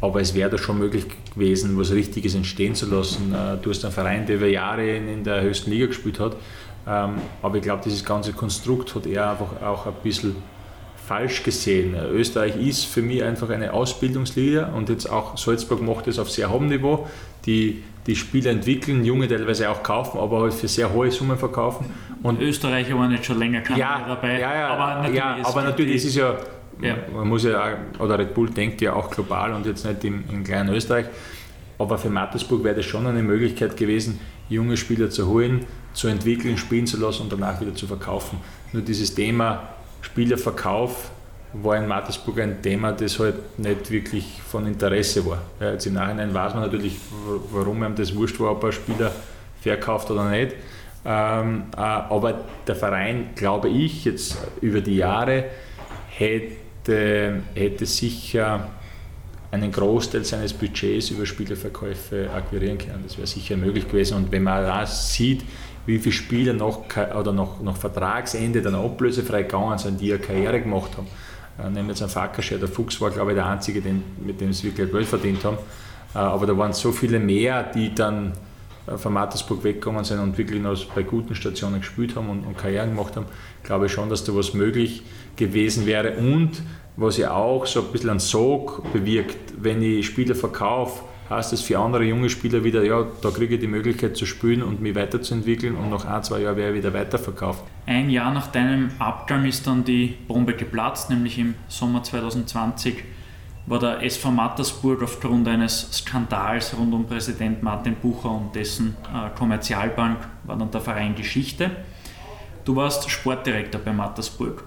Aber 0.00 0.20
es 0.20 0.34
wäre 0.34 0.50
da 0.50 0.58
schon 0.58 0.78
möglich 0.78 1.06
gewesen, 1.34 1.78
was 1.78 1.90
Richtiges 1.92 2.34
entstehen 2.34 2.74
zu 2.74 2.86
lassen. 2.86 3.34
Äh, 3.34 3.56
du 3.62 3.70
hast 3.70 3.84
einen 3.84 3.94
Verein, 3.94 4.26
der 4.26 4.36
über 4.36 4.46
Jahre 4.46 4.96
in 4.96 5.24
der 5.24 5.42
höchsten 5.42 5.70
Liga 5.70 5.86
gespielt 5.86 6.20
hat. 6.20 6.36
Ähm, 6.86 7.14
aber 7.42 7.56
ich 7.56 7.62
glaube, 7.62 7.82
dieses 7.84 8.04
ganze 8.04 8.32
Konstrukt 8.32 8.94
hat 8.94 9.06
er 9.06 9.30
einfach 9.30 9.62
auch 9.62 9.86
ein 9.86 9.94
bisschen 10.02 10.36
falsch 11.06 11.42
gesehen. 11.42 11.94
Österreich 12.12 12.56
ist 12.56 12.84
für 12.84 13.02
mich 13.02 13.22
einfach 13.22 13.48
eine 13.50 13.72
Ausbildungsliga 13.72 14.72
und 14.74 14.88
jetzt 14.88 15.10
auch 15.10 15.36
Salzburg 15.38 15.80
macht 15.80 16.08
es 16.08 16.18
auf 16.18 16.30
sehr 16.30 16.50
hohem 16.50 16.68
Niveau. 16.68 17.06
Die, 17.46 17.84
die 18.06 18.16
Spieler 18.16 18.50
entwickeln, 18.50 19.04
junge 19.04 19.28
teilweise 19.28 19.70
auch 19.70 19.82
kaufen, 19.82 20.18
aber 20.18 20.40
halt 20.40 20.54
für 20.54 20.68
sehr 20.68 20.92
hohe 20.92 21.10
Summen 21.10 21.38
verkaufen. 21.38 21.86
Und 22.22 22.40
Österreicher 22.40 22.98
waren 22.98 23.12
jetzt 23.12 23.26
schon 23.26 23.38
länger 23.38 23.60
keine 23.60 23.78
ja, 23.78 24.04
dabei. 24.06 24.40
Ja, 24.40 24.54
ja, 24.54 24.68
aber 24.68 24.94
natürlich, 24.94 25.16
ja, 25.16 25.36
aber 25.44 25.62
natürlich 25.62 25.94
ist 25.96 26.04
es 26.06 26.14
ja 26.16 26.36
ja. 26.80 26.96
Man 27.14 27.28
muss 27.28 27.44
ja, 27.44 27.62
auch, 27.62 28.00
oder 28.00 28.18
Red 28.18 28.34
Bull 28.34 28.50
denkt 28.50 28.80
ja 28.80 28.94
auch 28.94 29.10
global 29.10 29.52
und 29.52 29.66
jetzt 29.66 29.84
nicht 29.84 30.04
im, 30.04 30.24
in 30.30 30.44
kleinen 30.44 30.74
Österreich. 30.74 31.06
Aber 31.78 31.98
für 31.98 32.08
Mattersburg 32.08 32.64
wäre 32.64 32.76
das 32.76 32.86
schon 32.86 33.06
eine 33.06 33.22
Möglichkeit 33.22 33.76
gewesen, 33.76 34.18
junge 34.48 34.76
Spieler 34.76 35.10
zu 35.10 35.26
holen, 35.26 35.66
zu 35.92 36.08
entwickeln, 36.08 36.56
spielen 36.56 36.86
zu 36.86 36.98
lassen 36.98 37.22
und 37.22 37.32
danach 37.32 37.60
wieder 37.60 37.74
zu 37.74 37.86
verkaufen. 37.86 38.38
Nur 38.72 38.82
dieses 38.82 39.14
Thema 39.14 39.68
Spielerverkauf 40.00 41.10
war 41.52 41.76
in 41.76 41.86
Mattersburg 41.86 42.40
ein 42.40 42.62
Thema, 42.62 42.92
das 42.92 43.18
halt 43.18 43.58
nicht 43.58 43.90
wirklich 43.90 44.40
von 44.46 44.66
Interesse 44.66 45.24
war. 45.26 45.42
Ja, 45.60 45.72
jetzt 45.72 45.86
im 45.86 45.94
Nachhinein 45.94 46.32
weiß 46.32 46.54
man 46.54 46.64
natürlich, 46.64 46.96
warum 47.50 47.82
einem 47.82 47.94
das 47.94 48.14
wurscht 48.14 48.38
war, 48.40 48.52
ob 48.52 48.64
ein 48.64 48.72
Spieler 48.72 49.12
verkauft 49.60 50.10
oder 50.10 50.28
nicht. 50.30 50.54
Ähm, 51.04 51.64
äh, 51.76 51.80
aber 51.80 52.40
der 52.66 52.74
Verein, 52.74 53.30
glaube 53.36 53.68
ich, 53.68 54.04
jetzt 54.04 54.36
über 54.60 54.80
die 54.80 54.96
Jahre 54.96 55.44
hätte 56.08 56.65
hätte, 56.86 57.42
hätte 57.54 57.86
sicher 57.86 58.68
einen 59.50 59.70
Großteil 59.70 60.24
seines 60.24 60.52
Budgets 60.52 61.10
über 61.10 61.24
Spielerverkäufe 61.24 62.30
akquirieren 62.34 62.78
können. 62.78 63.04
Das 63.04 63.16
wäre 63.16 63.26
sicher 63.26 63.56
möglich 63.56 63.88
gewesen. 63.88 64.16
Und 64.16 64.32
wenn 64.32 64.42
man 64.42 64.64
da 64.64 64.84
sieht, 64.86 65.44
wie 65.86 65.98
viele 65.98 66.12
Spieler 66.12 66.52
noch, 66.52 66.84
oder 67.18 67.32
noch, 67.32 67.62
noch 67.62 67.76
Vertragsende 67.76 68.60
dann 68.60 68.74
ablösefrei 68.74 69.44
gegangen 69.44 69.78
sind, 69.78 70.00
die 70.00 70.12
eine 70.12 70.20
Karriere 70.20 70.60
gemacht 70.60 70.90
haben. 70.96 71.06
Äh, 71.58 71.70
nehmen 71.70 71.88
wir 71.88 71.94
jetzt 71.94 72.02
einen 72.02 72.10
Fakascher, 72.10 72.58
der 72.58 72.68
Fuchs 72.68 73.00
war, 73.00 73.10
glaube 73.10 73.30
ich, 73.30 73.36
der 73.36 73.46
Einzige, 73.46 73.80
den, 73.80 74.02
mit 74.24 74.40
dem 74.40 74.52
sie 74.52 74.64
wirklich 74.64 74.90
Geld 74.90 75.06
verdient 75.06 75.44
haben. 75.44 75.58
Äh, 76.14 76.18
aber 76.18 76.46
da 76.46 76.58
waren 76.58 76.72
so 76.72 76.90
viele 76.90 77.20
mehr, 77.20 77.62
die 77.62 77.94
dann 77.94 78.32
von 78.96 79.12
Mattersburg 79.12 79.64
weggekommen 79.64 80.04
sind 80.04 80.20
und 80.20 80.38
wirklich 80.38 80.62
noch 80.62 80.84
bei 80.86 81.02
guten 81.02 81.34
Stationen 81.34 81.80
gespielt 81.80 82.16
haben 82.16 82.28
und, 82.28 82.46
und 82.46 82.56
Karrieren 82.56 82.90
gemacht 82.90 83.16
haben, 83.16 83.26
glaube 83.62 83.86
ich 83.86 83.92
schon, 83.92 84.08
dass 84.08 84.24
da 84.24 84.34
was 84.34 84.54
möglich 84.54 85.02
gewesen 85.36 85.86
wäre. 85.86 86.16
Und 86.18 86.62
was 86.96 87.18
ja 87.18 87.32
auch 87.32 87.66
so 87.66 87.82
ein 87.82 87.92
bisschen 87.92 88.10
einen 88.10 88.20
Sog 88.20 88.90
bewirkt, 88.92 89.54
wenn 89.58 89.82
ich 89.82 90.06
Spieler 90.06 90.34
verkaufe, 90.34 91.02
heißt 91.28 91.52
es 91.52 91.60
für 91.60 91.78
andere 91.78 92.04
junge 92.04 92.30
Spieler 92.30 92.62
wieder, 92.62 92.84
ja, 92.84 93.04
da 93.20 93.30
kriege 93.30 93.54
ich 93.54 93.60
die 93.60 93.66
Möglichkeit 93.66 94.16
zu 94.16 94.26
spielen 94.26 94.62
und 94.62 94.80
mich 94.80 94.94
weiterzuentwickeln 94.94 95.74
und 95.74 95.90
nach 95.90 96.04
ein, 96.04 96.22
zwei 96.22 96.40
Jahren 96.40 96.56
werde 96.56 96.76
ich 96.76 96.84
wieder 96.84 96.94
weiterverkauft. 96.94 97.64
Ein 97.86 98.10
Jahr 98.10 98.32
nach 98.32 98.46
deinem 98.48 98.90
Abgang 98.98 99.44
ist 99.44 99.66
dann 99.66 99.84
die 99.84 100.14
Bombe 100.28 100.54
geplatzt, 100.54 101.10
nämlich 101.10 101.38
im 101.38 101.54
Sommer 101.68 102.02
2020 102.02 103.02
war 103.66 103.78
der 103.78 104.02
SV 104.02 104.30
Mattersburg 104.30 105.02
aufgrund 105.02 105.48
eines 105.48 105.88
Skandals 105.92 106.76
rund 106.76 106.94
um 106.94 107.06
Präsident 107.06 107.62
Martin 107.62 107.96
Bucher 107.96 108.30
und 108.30 108.54
dessen 108.54 108.96
äh, 109.12 109.36
Kommerzialbank 109.36 110.18
war 110.44 110.56
dann 110.56 110.70
der 110.70 110.80
Verein 110.80 111.14
Geschichte. 111.14 111.70
Du 112.64 112.76
warst 112.76 113.10
Sportdirektor 113.10 113.80
bei 113.80 113.92
Mattersburg 113.92 114.64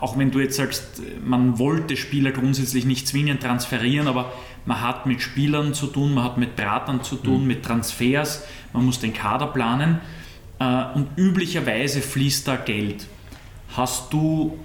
auch 0.00 0.18
wenn 0.18 0.30
du 0.30 0.40
jetzt 0.40 0.56
sagst, 0.56 1.02
man 1.24 1.58
wollte 1.58 1.96
Spieler 1.96 2.32
grundsätzlich 2.32 2.84
nicht 2.84 3.08
zwingend 3.08 3.42
transferieren, 3.42 4.08
aber 4.08 4.32
man 4.66 4.80
hat 4.82 5.06
mit 5.06 5.22
Spielern 5.22 5.72
zu 5.72 5.86
tun, 5.86 6.14
man 6.14 6.24
hat 6.24 6.38
mit 6.38 6.56
Beratern 6.56 7.02
zu 7.02 7.16
tun, 7.16 7.42
mhm. 7.42 7.46
mit 7.46 7.64
Transfers, 7.64 8.44
man 8.72 8.84
muss 8.84 9.00
den 9.00 9.14
Kader 9.14 9.46
planen 9.46 10.00
äh, 10.58 10.84
und 10.94 11.08
üblicherweise 11.16 12.02
fließt 12.02 12.46
da 12.46 12.56
Geld. 12.56 13.06
Hast 13.74 14.12
du 14.12 14.58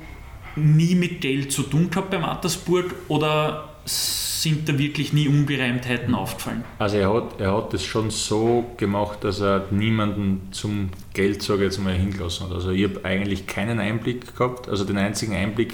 nie 0.56 0.96
mit 0.96 1.22
Geld 1.22 1.52
zu 1.52 1.64
tun 1.64 1.90
gehabt 1.90 2.10
bei 2.10 2.20
Mattersburg 2.20 2.96
oder 3.08 3.70
sind 3.86 4.70
da 4.70 4.78
wirklich 4.78 5.12
nie 5.14 5.28
Ungereimtheiten 5.28 6.16
aufgefallen? 6.16 6.64
Also 6.78 6.98
er 6.98 7.14
hat, 7.14 7.40
er 7.40 7.56
hat 7.56 7.74
das 7.74 7.84
schon 7.84 8.10
so 8.10 8.66
gemacht, 8.78 9.24
dass 9.24 9.42
er 9.42 9.66
niemanden 9.72 10.48
zum 10.52 10.90
Geld, 11.14 11.42
sage 11.42 11.60
ich 11.60 11.66
jetzt 11.66 11.80
mal, 11.80 11.94
hingelassen 11.94 12.48
hat. 12.48 12.54
Also 12.54 12.72
ich 12.72 12.84
habe 12.84 13.04
eigentlich 13.04 13.48
keinen 13.48 13.80
Einblick 13.80 14.36
gehabt. 14.36 14.70
Also 14.70 14.86
den 14.86 14.98
einzigen 14.98 15.34
Einblick, 15.34 15.74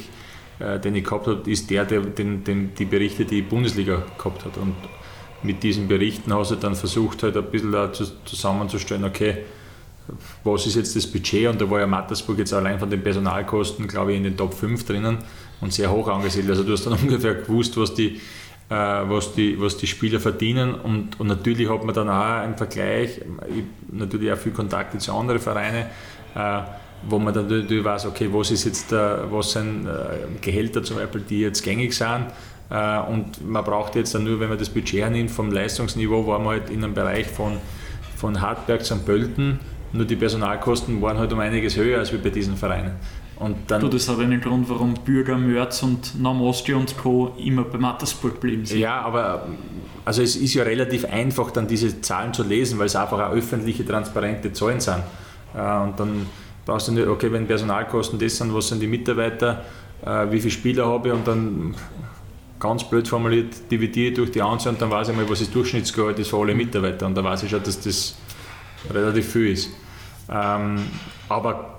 äh, 0.60 0.80
den 0.80 0.96
ich 0.96 1.04
gehabt 1.04 1.28
habe, 1.28 1.50
ist 1.50 1.70
der, 1.70 1.86
der 1.86 2.02
den, 2.02 2.44
den, 2.44 2.74
die 2.74 2.86
Berichte, 2.86 3.26
die 3.26 3.36
die 3.36 3.42
Bundesliga 3.44 4.04
gehabt 4.18 4.46
hat. 4.46 4.58
Und 4.58 4.76
mit 5.44 5.62
diesen 5.62 5.88
Berichten 5.88 6.34
hast 6.34 6.52
du 6.52 6.56
dann 6.56 6.76
versucht, 6.76 7.22
halt 7.22 7.38
ein 7.38 7.52
bisschen 7.52 7.88
zusammenzustellen, 8.26 9.04
okay, 9.04 9.38
was 10.44 10.68
ist 10.68 10.76
jetzt 10.76 10.96
das 10.96 11.08
Budget? 11.08 11.48
Und 11.48 11.62
da 11.62 11.70
war 11.70 11.80
ja 11.80 11.88
Mattersburg 11.88 12.40
jetzt 12.40 12.54
allein 12.54 12.80
von 12.80 12.90
den 12.90 13.02
Personalkosten, 13.02 13.88
glaube 13.88 14.12
ich, 14.12 14.18
in 14.18 14.24
den 14.24 14.38
Top 14.38 14.54
5 14.54 14.86
drinnen 14.86 15.18
und 15.62 15.74
sehr 15.74 15.92
hoch 15.92 16.08
angesiedelt. 16.08 16.52
Also 16.52 16.64
du 16.64 16.74
hast 16.74 16.86
dann 16.86 16.94
ungefähr 17.02 17.36
gewusst, 17.36 17.78
was 17.78 17.94
die, 17.94 18.22
äh, 18.70 18.74
was 18.74 19.34
die, 19.34 19.60
was 19.60 19.78
die 19.78 19.88
Spieler 19.88 20.20
verdienen 20.20 20.76
und, 20.76 21.20
und 21.20 21.28
natürlich 21.28 21.70
hat 21.70 21.84
man 21.84 21.96
dann 21.96 22.10
auch 22.10 22.42
einen 22.42 22.58
Vergleich, 22.58 23.22
ich, 23.50 23.64
natürlich 23.92 24.32
auch 24.32 24.38
viel 24.38 24.52
Kontakte 24.52 24.98
zu 24.98 25.14
anderen 25.14 25.40
Vereinen, 25.40 25.86
äh, 26.36 26.62
wo 27.08 27.20
man 27.20 27.34
dann 27.34 27.48
natürlich 27.48 27.84
weiß, 27.84 28.08
okay, 28.08 28.30
was 28.32 28.52
ist 28.52 28.66
jetzt, 28.66 28.92
äh, 28.92 29.32
was 29.32 29.52
sind 29.52 29.88
äh, 29.88 30.40
Gehälter 30.42 30.84
zum 30.84 30.98
Beispiel, 30.98 31.22
die 31.22 31.42
jetzt 31.42 31.64
gängig 31.64 31.94
sind 31.94 32.28
äh, 32.70 33.00
und 33.00 33.48
man 33.48 33.64
braucht 33.64 33.96
jetzt 33.96 34.16
dann 34.16 34.24
nur, 34.24 34.40
wenn 34.40 34.50
man 34.50 34.58
das 34.58 34.70
Budget 34.70 35.02
hernimmt, 35.02 35.32
vom 35.32 35.52
Leistungsniveau 35.52 36.26
war 36.26 36.40
man 36.40 36.60
halt 36.60 36.70
in 36.70 36.84
einem 36.84 36.94
Bereich 36.94 37.28
von, 37.28 37.58
von 38.16 38.42
Hartberg 38.42 38.84
zu 38.84 38.98
Pölten, 38.98 39.60
nur 39.96 40.06
die 40.06 40.16
Personalkosten 40.16 41.02
waren 41.02 41.18
halt 41.18 41.32
um 41.34 41.40
einiges 41.40 41.78
höher 41.78 42.00
als 42.00 42.12
bei 42.12 42.30
diesen 42.30 42.56
Vereinen. 42.58 42.94
Und 43.38 43.58
dann, 43.68 43.82
du, 43.82 43.90
das 43.90 44.08
hat 44.08 44.20
einen 44.20 44.40
Grund, 44.40 44.70
warum 44.70 44.94
Bürger, 44.94 45.38
Mörz 45.38 45.84
und 45.84 46.20
Namosti 46.22 46.74
und 46.74 46.98
Co. 46.98 47.36
immer 47.38 47.64
bei 47.64 47.78
Mattersburg 47.78 48.40
blieben 48.40 48.66
sind. 48.66 48.80
Ja, 48.80 49.02
aber 49.02 49.48
also 50.06 50.22
es 50.22 50.38
ist 50.38 50.54
ja 50.54 50.64
relativ 50.64 51.04
einfach, 51.06 51.52
dann 51.52 51.68
diese 51.68 52.00
Zahlen 52.02 52.34
zu 52.34 52.44
lesen, 52.44 52.80
weil 52.80 52.86
es 52.86 52.96
einfach 52.96 53.20
auch 53.20 53.34
öffentliche, 53.34 53.86
transparente 53.86 54.54
Zahlen 54.54 54.80
sind. 54.80 55.04
Äh, 55.54 55.84
und 55.84 56.00
dann 56.00 56.28
brauchst 56.66 56.88
du 56.88 56.94
nicht, 56.94 57.08
okay, 57.08 57.32
wenn 57.32 57.46
Personalkosten 57.46 58.18
das 58.20 58.38
sind, 58.38 58.54
was 58.54 58.70
sind 58.70 58.82
die 58.82 58.88
Mitarbeiter, 58.88 59.66
äh, 60.06 60.32
wie 60.32 60.40
viele 60.40 60.52
Spieler 60.52 60.88
habe 60.88 61.10
ich 61.10 61.14
und 61.14 61.28
dann 61.28 61.76
ganz 62.58 62.86
blöd 62.86 63.08
formuliert, 63.08 63.70
dividiere 63.70 64.10
ich 64.10 64.16
durch 64.16 64.32
die 64.32 64.42
Anzahl 64.42 64.74
und 64.74 64.82
dann 64.82 64.90
weiß 64.90 65.10
ich 65.10 65.16
mal, 65.16 65.30
was 65.30 65.40
das 65.40 65.52
Durchschnittsgehalt 65.52 66.18
ist 66.20 66.30
für 66.30 66.38
alle 66.38 66.56
Mitarbeiter 66.56 67.06
und 67.06 67.16
da 67.16 67.24
weiß 67.24 67.44
ich 67.44 67.50
schon, 67.50 67.62
dass 67.62 67.82
das 67.82 68.16
relativ 68.94 69.32
viel 69.32 69.52
ist. 69.52 69.70
Ähm, 70.30 70.88
aber 71.30 71.76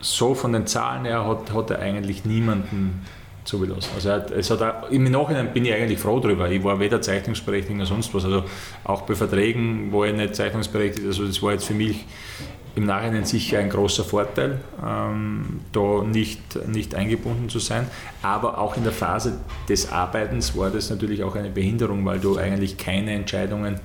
so 0.00 0.34
von 0.34 0.52
den 0.52 0.66
Zahlen 0.66 1.04
her 1.04 1.26
hat, 1.26 1.52
hat 1.52 1.70
er 1.70 1.80
eigentlich 1.80 2.24
niemanden 2.24 3.06
zugelassen. 3.44 3.90
Also 3.94 4.10
hat, 4.10 4.30
es 4.30 4.50
hat 4.50 4.62
auch, 4.62 4.90
im 4.90 5.04
Nachhinein 5.04 5.52
bin 5.52 5.64
ich 5.64 5.72
eigentlich 5.72 5.98
froh 5.98 6.20
darüber. 6.20 6.50
Ich 6.50 6.62
war 6.62 6.78
weder 6.80 7.00
zeichnungsberechtigt 7.00 7.78
noch 7.78 7.86
sonst 7.86 8.12
was. 8.14 8.24
Also 8.24 8.44
auch 8.84 9.02
bei 9.02 9.14
Verträgen 9.14 9.92
war 9.92 10.06
ich 10.06 10.14
nicht 10.14 10.34
zeichnungsberechtigt. 10.34 11.06
Also 11.06 11.26
das 11.26 11.42
war 11.42 11.52
jetzt 11.52 11.66
für 11.66 11.74
mich 11.74 12.04
im 12.74 12.84
Nachhinein 12.84 13.24
sicher 13.24 13.58
ein 13.58 13.70
großer 13.70 14.04
Vorteil, 14.04 14.60
ähm, 14.84 15.60
da 15.72 16.02
nicht, 16.02 16.68
nicht 16.68 16.94
eingebunden 16.94 17.48
zu 17.48 17.58
sein. 17.58 17.86
Aber 18.22 18.58
auch 18.58 18.76
in 18.76 18.84
der 18.84 18.92
Phase 18.92 19.40
des 19.68 19.90
Arbeitens 19.90 20.56
war 20.56 20.70
das 20.70 20.90
natürlich 20.90 21.24
auch 21.24 21.36
eine 21.36 21.48
Behinderung, 21.48 22.04
weil 22.04 22.20
du 22.20 22.36
eigentlich 22.36 22.76
keine 22.76 23.12
Entscheidungen 23.12 23.80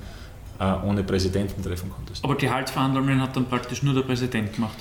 ohne 0.86 1.04
Präsidenten 1.04 1.64
treffen 1.64 1.90
konntest. 1.90 2.24
Aber 2.24 2.36
Gehaltsverhandlungen 2.36 3.22
hat 3.22 3.36
dann 3.36 3.46
praktisch 3.46 3.84
nur 3.84 3.94
der 3.94 4.02
Präsident 4.02 4.54
gemacht? 4.54 4.78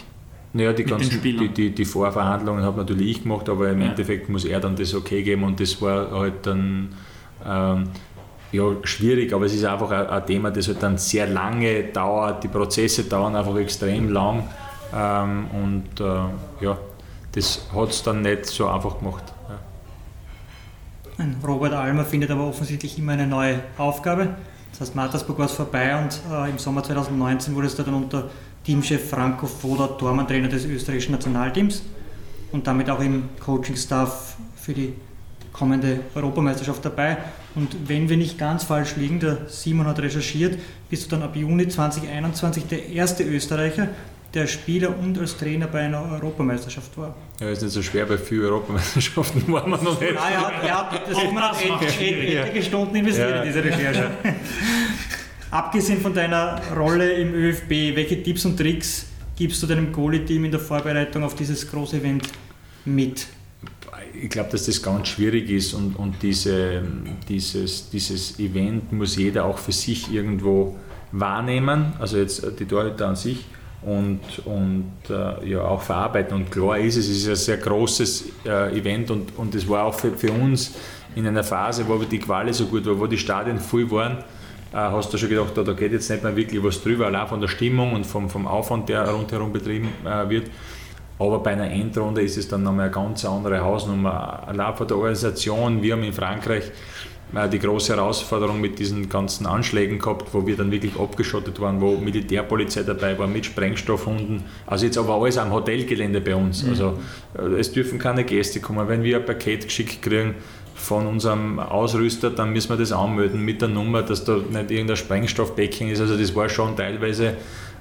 Naja, 0.52 0.72
die, 0.72 0.84
ganzen, 0.84 1.22
die, 1.22 1.48
die, 1.48 1.70
die, 1.70 1.84
Vorverhandlungen 1.84 2.64
habe 2.64 2.78
natürlich 2.78 3.08
ich 3.08 3.22
gemacht, 3.22 3.48
aber 3.48 3.70
im 3.70 3.80
ja. 3.80 3.88
Endeffekt 3.88 4.28
muss 4.28 4.44
er 4.44 4.58
dann 4.58 4.74
das 4.74 4.94
okay 4.94 5.22
geben 5.22 5.44
und 5.44 5.60
das 5.60 5.80
war 5.80 6.10
halt 6.10 6.44
dann 6.44 6.88
ähm, 7.46 7.84
ja, 8.50 8.64
schwierig, 8.82 9.32
aber 9.32 9.46
es 9.46 9.54
ist 9.54 9.64
einfach 9.64 9.92
ein, 9.92 10.08
ein, 10.08 10.26
Thema, 10.26 10.50
das 10.50 10.66
halt 10.66 10.82
dann 10.82 10.98
sehr 10.98 11.28
lange 11.28 11.84
dauert, 11.84 12.42
die 12.42 12.48
Prozesse 12.48 13.04
dauern 13.04 13.36
einfach 13.36 13.56
extrem 13.58 14.08
lang 14.08 14.48
ähm, 14.92 15.46
und 15.52 16.00
äh, 16.00 16.64
ja, 16.64 16.76
das 17.30 17.68
hat 17.72 17.90
es 17.90 18.02
dann 18.02 18.22
nicht 18.22 18.46
so 18.46 18.68
einfach 18.68 18.98
gemacht. 18.98 19.22
Ja. 21.18 21.26
Robert 21.46 21.74
Almer 21.74 22.04
findet 22.04 22.32
aber 22.32 22.48
offensichtlich 22.48 22.98
immer 22.98 23.12
eine 23.12 23.28
neue 23.28 23.60
Aufgabe. 23.78 24.30
Das 24.72 24.80
heißt, 24.80 24.96
Mattersburg 24.96 25.38
war 25.38 25.46
es 25.46 25.52
vorbei 25.52 25.96
und 25.98 26.20
äh, 26.32 26.50
im 26.50 26.58
Sommer 26.58 26.82
2019 26.82 27.54
wurde 27.54 27.66
es 27.66 27.76
dann 27.76 27.92
unter 27.94 28.30
Teamchef 28.64 29.10
Franco 29.10 29.46
Foda, 29.46 29.86
Tormann-Trainer 29.86 30.48
des 30.48 30.64
österreichischen 30.64 31.12
Nationalteams 31.12 31.82
und 32.52 32.66
damit 32.66 32.90
auch 32.90 33.00
im 33.00 33.28
Coaching-Staff 33.40 34.36
für 34.56 34.74
die 34.74 34.94
kommende 35.52 36.00
Europameisterschaft 36.14 36.84
dabei. 36.84 37.18
Und 37.54 37.88
wenn 37.88 38.08
wir 38.08 38.16
nicht 38.16 38.38
ganz 38.38 38.64
falsch 38.64 38.96
liegen, 38.96 39.20
der 39.20 39.48
Simon 39.48 39.86
hat 39.86 39.98
recherchiert, 39.98 40.58
bist 40.88 41.06
du 41.06 41.16
dann 41.16 41.22
ab 41.22 41.34
Juni 41.34 41.68
2021 41.68 42.66
der 42.66 42.88
erste 42.88 43.24
Österreicher, 43.24 43.88
der 44.34 44.46
Spieler 44.46 44.96
und 44.96 45.18
als 45.18 45.36
Trainer 45.36 45.66
bei 45.66 45.80
einer 45.80 46.02
Europameisterschaft 46.12 46.96
war. 46.96 47.16
Ja, 47.40 47.50
ist 47.50 47.62
nicht 47.62 47.72
so 47.72 47.82
schwer, 47.82 48.06
bei 48.06 48.16
vielen 48.16 48.44
Europameisterschaften 48.44 49.52
waren 49.52 49.70
wir 49.70 49.78
noch 49.78 50.00
nicht. 50.00 50.14
Nein, 50.14 50.32
er 50.32 50.40
hat, 50.40 50.64
er 50.64 50.78
hat 50.78 51.08
das 51.08 51.16
hat 51.16 52.00
etliche 52.00 52.62
Stunden 52.62 52.96
investiert 52.96 53.30
ja. 53.30 53.42
in 53.42 53.48
diese 53.48 53.64
Recherche. 53.64 54.10
Abgesehen 55.50 56.00
von 56.00 56.14
deiner 56.14 56.60
Rolle 56.76 57.12
im 57.12 57.34
ÖFB, 57.34 57.96
welche 57.96 58.22
Tipps 58.22 58.44
und 58.44 58.56
Tricks 58.56 59.06
gibst 59.36 59.60
du 59.62 59.66
deinem 59.66 59.92
Goalie-Team 59.92 60.44
in 60.44 60.50
der 60.52 60.60
Vorbereitung 60.60 61.24
auf 61.24 61.34
dieses 61.34 61.68
große 61.68 61.96
Event 61.96 62.28
mit? 62.84 63.26
Ich 64.14 64.30
glaube, 64.30 64.50
dass 64.50 64.66
das 64.66 64.80
ganz 64.80 65.08
schwierig 65.08 65.50
ist 65.50 65.74
und, 65.74 65.96
und 65.96 66.22
diese, 66.22 66.82
dieses, 67.28 67.90
dieses 67.90 68.38
Event 68.38 68.92
muss 68.92 69.16
jeder 69.16 69.44
auch 69.44 69.58
für 69.58 69.72
sich 69.72 70.12
irgendwo 70.12 70.76
wahrnehmen, 71.10 71.94
also 71.98 72.18
jetzt 72.18 72.44
die 72.60 72.64
Torhüter 72.64 73.08
an 73.08 73.16
sich 73.16 73.44
und, 73.82 74.20
und 74.44 74.92
äh, 75.08 75.48
ja, 75.48 75.62
auch 75.62 75.80
verarbeiten. 75.80 76.36
Und 76.36 76.50
klar 76.50 76.78
ist 76.78 76.96
es, 76.96 77.08
ist 77.08 77.28
ein 77.28 77.36
sehr 77.36 77.56
großes 77.56 78.24
äh, 78.44 78.78
Event 78.78 79.10
und, 79.10 79.36
und 79.38 79.54
es 79.54 79.68
war 79.68 79.84
auch 79.84 79.94
für, 79.94 80.12
für 80.12 80.32
uns 80.32 80.74
in 81.14 81.26
einer 81.26 81.44
Phase, 81.44 81.86
wo 81.88 81.96
die 81.98 82.18
Quali 82.18 82.52
so 82.52 82.66
gut 82.66 82.86
war, 82.86 82.98
wo 82.98 83.06
die 83.06 83.18
Stadien 83.18 83.58
voll 83.58 83.90
waren, 83.90 84.18
äh, 84.72 84.76
hast 84.76 85.12
du 85.12 85.18
schon 85.18 85.28
gedacht, 85.28 85.56
da, 85.56 85.72
geht 85.72 85.92
jetzt 85.92 86.10
nicht 86.10 86.22
mehr 86.22 86.36
wirklich 86.36 86.62
was 86.62 86.82
drüber, 86.82 87.06
allein 87.06 87.26
von 87.26 87.40
der 87.40 87.48
Stimmung 87.48 87.94
und 87.94 88.06
vom, 88.06 88.28
vom 88.28 88.46
Aufwand, 88.46 88.88
der 88.88 89.08
rundherum 89.08 89.52
betrieben 89.52 89.88
äh, 90.04 90.28
wird. 90.28 90.50
Aber 91.18 91.40
bei 91.40 91.50
einer 91.50 91.70
Endrunde 91.70 92.22
ist 92.22 92.38
es 92.38 92.48
dann 92.48 92.62
nochmal 92.62 92.86
eine 92.86 92.94
ganz 92.94 93.26
andere 93.26 93.60
Hausnummer. 93.60 94.42
Allein 94.46 94.74
von 94.74 94.88
der 94.88 94.96
Organisation, 94.96 95.82
wir 95.82 95.92
haben 95.92 96.02
in 96.02 96.14
Frankreich 96.14 96.70
die 97.52 97.58
große 97.58 97.94
Herausforderung 97.94 98.60
mit 98.60 98.78
diesen 98.78 99.08
ganzen 99.08 99.46
Anschlägen 99.46 99.98
gehabt, 99.98 100.34
wo 100.34 100.46
wir 100.46 100.56
dann 100.56 100.70
wirklich 100.70 100.98
abgeschottet 100.98 101.60
waren, 101.60 101.80
wo 101.80 101.96
Militärpolizei 101.96 102.82
dabei 102.82 103.18
war 103.18 103.26
mit 103.26 103.46
Sprengstoffhunden. 103.46 104.42
Also 104.66 104.86
jetzt 104.86 104.98
aber 104.98 105.14
alles 105.14 105.38
am 105.38 105.52
Hotelgelände 105.52 106.20
bei 106.20 106.34
uns. 106.34 106.62
Mhm. 106.64 106.70
Also 106.70 106.98
es 107.58 107.72
dürfen 107.72 107.98
keine 107.98 108.24
Gäste 108.24 108.60
kommen. 108.60 108.88
Wenn 108.88 109.02
wir 109.02 109.18
ein 109.18 109.24
Paket 109.24 109.64
geschickt 109.64 110.02
kriegen, 110.02 110.34
von 110.80 111.06
unserem 111.06 111.58
Ausrüster, 111.60 112.30
dann 112.30 112.52
müssen 112.52 112.70
wir 112.70 112.76
das 112.76 112.90
anmelden 112.90 113.44
mit 113.44 113.60
der 113.60 113.68
Nummer, 113.68 114.02
dass 114.02 114.24
da 114.24 114.36
nicht 114.36 114.70
irgendein 114.70 114.96
Sprengstoffbacking 114.96 115.88
ist. 115.90 116.00
Also 116.00 116.16
das 116.16 116.34
war 116.34 116.48
schon 116.48 116.74
teilweise 116.74 117.34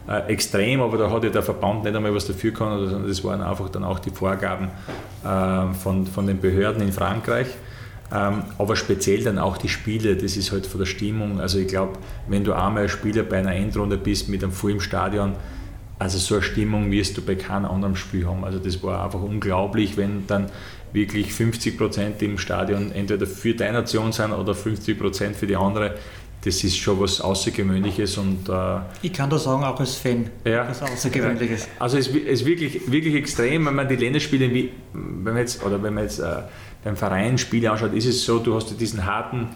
äh, 0.08 0.28
extrem, 0.28 0.82
aber 0.82 0.98
da 0.98 1.10
hat 1.10 1.24
ja 1.24 1.30
der 1.30 1.42
Verband 1.42 1.84
nicht 1.86 1.96
einmal 1.96 2.14
was 2.14 2.28
dafür 2.28 2.52
können, 2.52 2.90
sondern 2.90 3.08
das 3.08 3.24
waren 3.24 3.42
einfach 3.42 3.70
dann 3.70 3.84
auch 3.84 4.00
die 4.00 4.10
Vorgaben 4.10 4.70
äh, 5.24 5.74
von, 5.74 6.06
von 6.06 6.28
den 6.28 6.40
Behörden 6.40 6.82
in 6.82 6.92
Frankreich. 6.92 7.48
Ähm, 8.12 8.44
aber 8.58 8.76
speziell 8.76 9.24
dann 9.24 9.38
auch 9.38 9.58
die 9.58 9.70
Spiele, 9.70 10.16
das 10.16 10.36
ist 10.36 10.52
halt 10.52 10.66
von 10.66 10.80
der 10.80 10.88
Stimmung. 10.88 11.40
Also 11.40 11.60
ich 11.60 11.68
glaube, 11.68 11.94
wenn 12.28 12.44
du 12.44 12.54
einmal 12.54 12.90
Spieler 12.90 13.24
bei 13.24 13.38
einer 13.38 13.54
Endrunde 13.54 13.98
bist 13.98 14.30
mit 14.30 14.44
einem 14.44 14.52
vollen 14.52 14.80
Stadion, 14.80 15.36
also 16.00 16.18
so 16.18 16.36
eine 16.36 16.44
Stimmung 16.44 16.92
wirst 16.92 17.18
du 17.18 17.22
bei 17.22 17.36
keinem 17.36 17.66
anderen 17.66 17.96
Spiel 17.96 18.26
haben. 18.26 18.44
Also 18.46 18.58
das 18.58 18.82
war 18.82 19.04
einfach 19.04 19.22
unglaublich, 19.22 19.98
wenn 19.98 20.26
dann 20.28 20.50
wirklich 20.94 21.34
50 21.34 21.78
Prozent 21.78 22.22
im 22.24 22.38
Stadion 22.38 22.92
entweder 22.92 23.28
für 23.28 23.54
deine 23.54 23.80
Nation 23.80 24.12
sind 24.12 24.32
oder 24.32 24.56
50 24.56 24.98
Prozent 24.98 25.36
für 25.36 25.46
die 25.46 25.56
andere. 25.56 25.96
das 26.44 26.64
ist 26.64 26.78
schon 26.78 27.00
was 27.02 27.20
Außergewöhnliches 27.20 28.18
und 28.18 28.48
äh, 28.48 28.80
ich 29.02 29.12
kann 29.12 29.30
da 29.30 29.38
sagen, 29.38 29.64
auch 29.64 29.78
als 29.80 29.96
Fan, 29.96 30.30
ja, 30.46 30.68
was 30.70 30.82
Außergewöhnliches. 30.82 31.68
Also 31.78 31.98
es 31.98 32.08
ist 32.08 32.46
wirklich, 32.46 32.90
wirklich 32.90 33.14
extrem, 33.16 33.66
wenn 33.66 33.76
man 33.76 33.90
die 33.90 33.98
Länderspiele, 33.98 34.52
wie, 34.54 34.72
wenn 34.94 35.34
man 35.34 35.38
jetzt, 35.38 35.64
oder 35.64 35.84
wenn 35.84 35.94
man 35.94 36.06
jetzt 36.06 36.20
äh, 36.20 36.44
beim 36.84 36.96
Verein 36.96 37.38
Spiele 37.38 37.72
anschaut, 37.72 37.94
ist 37.94 38.06
es 38.06 38.24
so, 38.24 38.40
du 38.40 38.56
hast 38.56 38.80
diesen 38.80 39.06
harten, 39.06 39.50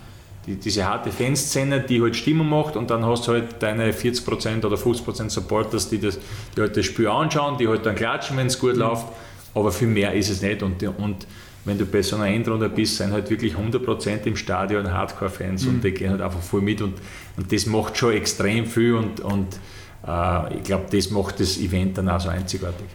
die, 0.45 0.55
diese 0.55 0.85
harte 0.85 1.11
Fanszene, 1.11 1.79
die 1.81 2.01
halt 2.01 2.15
Stimmung 2.15 2.49
macht 2.49 2.75
und 2.75 2.89
dann 2.89 3.05
hast 3.05 3.27
du 3.27 3.33
halt 3.33 3.61
deine 3.61 3.91
40% 3.91 4.65
oder 4.65 4.75
50% 4.75 5.29
Supporters, 5.29 5.89
die 5.89 5.99
das, 5.99 6.19
die 6.55 6.61
halt 6.61 6.75
das 6.75 6.85
Spiel 6.85 7.07
anschauen, 7.07 7.57
die 7.57 7.67
halt 7.67 7.85
dann 7.85 7.95
klatschen, 7.95 8.37
wenn 8.37 8.47
es 8.47 8.59
gut 8.59 8.73
mhm. 8.73 8.81
läuft, 8.81 9.07
aber 9.53 9.71
viel 9.71 9.87
mehr 9.87 10.13
ist 10.13 10.29
es 10.29 10.41
nicht 10.41 10.61
und, 10.63 10.83
und 10.83 11.27
wenn 11.65 11.77
du 11.77 11.85
bei 11.85 12.01
so 12.01 12.17
einer 12.17 12.27
Endrunde 12.27 12.67
bist, 12.67 12.97
sind 12.97 13.13
halt 13.13 13.29
wirklich 13.29 13.55
100% 13.55 14.23
im 14.25 14.35
Stadion 14.35 14.91
Hardcore-Fans 14.91 15.63
mhm. 15.63 15.69
und 15.69 15.83
die 15.83 15.91
gehen 15.91 16.11
halt 16.11 16.21
einfach 16.21 16.41
voll 16.41 16.61
mit 16.61 16.81
und, 16.81 16.95
und 17.37 17.51
das 17.51 17.65
macht 17.65 17.97
schon 17.97 18.13
extrem 18.13 18.65
viel 18.65 18.95
und, 18.95 19.21
und 19.21 19.59
äh, 20.05 20.57
ich 20.57 20.63
glaube, 20.63 20.85
das 20.91 21.09
macht 21.09 21.39
das 21.39 21.57
Event 21.57 21.97
dann 21.97 22.09
auch 22.09 22.19
so 22.19 22.29
einzigartig. 22.29 22.87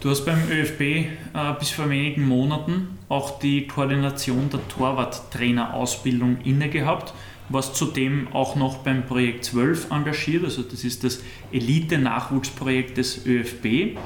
Du 0.00 0.10
hast 0.10 0.24
beim 0.24 0.38
ÖFB 0.50 0.80
äh, 0.80 1.08
bis 1.58 1.70
vor 1.70 1.88
wenigen 1.88 2.26
Monaten 2.26 2.93
auch 3.08 3.38
die 3.38 3.66
Koordination 3.66 4.50
der 4.50 4.66
Torwarttrainerausbildung 4.68 6.38
inne 6.44 6.68
gehabt, 6.68 7.12
warst 7.48 7.76
zudem 7.76 8.28
auch 8.32 8.56
noch 8.56 8.78
beim 8.78 9.04
Projekt 9.06 9.44
12 9.44 9.90
engagiert, 9.90 10.44
also 10.44 10.62
das 10.62 10.84
ist 10.84 11.04
das 11.04 11.20
Elite-Nachwuchsprojekt 11.52 12.96
des 12.96 13.26
ÖFB. 13.26 13.98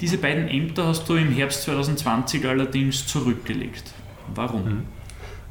Diese 0.00 0.18
beiden 0.18 0.48
Ämter 0.48 0.86
hast 0.86 1.08
du 1.08 1.14
im 1.14 1.30
Herbst 1.30 1.62
2020 1.64 2.44
allerdings 2.46 3.06
zurückgelegt. 3.06 3.92
Warum? 4.34 4.64
Mhm. 4.64 4.82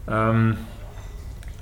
Ähm, 0.08 0.58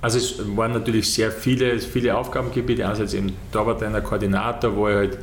also 0.02 0.18
es 0.18 0.56
waren 0.56 0.72
natürlich 0.72 1.14
sehr 1.14 1.32
viele, 1.32 1.78
viele 1.80 2.18
Aufgabengebiete. 2.18 2.86
Einerseits 2.86 3.14
eben 3.14 3.34
Torwarttrainer, 3.52 4.02
Koordinator, 4.02 4.76
wo 4.76 4.88
ich 4.88 4.96
halt 4.96 5.18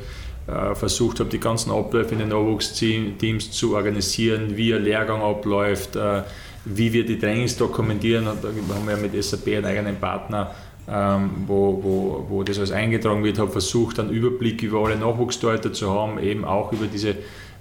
versucht 0.46 1.18
habe, 1.20 1.28
die 1.28 1.40
ganzen 1.40 1.72
Abläufe 1.72 2.12
in 2.12 2.20
den 2.20 2.28
Nachwuchsteams 2.28 3.50
zu 3.50 3.74
organisieren, 3.74 4.56
wie 4.56 4.72
ein 4.72 4.84
Lehrgang 4.84 5.20
abläuft, 5.20 5.96
äh, 5.96 6.22
wie 6.64 6.92
wir 6.92 7.04
die 7.04 7.18
Trainings 7.18 7.56
dokumentieren. 7.56 8.24
Da 8.24 8.48
haben 8.48 8.86
wir 8.86 8.96
mit 8.96 9.22
SAP 9.22 9.48
einen 9.48 9.64
eigenen 9.64 9.96
Partner, 9.96 10.52
ähm, 10.88 11.30
wo, 11.46 11.80
wo, 11.82 12.26
wo 12.28 12.42
das 12.44 12.58
alles 12.58 12.70
eingetragen 12.70 13.24
wird, 13.24 13.38
habe 13.38 13.50
versucht, 13.50 13.98
einen 13.98 14.10
Überblick 14.10 14.62
über 14.62 14.84
alle 14.84 14.96
Nachwuchstorhüter 14.96 15.72
zu 15.72 15.90
haben, 15.90 16.20
eben 16.20 16.44
auch 16.44 16.72
über 16.72 16.86
diese 16.86 17.16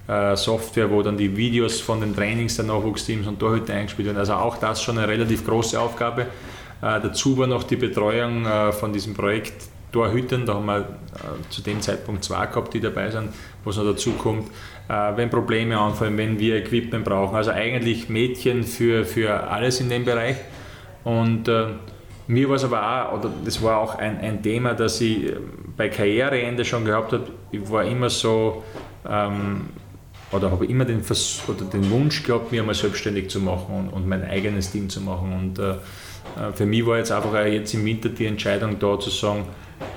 äh, 0.07 0.35
Software, 0.35 0.91
wo 0.91 1.01
dann 1.01 1.17
die 1.17 1.35
Videos 1.35 1.81
von 1.81 2.01
den 2.01 2.15
Trainings 2.15 2.55
der 2.57 2.65
Nachwuchsteams 2.65 3.25
und 3.25 3.39
Torhüter 3.39 3.73
eingespielt 3.73 4.07
werden. 4.07 4.19
Also 4.19 4.33
auch 4.33 4.57
das 4.57 4.83
schon 4.83 4.99
eine 4.99 5.07
relativ 5.07 5.43
große 5.43 5.79
Aufgabe. 5.79 6.21
Äh, 6.21 7.01
dazu 7.01 7.35
war 7.37 7.47
noch 7.47 7.63
die 7.63 7.77
Betreuung 7.77 8.45
äh, 8.45 8.71
von 8.71 8.93
diesem 8.93 9.15
Projekt 9.15 9.74
Torhütern, 9.95 10.45
da 10.45 10.55
haben 10.55 10.65
wir 10.65 10.89
zu 11.49 11.61
dem 11.61 11.79
Zeitpunkt 11.79 12.23
zwei 12.25 12.45
gehabt, 12.47 12.73
die 12.73 12.81
dabei 12.81 13.09
sind, 13.09 13.29
was 13.63 13.77
noch 13.77 13.85
dazu 13.85 14.11
kommt, 14.11 14.49
wenn 14.87 15.29
Probleme 15.29 15.77
anfallen, 15.77 16.17
wenn 16.17 16.37
wir 16.37 16.57
Equipment 16.57 17.05
brauchen. 17.05 17.35
Also 17.35 17.51
eigentlich 17.51 18.09
Mädchen 18.09 18.63
für, 18.63 19.05
für 19.05 19.47
alles 19.49 19.79
in 19.79 19.87
dem 19.89 20.03
Bereich. 20.03 20.35
Und 21.05 21.49
mir 22.27 22.49
war 22.49 22.55
es 22.55 22.63
aber 22.63 22.81
auch, 22.81 23.19
oder 23.19 23.31
das 23.43 23.61
war 23.61 23.77
auch 23.77 23.95
ein, 23.95 24.19
ein 24.19 24.41
Thema, 24.41 24.73
das 24.73 24.99
ich 24.99 25.31
bei 25.77 25.89
Karriereende 25.89 26.65
schon 26.65 26.83
gehabt 26.83 27.13
habe. 27.13 27.27
Ich 27.51 27.69
war 27.69 27.85
immer 27.85 28.09
so, 28.09 28.63
ähm, 29.07 29.69
oder 30.31 30.49
habe 30.51 30.65
immer 30.65 30.85
den, 30.85 31.03
Vers 31.03 31.43
oder 31.47 31.65
den 31.65 31.89
Wunsch 31.91 32.23
gehabt, 32.23 32.51
mich 32.51 32.59
einmal 32.59 32.75
selbstständig 32.75 33.29
zu 33.29 33.39
machen 33.39 33.75
und, 33.75 33.89
und 33.89 34.07
mein 34.07 34.23
eigenes 34.23 34.71
Ding 34.71 34.89
zu 34.89 35.01
machen. 35.01 35.33
Und 35.33 35.59
äh, 35.59 35.71
äh 35.71 35.75
für 36.53 36.65
mich 36.65 36.85
war 36.85 36.97
jetzt 36.97 37.11
einfach 37.11 37.45
jetzt 37.45 37.73
im 37.73 37.85
Winter 37.85 38.09
die 38.09 38.25
Entscheidung 38.25 38.77
da 38.79 38.99
zu 38.99 39.09
sagen, 39.09 39.45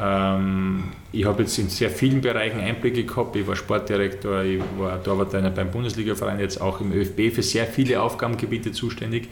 ähm, 0.00 0.84
ich 1.12 1.24
habe 1.24 1.42
jetzt 1.42 1.58
in 1.58 1.68
sehr 1.68 1.90
vielen 1.90 2.20
Bereichen 2.20 2.60
Einblicke 2.60 3.04
gehabt. 3.04 3.36
Ich 3.36 3.46
war 3.46 3.56
Sportdirektor, 3.56 4.42
ich 4.42 4.60
war 4.78 5.02
Torwarttrainer 5.02 5.50
beim 5.50 5.70
Bundesligaverein, 5.70 6.40
jetzt 6.40 6.60
auch 6.60 6.80
im 6.80 6.92
ÖFB 6.92 7.34
für 7.34 7.42
sehr 7.42 7.66
viele 7.66 8.00
Aufgabengebiete 8.02 8.72
zuständig. 8.72 9.28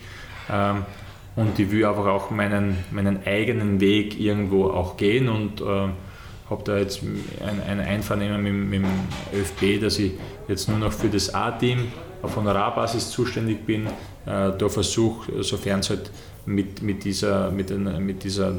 Ähm, 0.51 0.84
und 1.34 1.59
ich 1.59 1.70
will 1.70 1.84
einfach 1.84 2.07
auch 2.07 2.30
meinen, 2.30 2.78
meinen 2.90 3.26
eigenen 3.26 3.80
Weg 3.80 4.18
irgendwo 4.18 4.70
auch 4.70 4.97
gehen 4.97 5.28
und 5.28 5.61
äh, 5.61 5.64
habe 6.49 6.62
da 6.64 6.78
jetzt 6.78 7.03
ein, 7.03 7.61
ein 7.68 7.80
Einvernehmen 7.80 8.42
mit, 8.42 8.82
mit, 8.82 8.90
dem 8.90 9.38
ÖFB, 9.38 9.82
dass 9.82 9.99
ich 9.99 10.12
jetzt 10.49 10.68
nur 10.68 10.78
noch 10.78 10.92
für 10.92 11.09
das 11.09 11.34
A-Team 11.34 11.88
auf 12.22 12.36
Honorarbasis 12.36 13.11
zuständig 13.11 13.66
bin. 13.66 13.86
Äh, 13.86 13.90
da 14.24 14.68
versuche, 14.68 15.42
sofern 15.42 15.80
es 15.80 15.90
halt 15.90 16.11
mit, 16.47 16.82
mit 16.82 17.05
dieser, 17.05 17.51
mit 17.51 17.70
den, 17.70 18.05
mit 18.05 18.24
dieser 18.24 18.55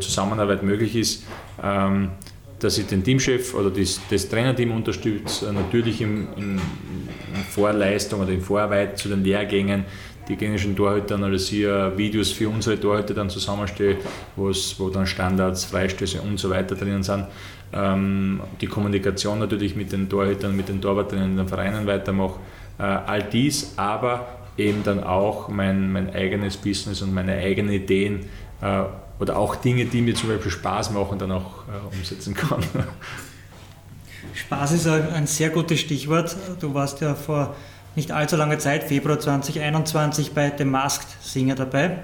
Zusammenarbeit 0.00 0.62
möglich 0.62 0.96
ist, 0.96 1.24
ähm, 1.62 2.10
dass 2.58 2.78
ich 2.78 2.86
den 2.86 3.04
Teamchef 3.04 3.54
oder 3.54 3.70
das, 3.70 4.00
das 4.10 4.28
Trainerteam 4.28 4.72
unterstütze, 4.72 5.52
natürlich 5.52 6.00
in, 6.00 6.26
in, 6.36 6.54
in 6.54 7.44
Vorleistung 7.50 8.20
oder 8.20 8.32
in 8.32 8.40
Vorarbeit 8.40 8.98
zu 8.98 9.08
den 9.08 9.22
Lehrgängen, 9.22 9.84
die 10.28 10.36
gängigen 10.36 10.76
Torhüter 10.76 11.14
analysiere, 11.14 11.96
Videos 11.96 12.30
für 12.30 12.48
unsere 12.48 12.78
Torhüter 12.78 13.14
dann 13.14 13.30
zusammenstelle, 13.30 13.96
wo 14.36 14.52
dann 14.90 15.06
Standards, 15.06 15.64
Freistöße 15.64 16.20
und 16.20 16.38
so 16.38 16.50
weiter 16.50 16.74
drinnen 16.74 17.02
sind. 17.02 17.26
Ähm, 17.72 18.40
die 18.60 18.66
Kommunikation 18.66 19.38
natürlich 19.38 19.76
mit 19.76 19.92
den 19.92 20.08
Torhütern, 20.08 20.56
mit 20.56 20.68
den 20.68 20.80
Torwartern 20.80 21.22
in 21.22 21.36
den 21.36 21.48
Vereinen 21.48 21.86
weitermache. 21.86 22.38
Äh, 22.78 22.82
all 22.82 23.22
dies, 23.22 23.74
aber 23.76 24.37
eben 24.58 24.82
dann 24.82 25.02
auch 25.02 25.48
mein, 25.48 25.92
mein 25.92 26.14
eigenes 26.14 26.56
Business 26.56 27.02
und 27.02 27.14
meine 27.14 27.34
eigenen 27.34 27.72
Ideen 27.72 28.26
äh, 28.60 28.82
oder 29.20 29.36
auch 29.36 29.56
Dinge, 29.56 29.84
die 29.86 30.02
mir 30.02 30.14
zum 30.14 30.28
Beispiel 30.28 30.50
Spaß 30.50 30.90
machen, 30.90 31.18
dann 31.18 31.32
auch 31.32 31.64
äh, 31.68 31.96
umsetzen 31.96 32.34
kann. 32.34 32.62
Spaß 34.34 34.72
ist 34.72 34.86
ein 34.86 35.26
sehr 35.26 35.50
gutes 35.50 35.80
Stichwort. 35.80 36.36
Du 36.60 36.74
warst 36.74 37.00
ja 37.00 37.14
vor 37.14 37.54
nicht 37.96 38.12
allzu 38.12 38.36
lange 38.36 38.58
Zeit, 38.58 38.84
Februar 38.84 39.18
2021, 39.18 40.32
bei 40.32 40.52
The 40.56 40.64
Masked 40.64 41.08
Singer 41.20 41.54
dabei. 41.54 41.98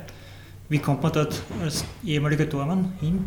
Wie 0.68 0.78
kommt 0.78 1.02
man 1.02 1.12
dort 1.12 1.42
als 1.62 1.84
ehemaliger 2.05 2.48
Tormann 2.48 2.94
hin? 3.00 3.24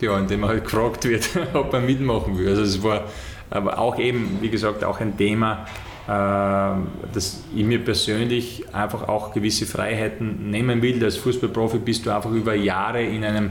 Ja, 0.00 0.16
indem 0.16 0.40
man 0.40 0.50
halt 0.50 0.64
gefragt 0.64 1.04
wird, 1.04 1.28
ob 1.54 1.72
man 1.72 1.86
mitmachen 1.86 2.38
will. 2.38 2.48
Also 2.48 2.62
es 2.62 2.82
war 2.82 3.04
aber 3.50 3.78
auch 3.78 3.98
eben, 3.98 4.38
wie 4.40 4.50
gesagt, 4.50 4.84
auch 4.84 5.00
ein 5.00 5.16
Thema, 5.16 5.66
dass 6.08 7.42
ich 7.54 7.64
mir 7.64 7.84
persönlich 7.84 8.64
einfach 8.72 9.08
auch 9.08 9.32
gewisse 9.32 9.66
Freiheiten 9.66 10.50
nehmen 10.50 10.80
will. 10.80 11.04
Als 11.04 11.18
Fußballprofi 11.18 11.78
bist 11.78 12.06
du 12.06 12.10
einfach 12.10 12.30
über 12.30 12.54
Jahre 12.54 13.02
in 13.02 13.24
einem 13.24 13.50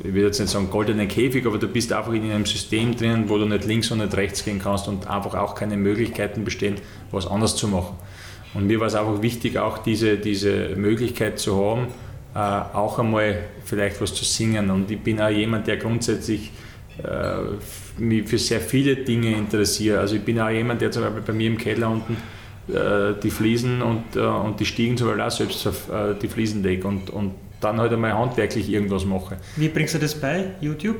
ich 0.00 0.12
will 0.12 0.24
jetzt 0.24 0.38
nicht 0.40 0.50
sagen 0.50 0.68
goldenen 0.70 1.08
Käfig, 1.08 1.46
aber 1.46 1.58
du 1.58 1.68
bist 1.68 1.92
einfach 1.92 2.12
in 2.12 2.30
einem 2.30 2.44
System 2.44 2.94
drin, 2.96 3.24
wo 3.28 3.38
du 3.38 3.46
nicht 3.46 3.64
links 3.64 3.90
und 3.90 3.98
nicht 3.98 4.16
rechts 4.16 4.44
gehen 4.44 4.58
kannst 4.58 4.88
und 4.88 5.08
einfach 5.08 5.34
auch 5.34 5.54
keine 5.54 5.76
Möglichkeiten 5.76 6.44
bestehen, 6.44 6.74
was 7.10 7.26
anders 7.26 7.56
zu 7.56 7.68
machen. 7.68 7.96
Und 8.54 8.66
mir 8.66 8.80
war 8.80 8.88
es 8.88 8.94
einfach 8.94 9.22
wichtig, 9.22 9.58
auch 9.58 9.78
diese, 9.78 10.16
diese 10.16 10.76
Möglichkeit 10.76 11.38
zu 11.38 11.56
haben, 11.64 11.88
äh, 12.34 12.38
auch 12.38 12.98
einmal 12.98 13.44
vielleicht 13.64 14.00
was 14.00 14.14
zu 14.14 14.24
singen. 14.24 14.70
Und 14.70 14.90
ich 14.90 15.00
bin 15.00 15.20
auch 15.20 15.28
jemand, 15.28 15.66
der 15.66 15.76
grundsätzlich 15.76 16.50
äh, 17.02 17.36
mich 17.98 18.28
für 18.28 18.38
sehr 18.38 18.60
viele 18.60 18.96
Dinge 18.96 19.36
interessiert. 19.36 19.98
Also 19.98 20.16
ich 20.16 20.22
bin 20.22 20.40
auch 20.40 20.50
jemand, 20.50 20.80
der 20.80 20.90
zum 20.90 21.02
Beispiel 21.02 21.22
bei 21.22 21.32
mir 21.32 21.48
im 21.48 21.58
Keller 21.58 21.90
unten 21.90 22.16
äh, 22.68 23.14
die 23.22 23.30
Fliesen 23.30 23.82
und, 23.82 24.16
äh, 24.16 24.20
und 24.20 24.58
die 24.60 24.66
Stiegen 24.66 24.96
zum 24.96 25.06
Beispiel 25.08 25.22
auch 25.22 25.30
selbst 25.30 25.66
auf 25.66 25.88
äh, 25.88 26.14
die 26.20 26.28
Fliesen 26.28 26.62
lege 26.62 26.86
und, 26.86 27.10
und 27.10 27.34
dann 27.60 27.78
halt 27.78 27.92
einmal 27.92 28.12
handwerklich 28.12 28.68
irgendwas 28.68 29.04
mache. 29.04 29.36
Wie 29.56 29.68
bringst 29.68 29.94
du 29.94 29.98
das 29.98 30.14
bei? 30.14 30.52
YouTube? 30.60 30.96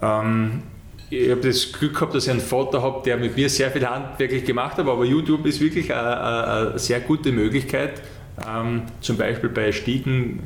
Ähm, 0.00 0.62
ich 1.10 1.30
habe 1.30 1.40
das 1.40 1.72
Glück 1.72 1.94
gehabt, 1.94 2.14
dass 2.14 2.24
ich 2.24 2.30
einen 2.30 2.40
Vater 2.40 2.82
habe, 2.82 3.02
der 3.04 3.16
mit 3.18 3.36
mir 3.36 3.48
sehr 3.48 3.70
viel 3.70 3.86
handwerklich 3.86 4.44
gemacht 4.44 4.78
hat, 4.78 4.86
aber 4.86 5.04
YouTube 5.04 5.44
ist 5.46 5.60
wirklich 5.60 5.92
eine, 5.92 6.46
eine 6.46 6.78
sehr 6.78 7.00
gute 7.00 7.32
Möglichkeit. 7.32 8.00
Ähm, 8.48 8.82
zum 9.00 9.18
Beispiel 9.18 9.50
bei 9.50 9.72
Stiegen, 9.72 10.40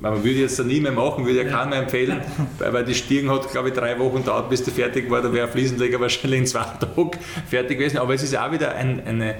man 0.00 0.24
würde 0.24 0.40
jetzt 0.40 0.58
da 0.58 0.62
nie 0.62 0.80
mehr 0.80 0.92
machen, 0.92 1.24
würde 1.26 1.42
ja, 1.42 1.44
ja. 1.44 1.50
keiner 1.50 1.70
mehr 1.70 1.78
empfehlen, 1.80 2.20
weil 2.58 2.84
die 2.84 2.94
Stiegen 2.94 3.30
hat, 3.30 3.50
glaube 3.50 3.68
ich, 3.68 3.74
drei 3.74 3.98
Wochen 3.98 4.16
gedauert, 4.16 4.48
bis 4.48 4.62
der 4.64 4.72
fertig 4.72 5.10
war, 5.10 5.20
da 5.20 5.32
wäre 5.32 5.46
ein 5.46 5.52
Fliesenleger 5.52 6.00
wahrscheinlich 6.00 6.40
in 6.40 6.46
zwei 6.46 6.62
Tagen 6.62 7.10
fertig 7.48 7.78
gewesen. 7.78 7.98
Aber 7.98 8.14
es 8.14 8.22
ist 8.22 8.36
auch 8.36 8.50
wieder 8.50 8.74
ein, 8.74 9.04
eine, 9.06 9.34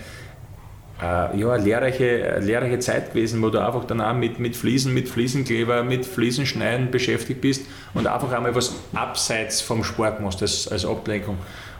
äh, 1.02 1.38
ja, 1.38 1.56
lehrreiche, 1.56 2.40
lehrreiche 2.40 2.78
Zeit 2.78 3.14
gewesen, 3.14 3.40
wo 3.42 3.48
du 3.48 3.58
einfach 3.58 3.84
dann 3.84 4.02
auch 4.02 4.14
mit, 4.14 4.38
mit 4.38 4.54
Fliesen, 4.54 4.92
mit 4.92 5.08
Fliesenkleber, 5.08 5.82
mit 5.82 6.04
Fliesenschneiden 6.04 6.90
beschäftigt 6.90 7.40
bist 7.40 7.64
und 7.94 8.06
einfach 8.06 8.30
einmal 8.32 8.54
was 8.54 8.74
abseits 8.92 9.62
vom 9.62 9.82
Sport 9.82 10.20
machst 10.20 10.42
als, 10.42 10.68
als 10.68 10.84
Ablenkung. 10.84 11.38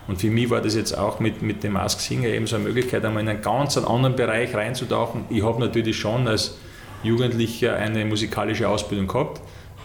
Und 0.09 0.20
für 0.20 0.31
mich 0.31 0.48
war 0.48 0.62
das 0.62 0.74
jetzt 0.74 0.97
auch 0.97 1.20
mit, 1.20 1.43
mit 1.43 1.62
dem 1.62 1.74
Mask 1.74 2.01
Singer 2.01 2.28
eben 2.28 2.47
so 2.47 2.57
eine 2.57 2.65
Möglichkeit, 2.65 3.05
einmal 3.05 3.23
in 3.23 3.28
einen 3.28 3.43
ganz 3.43 3.77
anderen 3.77 4.16
Bereich 4.16 4.55
reinzutauchen. 4.55 5.27
Ich 5.28 5.44
habe 5.44 5.61
natürlich 5.61 5.98
schon 5.98 6.27
als 6.27 6.57
Jugendlicher 7.02 7.77
eine 7.77 8.05
musikalische 8.05 8.68
Ausbildung 8.68 9.06
gehabt 9.06 9.40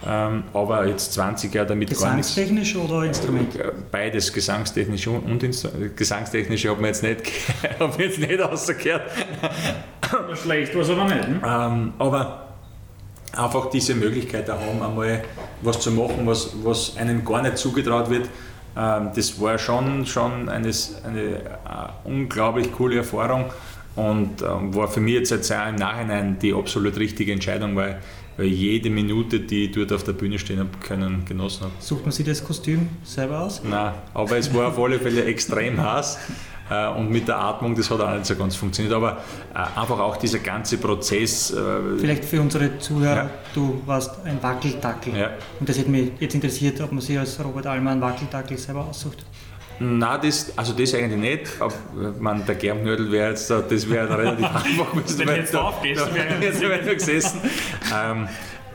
ähm, 0.07 0.43
aber 0.53 0.85
jetzt 0.87 1.13
20 1.13 1.53
Jahre 1.53 1.69
damit 1.69 1.89
gar 1.97 2.15
nichts. 2.15 2.35
Gesangstechnisch 2.35 2.75
oder 2.75 3.03
Instrument? 3.05 3.55
Äh, 3.55 3.71
beides, 3.91 4.31
gesangstechnisch 4.31 5.07
und, 5.07 5.19
und 5.19 5.95
gesangstechnisch 5.95 6.65
habe 6.67 6.81
ich 6.81 6.87
jetzt 6.87 7.03
nicht, 7.03 7.21
hab 7.79 7.99
jetzt 7.99 8.19
nicht 8.19 8.39
rausgehört. 8.39 9.03
Schlecht 10.41 10.75
war 10.75 10.81
es 10.81 10.89
aber 10.89 11.05
nicht. 11.05 11.27
Ne? 11.27 11.41
Ähm, 11.43 11.93
aber 11.97 12.49
einfach 13.31 13.69
diese 13.71 13.95
Möglichkeit 13.95 14.47
haben, 14.47 14.81
einmal 14.81 15.23
was 15.61 15.79
zu 15.79 15.91
machen, 15.91 16.21
was, 16.25 16.51
was 16.63 16.97
einem 16.97 17.25
gar 17.25 17.41
nicht 17.41 17.57
zugetraut 17.57 18.09
wird. 18.09 18.29
Ähm, 18.77 19.09
das 19.15 19.41
war 19.41 19.57
schon, 19.57 20.05
schon 20.05 20.49
eine, 20.49 20.71
eine 21.03 21.21
äh, 21.21 21.39
unglaublich 22.03 22.71
coole 22.73 22.97
Erfahrung 22.97 23.45
und 23.95 24.41
ähm, 24.41 24.73
war 24.75 24.87
für 24.87 24.99
mich 24.99 25.13
jetzt, 25.13 25.31
jetzt 25.31 25.51
auch 25.51 25.67
im 25.67 25.75
Nachhinein 25.75 26.37
die 26.39 26.53
absolut 26.53 26.97
richtige 26.97 27.31
Entscheidung, 27.31 27.75
weil, 27.75 28.01
weil 28.37 28.47
jede 28.47 28.89
Minute, 28.89 29.39
die 29.39 29.65
ich 29.65 29.71
dort 29.71 29.93
auf 29.93 30.03
der 30.03 30.13
Bühne 30.13 30.37
stehen 30.37 30.59
habe 30.59 30.69
können, 30.85 31.23
genossen 31.25 31.63
habe. 31.63 31.73
Sucht 31.79 32.03
man 32.03 32.11
sich 32.11 32.25
das 32.25 32.43
Kostüm 32.43 32.89
selber 33.03 33.41
aus? 33.41 33.61
Nein, 33.63 33.93
aber 34.13 34.37
es 34.37 34.53
war 34.53 34.67
auf 34.67 34.79
alle 34.79 34.99
Fälle 34.99 35.23
extrem 35.25 35.81
heiß. 35.81 36.17
Äh, 36.69 36.87
und 36.89 37.11
mit 37.11 37.27
der 37.27 37.37
Atmung, 37.37 37.75
das 37.75 37.89
hat 37.91 38.01
auch 38.01 38.13
nicht 38.13 38.25
so 38.25 38.35
ganz 38.35 38.55
funktioniert. 38.55 38.95
Aber 38.95 39.21
äh, 39.53 39.79
einfach 39.79 39.99
auch 39.99 40.17
dieser 40.17 40.39
ganze 40.39 40.77
Prozess. 40.77 41.51
Äh, 41.51 41.97
Vielleicht 41.99 42.25
für 42.25 42.41
unsere 42.41 42.79
Zuhörer, 42.79 43.15
ja. 43.15 43.29
du 43.53 43.81
warst 43.85 44.11
ein 44.25 44.41
Wackeldackel. 44.41 45.15
Ja. 45.15 45.29
Und 45.59 45.69
das 45.69 45.77
hätte 45.77 45.89
mich 45.89 46.11
jetzt 46.19 46.33
interessiert, 46.35 46.81
ob 46.81 46.91
man 46.91 47.01
sich 47.01 47.17
als 47.19 47.43
Robert 47.43 47.67
Almer 47.67 47.91
einen 47.91 48.01
Wackeldackel 48.01 48.57
selber 48.57 48.85
aussucht. 48.85 49.25
Nein, 49.79 50.19
das, 50.23 50.57
also 50.57 50.73
das 50.73 50.93
eigentlich 50.93 51.19
nicht. 51.19 51.61
Aber, 51.61 51.73
man, 52.19 52.45
der 52.45 52.55
Germknödel 52.55 53.11
wäre 53.11 53.29
jetzt, 53.29 53.49
das 53.49 53.89
wäre 53.89 54.17
relativ 54.17 54.45
einfach. 54.55 54.95
Wenn 55.17 55.27
du 55.27 55.35
jetzt 55.35 55.55
aufgehst, 55.55 56.13
wäre 56.61 56.95
gesessen. 56.95 57.41
ähm, 57.93 58.27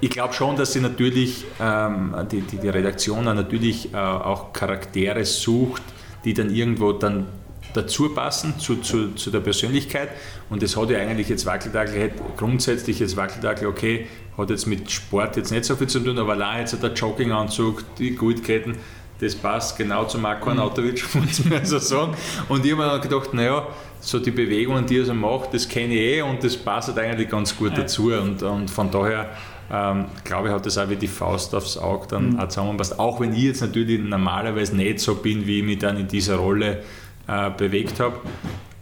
ich 0.02 0.10
glaube 0.10 0.32
schon, 0.32 0.56
dass 0.56 0.72
sie 0.72 0.80
natürlich, 0.80 1.44
ähm, 1.60 2.14
die, 2.30 2.40
die, 2.40 2.56
die 2.56 2.68
Redaktion 2.68 3.24
natürlich 3.24 3.92
äh, 3.92 3.96
auch 3.96 4.52
Charaktere 4.52 5.24
sucht, 5.24 5.82
die 6.24 6.34
dann 6.34 6.54
irgendwo 6.54 6.92
dann 6.92 7.26
dazu 7.74 8.08
passen 8.08 8.58
zu, 8.58 8.76
zu, 8.76 9.12
zu 9.14 9.30
der 9.30 9.40
Persönlichkeit. 9.40 10.08
Und 10.48 10.62
das 10.62 10.76
hat 10.76 10.90
ja 10.90 10.98
eigentlich 10.98 11.28
jetzt 11.28 11.46
Wackeldackel, 11.46 12.12
grundsätzlich 12.36 12.98
jetzt 12.98 13.16
Wackeldackel, 13.16 13.68
okay, 13.68 14.06
hat 14.36 14.50
jetzt 14.50 14.66
mit 14.66 14.90
Sport 14.90 15.36
jetzt 15.36 15.52
nicht 15.52 15.64
so 15.64 15.76
viel 15.76 15.86
zu 15.86 16.00
tun, 16.00 16.18
aber 16.18 16.32
allein 16.32 16.60
jetzt 16.60 16.82
der 16.82 16.92
Jogginganzug, 16.92 17.84
die 17.96 18.16
Gutketten, 18.16 18.76
das 19.20 19.34
passt 19.34 19.76
genau 19.76 20.04
zu 20.04 20.18
Marco 20.18 20.50
mhm. 20.50 20.58
Arnautovic, 20.58 21.14
muss 21.14 21.44
man 21.44 21.64
so 21.64 21.78
sagen. 21.78 22.14
Und 22.48 22.64
ich 22.64 22.72
habe 22.72 22.82
mir 22.82 22.90
dann 22.90 23.00
gedacht, 23.00 23.34
naja, 23.34 23.66
so 24.00 24.18
die 24.18 24.30
Bewegungen, 24.30 24.86
die 24.86 24.98
er 24.98 25.04
so 25.04 25.14
macht, 25.14 25.52
das 25.52 25.68
kenne 25.68 25.94
ich 25.94 26.00
eh 26.00 26.22
und 26.22 26.42
das 26.42 26.56
passt 26.56 26.98
eigentlich 26.98 27.28
ganz 27.28 27.56
gut 27.56 27.76
dazu. 27.76 28.12
Und, 28.12 28.42
und 28.42 28.70
von 28.70 28.90
daher 28.90 29.30
ähm, 29.72 30.06
glaube 30.24 30.48
ich, 30.48 30.54
hat 30.54 30.66
das 30.66 30.78
auch 30.78 30.88
wie 30.88 30.96
die 30.96 31.06
Faust 31.06 31.54
aufs 31.54 31.76
Auge 31.76 32.06
dann 32.08 32.30
mhm. 32.30 32.40
auch 32.40 32.48
zusammenpasst. 32.48 32.98
Auch 32.98 33.20
wenn 33.20 33.32
ich 33.32 33.42
jetzt 33.42 33.60
natürlich 33.60 34.00
normalerweise 34.00 34.74
nicht 34.74 35.00
so 35.00 35.14
bin, 35.14 35.46
wie 35.46 35.60
ich 35.60 35.64
mich 35.64 35.78
dann 35.78 35.96
in 35.96 36.08
dieser 36.08 36.36
Rolle 36.36 36.82
äh, 37.28 37.50
bewegt 37.50 38.00
habe. 38.00 38.16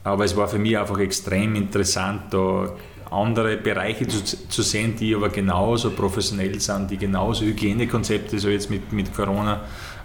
Aber 0.04 0.24
es 0.24 0.36
war 0.36 0.48
für 0.48 0.58
mich 0.58 0.78
einfach 0.78 0.98
extrem 0.98 1.56
interessant, 1.56 2.22
da 2.30 2.72
andere 3.10 3.56
Bereiche 3.56 4.06
zu, 4.06 4.48
zu 4.48 4.62
sehen, 4.62 4.94
die 4.96 5.14
aber 5.14 5.28
genauso 5.28 5.90
professionell 5.90 6.58
sind, 6.60 6.90
die 6.90 6.96
genauso 6.96 7.44
Hygienekonzepte, 7.44 8.38
so 8.38 8.48
jetzt 8.48 8.70
mit, 8.70 8.92
mit 8.92 9.14
Corona 9.14 9.62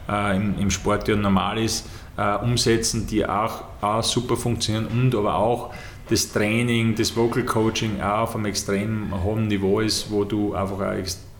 äh, 0.09 0.35
im, 0.35 0.57
im 0.59 0.69
Sport 0.69 1.07
ja 1.07 1.15
normal 1.15 1.57
ist, 1.59 1.87
äh, 2.17 2.35
umsetzen, 2.37 3.07
die 3.07 3.25
auch, 3.25 3.63
auch 3.81 4.03
super 4.03 4.37
funktionieren 4.37 4.87
und 4.87 5.15
aber 5.15 5.35
auch 5.35 5.73
das 6.09 6.31
Training, 6.31 6.95
das 6.95 7.15
Vocal 7.15 7.43
Coaching 7.43 8.01
auch 8.01 8.23
auf 8.23 8.35
einem 8.35 8.45
extrem 8.45 9.23
hohen 9.23 9.47
Niveau 9.47 9.79
ist, 9.79 10.11
wo 10.11 10.23
du 10.23 10.53
einfach 10.53 10.79
auch, 10.79 10.93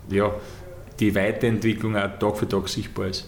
ja, 0.10 0.32
die 1.00 1.14
Weiterentwicklung 1.16 1.98
auch 1.98 2.18
Tag 2.20 2.38
für 2.38 2.48
Tag 2.48 2.70
sichtbar 2.70 3.08
ist. 3.08 3.28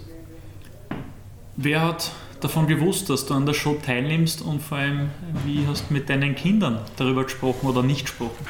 Wer 1.57 1.81
hat 1.81 2.11
davon 2.39 2.67
gewusst, 2.67 3.09
dass 3.09 3.25
du 3.25 3.33
an 3.33 3.45
der 3.45 3.53
Show 3.53 3.77
teilnimmst 3.83 4.41
und 4.41 4.61
vor 4.61 4.77
allem, 4.77 5.09
wie 5.45 5.65
hast 5.67 5.89
du 5.89 5.93
mit 5.93 6.09
deinen 6.09 6.35
Kindern 6.35 6.79
darüber 6.97 7.23
gesprochen 7.23 7.67
oder 7.67 7.81
nicht 7.81 8.03
gesprochen? 8.03 8.45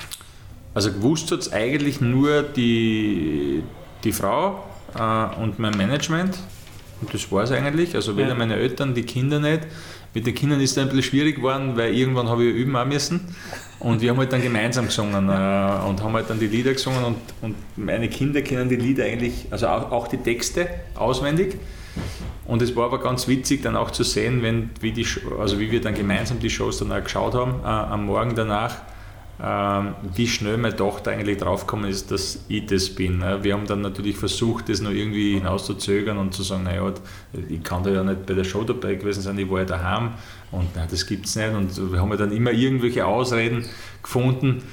Also 0.74 0.91
gewusst 0.91 1.32
hat 1.32 1.40
es 1.40 1.53
eigentlich 1.53 2.02
nur 2.02 2.44
die, 2.44 3.64
die 4.03 4.12
Frau 4.12 4.64
äh, 4.95 5.41
und 5.41 5.60
mein 5.60 5.78
Management. 5.78 6.38
Und 7.02 7.14
das 7.14 7.32
war 7.32 7.44
es 7.44 7.52
eigentlich. 7.52 7.96
Also 7.96 8.16
weder 8.18 8.30
ja. 8.30 8.36
meine 8.36 8.56
Eltern, 8.56 8.94
die 8.94 9.04
Kinder 9.04 9.40
nicht. 9.40 9.62
Mit 10.14 10.26
den 10.26 10.34
Kindern 10.34 10.62
ist 10.62 10.72
es 10.72 10.78
ein 10.78 10.86
bisschen 10.86 11.04
schwierig 11.04 11.36
geworden, 11.36 11.74
weil 11.76 11.94
irgendwann 11.94 12.30
habe 12.30 12.46
ich 12.46 12.56
üben 12.56 12.76
auch 12.76 12.86
müssen. 12.86 13.20
Und 13.80 14.02
wir 14.02 14.12
haben 14.12 14.18
halt 14.18 14.32
dann 14.32 14.42
gemeinsam 14.42 14.86
gesungen 14.86 15.28
äh, 15.28 15.88
und 15.88 16.02
haben 16.02 16.14
halt 16.14 16.30
dann 16.30 16.40
die 16.40 16.48
Lieder 16.48 16.72
gesungen 16.74 17.04
und, 17.04 17.18
und 17.42 17.56
meine 17.76 18.08
Kinder 18.08 18.42
kennen 18.42 18.70
die 18.70 18.78
Lieder 18.78 19.04
eigentlich, 19.04 19.48
also 19.52 19.68
auch, 19.68 19.92
auch 19.92 20.08
die 20.08 20.18
Texte 20.18 20.70
auswendig. 20.96 21.58
Und 22.46 22.62
es 22.62 22.76
war 22.76 22.86
aber 22.86 23.02
ganz 23.02 23.28
witzig 23.28 23.62
dann 23.62 23.76
auch 23.76 23.92
zu 23.92 24.04
sehen, 24.04 24.42
wenn, 24.42 24.70
wie, 24.80 24.92
die, 24.92 25.06
also 25.40 25.60
wie 25.60 25.72
wir 25.72 25.82
dann 25.82 25.96
gemeinsam 25.96 26.40
die 26.40 26.50
Shows 26.50 26.80
dann 26.80 26.92
auch 26.92 27.04
geschaut 27.04 27.34
haben, 27.34 27.60
äh, 27.64 27.68
am 27.68 28.06
Morgen 28.06 28.36
danach, 28.36 28.78
wie 29.38 30.28
schnell 30.28 30.57
meine 30.57 30.76
Tochter 30.76 31.12
eigentlich 31.12 31.38
draufgekommen 31.38 31.90
ist, 31.90 32.10
dass 32.10 32.40
ich 32.48 32.66
das 32.68 32.90
bin. 32.90 33.22
Äh. 33.22 33.44
Wir 33.44 33.53
haben 33.53 33.68
dann 33.68 33.82
natürlich 33.82 34.16
versucht, 34.16 34.70
das 34.70 34.80
noch 34.80 34.91
irgendwie 34.91 35.34
hinauszuzögern 35.34 36.18
und 36.18 36.34
zu 36.34 36.44
sagen, 36.44 36.64
naja, 36.64 36.94
ich 37.49 37.62
kann 37.62 37.84
da 37.84 37.90
ja 37.90 38.03
nicht 38.03 38.26
bei 38.26 38.34
der 38.34 38.45
Show 38.45 38.64
dabei 38.64 38.95
gewesen 38.95 39.22
sein, 39.22 39.38
ich 39.38 39.49
war 39.49 39.60
ja 39.60 39.66
daheim 39.66 40.14
und 40.52 40.74
nein, 40.76 40.88
das 40.90 41.06
gibt 41.06 41.26
es 41.26 41.36
nicht. 41.36 41.53
Und 41.53 41.91
wir 41.91 41.99
haben 41.99 42.12
ja 42.12 42.18
dann 42.18 42.32
immer 42.32 42.52
irgendwelche 42.52 43.06
Ausreden 43.06 43.66
gefunden. 44.02 44.64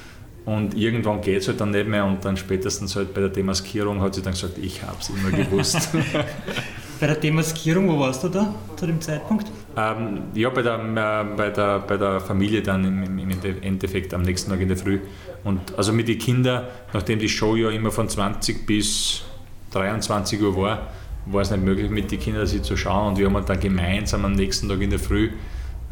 Und 0.45 0.75
irgendwann 0.75 1.21
geht 1.21 1.41
es 1.41 1.47
halt 1.47 1.61
dann 1.61 1.71
nicht 1.71 1.87
mehr 1.87 2.05
und 2.05 2.23
dann 2.25 2.35
spätestens 2.35 2.95
halt 2.95 3.13
bei 3.13 3.21
der 3.21 3.29
Demaskierung 3.29 4.01
hat 4.01 4.15
sie 4.15 4.21
dann 4.21 4.33
gesagt, 4.33 4.57
ich 4.57 4.81
habe 4.81 4.97
es 4.99 5.09
immer 5.09 5.31
gewusst. 5.31 5.89
Bei 6.99 7.07
der 7.07 7.15
Demaskierung, 7.15 7.89
wo 7.89 7.99
warst 7.99 8.23
du 8.23 8.29
da 8.29 8.53
zu 8.77 8.85
dem 8.85 9.01
Zeitpunkt? 9.01 9.47
Ähm, 9.75 10.23
ja, 10.35 10.49
bei 10.49 10.61
der, 10.61 10.75
äh, 10.75 11.35
bei, 11.35 11.49
der, 11.49 11.79
bei 11.79 11.97
der 11.97 12.19
Familie 12.19 12.61
dann 12.61 12.85
im, 12.85 13.19
im, 13.19 13.29
Endeffekt 13.61 14.13
am 14.13 14.21
nächsten 14.21 14.51
Tag 14.51 14.61
in 14.61 14.67
der 14.67 14.77
Früh. 14.77 14.99
Und 15.43 15.77
also 15.77 15.91
mit 15.93 16.07
den 16.07 16.19
Kindern, 16.19 16.65
nachdem 16.93 17.19
die 17.19 17.29
Show 17.29 17.55
ja 17.55 17.69
immer 17.69 17.91
von 17.91 18.07
20 18.07 18.65
bis 18.65 19.23
23 19.71 20.41
Uhr 20.41 20.55
war, 20.55 20.87
war 21.25 21.41
es 21.41 21.51
nicht 21.51 21.63
möglich, 21.63 21.89
mit 21.89 22.11
den 22.11 22.19
Kindern 22.19 22.45
sie 22.45 22.61
zu 22.61 22.77
schauen. 22.77 23.09
Und 23.09 23.17
wir 23.17 23.31
haben 23.31 23.45
dann 23.45 23.59
gemeinsam 23.59 24.25
am 24.25 24.33
nächsten 24.33 24.69
Tag 24.69 24.81
in 24.81 24.89
der 24.89 24.99
Früh 24.99 25.31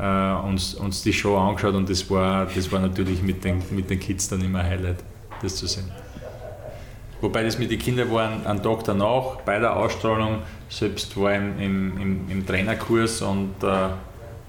äh, 0.01 0.33
uns, 0.33 0.75
uns 0.75 1.03
die 1.03 1.13
Show 1.13 1.37
angeschaut 1.37 1.75
und 1.75 1.89
das 1.89 2.09
war, 2.09 2.45
das 2.45 2.71
war 2.71 2.79
natürlich 2.79 3.21
mit 3.21 3.43
den, 3.43 3.61
mit 3.71 3.89
den 3.89 3.99
Kids 3.99 4.27
dann 4.27 4.41
immer 4.41 4.59
ein 4.59 4.69
Highlight, 4.69 5.03
das 5.41 5.55
zu 5.55 5.67
sehen. 5.67 5.91
Wobei 7.21 7.43
das 7.43 7.59
mit 7.59 7.69
den 7.69 7.79
Kindern 7.79 8.11
war 8.11 8.29
ein, 8.45 8.63
Tag 8.63 8.83
danach, 8.83 9.37
bei 9.45 9.59
der 9.59 9.75
Ausstrahlung, 9.75 10.39
selbst 10.69 11.15
war 11.17 11.33
im, 11.33 11.59
im, 11.59 12.29
im, 12.29 12.45
Trainerkurs 12.45 13.21
und 13.21 13.53
äh, 13.61 13.67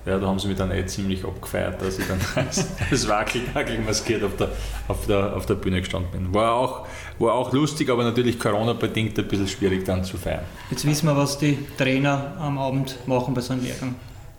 ja, 0.05 0.19
da 0.19 0.27
haben 0.27 0.39
sie 0.39 0.49
mich 0.49 0.57
dann 0.57 0.73
eh 0.73 0.85
ziemlich 0.87 1.25
abgefeiert, 1.25 1.81
dass 1.81 1.99
ich 1.99 2.07
dann 2.07 2.19
als, 2.35 2.67
als 2.91 3.09
Wackeldackel 3.09 3.79
maskiert 3.81 4.25
auf 4.25 4.37
der, 4.37 4.49
auf, 4.89 5.07
der, 5.07 5.37
auf 5.37 5.47
der 5.47 5.55
Bühne 5.55 5.81
gestanden 5.81 6.11
bin. 6.13 6.35
War 6.35 6.55
auch, 6.55 6.87
war 7.19 7.35
auch 7.35 7.53
lustig, 7.53 7.91
aber 7.91 8.05
natürlich 8.05 8.39
Corona-bedingt 8.39 9.19
ein 9.19 9.29
bisschen 9.29 9.49
schwierig 9.49 9.85
dann 9.85 10.03
zu 10.03 10.17
feiern. 10.17 10.45
Jetzt 10.71 10.87
wissen 10.87 11.07
wir, 11.07 11.17
was 11.17 11.39
die 11.39 11.59
Trainer 11.77 12.33
am 12.41 12.59
Abend 12.59 13.07
machen 13.07 13.35
bei 13.35 13.43
so 13.43 13.53
einem 13.53 13.65
Lehrgang. 13.65 13.95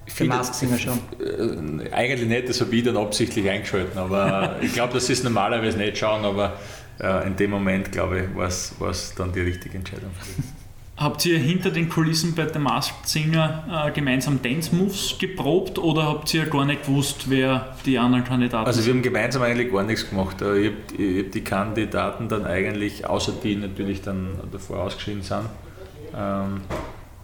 Für 0.05 0.25
Masksinger 0.25 0.77
schon? 0.77 0.99
Äh, 1.19 1.91
eigentlich 1.91 2.27
nicht, 2.27 2.49
das 2.49 2.59
habe 2.59 2.75
ich 2.75 2.83
dann 2.83 2.97
absichtlich 2.97 3.49
eingeschalten, 3.49 3.97
aber 3.97 4.57
ich 4.61 4.73
glaube, 4.73 4.99
sie 4.99 5.13
es 5.13 5.23
normalerweise 5.23 5.77
nicht 5.77 5.97
schauen, 5.97 6.25
aber 6.25 6.53
in 7.03 7.35
dem 7.35 7.51
Moment, 7.51 7.91
glaube 7.91 8.21
ich, 8.21 8.35
war 8.35 8.47
es 8.89 9.13
dann 9.15 9.33
die 9.33 9.41
richtige 9.41 9.77
Entscheidung. 9.77 10.11
Habt 10.95 11.25
ihr 11.25 11.39
hinter 11.39 11.71
den 11.71 11.89
Kulissen 11.89 12.35
bei 12.35 12.47
The 12.47 12.59
Masked 12.59 13.07
Singer 13.07 13.87
äh, 13.87 13.91
gemeinsam 13.91 14.43
Dance 14.43 14.75
Moves 14.75 15.17
geprobt 15.17 15.79
oder 15.79 16.03
habt 16.03 16.31
ihr 16.35 16.45
gar 16.45 16.65
nicht 16.65 16.85
gewusst, 16.85 17.31
wer 17.31 17.75
die 17.83 17.97
anderen 17.97 18.23
Kandidaten 18.23 18.65
sind? 18.65 18.77
Also 18.77 18.85
wir 18.85 18.93
haben 18.93 19.01
gemeinsam 19.01 19.41
eigentlich 19.41 19.71
gar 19.71 19.81
nichts 19.83 20.07
gemacht. 20.07 20.35
Ich 20.39 20.45
habe 20.45 21.23
hab 21.23 21.31
die 21.31 21.43
Kandidaten 21.43 22.29
dann 22.29 22.45
eigentlich, 22.45 23.07
außer 23.07 23.33
die 23.43 23.55
natürlich 23.55 24.03
dann 24.03 24.39
davor 24.51 24.83
ausgeschieden 24.83 25.23
sind, 25.23 25.49
ähm, 26.15 26.61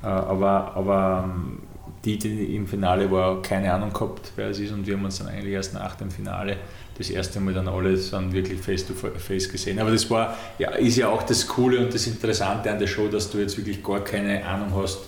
äh, 0.02 0.08
aber, 0.08 0.76
aber 0.76 1.30
ähm, 1.32 1.60
die, 2.06 2.18
die 2.18 2.56
im 2.56 2.66
Finale 2.66 3.12
war, 3.12 3.42
keine 3.44 3.72
Ahnung 3.72 3.94
gehabt, 3.94 4.32
wer 4.36 4.50
es 4.50 4.60
ist 4.60 4.72
und 4.72 4.88
wir 4.88 4.96
haben 4.96 5.06
uns 5.06 5.20
dann 5.20 5.28
eigentlich 5.28 5.54
erst 5.54 5.76
nach 5.76 5.94
dem 5.96 6.10
Finale 6.10 6.58
das 7.00 7.10
erste 7.10 7.40
Mal 7.40 7.54
dann 7.54 7.68
alle 7.68 7.98
dann 7.98 8.32
wirklich 8.32 8.60
face 8.60 8.86
to 8.86 8.94
face 8.94 9.50
gesehen. 9.50 9.80
Aber 9.80 9.90
das 9.90 10.10
war, 10.10 10.38
ja, 10.60 10.72
ist 10.72 10.98
ja 10.98 11.08
auch 11.08 11.24
das 11.24 11.48
Coole 11.48 11.80
und 11.80 11.94
das 11.94 12.06
Interessante 12.08 12.70
an 12.70 12.78
der 12.78 12.88
Show, 12.88 13.08
dass 13.08 13.32
du 13.32 13.40
jetzt 13.40 13.58
wirklich 13.58 13.82
gar 13.82 14.04
keine 14.04 14.46
Ahnung 14.46 14.74
hast, 14.76 15.00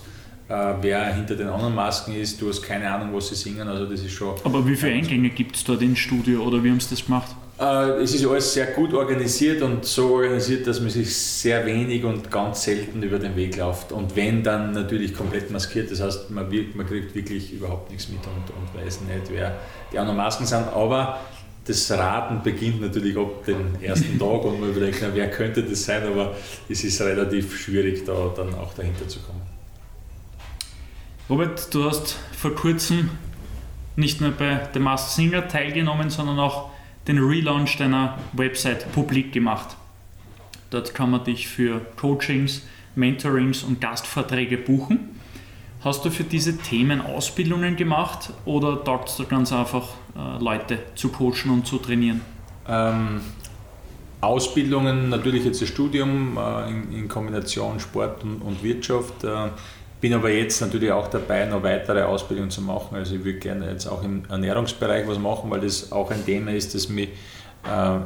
äh, 0.47 0.73
wer 0.81 1.13
hinter 1.13 1.35
den 1.35 1.49
anderen 1.49 1.75
Masken 1.75 2.15
ist. 2.15 2.41
Du 2.41 2.47
hast 2.47 2.61
keine 2.61 2.89
Ahnung, 2.89 3.13
was 3.13 3.27
sie 3.27 3.35
singen. 3.35 3.67
Also 3.67 3.85
das 3.85 3.99
ist 3.99 4.13
schon. 4.13 4.35
Aber 4.45 4.65
wie 4.65 4.75
viele 4.75 4.93
Eingänge 4.93 5.29
gibt 5.29 5.57
es 5.57 5.65
dort 5.65 5.81
ins 5.81 5.99
Studio 5.99 6.43
oder 6.43 6.63
wie 6.63 6.71
haben 6.71 6.79
sie 6.79 6.91
das 6.91 7.05
gemacht? 7.05 7.35
Äh, 7.59 8.01
es 8.01 8.15
ist 8.15 8.25
alles 8.25 8.53
sehr 8.53 8.67
gut 8.67 8.93
organisiert 8.93 9.61
und 9.61 9.83
so 9.85 10.15
organisiert, 10.15 10.65
dass 10.65 10.79
man 10.79 10.89
sich 10.89 11.13
sehr 11.13 11.65
wenig 11.65 12.05
und 12.05 12.31
ganz 12.31 12.63
selten 12.63 13.03
über 13.03 13.19
den 13.19 13.35
Weg 13.35 13.57
läuft. 13.57 13.91
Und 13.91 14.15
wenn, 14.15 14.43
dann 14.43 14.71
natürlich 14.71 15.13
komplett 15.13 15.51
maskiert. 15.51 15.91
Das 15.91 16.01
heißt, 16.01 16.31
man, 16.31 16.47
man 16.73 16.87
kriegt 16.87 17.13
wirklich 17.13 17.53
überhaupt 17.53 17.91
nichts 17.91 18.07
mit 18.07 18.19
und, 18.25 18.49
und 18.55 18.83
weiß 18.83 19.01
nicht, 19.01 19.29
wer 19.29 19.57
die 19.91 19.99
anderen 19.99 20.17
Masken 20.17 20.45
sind. 20.45 20.69
Aber 20.73 21.19
das 21.65 21.91
Raten 21.91 22.41
beginnt 22.41 22.81
natürlich 22.81 23.15
ab 23.17 23.45
dem 23.45 23.81
ersten 23.81 24.17
Tag 24.17 24.43
und 24.43 24.59
man 24.59 24.71
überlegt, 24.71 25.03
wer 25.13 25.29
könnte 25.29 25.63
das 25.63 25.83
sein, 25.83 26.03
aber 26.03 26.35
es 26.67 26.83
ist 26.83 26.99
relativ 27.01 27.59
schwierig, 27.59 28.03
da 28.05 28.31
dann 28.35 28.53
auch 28.55 28.73
dahinter 28.73 29.07
zu 29.07 29.19
kommen. 29.19 29.41
Robert, 31.29 31.73
du 31.73 31.85
hast 31.85 32.17
vor 32.35 32.55
kurzem 32.55 33.11
nicht 33.95 34.21
nur 34.21 34.31
bei 34.31 34.67
The 34.73 34.79
Masked 34.79 35.11
Singer 35.11 35.47
teilgenommen, 35.47 36.09
sondern 36.09 36.39
auch 36.39 36.71
den 37.07 37.19
Relaunch 37.19 37.77
deiner 37.77 38.17
Website 38.33 38.91
publik 38.91 39.31
gemacht. 39.31 39.77
Dort 40.71 40.93
kann 40.93 41.11
man 41.11 41.23
dich 41.23 41.47
für 41.47 41.81
Coachings, 41.95 42.63
Mentorings 42.95 43.63
und 43.63 43.79
Gastvorträge 43.81 44.57
buchen. 44.57 45.20
Hast 45.83 46.05
du 46.05 46.11
für 46.11 46.23
diese 46.23 46.57
Themen 46.57 47.01
Ausbildungen 47.01 47.75
gemacht 47.75 48.31
oder 48.45 48.83
taugst 48.83 49.17
du 49.17 49.25
ganz 49.25 49.51
einfach 49.51 49.87
äh, 50.15 50.43
Leute 50.43 50.77
zu 50.93 51.09
coachen 51.09 51.49
und 51.49 51.65
zu 51.65 51.79
trainieren? 51.79 52.21
Ähm, 52.69 53.21
Ausbildungen, 54.21 55.09
natürlich 55.09 55.43
jetzt 55.43 55.59
das 55.59 55.69
Studium 55.69 56.37
äh, 56.37 56.69
in, 56.69 56.93
in, 56.93 57.07
Kombination 57.07 57.79
Sport 57.79 58.23
und, 58.23 58.61
Wirtschaft. 58.61 59.23
Äh, 59.23 59.49
bin 59.99 60.13
aber 60.13 60.29
jetzt 60.29 60.61
natürlich 60.61 60.91
auch 60.91 61.07
dabei, 61.07 61.45
noch 61.45 61.63
weitere 61.63 62.03
Ausbildungen 62.03 62.51
zu 62.51 62.61
machen. 62.61 62.95
Also 62.95 63.15
ich 63.15 63.23
würde 63.23 63.39
gerne 63.39 63.71
jetzt 63.71 63.87
auch 63.87 64.03
im 64.03 64.25
Ernährungsbereich 64.29 65.07
was 65.07 65.17
machen, 65.17 65.49
weil 65.49 65.61
das 65.61 65.91
auch 65.91 66.11
ein 66.11 66.23
Thema 66.23 66.51
ist, 66.51 66.75
das 66.75 66.89
mich 66.89 67.09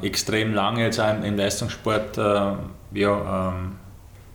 extrem 0.02 0.54
lange 0.54 0.84
jetzt 0.84 1.00
auch 1.00 1.24
im, 1.24 1.38
Leistungssport 1.38 2.18
ja, 2.18 2.60
ähm, 2.92 3.72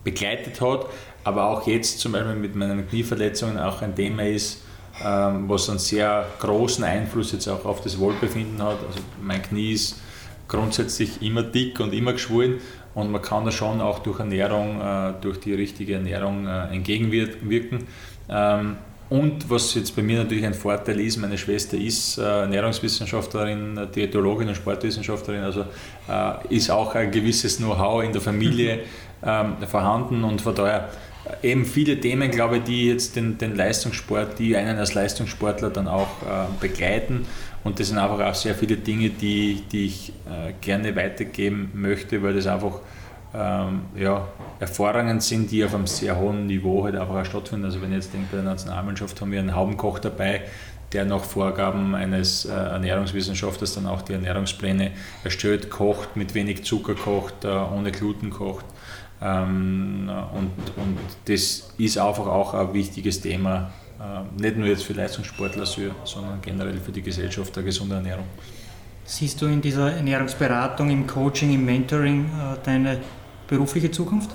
begleitet 0.02 0.60
hat, 0.62 0.86
aber 1.24 1.44
auch 1.44 1.66
jetzt 1.66 2.00
zum 2.00 2.12
Beispiel 2.12 2.34
mit 2.34 2.54
meinen 2.54 2.88
Knieverletzungen 2.88 3.58
auch 3.58 3.82
ein 3.82 3.94
Thema 3.94 4.22
ist, 4.22 4.62
ähm, 5.04 5.48
was 5.48 5.68
einen 5.68 5.78
sehr 5.78 6.26
großen 6.38 6.84
Einfluss 6.84 7.32
jetzt 7.32 7.48
auch 7.48 7.64
auf 7.64 7.80
das 7.82 7.98
Wohlbefinden 7.98 8.62
hat. 8.62 8.78
Also 8.86 9.00
mein 9.22 9.42
Knie 9.42 9.72
ist 9.72 10.00
grundsätzlich 10.48 11.22
immer 11.22 11.42
dick 11.42 11.78
und 11.80 11.94
immer 11.94 12.12
geschwollen 12.12 12.58
und 12.94 13.10
man 13.10 13.22
kann 13.22 13.44
da 13.44 13.50
schon 13.50 13.80
auch 13.80 14.00
durch 14.00 14.18
Ernährung, 14.18 14.80
äh, 14.80 15.12
durch 15.20 15.40
die 15.40 15.54
richtige 15.54 15.94
Ernährung 15.94 16.46
äh, 16.46 16.74
entgegenwirken. 16.74 17.86
Ähm, 18.28 18.76
und 19.08 19.50
was 19.50 19.74
jetzt 19.74 19.96
bei 19.96 20.02
mir 20.02 20.18
natürlich 20.18 20.46
ein 20.46 20.54
Vorteil 20.54 21.00
ist, 21.00 21.16
meine 21.16 21.36
Schwester 21.36 21.76
ist 21.76 22.16
äh, 22.18 22.22
Ernährungswissenschaftlerin, 22.22 23.88
Diätologin 23.94 24.48
und 24.48 24.54
Sportwissenschaftlerin, 24.54 25.42
also 25.42 25.64
äh, 26.08 26.54
ist 26.54 26.70
auch 26.70 26.94
ein 26.94 27.10
gewisses 27.10 27.56
Know-how 27.56 28.04
in 28.04 28.12
der 28.12 28.20
Familie 28.20 28.80
ähm, 29.24 29.56
vorhanden 29.68 30.22
und 30.22 30.40
von 30.40 30.54
daher 30.54 30.88
äh, 30.88 31.09
eben 31.42 31.64
viele 31.64 32.00
Themen, 32.00 32.30
glaube 32.30 32.58
ich, 32.58 32.64
die 32.64 32.88
jetzt 32.88 33.16
den, 33.16 33.38
den 33.38 33.56
Leistungssport, 33.56 34.38
die 34.38 34.56
einen 34.56 34.78
als 34.78 34.94
Leistungssportler 34.94 35.70
dann 35.70 35.88
auch 35.88 36.22
äh, 36.22 36.46
begleiten. 36.60 37.26
Und 37.62 37.78
das 37.78 37.88
sind 37.88 37.98
einfach 37.98 38.24
auch 38.24 38.34
sehr 38.34 38.54
viele 38.54 38.76
Dinge, 38.76 39.10
die, 39.10 39.62
die 39.70 39.86
ich 39.86 40.12
äh, 40.26 40.52
gerne 40.60 40.96
weitergeben 40.96 41.70
möchte, 41.74 42.22
weil 42.22 42.34
das 42.34 42.46
einfach 42.46 42.80
ähm, 43.34 43.82
ja, 43.96 44.26
Erfahrungen 44.58 45.20
sind, 45.20 45.50
die 45.50 45.64
auf 45.64 45.74
einem 45.74 45.86
sehr 45.86 46.18
hohen 46.18 46.46
Niveau 46.46 46.84
halt 46.84 46.96
einfach 46.96 47.16
auch 47.16 47.24
stattfinden. 47.24 47.64
Also 47.64 47.80
wenn 47.80 47.90
ich 47.90 47.96
jetzt 47.96 48.12
denke, 48.12 48.28
bei 48.30 48.36
der 48.38 48.44
Nationalmannschaft 48.44 49.20
haben 49.20 49.30
wir 49.30 49.40
einen 49.40 49.54
Haubenkoch 49.54 49.98
dabei, 49.98 50.42
der 50.92 51.04
nach 51.04 51.22
Vorgaben 51.22 51.94
eines 51.94 52.44
äh, 52.44 52.52
Ernährungswissenschaftlers 52.52 53.74
dann 53.74 53.86
auch 53.86 54.02
die 54.02 54.14
Ernährungspläne 54.14 54.90
erstellt, 55.22 55.70
kocht, 55.70 56.16
mit 56.16 56.34
wenig 56.34 56.64
Zucker 56.64 56.94
kocht, 56.94 57.44
äh, 57.44 57.48
ohne 57.48 57.92
Gluten 57.92 58.30
kocht. 58.30 58.64
Ähm, 59.22 60.10
und, 60.34 60.52
und 60.76 60.98
das 61.26 61.72
ist 61.76 61.98
einfach 61.98 62.26
auch 62.26 62.54
ein 62.54 62.72
wichtiges 62.72 63.20
Thema, 63.20 63.70
äh, 64.00 64.40
nicht 64.40 64.56
nur 64.56 64.66
jetzt 64.66 64.84
für 64.84 64.94
Leistungssportler, 64.94 65.66
sondern 65.66 66.40
generell 66.40 66.78
für 66.78 66.92
die 66.92 67.02
Gesellschaft 67.02 67.54
der 67.54 67.62
gesunde 67.62 67.96
Ernährung. 67.96 68.24
Siehst 69.04 69.42
du 69.42 69.46
in 69.46 69.60
dieser 69.60 69.92
Ernährungsberatung, 69.92 70.90
im 70.90 71.06
Coaching, 71.06 71.52
im 71.52 71.64
Mentoring 71.64 72.30
deine 72.62 72.98
berufliche 73.48 73.90
Zukunft? 73.90 74.30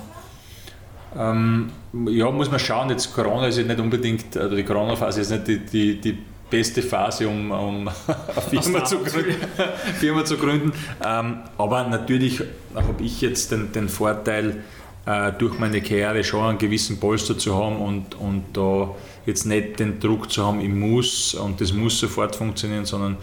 Ähm, 1.17 1.71
ja, 2.09 2.29
muss 2.29 2.51
man 2.51 2.59
schauen. 2.59 2.89
Jetzt 2.89 3.13
Corona 3.13 3.47
ist 3.47 3.57
ja 3.57 3.63
nicht 3.63 3.79
unbedingt, 3.79 4.35
also 4.35 4.55
die 4.55 4.63
Corona-Phase 4.63 5.21
ist 5.21 5.31
nicht 5.31 5.47
die, 5.47 5.59
die, 5.59 6.01
die 6.01 6.17
beste 6.49 6.81
Phase, 6.81 7.27
um, 7.27 7.51
um 7.51 7.87
eine 8.51 8.61
Firma 8.61 8.83
zu 8.83 8.99
gründen. 8.99 9.35
Firma 9.99 10.25
zu 10.25 10.37
gründen. 10.37 10.73
Ähm, 11.03 11.39
aber 11.57 11.87
natürlich 11.87 12.41
habe 12.75 13.03
ich 13.03 13.21
jetzt 13.21 13.51
den, 13.51 13.71
den 13.71 13.87
Vorteil, 13.89 14.63
äh, 15.05 15.31
durch 15.33 15.59
meine 15.59 15.81
Karriere 15.81 16.23
schon 16.23 16.43
einen 16.43 16.57
gewissen 16.57 16.99
Polster 16.99 17.37
zu 17.37 17.55
haben 17.55 17.77
und, 17.77 18.15
und 18.15 18.43
da 18.53 18.95
jetzt 19.25 19.45
nicht 19.45 19.79
den 19.79 19.99
Druck 19.99 20.31
zu 20.31 20.45
haben, 20.45 20.59
ich 20.59 20.69
muss 20.69 21.33
und 21.33 21.61
das 21.61 21.73
muss 21.73 21.99
sofort 21.99 22.35
funktionieren, 22.35 22.85
sondern 22.85 23.17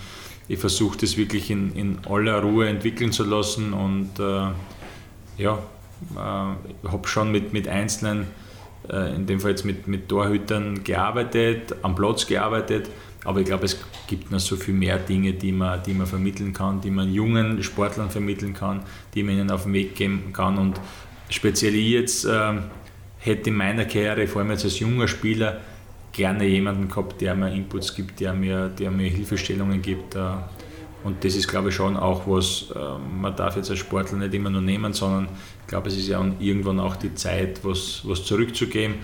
ich 0.49 0.59
versuche 0.59 0.99
das 0.99 1.17
wirklich 1.17 1.51
in, 1.51 1.75
in 1.75 1.99
aller 2.09 2.41
Ruhe 2.41 2.69
entwickeln 2.69 3.13
zu 3.13 3.25
lassen 3.25 3.73
und 3.73 4.19
äh, 4.19 4.51
ja, 5.43 5.59
äh, 6.15 6.89
habe 6.89 7.09
schon 7.09 7.31
mit, 7.31 7.53
mit 7.53 7.69
einzelnen, 7.69 8.27
äh, 8.89 9.15
in 9.15 9.27
dem 9.27 9.41
Fall 9.41 9.51
jetzt 9.51 9.65
mit, 9.65 9.87
mit 9.87 10.09
Torhütern 10.09 10.85
gearbeitet, 10.85 11.75
am 11.83 11.95
Platz 11.95 12.27
gearbeitet, 12.27 12.91
aber 13.25 13.41
ich 13.41 13.47
glaube, 13.47 13.65
es 13.65 13.79
gibt 14.09 14.31
noch 14.31 14.41
so 14.41 14.57
viel 14.57 14.75
mehr 14.75 14.99
Dinge, 14.99 15.33
die 15.33 15.53
man, 15.53 15.83
die 15.85 15.95
man 15.95 16.07
vermitteln 16.07 16.53
kann, 16.53 16.81
die 16.81 16.91
man 16.91 17.13
jungen 17.13 17.63
Sportlern 17.63 18.11
vermitteln 18.11 18.53
kann, 18.53 18.83
die 19.15 19.23
man 19.23 19.35
ihnen 19.35 19.51
auf 19.51 19.63
den 19.63 19.73
Weg 19.73 19.95
geben 19.95 20.33
kann. 20.33 20.59
Und 20.59 20.81
speziell 21.33 21.75
ich 21.75 21.91
jetzt 21.91 22.25
äh, 22.25 22.55
hätte 23.19 23.51
in 23.51 23.57
meiner 23.57 23.85
Karriere, 23.85 24.27
vor 24.27 24.43
allem 24.43 24.51
jetzt 24.51 24.65
als 24.65 24.79
junger 24.79 25.09
Spieler, 25.09 25.61
gerne 26.13 26.45
jemanden 26.45 26.89
gehabt, 26.89 27.21
der 27.21 27.35
mir 27.35 27.53
Inputs 27.53 27.95
gibt, 27.95 28.21
der 28.21 28.35
mir, 28.35 28.69
der 28.69 28.91
mir 28.91 29.09
Hilfestellungen 29.09 29.81
gibt. 29.81 30.15
Äh, 30.15 30.21
und 31.05 31.25
das 31.25 31.35
ist, 31.35 31.49
glaube 31.49 31.71
ich, 31.71 31.75
schon 31.75 31.97
auch 31.97 32.27
was, 32.27 32.67
äh, 32.75 32.79
man 33.21 33.35
darf 33.35 33.57
jetzt 33.57 33.71
als 33.71 33.81
Sportler 33.81 34.19
nicht 34.19 34.35
immer 34.35 34.51
nur 34.51 34.61
nehmen, 34.61 34.93
sondern 34.93 35.29
ich 35.63 35.67
glaube, 35.67 35.89
es 35.89 35.97
ist 35.97 36.09
ja 36.09 36.25
irgendwann 36.39 36.79
auch 36.79 36.97
die 36.97 37.15
Zeit, 37.15 37.61
was, 37.65 38.03
was 38.05 38.25
zurückzugeben. 38.25 38.97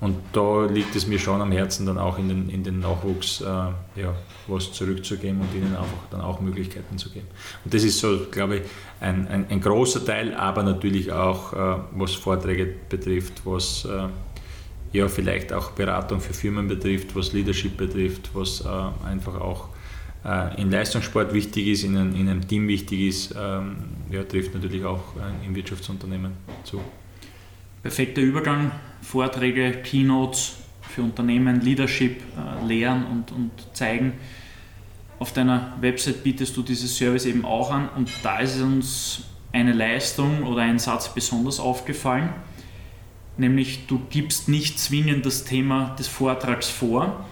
Und 0.00 0.16
da 0.32 0.64
liegt 0.64 0.96
es 0.96 1.06
mir 1.06 1.18
schon 1.18 1.42
am 1.42 1.52
Herzen, 1.52 1.84
dann 1.84 1.98
auch 1.98 2.18
in 2.18 2.28
den, 2.28 2.48
in 2.48 2.64
den 2.64 2.80
Nachwuchs 2.80 3.42
äh, 3.42 3.44
ja, 3.44 4.14
was 4.46 4.72
zurückzugeben 4.72 5.40
und 5.40 5.54
ihnen 5.54 5.76
einfach 5.76 6.08
dann 6.10 6.22
auch 6.22 6.40
Möglichkeiten 6.40 6.96
zu 6.96 7.10
geben. 7.10 7.26
Und 7.64 7.74
das 7.74 7.84
ist 7.84 7.98
so, 7.98 8.26
glaube 8.30 8.56
ich, 8.56 8.62
ein, 9.00 9.28
ein, 9.28 9.46
ein 9.50 9.60
großer 9.60 10.04
Teil, 10.04 10.34
aber 10.34 10.62
natürlich 10.62 11.12
auch, 11.12 11.52
äh, 11.52 11.80
was 11.92 12.14
Vorträge 12.14 12.66
betrifft, 12.88 13.42
was 13.44 13.84
äh, 13.84 14.08
ja 14.92 15.08
vielleicht 15.08 15.52
auch 15.52 15.72
Beratung 15.72 16.20
für 16.20 16.32
Firmen 16.32 16.66
betrifft, 16.66 17.14
was 17.14 17.34
Leadership 17.34 17.76
betrifft, 17.76 18.30
was 18.32 18.62
äh, 18.62 19.06
einfach 19.06 19.38
auch 19.38 19.68
äh, 20.24 20.60
in 20.60 20.70
Leistungssport 20.70 21.34
wichtig 21.34 21.66
ist, 21.66 21.84
in 21.84 21.96
einem, 21.96 22.14
in 22.14 22.28
einem 22.28 22.48
Team 22.48 22.68
wichtig 22.68 23.00
ist, 23.00 23.34
ähm, 23.38 23.76
ja, 24.10 24.24
trifft 24.24 24.54
natürlich 24.54 24.84
auch 24.84 25.14
äh, 25.16 25.46
im 25.46 25.54
Wirtschaftsunternehmen 25.54 26.32
zu. 26.64 26.80
Perfekter 27.82 28.20
Übergang, 28.20 28.72
Vorträge, 29.02 29.72
Keynotes 29.82 30.56
für 30.82 31.02
Unternehmen, 31.02 31.60
Leadership 31.60 32.20
äh, 32.20 32.66
lehren 32.66 33.04
und, 33.06 33.32
und 33.32 33.50
zeigen. 33.72 34.14
Auf 35.18 35.32
deiner 35.32 35.74
Website 35.80 36.22
bietest 36.22 36.56
du 36.56 36.62
dieses 36.62 36.96
Service 36.96 37.26
eben 37.26 37.44
auch 37.44 37.70
an 37.70 37.88
und 37.90 38.10
da 38.22 38.38
ist 38.38 38.60
uns 38.60 39.24
eine 39.52 39.72
Leistung 39.72 40.44
oder 40.44 40.62
ein 40.62 40.78
Satz 40.78 41.12
besonders 41.12 41.60
aufgefallen, 41.60 42.30
nämlich 43.36 43.86
du 43.86 44.00
gibst 44.10 44.48
nicht 44.48 44.78
zwingend 44.78 45.26
das 45.26 45.44
Thema 45.44 45.94
des 45.98 46.08
Vortrags 46.08 46.68
vor, 46.68 47.26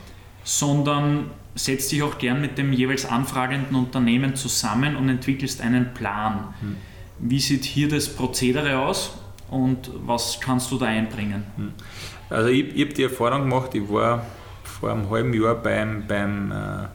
sondern 0.45 1.31
setzt 1.55 1.91
dich 1.93 2.03
auch 2.03 2.19
gern 2.19 2.41
mit 2.41 2.59
dem 2.59 2.73
jeweils 2.73 3.05
anfragenden 3.05 3.75
Unternehmen 3.75 4.37
zusammen 4.37 4.97
und 4.97 5.09
entwickelst 5.09 5.61
einen 5.61 5.95
Plan. 5.95 6.55
Hm. 6.61 6.77
Wie 7.21 7.41
sieht 7.41 7.65
hier 7.65 7.89
das 7.89 8.09
Prozedere 8.09 8.79
aus 8.79 9.19
und 9.51 9.91
was 10.07 10.41
kannst 10.41 10.71
du 10.71 10.79
da 10.79 10.87
einbringen? 10.87 11.45
Hm. 11.57 11.73
Also 12.31 12.49
ich, 12.49 12.75
ich 12.75 12.85
habe 12.85 12.95
die 12.95 13.03
Erfahrung 13.05 13.43
gemacht, 13.49 13.75
ich 13.75 13.89
war 13.89 14.25
vor 14.63 14.91
einem 14.91 15.09
halben 15.11 15.33
Jahr 15.33 15.55
beim, 15.55 16.05
beim 16.07 16.53
äh, 16.53 16.89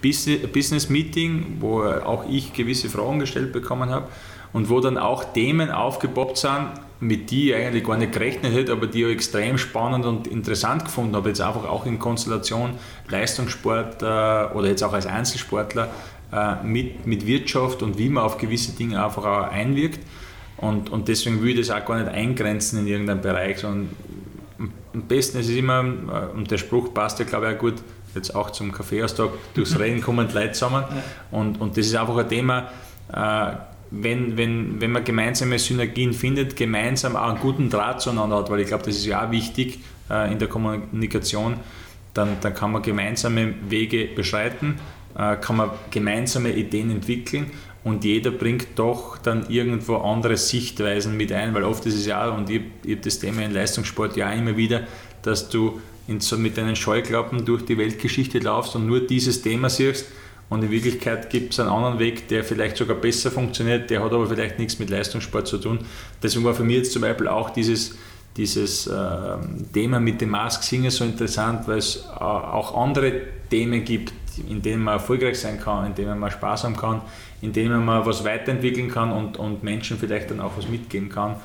Business 0.00 0.88
Meeting, 0.88 1.58
wo 1.60 1.82
auch 1.82 2.24
ich 2.28 2.52
gewisse 2.52 2.88
Fragen 2.88 3.20
gestellt 3.20 3.52
bekommen 3.52 3.90
habe 3.90 4.08
und 4.52 4.68
wo 4.68 4.80
dann 4.80 4.98
auch 4.98 5.24
Themen 5.32 5.70
aufgepoppt 5.70 6.38
sind, 6.38 6.70
mit 7.00 7.30
die 7.30 7.50
ich 7.50 7.56
eigentlich 7.56 7.84
gar 7.84 7.96
nicht 7.96 8.12
gerechnet 8.12 8.52
hätte, 8.52 8.72
aber 8.72 8.86
die 8.86 9.04
ich 9.04 9.12
extrem 9.12 9.58
spannend 9.58 10.04
und 10.04 10.26
interessant 10.26 10.84
gefunden 10.84 11.16
habe, 11.16 11.28
jetzt 11.28 11.40
einfach 11.40 11.64
auch 11.64 11.86
in 11.86 11.98
Konstellation 11.98 12.72
Leistungssport 13.08 14.02
äh, 14.02 14.54
oder 14.54 14.68
jetzt 14.68 14.82
auch 14.82 14.92
als 14.92 15.06
Einzelsportler 15.06 15.88
äh, 16.32 16.62
mit, 16.64 17.06
mit 17.06 17.26
Wirtschaft 17.26 17.82
und 17.82 17.96
wie 17.98 18.08
man 18.08 18.24
auf 18.24 18.38
gewisse 18.38 18.72
Dinge 18.72 19.02
einfach 19.02 19.24
auch 19.24 19.50
einwirkt. 19.50 20.00
Und, 20.60 20.90
und 20.90 21.08
deswegen 21.08 21.42
will 21.42 21.58
ich 21.58 21.66
das 21.66 21.76
auch 21.76 21.84
gar 21.86 21.98
nicht 21.98 22.08
eingrenzen 22.08 22.80
in 22.80 22.86
irgendeinem 22.86 23.22
Bereich, 23.22 23.58
sondern 23.58 23.90
am 24.92 25.02
besten 25.02 25.38
ist 25.38 25.48
es 25.48 25.56
immer, 25.56 25.80
äh, 25.80 26.36
und 26.36 26.50
der 26.50 26.58
Spruch 26.58 26.92
passt 26.92 27.18
ja 27.18 27.24
glaube 27.24 27.48
ich 27.48 27.56
auch 27.56 27.60
gut, 27.60 27.74
jetzt 28.14 28.34
auch 28.34 28.50
zum 28.50 28.72
Kaffeeaustag, 28.72 29.30
durchs 29.54 29.78
Reden 29.78 30.00
kommen 30.02 30.28
die 30.28 30.34
Leute 30.34 30.52
zusammen. 30.52 30.84
Und, 31.30 31.60
und 31.60 31.76
das 31.76 31.86
ist 31.86 31.94
einfach 31.94 32.16
ein 32.16 32.28
Thema, 32.28 32.68
äh, 33.12 33.52
wenn, 33.90 34.36
wenn, 34.36 34.80
wenn 34.80 34.92
man 34.92 35.02
gemeinsame 35.02 35.58
Synergien 35.58 36.12
findet, 36.12 36.56
gemeinsam 36.56 37.16
auch 37.16 37.30
einen 37.30 37.40
guten 37.40 37.70
Draht 37.70 38.00
zueinander 38.00 38.36
hat, 38.36 38.50
weil 38.50 38.60
ich 38.60 38.68
glaube, 38.68 38.84
das 38.84 38.96
ist 38.96 39.06
ja 39.06 39.26
auch 39.26 39.30
wichtig 39.30 39.80
äh, 40.10 40.30
in 40.30 40.38
der 40.38 40.48
Kommunikation, 40.48 41.56
dann, 42.14 42.36
dann 42.40 42.54
kann 42.54 42.72
man 42.72 42.82
gemeinsame 42.82 43.54
Wege 43.68 44.08
beschreiten, 44.14 44.78
äh, 45.16 45.36
kann 45.36 45.56
man 45.56 45.70
gemeinsame 45.90 46.52
Ideen 46.52 46.90
entwickeln 46.90 47.50
und 47.82 48.04
jeder 48.04 48.30
bringt 48.30 48.66
doch 48.76 49.16
dann 49.18 49.48
irgendwo 49.48 49.96
andere 49.96 50.36
Sichtweisen 50.36 51.16
mit 51.16 51.32
ein, 51.32 51.54
weil 51.54 51.64
oft 51.64 51.86
ist 51.86 51.94
es 51.94 52.06
ja, 52.06 52.28
und 52.28 52.50
ich, 52.50 52.60
ich 52.84 52.92
habe 52.92 53.02
das 53.02 53.18
Thema 53.18 53.42
in 53.42 53.52
Leistungssport 53.52 54.16
ja 54.16 54.30
immer 54.32 54.56
wieder, 54.56 54.82
dass 55.22 55.48
du 55.48 55.80
in, 56.06 56.20
so 56.20 56.36
mit 56.36 56.58
deinen 56.58 56.76
Scheuklappen 56.76 57.44
durch 57.44 57.64
die 57.64 57.78
Weltgeschichte 57.78 58.38
laufst 58.40 58.76
und 58.76 58.86
nur 58.86 59.00
dieses 59.00 59.42
Thema 59.42 59.70
siehst 59.70 60.06
Und 60.50 60.64
in 60.64 60.70
Wirklichkeit 60.70 61.30
gibt 61.30 61.52
es 61.52 61.60
einen 61.60 61.70
anderen 61.70 61.98
Weg, 61.98 62.28
der 62.28 62.44
vielleicht 62.44 62.76
sogar 62.76 62.96
besser 62.96 63.30
funktioniert, 63.30 63.88
der 63.88 64.02
hat 64.02 64.12
aber 64.12 64.26
vielleicht 64.26 64.58
nichts 64.58 64.78
mit 64.78 64.90
Leistungssport 64.90 65.46
zu 65.46 65.58
tun. 65.58 65.78
Deswegen 66.22 66.44
war 66.44 66.54
für 66.54 66.64
mich 66.64 66.78
jetzt 66.78 66.92
zum 66.92 67.02
Beispiel 67.02 67.28
auch 67.28 67.50
dieses, 67.50 67.94
dieses 68.36 68.88
äh, 68.88 69.36
Thema 69.72 70.00
mit 70.00 70.20
dem 70.20 70.30
Mask 70.30 70.62
Singer 70.64 70.90
so 70.90 71.04
interessant, 71.04 71.66
weil 71.68 71.78
es 71.78 72.04
äh, 72.04 72.20
auch 72.20 72.76
andere 72.76 73.12
Themen 73.48 73.84
gibt, 73.84 74.12
in 74.48 74.60
denen 74.60 74.82
man 74.82 74.94
erfolgreich 74.94 75.38
sein 75.38 75.60
kann, 75.60 75.86
in 75.86 75.94
denen 75.94 76.18
man 76.18 76.30
Spaß 76.30 76.64
haben 76.64 76.76
kann, 76.76 77.02
in 77.42 77.52
denen 77.52 77.84
man 77.84 78.04
was 78.04 78.24
weiterentwickeln 78.24 78.90
kann 78.90 79.12
und, 79.12 79.36
und 79.36 79.62
Menschen 79.62 79.98
vielleicht 79.98 80.30
dann 80.30 80.40
auch 80.40 80.52
was 80.56 80.68
mitgeben 80.68 81.08
kann. 81.08 81.36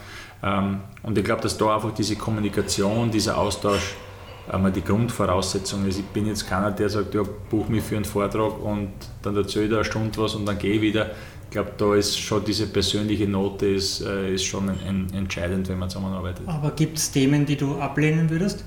Ähm, 0.43 0.81
und 1.03 1.17
ich 1.17 1.23
glaube, 1.23 1.41
dass 1.41 1.57
da 1.57 1.75
einfach 1.75 1.93
diese 1.93 2.15
Kommunikation, 2.15 3.11
dieser 3.11 3.37
Austausch 3.37 3.95
einmal 4.51 4.71
die 4.71 4.83
Grundvoraussetzung 4.83 5.87
ist. 5.87 5.99
Ich 5.99 6.05
bin 6.05 6.27
jetzt 6.27 6.47
keiner, 6.47 6.71
der 6.71 6.89
sagt, 6.89 7.13
ja, 7.15 7.23
buch 7.49 7.67
mich 7.67 7.83
für 7.83 7.95
einen 7.95 8.05
Vortrag 8.05 8.61
und 8.61 8.91
dann 9.21 9.35
erzähle 9.35 9.65
ich 9.65 9.71
da 9.71 9.77
eine 9.77 9.85
Stunde 9.85 10.17
was 10.17 10.35
und 10.35 10.45
dann 10.45 10.57
gehe 10.57 10.73
ich 10.73 10.81
wieder. 10.81 11.11
Ich 11.45 11.51
glaube, 11.51 11.71
da 11.77 11.95
ist 11.95 12.19
schon 12.19 12.43
diese 12.43 12.67
persönliche 12.67 13.27
Note 13.27 13.67
ist, 13.67 14.01
äh, 14.01 14.33
ist 14.33 14.43
schon 14.43 14.69
ein, 14.69 14.77
ein, 14.87 15.13
entscheidend, 15.13 15.69
wenn 15.69 15.79
man 15.79 15.89
zusammenarbeitet. 15.89 16.47
Aber 16.47 16.71
gibt 16.71 16.97
es 16.97 17.11
Themen, 17.11 17.45
die 17.45 17.55
du 17.55 17.79
ablehnen 17.79 18.29
würdest? 18.29 18.65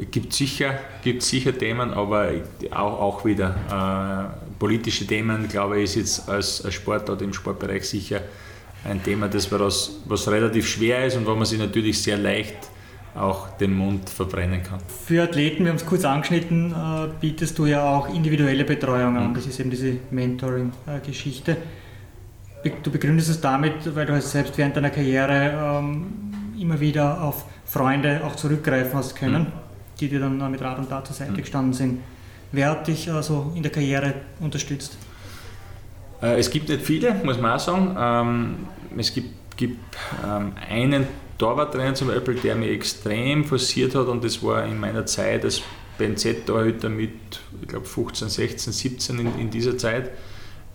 Es 0.00 0.10
gibt 0.12 0.32
sicher, 0.32 0.78
gibt 1.02 1.22
sicher 1.22 1.56
Themen, 1.56 1.92
aber 1.92 2.30
auch, 2.70 3.00
auch 3.00 3.24
wieder 3.24 3.56
äh, 3.68 4.58
politische 4.58 5.06
Themen, 5.06 5.48
glaube 5.48 5.78
ich, 5.78 5.84
ist 5.84 5.94
jetzt 5.96 6.28
als, 6.28 6.64
als 6.64 6.74
Sportler 6.74 7.20
im 7.20 7.32
Sportbereich 7.32 7.88
sicher 7.88 8.20
ein 8.84 9.02
Thema, 9.02 9.28
das 9.28 9.50
was, 9.50 10.00
was 10.06 10.28
relativ 10.28 10.68
schwer 10.68 11.04
ist 11.06 11.16
und 11.16 11.26
wo 11.26 11.34
man 11.34 11.44
sich 11.44 11.58
natürlich 11.58 12.00
sehr 12.00 12.16
leicht 12.16 12.56
auch 13.14 13.48
den 13.56 13.76
Mund 13.76 14.08
verbrennen 14.08 14.62
kann. 14.62 14.78
Für 15.04 15.24
Athleten, 15.24 15.64
wir 15.64 15.70
haben 15.70 15.76
es 15.76 15.86
kurz 15.86 16.04
angeschnitten, 16.04 16.72
äh, 16.72 17.08
bietest 17.20 17.58
du 17.58 17.66
ja 17.66 17.84
auch 17.84 18.08
individuelle 18.14 18.64
Betreuung 18.64 19.16
an. 19.16 19.30
Mhm. 19.30 19.34
Das 19.34 19.46
ist 19.46 19.58
eben 19.58 19.70
diese 19.70 19.96
Mentoring-Geschichte. 20.10 21.56
Du 22.82 22.90
begründest 22.90 23.30
es 23.30 23.40
damit, 23.40 23.94
weil 23.94 24.06
du 24.06 24.20
selbst 24.20 24.56
während 24.58 24.76
deiner 24.76 24.90
Karriere 24.90 25.78
ähm, 25.80 26.06
immer 26.60 26.78
wieder 26.78 27.22
auf 27.22 27.44
Freunde 27.64 28.22
auch 28.24 28.36
zurückgreifen 28.36 28.94
hast 28.94 29.16
können, 29.16 29.42
mhm. 29.42 29.67
Die 30.00 30.08
dir 30.08 30.20
dann 30.20 30.50
mit 30.50 30.60
Rat 30.60 30.78
und 30.78 30.88
Tat 30.88 31.06
zur 31.06 31.16
Seite 31.16 31.32
mhm. 31.32 31.36
gestanden 31.36 31.72
sind. 31.72 32.00
Wer 32.52 32.70
hat 32.70 32.86
dich 32.86 33.10
also 33.10 33.52
in 33.54 33.62
der 33.62 33.72
Karriere 33.72 34.14
unterstützt? 34.40 34.96
Äh, 36.22 36.38
es 36.38 36.50
gibt 36.50 36.68
nicht 36.68 36.82
viele, 36.82 37.14
muss 37.24 37.38
man 37.38 37.52
auch 37.52 37.60
sagen. 37.60 37.96
Ähm, 37.98 38.56
es 38.96 39.12
gibt, 39.12 39.56
gibt 39.56 39.96
ähm, 40.24 40.52
einen 40.68 41.06
Torwarttrainer 41.36 41.94
zum 41.94 42.08
Beispiel, 42.08 42.34
der 42.34 42.56
mich 42.56 42.70
extrem 42.70 43.44
forciert 43.44 43.94
hat 43.94 44.06
und 44.06 44.24
das 44.24 44.42
war 44.42 44.64
in 44.64 44.78
meiner 44.78 45.06
Zeit 45.06 45.44
als 45.44 45.62
BNZ-Torhüter 45.98 46.88
mit, 46.88 47.40
ich 47.60 47.68
glaube, 47.68 47.86
15, 47.86 48.28
16, 48.28 48.72
17 48.72 49.18
in, 49.18 49.38
in 49.38 49.50
dieser 49.50 49.76
Zeit, 49.76 50.10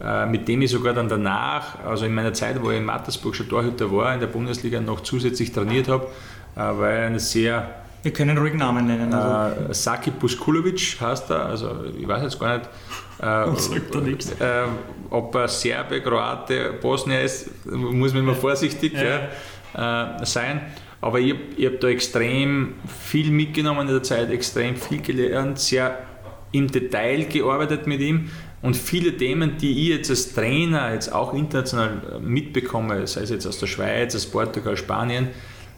äh, 0.01 0.25
mit 0.25 0.47
dem 0.47 0.61
ich 0.61 0.71
sogar 0.71 0.93
dann 0.93 1.09
danach, 1.09 1.83
also 1.83 2.05
in 2.05 2.13
meiner 2.13 2.33
Zeit, 2.33 2.61
wo 2.61 2.71
ich 2.71 2.77
in 2.77 2.85
Mattersburg 2.85 3.35
schon 3.35 3.49
Torhüter 3.49 3.91
war, 3.91 4.13
in 4.13 4.19
der 4.19 4.27
Bundesliga 4.27 4.79
noch 4.79 5.01
zusätzlich 5.01 5.51
trainiert 5.51 5.87
habe, 5.87 6.07
äh, 6.55 6.59
weil 6.59 6.97
er 6.97 7.07
eine 7.07 7.19
sehr 7.19 7.82
wir 8.03 8.13
können 8.13 8.37
ruhig 8.37 8.53
Namen 8.53 8.85
nennen. 8.85 9.13
Also. 9.13 9.69
Äh, 9.69 9.73
Saki 9.73 10.11
Puskulovic 10.11 10.97
heißt 10.99 11.31
er, 11.31 11.47
also 11.47 11.85
ich 11.97 12.07
weiß 12.07 12.23
jetzt 12.23 12.39
gar 12.39 12.57
nicht, 12.57 12.69
äh. 12.69 12.73
Äh, 14.63 14.67
ob 15.09 15.33
er 15.35 15.47
Serbe, 15.47 16.01
Kroate, 16.01 16.73
Bosnier 16.81 17.21
ist, 17.21 17.65
muss 17.65 18.13
man 18.13 18.23
immer 18.23 18.35
vorsichtig. 18.35 18.93
Ja. 18.93 19.03
Ja 19.03 19.29
äh, 19.73 20.25
sein. 20.25 20.61
Aber 21.01 21.19
ich, 21.19 21.35
ich 21.57 21.65
habe 21.65 21.77
da 21.77 21.89
extrem 21.89 22.75
viel 22.87 23.29
mitgenommen 23.31 23.87
in 23.87 23.93
der 23.93 24.03
Zeit, 24.03 24.31
extrem 24.31 24.75
viel 24.75 25.01
gelernt, 25.01 25.59
sehr 25.59 25.99
im 26.51 26.71
Detail 26.71 27.25
gearbeitet 27.25 27.87
mit 27.87 27.99
ihm 27.99 28.29
und 28.61 28.77
viele 28.77 29.17
Themen, 29.17 29.57
die 29.57 29.71
ich 29.81 29.87
jetzt 29.89 30.09
als 30.09 30.33
Trainer 30.33 30.93
jetzt 30.93 31.11
auch 31.11 31.33
international 31.33 32.19
mitbekomme, 32.21 33.05
sei 33.07 33.21
es 33.21 33.31
jetzt 33.31 33.45
aus 33.45 33.57
der 33.57 33.67
Schweiz, 33.67 34.15
aus 34.15 34.25
Portugal, 34.27 34.77
Spanien, 34.77 35.29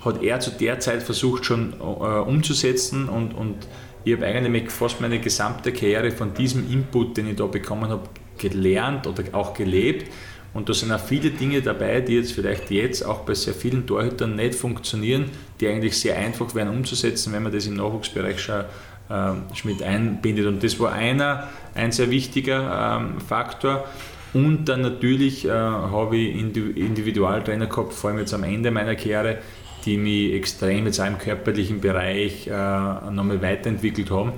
hat 0.06 0.24
er 0.24 0.40
zu 0.40 0.52
der 0.52 0.80
Zeit 0.80 1.04
versucht 1.04 1.46
schon 1.46 1.74
äh, 1.74 1.84
umzusetzen 1.84 3.10
und, 3.10 3.34
und 3.34 3.68
ich 4.06 4.14
habe 4.14 4.26
eigentlich 4.28 4.70
fast 4.70 5.02
meine 5.02 5.20
gesamte 5.20 5.74
Karriere 5.74 6.12
von 6.12 6.34
diesem 6.34 6.72
Input, 6.72 7.18
den 7.18 7.28
ich 7.28 7.36
da 7.36 7.48
bekommen 7.48 7.90
habe, 7.90 8.04
gelernt 8.38 9.08
oder 9.08 9.24
auch 9.34 9.54
gelebt. 9.54 10.12
Und 10.54 10.70
da 10.70 10.74
sind 10.74 10.92
auch 10.92 11.00
viele 11.00 11.32
Dinge 11.32 11.62
dabei, 11.62 12.00
die 12.02 12.14
jetzt 12.14 12.32
vielleicht 12.32 12.72
jetzt 12.72 13.04
auch 13.04 13.22
bei 13.22 13.34
sehr 13.34 13.54
vielen 13.54 13.86
Torhütern 13.86 14.36
nicht 14.36 14.56
funktionieren, 14.56 15.26
die 15.60 15.68
eigentlich 15.68 16.00
sehr 16.00 16.18
einfach 16.18 16.54
wären 16.56 16.70
umzusetzen, 16.70 17.34
wenn 17.34 17.44
man 17.44 17.52
das 17.52 17.66
im 17.66 17.74
Nachwuchsbereich 17.74 18.40
schon 18.40 18.64
äh, 19.10 19.32
mit 19.64 19.84
einbindet. 19.84 20.46
Und 20.46 20.64
das 20.64 20.80
war 20.80 20.94
einer, 20.94 21.50
ein 21.74 21.92
sehr 21.92 22.10
wichtiger 22.10 23.00
ähm, 23.02 23.20
Faktor. 23.20 23.86
Und 24.34 24.66
dann 24.66 24.82
natürlich 24.82 25.46
äh, 25.46 25.50
habe 25.50 26.16
ich 26.16 26.36
Individualtrainer 26.36 27.68
gehabt, 27.68 27.94
vor 27.94 28.12
allem 28.12 28.20
jetzt 28.20 28.34
am 28.34 28.44
Ende 28.44 28.70
meiner 28.70 28.96
Karriere, 28.96 29.40
die 29.86 29.98
mich 29.98 30.34
extrem 30.34 30.86
jetzt 30.86 31.00
auch 31.00 31.06
im 31.06 31.18
körperlichen 31.18 31.80
Bereich 31.80 32.48
äh, 32.48 32.52
nochmal 32.52 33.42
weiterentwickelt 33.42 34.10
haben. 34.12 34.34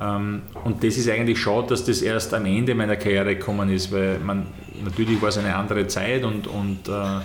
Ähm, 0.00 0.42
und 0.64 0.82
das 0.82 0.96
ist 0.96 1.08
eigentlich 1.08 1.38
schade, 1.38 1.68
dass 1.68 1.84
das 1.84 2.02
erst 2.02 2.34
am 2.34 2.46
Ende 2.46 2.74
meiner 2.74 2.96
Karriere 2.96 3.36
gekommen 3.36 3.70
ist, 3.70 3.92
weil 3.92 4.18
man, 4.18 4.46
natürlich 4.84 5.20
war 5.20 5.28
es 5.28 5.38
eine 5.38 5.54
andere 5.54 5.86
Zeit 5.86 6.24
und, 6.24 6.46
und 6.46 6.88
äh, 6.88 7.18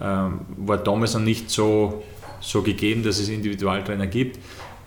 äh, 0.00 0.30
war 0.56 0.78
damals 0.78 1.14
noch 1.14 1.20
nicht 1.20 1.50
so, 1.50 2.02
so 2.40 2.62
gegeben, 2.62 3.02
dass 3.02 3.20
es 3.20 3.28
Individualtrainer 3.28 4.06
gibt. 4.06 4.38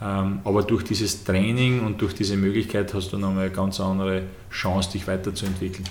Ähm, 0.02 0.40
aber 0.44 0.64
durch 0.64 0.84
dieses 0.84 1.24
Training 1.24 1.86
und 1.86 2.02
durch 2.02 2.14
diese 2.14 2.36
Möglichkeit 2.36 2.94
hast 2.94 3.14
du 3.14 3.18
nochmal 3.18 3.46
eine 3.46 3.54
ganz 3.54 3.80
andere 3.80 4.24
Chance, 4.52 4.92
dich 4.92 5.08
weiterzuentwickeln. 5.08 5.88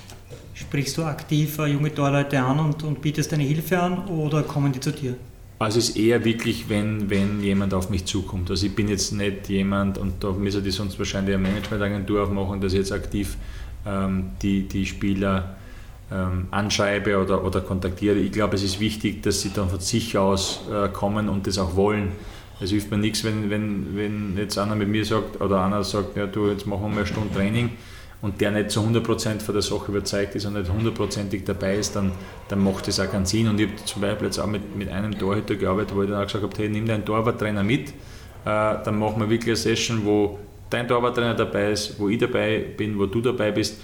Sprichst 0.55 0.99
du 0.99 1.05
aktiv 1.05 1.59
äh, 1.59 1.67
junge 1.67 1.95
Torleute 1.95 2.39
an 2.41 2.61
und, 2.61 2.83
und 2.83 3.01
bietest 3.01 3.33
deine 3.33 3.45
Hilfe 3.45 3.81
an 3.81 4.07
oder 4.09 4.43
kommen 4.43 4.71
die 4.71 4.81
zu 4.81 4.93
dir? 4.93 5.17
Also 5.63 5.79
es 5.79 5.91
ist 5.91 5.97
eher 5.97 6.25
wirklich, 6.25 6.69
wenn, 6.69 7.09
wenn 7.09 7.41
jemand 7.41 7.73
auf 7.73 7.89
mich 7.89 8.05
zukommt. 8.05 8.51
Also 8.51 8.67
ich 8.67 8.75
bin 8.75 8.89
jetzt 8.89 9.13
nicht 9.13 9.49
jemand, 9.49 9.97
und 9.97 10.25
da 10.25 10.33
müsste 10.33 10.61
ich 10.61 10.75
sonst 10.75 10.99
wahrscheinlich 10.99 11.37
eine 11.37 11.43
Managementagentur 11.43 12.25
aufmachen, 12.25 12.61
dass 12.61 12.73
ich 12.73 12.81
jetzt 12.81 12.91
aktiv 12.91 13.37
ähm, 13.87 14.31
die, 14.43 14.67
die 14.67 14.85
Spieler 14.87 15.57
ähm, 16.11 16.49
anschreibe 16.51 17.17
oder, 17.17 17.45
oder 17.45 17.61
kontaktiere. 17.61 18.17
Ich 18.17 18.33
glaube, 18.33 18.57
es 18.57 18.65
ist 18.65 18.81
wichtig, 18.81 19.23
dass 19.23 19.41
sie 19.41 19.53
dann 19.55 19.71
von 19.71 19.79
sich 19.79 20.19
aus 20.19 20.63
äh, 20.73 20.89
kommen 20.89 21.29
und 21.29 21.47
das 21.47 21.59
auch 21.59 21.77
wollen. 21.77 22.11
Es 22.61 22.71
hilft 22.71 22.91
mir 22.91 22.99
nichts, 22.99 23.23
wenn, 23.23 23.49
wenn, 23.49 23.97
wenn 23.97 24.37
jetzt 24.37 24.59
einer 24.59 24.75
mit 24.75 24.89
mir 24.89 25.05
sagt 25.05 25.41
oder 25.41 25.65
einer 25.65 25.85
sagt, 25.85 26.17
ja 26.17 26.27
du, 26.27 26.49
jetzt 26.49 26.67
machen 26.67 26.83
wir 26.83 26.89
mal 26.89 26.97
eine 26.99 27.07
Stunde 27.07 27.33
Training 27.35 27.71
und 28.23 28.40
der 28.40 28.53
nicht 28.53 28.70
zu 28.70 28.81
100% 28.81 29.40
von 29.40 29.55
der 29.55 29.62
Sache 29.62 29.90
überzeugt 29.90 30.36
ist 30.36 30.47
und 30.47 30.55
nicht 30.55 30.70
hundertprozentig 30.70 31.44
dabei 31.44 31.77
ist, 31.77 31.97
dann, 31.97 32.12
dann 32.49 32.62
macht 32.62 32.86
das 32.86 33.01
auch 33.01 33.11
keinen 33.11 33.27
Sinn. 33.27 33.49
Und 33.49 33.61
ich 33.61 33.69
habe 33.69 33.85
zum 33.85 34.01
Beispiel 34.01 34.27
jetzt 34.27 34.39
auch 34.39 34.47
mit, 34.47 34.77
mit 34.77 34.89
einem 34.90 35.19
Torhüter 35.19 35.57
gearbeitet, 35.57 35.94
wo 35.94 36.03
ich 36.03 36.09
dann 36.09 36.20
auch 36.20 36.27
gesagt 36.27 36.44
habe, 36.44 36.57
hey, 36.57 36.69
nimm 36.69 36.86
deinen 36.86 37.05
Torwarttrainer 37.05 37.65
mit, 37.65 37.90
äh, 37.90 37.93
dann 38.44 38.99
machen 38.99 39.20
wir 39.20 39.28
wirklich 39.28 39.49
eine 39.49 39.57
Session, 39.57 40.05
wo 40.05 40.39
dein 40.70 40.86
Torwarttrainer 40.86 41.35
dabei 41.35 41.73
ist, 41.73 41.99
wo 41.99 42.09
ich 42.09 42.19
dabei 42.19 42.65
bin, 42.77 42.97
wo 42.97 43.07
du 43.07 43.20
dabei 43.20 43.51
bist, 43.51 43.81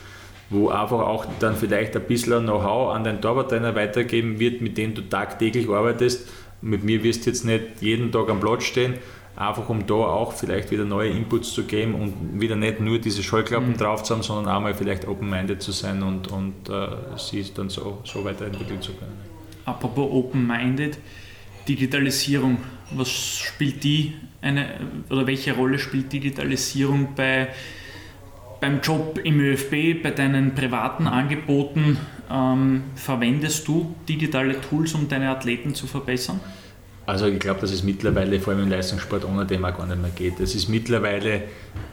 wo 0.51 0.69
einfach 0.69 1.01
auch 1.01 1.27
dann 1.41 1.57
vielleicht 1.57 1.97
ein 1.97 2.03
bisschen 2.03 2.45
Know-how 2.45 2.95
an 2.95 3.03
deinen 3.03 3.21
Torwarttrainer 3.21 3.75
weitergeben 3.75 4.39
wird, 4.39 4.61
mit 4.61 4.79
dem 4.79 4.95
du 4.95 5.03
tagtäglich 5.03 5.69
arbeitest. 5.69 6.29
Mit 6.63 6.85
mir 6.85 7.03
wirst 7.03 7.27
du 7.27 7.31
jetzt 7.31 7.45
nicht 7.45 7.65
jeden 7.81 8.13
Tag 8.13 8.31
am 8.31 8.41
Platz 8.41 8.65
stehen, 8.65 8.95
einfach 9.39 9.69
um 9.69 9.87
da 9.87 9.95
auch 9.95 10.33
vielleicht 10.33 10.71
wieder 10.71 10.85
neue 10.85 11.11
Inputs 11.11 11.53
zu 11.53 11.65
geben 11.65 11.95
und 11.95 12.41
wieder 12.41 12.57
nicht 12.57 12.81
nur 12.81 12.99
diese 12.99 13.23
Scheuklappen 13.23 13.71
mhm. 13.71 13.77
drauf 13.77 14.03
zu 14.03 14.15
haben, 14.15 14.23
sondern 14.23 14.53
auch 14.53 14.61
mal 14.61 14.75
vielleicht 14.75 15.07
open-minded 15.07 15.63
zu 15.63 15.71
sein 15.71 16.03
und, 16.03 16.29
und 16.29 16.69
äh, 16.69 16.89
sie 17.17 17.45
dann 17.55 17.71
so, 17.71 17.99
so 18.05 18.25
weiterentwickeln 18.25 18.83
zu 18.83 18.93
können. 18.95 19.17
Apropos 19.65 20.11
open-minded, 20.11 20.99
Digitalisierung, 21.69 22.59
was 22.91 23.11
spielt 23.11 23.85
die 23.85 24.15
eine 24.41 24.67
oder 25.11 25.27
welche 25.27 25.55
Rolle 25.55 25.79
spielt 25.79 26.13
Digitalisierung 26.13 27.15
bei, 27.15 27.49
beim 28.61 28.81
Job 28.81 29.21
im 29.23 29.39
ÖFB, 29.41 30.03
bei 30.03 30.11
deinen 30.11 30.55
privaten 30.55 31.07
Angeboten? 31.07 31.99
Ähm, 32.31 32.85
verwendest 32.97 33.69
du 33.69 33.95
digitale 34.09 34.61
Tools, 34.61 34.95
um 34.95 35.09
deine 35.09 35.31
Athleten 35.31 35.75
zu 35.75 35.87
verbessern? 35.87 36.41
Also 37.09 37.25
ich 37.25 37.39
glaube, 37.39 37.63
dass 37.63 37.73
es 37.73 37.83
mittlerweile, 37.83 38.39
vor 38.39 38.53
allem 38.53 38.65
im 38.65 38.69
Leistungssport, 38.69 39.25
ohne 39.25 39.47
Thema 39.47 39.71
gar 39.71 39.87
nicht 39.87 39.99
mehr 39.99 40.11
geht. 40.11 40.41
Es 40.41 40.55
ist 40.55 40.69
mittlerweile, 40.69 41.45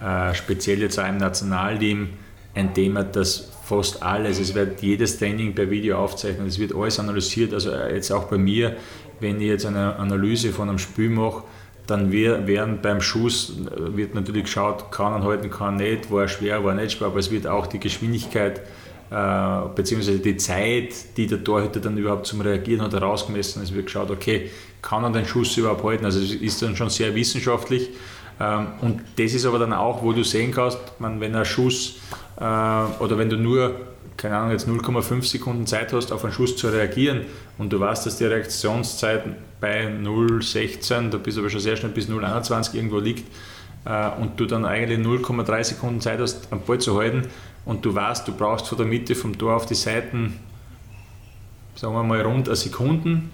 äh, 0.04 0.34
speziell 0.34 0.82
jetzt 0.82 1.00
auch 1.00 1.08
im 1.08 1.16
Nationalteam, 1.16 2.10
ein 2.54 2.74
Thema, 2.74 3.06
das 3.06 3.50
fast 3.64 4.04
alles, 4.04 4.42
es 4.42 4.54
wird 4.54 4.82
jedes 4.82 5.18
Training 5.18 5.56
per 5.56 5.70
Video 5.70 6.00
aufzeichnen, 6.00 6.48
es 6.48 6.60
wird 6.60 6.76
alles 6.76 7.00
analysiert, 7.00 7.54
also 7.54 7.72
äh, 7.72 7.96
jetzt 7.96 8.12
auch 8.12 8.26
bei 8.26 8.38
mir, 8.38 8.76
wenn 9.22 9.40
ich 9.40 9.48
jetzt 9.48 9.66
eine 9.66 9.96
Analyse 9.96 10.52
von 10.52 10.68
einem 10.68 10.80
Spiel 10.80 11.10
mache, 11.10 11.44
dann 11.88 12.12
werden 12.12 12.80
beim 12.82 13.00
Schuss 13.00 13.54
äh, 13.74 13.96
wird 13.96 14.16
natürlich 14.16 14.44
geschaut, 14.44 14.92
kann 14.92 15.14
er 15.14 15.24
halten, 15.24 15.50
kann 15.50 15.80
er 15.80 15.92
nicht, 15.92 16.12
war 16.12 16.24
er 16.24 16.28
schwer, 16.28 16.62
war 16.66 16.74
er 16.74 16.82
nicht 16.82 16.98
schwer, 16.98 17.08
aber 17.08 17.20
es 17.20 17.32
wird 17.32 17.48
auch 17.48 17.68
die 17.68 17.80
Geschwindigkeit 17.80 18.60
äh, 19.16 19.70
beziehungsweise 19.74 20.20
die 20.20 20.36
Zeit, 20.36 21.16
die 21.16 21.26
der 21.26 21.42
Torhüter 21.42 21.80
dann 21.80 21.98
überhaupt 21.98 22.28
zum 22.28 22.42
Reagieren 22.42 22.82
hat, 22.82 22.92
herausgemessen. 22.92 23.64
Es 23.64 23.74
wird 23.74 23.86
geschaut, 23.86 24.12
okay, 24.12 24.52
kann 24.82 25.06
er 25.06 25.10
den 25.10 25.26
Schuss 25.26 25.56
überhaupt 25.56 25.86
halten? 25.86 26.04
Also 26.04 26.20
es 26.20 26.34
ist 26.34 26.62
dann 26.62 26.76
schon 26.76 26.90
sehr 26.90 27.16
wissenschaftlich. 27.16 27.92
Ähm, 28.42 28.68
und 28.82 29.02
das 29.16 29.34
ist 29.34 29.46
aber 29.46 29.58
dann 29.58 29.72
auch, 29.72 30.04
wo 30.04 30.12
du 30.12 30.24
sehen 30.24 30.52
kannst, 30.52 30.80
man, 31.00 31.22
wenn 31.22 31.34
ein 31.34 31.46
Schuss 31.46 31.96
äh, 32.38 32.44
oder 32.44 33.18
wenn 33.18 33.30
du 33.30 33.38
nur 33.38 33.76
keine 34.18 34.38
Ahnung, 34.38 34.52
jetzt 34.52 34.68
0,5 34.68 35.24
Sekunden 35.24 35.66
Zeit 35.66 35.94
hast, 35.94 36.12
auf 36.12 36.24
einen 36.24 36.34
Schuss 36.34 36.56
zu 36.56 36.68
reagieren 36.68 37.22
und 37.58 37.72
du 37.72 37.80
weißt, 37.80 38.06
dass 38.06 38.18
die 38.18 38.26
Reaktionszeit 38.26 39.24
bei 39.60 39.88
0,16, 39.88 41.10
da 41.10 41.18
bist 41.18 41.38
du 41.38 41.42
aber 41.42 41.50
schon 41.50 41.60
sehr 41.60 41.76
schnell 41.76 41.92
bis 41.92 42.08
0,21 42.08 42.76
irgendwo 42.76 43.00
liegt 43.00 43.26
äh, 43.86 44.10
und 44.20 44.40
du 44.40 44.46
dann 44.46 44.66
eigentlich 44.66 45.00
0,3 45.00 45.64
Sekunden 45.64 46.02
Zeit 46.02 46.20
hast, 46.20 46.48
am 46.52 46.62
Ball 46.62 46.80
zu 46.80 46.98
halten 46.98 47.30
und 47.66 47.84
du 47.84 47.94
weißt, 47.94 48.28
du 48.28 48.34
brauchst 48.34 48.68
von 48.68 48.78
der 48.78 48.88
Mitte 48.88 49.16
vom 49.16 49.38
Tor 49.38 49.56
auf 49.56 49.66
die 49.66 49.76
Seiten, 49.76 50.40
sagen 51.76 51.94
wir 51.94 52.04
mal 52.04 52.22
rund 52.22 52.48
eine 52.48 52.56
Sekunden, 52.56 53.32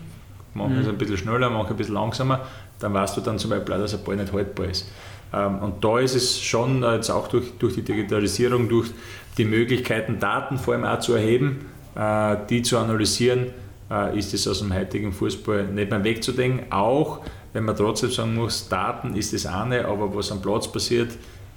manche 0.54 0.82
mhm. 0.82 0.90
ein 0.90 0.98
bisschen 0.98 1.18
schneller, 1.18 1.50
manche 1.50 1.72
ein 1.72 1.78
bisschen 1.78 1.94
langsamer, 1.94 2.42
dann 2.80 2.94
weißt 2.94 3.18
du 3.18 3.22
dann 3.22 3.38
zum 3.38 3.52
Beispiel 3.52 3.76
auch, 3.76 3.80
dass 3.80 3.94
ein 3.94 4.04
Ball 4.04 4.16
nicht 4.16 4.34
haltbar 4.34 4.68
ist. 4.68 4.90
Ähm, 5.34 5.60
und 5.60 5.84
da 5.84 6.00
ist 6.00 6.16
es 6.16 6.42
schon 6.42 6.84
äh, 6.84 6.96
jetzt 6.96 7.10
auch 7.10 7.28
durch, 7.28 7.52
durch 7.60 7.76
die 7.76 7.84
Digitalisierung, 7.84 8.68
durch 8.68 8.90
die 9.38 9.46
Möglichkeiten, 9.46 10.20
Daten 10.20 10.58
vor 10.58 10.74
allem 10.74 10.84
auch 10.84 11.00
zu 11.00 11.14
erheben, 11.14 11.66
äh, 11.96 12.38
die 12.50 12.62
zu 12.62 12.78
analysieren, 12.78 13.48
äh, 13.90 14.18
ist 14.18 14.34
es 14.34 14.48
aus 14.48 14.60
dem 14.60 14.74
heutigen 14.74 15.12
Fußball 15.12 15.66
nicht 15.66 15.92
mehr 15.92 16.04
wegzudenken. 16.04 16.72
Auch 16.72 17.22
wenn 17.54 17.66
man 17.66 17.76
trotzdem 17.76 18.12
sagen 18.12 18.36
muss, 18.36 18.68
Daten 18.70 19.16
ist 19.16 19.34
das 19.34 19.46
eine, 19.46 19.86
aber 19.86 20.14
was 20.16 20.32
am 20.32 20.42
Platz 20.42 20.72
passiert, 20.72 21.12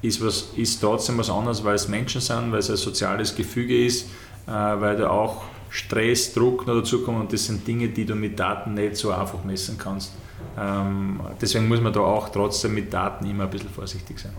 ist, 0.04 0.24
was, 0.24 0.50
ist 0.56 0.80
trotzdem 0.80 1.18
was 1.18 1.30
anderes, 1.30 1.64
weil 1.64 1.74
es 1.74 1.88
Menschen 1.88 2.20
sind, 2.20 2.52
weil 2.52 2.58
es 2.58 2.70
ein 2.70 2.76
soziales 2.76 3.34
Gefüge 3.34 3.84
ist, 3.84 4.08
weil 4.46 4.96
da 4.96 5.08
auch 5.08 5.44
Stress, 5.70 6.32
Druck 6.32 6.66
noch 6.66 6.76
dazu 6.76 7.02
kommen 7.02 7.22
und 7.22 7.32
das 7.32 7.46
sind 7.46 7.66
Dinge, 7.66 7.88
die 7.88 8.04
du 8.04 8.14
mit 8.14 8.38
Daten 8.38 8.74
nicht 8.74 8.96
so 8.96 9.10
einfach 9.10 9.42
messen 9.42 9.76
kannst. 9.76 10.12
Ähm, 10.56 11.20
deswegen 11.40 11.66
muss 11.66 11.80
man 11.80 11.92
da 11.92 12.00
auch 12.00 12.28
trotzdem 12.28 12.74
mit 12.74 12.92
Daten 12.92 13.28
immer 13.28 13.44
ein 13.44 13.50
bisschen 13.50 13.70
vorsichtig 13.70 14.20
sein. 14.20 14.32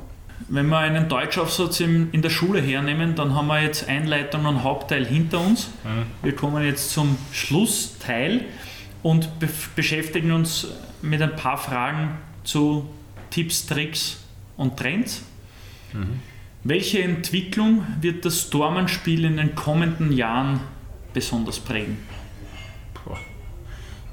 Wenn 0.47 0.67
wir 0.67 0.77
einen 0.77 1.09
Deutschaufsatz 1.09 1.79
in 1.79 2.21
der 2.21 2.29
Schule 2.29 2.61
hernehmen, 2.61 3.15
dann 3.15 3.35
haben 3.35 3.47
wir 3.47 3.61
jetzt 3.61 3.89
Einleitung 3.89 4.45
und 4.45 4.63
Hauptteil 4.63 5.05
hinter 5.05 5.39
uns. 5.39 5.67
Mhm. 5.83 6.05
Wir 6.23 6.35
kommen 6.35 6.63
jetzt 6.63 6.91
zum 6.91 7.17
Schlussteil 7.31 8.45
und 9.01 9.39
be 9.39 9.49
beschäftigen 9.75 10.31
uns 10.31 10.67
mit 11.01 11.21
ein 11.21 11.35
paar 11.35 11.57
Fragen 11.57 12.17
zu 12.43 12.87
Tipps, 13.29 13.65
Tricks 13.65 14.17
und 14.55 14.77
Trends. 14.77 15.23
Mhm. 15.95 16.19
Welche 16.63 17.03
Entwicklung 17.03 17.85
wird 18.01 18.25
das 18.25 18.49
Dormanspiel 18.49 19.25
in 19.25 19.37
den 19.37 19.55
kommenden 19.55 20.11
Jahren 20.11 20.61
besonders 21.13 21.59
prägen? 21.59 21.97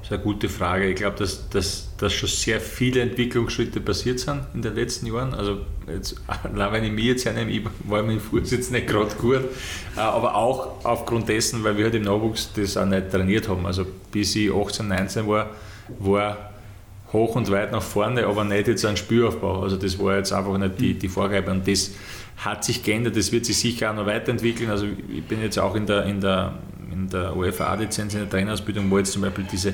Das 0.03 0.11
ist 0.11 0.15
eine 0.15 0.23
gute 0.23 0.49
Frage. 0.49 0.89
Ich 0.89 0.97
glaube, 0.97 1.17
dass, 1.17 1.47
dass, 1.49 1.95
dass 1.95 2.11
schon 2.11 2.27
sehr 2.27 2.59
viele 2.59 2.99
Entwicklungsschritte 2.99 3.79
passiert 3.79 4.19
sind 4.19 4.41
in 4.53 4.61
den 4.61 4.75
letzten 4.75 5.05
Jahren. 5.05 5.33
Also, 5.33 5.61
jetzt, 5.87 6.17
wenn 6.53 6.83
ich 6.83 6.91
mich 6.91 7.05
jetzt 7.05 7.25
hernehme, 7.25 7.49
ich 7.49 7.61
war 7.85 8.03
mein 8.03 8.19
Fuß 8.19 8.51
jetzt 8.51 8.69
nicht 8.69 8.87
gerade 8.87 9.15
gut, 9.15 9.39
äh, 9.95 10.01
aber 10.01 10.35
auch 10.35 10.83
aufgrund 10.83 11.29
dessen, 11.29 11.63
weil 11.63 11.77
wir 11.77 11.85
halt 11.85 11.95
im 11.95 12.01
Nachwuchs 12.01 12.51
das 12.53 12.75
auch 12.75 12.85
nicht 12.85 13.11
trainiert 13.11 13.47
haben. 13.47 13.65
Also, 13.65 13.85
bis 14.11 14.35
ich 14.35 14.53
18, 14.53 14.89
19 14.89 15.25
war, 15.25 15.51
war 15.99 16.52
hoch 17.13 17.35
und 17.35 17.49
weit 17.51 17.71
nach 17.71 17.81
vorne, 17.81 18.25
aber 18.25 18.43
nicht 18.43 18.67
jetzt 18.67 18.85
ein 18.85 18.97
Spüraufbau. 18.97 19.61
Also, 19.61 19.77
das 19.77 19.97
war 19.99 20.17
jetzt 20.17 20.33
einfach 20.33 20.57
nicht 20.57 20.79
die, 20.79 20.93
die 20.95 21.07
Vorgabe 21.07 21.51
und 21.51 21.67
das 21.67 21.93
hat 22.37 22.65
sich 22.65 22.83
geändert. 22.83 23.15
Das 23.15 23.31
wird 23.31 23.45
sich 23.45 23.57
sicher 23.57 23.91
auch 23.91 23.95
noch 23.95 24.05
weiterentwickeln. 24.05 24.69
Also, 24.69 24.85
ich 24.85 25.23
bin 25.23 25.41
jetzt 25.41 25.59
auch 25.59 25.75
in 25.75 25.85
der, 25.85 26.05
in 26.05 26.19
der 26.19 26.55
in 26.93 27.09
der 27.09 27.35
UEFA-Lizenz 27.35 28.13
in 28.13 28.21
der 28.21 28.29
Trainerausbildung, 28.29 28.89
wo 28.89 28.97
jetzt 28.97 29.11
zum 29.11 29.23
Beispiel 29.23 29.45
diese 29.51 29.73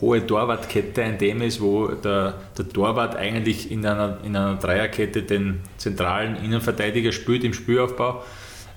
hohe 0.00 0.26
Torwartkette 0.26 1.02
ein 1.02 1.18
Thema 1.18 1.44
ist, 1.44 1.60
wo 1.60 1.88
der, 1.88 2.34
der 2.56 2.68
Torwart 2.68 3.16
eigentlich 3.16 3.70
in 3.70 3.84
einer, 3.84 4.18
in 4.24 4.34
einer 4.34 4.56
Dreierkette 4.56 5.22
den 5.22 5.60
zentralen 5.76 6.36
Innenverteidiger 6.36 7.12
spielt 7.12 7.44
im 7.44 7.52
Spielaufbau. 7.52 8.22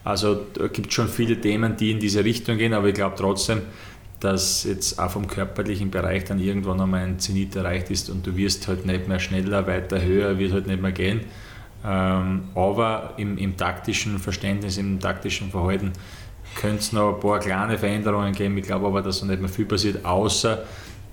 Also 0.04 0.36
da 0.54 0.68
gibt 0.68 0.90
es 0.90 0.94
schon 0.94 1.08
viele 1.08 1.40
Themen, 1.40 1.78
die 1.78 1.92
in 1.92 2.00
diese 2.00 2.26
Richtung 2.26 2.58
gehen, 2.58 2.74
aber 2.74 2.90
ich 2.90 2.94
glaube 2.94 3.16
trotzdem, 3.18 3.62
dass 4.24 4.64
jetzt 4.64 5.00
auch 5.00 5.12
vom 5.12 5.28
körperlichen 5.28 5.92
Bereich 5.92 6.24
dann 6.24 6.40
irgendwann 6.40 6.80
einmal 6.80 7.02
ein 7.02 7.20
Zenit 7.20 7.56
erreicht 7.58 7.92
ist 7.92 8.10
und 8.10 8.26
du 8.26 8.38
wirst 8.38 8.70
halt 8.70 8.86
nicht 8.86 9.10
mehr 9.10 9.20
schneller, 9.20 9.68
weiter, 9.68 10.02
höher, 10.02 10.40
wird 10.40 10.54
halt 10.54 10.66
nicht 10.66 10.82
mehr 10.82 10.94
gehen. 10.94 11.22
Ähm, 11.86 12.44
aber 12.56 13.16
im, 13.18 13.38
im 13.38 13.58
taktischen 13.58 14.20
Verständnis, 14.20 14.78
im 14.78 15.02
taktischen 15.02 15.52
Verhalten 15.52 15.92
könnte 16.56 16.80
es 16.80 16.94
noch 16.94 17.16
ein 17.16 17.20
paar 17.20 17.40
kleine 17.40 17.78
Veränderungen 17.78 18.32
geben. 18.32 18.58
Ich 18.58 18.64
glaube 18.64 18.88
aber, 18.88 19.02
dass 19.02 19.18
so 19.18 19.26
nicht 19.26 19.42
mehr 19.42 19.50
viel 19.50 19.66
passiert, 19.66 20.06
außer 20.06 20.64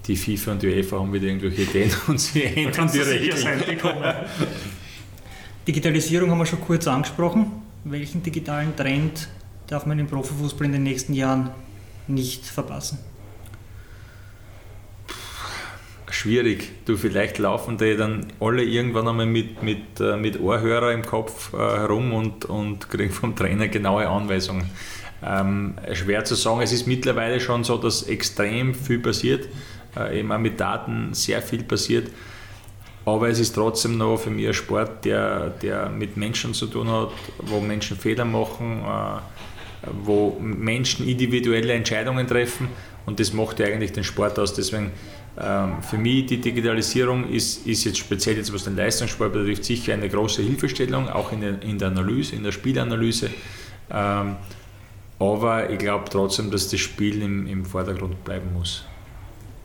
die 0.06 0.14
FIFA 0.14 0.52
und 0.52 0.62
die 0.62 0.68
UEFA 0.68 1.00
haben 1.00 1.12
wieder 1.12 1.26
irgendwelche 1.26 1.62
Ideen 1.62 1.90
und 2.06 2.20
sie 2.20 2.44
ändern 2.44 2.88
die 2.92 3.00
Regeln. 3.00 3.60
Digitalisierung 5.66 6.30
haben 6.30 6.38
wir 6.38 6.46
schon 6.46 6.60
kurz 6.60 6.86
angesprochen. 6.86 7.50
Welchen 7.82 8.22
digitalen 8.22 8.76
Trend 8.76 9.28
darf 9.66 9.84
man 9.84 9.98
im 9.98 10.06
Profifußball 10.06 10.66
in 10.66 10.72
den 10.72 10.84
nächsten 10.84 11.12
Jahren 11.12 11.50
nicht 12.06 12.44
verpassen? 12.44 12.98
Schwierig. 16.10 16.70
Du, 16.84 16.96
vielleicht 16.96 17.38
laufen 17.38 17.78
die 17.78 17.96
dann 17.96 18.26
alle 18.40 18.64
irgendwann 18.64 19.08
einmal 19.08 19.26
mit, 19.26 19.62
mit, 19.62 20.00
äh, 20.00 20.16
mit 20.16 20.40
Ohrhörer 20.40 20.92
im 20.92 21.06
Kopf 21.06 21.54
äh, 21.54 21.56
herum 21.56 22.12
und, 22.12 22.44
und 22.44 22.90
kriegen 22.90 23.12
vom 23.12 23.36
Trainer 23.36 23.68
genaue 23.68 24.08
Anweisungen. 24.08 24.68
Ähm, 25.24 25.74
schwer 25.92 26.24
zu 26.24 26.34
sagen. 26.34 26.62
Es 26.62 26.72
ist 26.72 26.86
mittlerweile 26.86 27.40
schon 27.40 27.62
so, 27.62 27.78
dass 27.78 28.02
extrem 28.02 28.74
viel 28.74 28.98
passiert, 28.98 29.48
äh, 29.96 30.18
eben 30.18 30.32
auch 30.32 30.38
mit 30.38 30.58
Daten 30.58 31.14
sehr 31.14 31.42
viel 31.42 31.62
passiert. 31.62 32.10
Aber 33.04 33.28
es 33.28 33.38
ist 33.38 33.54
trotzdem 33.54 33.96
noch 33.96 34.18
für 34.18 34.30
mich 34.30 34.48
ein 34.48 34.54
Sport, 34.54 35.04
der, 35.04 35.50
der 35.50 35.88
mit 35.88 36.16
Menschen 36.16 36.54
zu 36.54 36.66
tun 36.66 36.90
hat, 36.90 37.10
wo 37.38 37.60
Menschen 37.60 37.96
Fehler 37.96 38.24
machen, 38.24 38.82
äh, 38.84 39.49
wo 40.04 40.38
Menschen 40.40 41.08
individuelle 41.08 41.72
Entscheidungen 41.72 42.26
treffen 42.26 42.68
und 43.06 43.18
das 43.18 43.32
macht 43.32 43.58
ja 43.60 43.66
eigentlich 43.66 43.92
den 43.92 44.04
Sport 44.04 44.38
aus. 44.38 44.54
Deswegen 44.54 44.92
ähm, 45.40 45.82
für 45.82 45.96
mich 45.96 46.26
die 46.26 46.38
Digitalisierung 46.38 47.28
ist, 47.30 47.66
ist 47.66 47.84
jetzt 47.84 47.98
speziell 47.98 48.36
jetzt 48.36 48.52
was 48.52 48.64
den 48.64 48.76
Leistungssport 48.76 49.32
betrifft 49.32 49.64
sicher 49.64 49.94
eine 49.94 50.08
große 50.08 50.42
Hilfestellung, 50.42 51.08
auch 51.08 51.32
in 51.32 51.40
der, 51.40 51.62
in 51.62 51.78
der 51.78 51.88
Analyse, 51.88 52.36
in 52.36 52.42
der 52.42 52.52
Spielanalyse. 52.52 53.30
Ähm, 53.90 54.36
aber 55.18 55.70
ich 55.70 55.78
glaube 55.78 56.04
trotzdem, 56.10 56.50
dass 56.50 56.68
das 56.68 56.80
Spiel 56.80 57.22
im, 57.22 57.46
im 57.46 57.64
Vordergrund 57.64 58.22
bleiben 58.24 58.52
muss. 58.52 58.84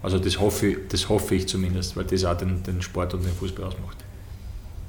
Also 0.01 0.19
das 0.19 0.39
hoffe, 0.39 0.77
das 0.89 1.09
hoffe 1.09 1.35
ich 1.35 1.47
zumindest, 1.47 1.97
weil 1.97 2.03
das 2.05 2.23
auch 2.25 2.37
den, 2.37 2.61
den 2.63 2.81
Sport 2.81 3.13
und 3.13 3.23
den 3.23 3.33
Fußball 3.33 3.65
ausmacht. 3.65 3.97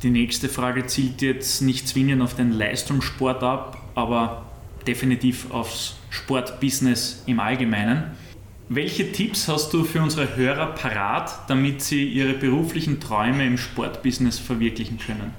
Die 0.03 0.11
nächste 0.11 0.49
Frage 0.49 0.87
zielt 0.87 1.23
jetzt 1.23 1.63
nicht 1.63 1.89
zwingend 1.89 2.21
auf 2.21 2.35
den 2.35 2.53
Leistungssport 2.53 3.43
ab, 3.43 3.81
aber 3.95 4.46
definitiv 4.87 5.51
aufs 5.51 5.97
Sportbusiness 6.11 7.23
im 7.27 7.41
Allgemeinen. 7.41 8.13
Welche 8.69 9.13
Tipps 9.13 9.49
hast 9.49 9.73
du 9.73 9.85
für 9.85 10.03
unsere 10.03 10.37
Hörer 10.37 10.75
parat, 10.75 11.49
damit 11.49 11.83
sie 11.83 12.05
ihre 12.05 12.35
beruflichen 12.35 13.01
Träume 13.01 13.47
im 13.47 13.59
Sportbusiness 13.59 14.39
verwirklichen 14.39 14.99
können? 14.99 15.33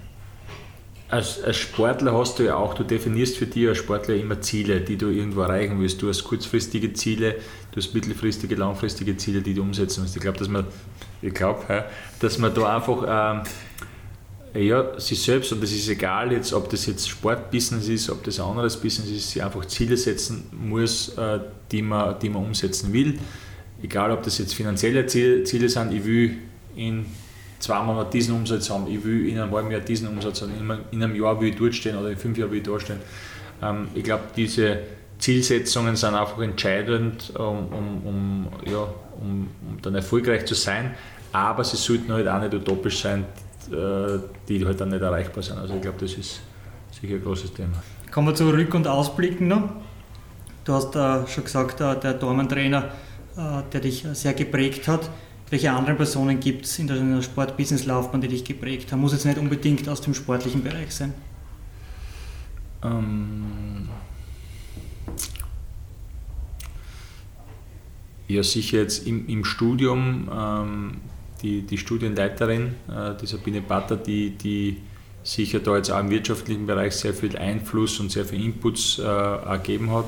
als, 1.09 1.41
als, 1.41 1.57
Sportler 1.57 2.13
hast 2.13 2.39
du 2.39 2.43
ja 2.43 2.55
auch, 2.55 2.73
du 2.73 2.83
definierst 2.83 3.37
für 3.37 3.45
dich 3.45 3.67
als 3.67 3.77
Sportler 3.77 4.15
immer 4.15 4.41
Ziele, 4.41 4.81
die 4.81 4.97
du 4.97 5.09
irgendwo 5.09 5.41
erreichen 5.41 5.79
willst. 5.79 6.01
Du 6.01 6.09
hast 6.09 6.23
kurzfristige 6.23 6.93
Ziele, 6.93 7.35
du 7.71 7.77
hast 7.77 7.93
mittelfristige, 7.93 8.55
langfristige 8.55 9.15
Ziele, 9.15 9.41
die 9.41 9.53
du 9.53 9.61
umsetzen 9.61 10.01
musst. 10.01 10.15
Ich 10.15 10.21
glaube, 10.21 10.37
dass 10.37 10.49
man, 10.49 10.65
dass 12.19 12.37
man 12.37 12.53
da 12.53 12.75
einfach 12.75 13.37
ähm, 13.37 13.43
ja, 14.53 14.99
sich 14.99 15.21
selbst, 15.21 15.51
und 15.51 15.61
das 15.61 15.71
ist 15.71 15.87
egal 15.89 16.31
jetzt, 16.31 16.53
ob 16.53 16.69
das 16.69 16.85
jetzt 16.85 17.07
Sportbusiness 17.09 17.87
ist, 17.87 18.09
ob 18.09 18.23
das 18.23 18.39
ein 18.39 18.45
anderes 18.45 18.77
Business 18.77 19.09
ist, 19.09 19.31
sich 19.31 19.43
einfach 19.43 19.65
Ziele 19.65 19.97
setzen 19.97 20.45
muss, 20.51 21.09
äh, 21.17 21.39
die, 21.71 21.81
man, 21.81 22.17
die 22.19 22.29
man 22.29 22.45
umsetzen 22.45 22.91
will. 22.93 23.19
Egal, 23.81 24.11
ob 24.11 24.23
das 24.23 24.37
jetzt 24.37 24.53
finanzielle 24.55 25.05
Ziele, 25.05 25.69
sind, 25.69 25.93
ich 25.93 26.03
will 26.03 26.37
in 26.75 27.05
zwei 27.59 27.81
Monate 27.83 28.11
diesen 28.11 28.35
Umsatz 28.35 28.69
haben, 28.69 28.87
ich 28.87 29.03
will 29.03 29.27
in 29.27 29.39
einem 29.39 29.51
halben 29.51 29.69
Jahr 29.71 29.81
diesen 29.81 30.07
Umsatz 30.07 30.41
haben, 30.41 30.51
in 30.91 31.03
einem 31.03 31.15
Jahr 31.15 31.39
will 31.39 31.49
ich 31.49 31.55
dort 31.55 31.75
stehen 31.75 31.97
oder 31.97 32.09
in 32.09 32.17
fünf 32.17 32.37
Jahren 32.37 32.51
will 32.51 32.59
ich 32.59 32.63
da 32.63 32.79
stehen. 32.79 32.99
Ähm, 33.61 33.87
ich 33.93 34.03
glaube, 34.03 34.23
diese 34.35 34.79
Zielsetzungen 35.19 35.95
sind 35.95 36.15
einfach 36.15 36.39
entscheidend, 36.39 37.33
um, 37.37 37.67
um, 37.67 38.01
um, 38.05 38.47
ja, 38.65 38.87
um, 39.19 39.47
um 39.67 39.81
dann 39.81 39.95
erfolgreich 39.95 40.45
zu 40.45 40.55
sein, 40.55 40.95
aber 41.31 41.63
sie 41.63 41.77
sollten 41.77 42.11
halt 42.13 42.27
auch 42.27 42.41
nicht 42.41 42.53
utopisch 42.53 43.01
sein, 43.01 43.21
äh, 43.21 43.46
die 43.69 44.65
halt 44.65 44.81
dann 44.81 44.89
nicht 44.89 45.01
erreichbar 45.01 45.43
sind. 45.43 45.57
Also 45.57 45.75
ich 45.75 45.81
glaube, 45.81 45.97
das 45.99 46.13
ist 46.13 46.41
sicher 46.99 47.15
ein 47.15 47.23
großes 47.23 47.53
Thema. 47.53 47.83
Kommen 48.11 48.27
wir 48.27 48.35
zu 48.35 48.49
Rück- 48.49 48.75
und 48.75 48.87
Ausblicken 48.87 49.47
noch. 49.47 49.69
Du 50.63 50.73
hast 50.73 50.95
äh, 50.95 51.27
schon 51.27 51.43
gesagt, 51.43 51.79
äh, 51.81 51.99
der 51.99 52.13
Dormantrainer, 52.13 52.91
äh, 53.37 53.61
der 53.71 53.79
dich 53.79 54.05
sehr 54.13 54.33
geprägt 54.33 54.87
hat. 54.87 55.09
Welche 55.49 55.71
anderen 55.71 55.95
Personen 55.95 56.41
gibt 56.41 56.65
es 56.65 56.77
in 56.77 56.87
der 56.87 57.21
Sport-Business-Laufbahn, 57.21 58.19
die 58.19 58.27
dich 58.27 58.43
geprägt 58.43 58.91
haben? 58.91 58.99
Muss 58.99 59.13
jetzt 59.13 59.25
nicht 59.25 59.37
unbedingt 59.37 59.87
aus 59.87 60.01
dem 60.01 60.13
sportlichen 60.13 60.61
Bereich 60.61 60.93
sein. 60.93 61.13
Ähm 62.83 63.87
ja, 68.27 68.43
sicher 68.43 68.79
jetzt 68.79 69.07
im, 69.07 69.25
im 69.29 69.45
Studium 69.45 70.29
ähm, 70.29 70.97
die, 71.41 71.61
die 71.61 71.77
Studienleiterin, 71.77 72.75
äh, 72.89 73.15
die 73.19 73.25
Sabine 73.25 73.61
Batter, 73.61 73.95
die, 73.95 74.31
die 74.31 74.77
sicher 75.23 75.59
da 75.59 75.75
jetzt 75.75 75.91
auch 75.91 75.99
im 75.99 76.09
wirtschaftlichen 76.09 76.65
Bereich 76.65 76.95
sehr 76.95 77.13
viel 77.13 77.37
Einfluss 77.37 77.99
und 77.99 78.11
sehr 78.11 78.25
viel 78.25 78.43
Inputs 78.43 78.99
äh, 78.99 79.03
ergeben 79.03 79.91
hat 79.91 80.05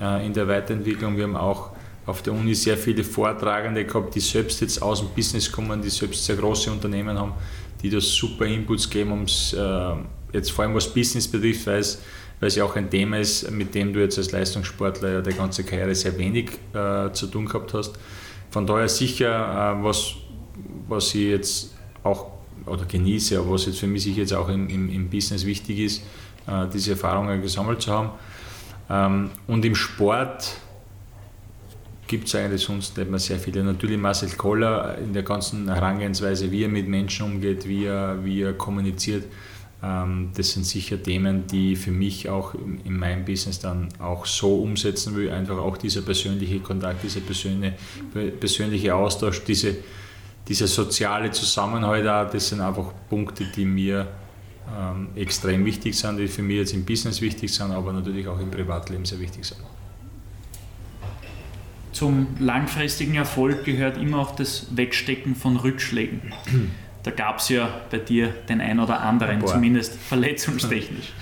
äh, 0.00 0.26
in 0.26 0.34
der 0.34 0.48
Weiterentwicklung. 0.48 1.16
Wir 1.16 1.24
haben 1.24 1.36
auch 1.36 1.70
auf 2.06 2.22
der 2.22 2.32
Uni 2.32 2.54
sehr 2.54 2.76
viele 2.76 3.04
Vortragende 3.04 3.84
gehabt, 3.84 4.14
die 4.14 4.20
selbst 4.20 4.60
jetzt 4.60 4.82
aus 4.82 5.00
dem 5.00 5.08
Business 5.14 5.50
kommen, 5.50 5.80
die 5.80 5.90
selbst 5.90 6.24
sehr 6.24 6.36
große 6.36 6.70
Unternehmen 6.70 7.18
haben, 7.18 7.32
die 7.82 7.88
da 7.88 8.00
super 8.00 8.46
Inputs 8.46 8.88
geben, 8.90 9.12
um 9.12 9.24
äh, 9.24 10.36
jetzt 10.36 10.50
vor 10.50 10.64
allem 10.64 10.74
was 10.74 10.92
Business 10.92 11.26
betrifft, 11.26 11.66
weil 11.66 11.78
es, 11.78 12.02
weil 12.38 12.48
es 12.48 12.56
ja 12.56 12.64
auch 12.64 12.76
ein 12.76 12.90
Thema 12.90 13.18
ist, 13.18 13.50
mit 13.50 13.74
dem 13.74 13.92
du 13.92 14.00
jetzt 14.00 14.18
als 14.18 14.32
Leistungssportler 14.32 15.12
ja 15.12 15.20
die 15.20 15.32
ganze 15.32 15.64
Karriere 15.64 15.94
sehr 15.94 16.16
wenig 16.18 16.50
äh, 16.74 17.12
zu 17.12 17.26
tun 17.28 17.46
gehabt 17.46 17.72
hast. 17.74 17.98
Von 18.50 18.66
daher 18.66 18.88
sicher, 18.88 19.78
äh, 19.78 19.84
was, 19.84 20.16
was 20.90 21.14
ich 21.14 21.22
jetzt 21.22 21.74
auch 22.02 22.26
oder 22.66 22.84
genieße, 22.84 23.38
aber 23.38 23.52
was 23.52 23.66
jetzt 23.66 23.78
für 23.78 23.86
mich 23.86 24.04
jetzt 24.04 24.32
auch 24.32 24.48
im, 24.48 24.68
im, 24.68 24.90
im 24.90 25.08
Business 25.08 25.46
wichtig 25.46 25.78
ist, 25.78 26.02
äh, 26.46 26.66
diese 26.72 26.92
Erfahrungen 26.92 27.40
gesammelt 27.40 27.82
zu 27.82 27.92
haben. 27.92 28.10
Ähm, 28.88 29.30
und 29.46 29.64
im 29.64 29.74
Sport 29.74 30.56
gibt 32.06 32.26
es 32.26 32.34
eigentlich 32.34 32.62
sonst 32.62 32.96
nicht 32.96 33.08
mehr 33.08 33.20
sehr 33.20 33.38
viele. 33.38 33.62
Natürlich 33.62 33.96
Marcel 33.96 34.30
Koller 34.30 34.98
in 34.98 35.12
der 35.12 35.22
ganzen 35.22 35.72
Herangehensweise, 35.72 36.50
wie 36.50 36.64
er 36.64 36.68
mit 36.68 36.88
Menschen 36.88 37.26
umgeht, 37.26 37.68
wie 37.68 37.84
er, 37.84 38.24
wie 38.24 38.42
er 38.42 38.52
kommuniziert. 38.52 39.24
Ähm, 39.82 40.30
das 40.34 40.50
sind 40.50 40.66
sicher 40.66 41.00
Themen, 41.00 41.46
die 41.46 41.76
für 41.76 41.92
mich 41.92 42.28
auch 42.28 42.54
in 42.54 42.98
meinem 42.98 43.24
Business 43.24 43.60
dann 43.60 43.88
auch 44.00 44.26
so 44.26 44.56
umsetzen 44.56 45.14
will. 45.14 45.30
Einfach 45.30 45.58
auch 45.58 45.76
dieser 45.76 46.02
persönliche 46.02 46.58
Kontakt, 46.58 47.04
dieser 47.04 47.20
persönliche, 47.20 47.76
persönliche 48.40 48.94
Austausch, 48.94 49.44
diese, 49.44 49.76
dieser 50.50 50.66
soziale 50.66 51.30
Zusammenhalt 51.30 52.06
auch, 52.08 52.28
das 52.28 52.48
sind 52.48 52.60
einfach 52.60 52.92
Punkte, 53.08 53.44
die 53.44 53.64
mir 53.64 54.08
ähm, 54.76 55.08
extrem 55.14 55.64
wichtig 55.64 55.96
sind, 55.96 56.18
die 56.18 56.26
für 56.26 56.42
mich 56.42 56.56
jetzt 56.56 56.74
im 56.74 56.84
Business 56.84 57.20
wichtig 57.20 57.54
sind, 57.54 57.70
aber 57.70 57.92
natürlich 57.92 58.26
auch 58.26 58.40
im 58.40 58.50
Privatleben 58.50 59.04
sehr 59.04 59.20
wichtig 59.20 59.44
sind. 59.44 59.60
Zum 61.92 62.26
langfristigen 62.40 63.14
Erfolg 63.14 63.64
gehört 63.64 63.96
immer 63.96 64.18
auch 64.18 64.34
das 64.34 64.66
Wegstecken 64.76 65.36
von 65.36 65.56
Rückschlägen. 65.56 66.34
Da 67.02 67.10
gab 67.10 67.38
es 67.38 67.48
ja 67.48 67.80
bei 67.90 67.96
dir 67.96 68.28
den 68.50 68.60
ein 68.60 68.78
oder 68.78 69.00
anderen, 69.00 69.46
zumindest 69.46 69.94
verletzungstechnisch. 69.94 71.14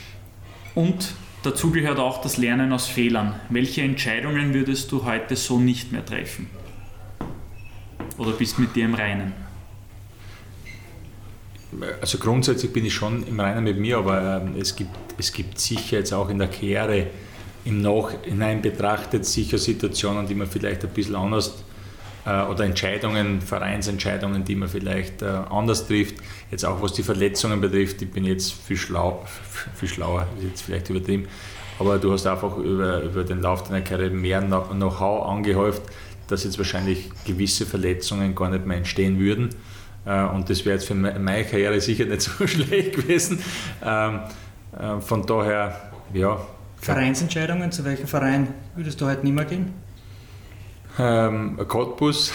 Und 0.74 1.14
dazu 1.42 1.70
gehört 1.70 1.98
auch 1.98 2.20
das 2.20 2.36
Lernen 2.36 2.74
aus 2.74 2.88
Fehlern. 2.88 3.40
Welche 3.48 3.80
Entscheidungen 3.80 4.52
würdest 4.52 4.92
du 4.92 5.06
heute 5.06 5.34
so 5.36 5.58
nicht 5.58 5.92
mehr 5.92 6.04
treffen? 6.04 6.50
Oder 8.18 8.32
bist 8.32 8.58
mit 8.58 8.74
dir 8.74 8.84
im 8.84 8.94
Reinen? 8.94 9.32
Also 12.00 12.18
grundsätzlich 12.18 12.72
bin 12.72 12.84
ich 12.84 12.94
schon 12.94 13.26
im 13.26 13.40
Reinen 13.40 13.64
mit 13.64 13.78
mir, 13.78 13.98
aber 13.98 14.42
ähm, 14.42 14.54
es, 14.60 14.76
gibt, 14.76 14.90
es 15.18 15.32
gibt 15.32 15.58
sicher 15.58 15.98
jetzt 15.98 16.12
auch 16.12 16.28
in 16.28 16.38
der 16.38 16.48
Karriere 16.48 17.08
im 17.64 17.80
Nachhinein 17.80 18.62
betrachtet 18.62 19.24
sicher 19.24 19.58
Situationen, 19.58 20.26
die 20.26 20.34
man 20.34 20.46
vielleicht 20.46 20.84
ein 20.84 20.90
bisschen 20.90 21.16
anders 21.16 21.64
äh, 22.26 22.42
oder 22.42 22.64
Entscheidungen, 22.64 23.40
Vereinsentscheidungen, 23.40 24.44
die 24.44 24.54
man 24.54 24.68
vielleicht 24.68 25.22
äh, 25.22 25.26
anders 25.26 25.86
trifft. 25.86 26.16
Jetzt 26.50 26.64
auch 26.64 26.80
was 26.82 26.92
die 26.92 27.02
Verletzungen 27.02 27.60
betrifft, 27.60 28.02
ich 28.02 28.10
bin 28.10 28.24
jetzt 28.24 28.52
viel, 28.52 28.76
schlau, 28.76 29.24
viel 29.74 29.88
schlauer, 29.88 30.26
ist 30.38 30.44
jetzt 30.44 30.62
vielleicht 30.62 30.90
übertrieben, 30.90 31.26
aber 31.78 31.98
du 31.98 32.12
hast 32.12 32.26
einfach 32.26 32.56
über, 32.58 33.02
über 33.02 33.24
den 33.24 33.40
Lauf 33.40 33.64
deiner 33.64 33.80
Karriere 33.80 34.10
mehr 34.10 34.42
Know-how 34.42 35.26
angehäuft, 35.26 35.82
dass 36.28 36.44
jetzt 36.44 36.58
wahrscheinlich 36.58 37.10
gewisse 37.26 37.66
Verletzungen 37.66 38.34
gar 38.34 38.50
nicht 38.50 38.66
mehr 38.66 38.76
entstehen 38.76 39.18
würden. 39.18 39.50
Äh, 40.06 40.24
und 40.24 40.50
das 40.50 40.64
wäre 40.64 40.76
jetzt 40.76 40.86
für 40.86 40.94
meine 40.94 41.44
Karriere 41.44 41.80
sicher 41.80 42.04
nicht 42.04 42.22
so 42.38 42.46
schlecht 42.46 42.96
gewesen. 42.96 43.40
Ähm, 43.84 44.20
von 45.00 45.24
daher, 45.24 45.92
ja, 46.12 46.40
Vereinsentscheidungen, 46.84 47.72
zu 47.72 47.84
welchem 47.84 48.06
Verein 48.06 48.48
würdest 48.76 49.00
du 49.00 49.06
heute 49.06 49.24
nicht 49.24 49.34
mehr 49.34 49.46
gehen? 49.46 49.72
Ähm, 50.98 51.58
Cottbus. 51.66 52.32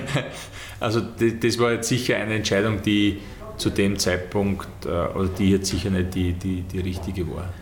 also 0.80 1.00
das, 1.00 1.58
war 1.58 1.72
jetzt 1.72 1.88
sicher 1.88 2.16
eine 2.16 2.34
Entscheidung, 2.34 2.82
die 2.82 3.20
zu 3.56 3.70
dem 3.70 3.98
Zeitpunkt, 3.98 4.66
äh, 4.84 4.88
oder 4.88 5.28
die 5.28 5.50
jetzt 5.50 5.68
sicher 5.68 5.90
nicht 5.90 6.14
die, 6.14 6.32
die, 6.32 6.62
die 6.62 6.80
richtige 6.80 7.28
war. 7.28 7.52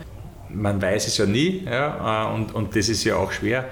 Man 0.49 0.81
weiß 0.81 1.07
es 1.07 1.17
ja 1.17 1.25
nie 1.25 1.63
ja, 1.65 2.31
äh, 2.31 2.35
und, 2.35 2.53
und 2.55 2.75
das 2.75 2.89
ist 2.89 3.03
ja 3.03 3.15
auch 3.15 3.31
schwer 3.31 3.65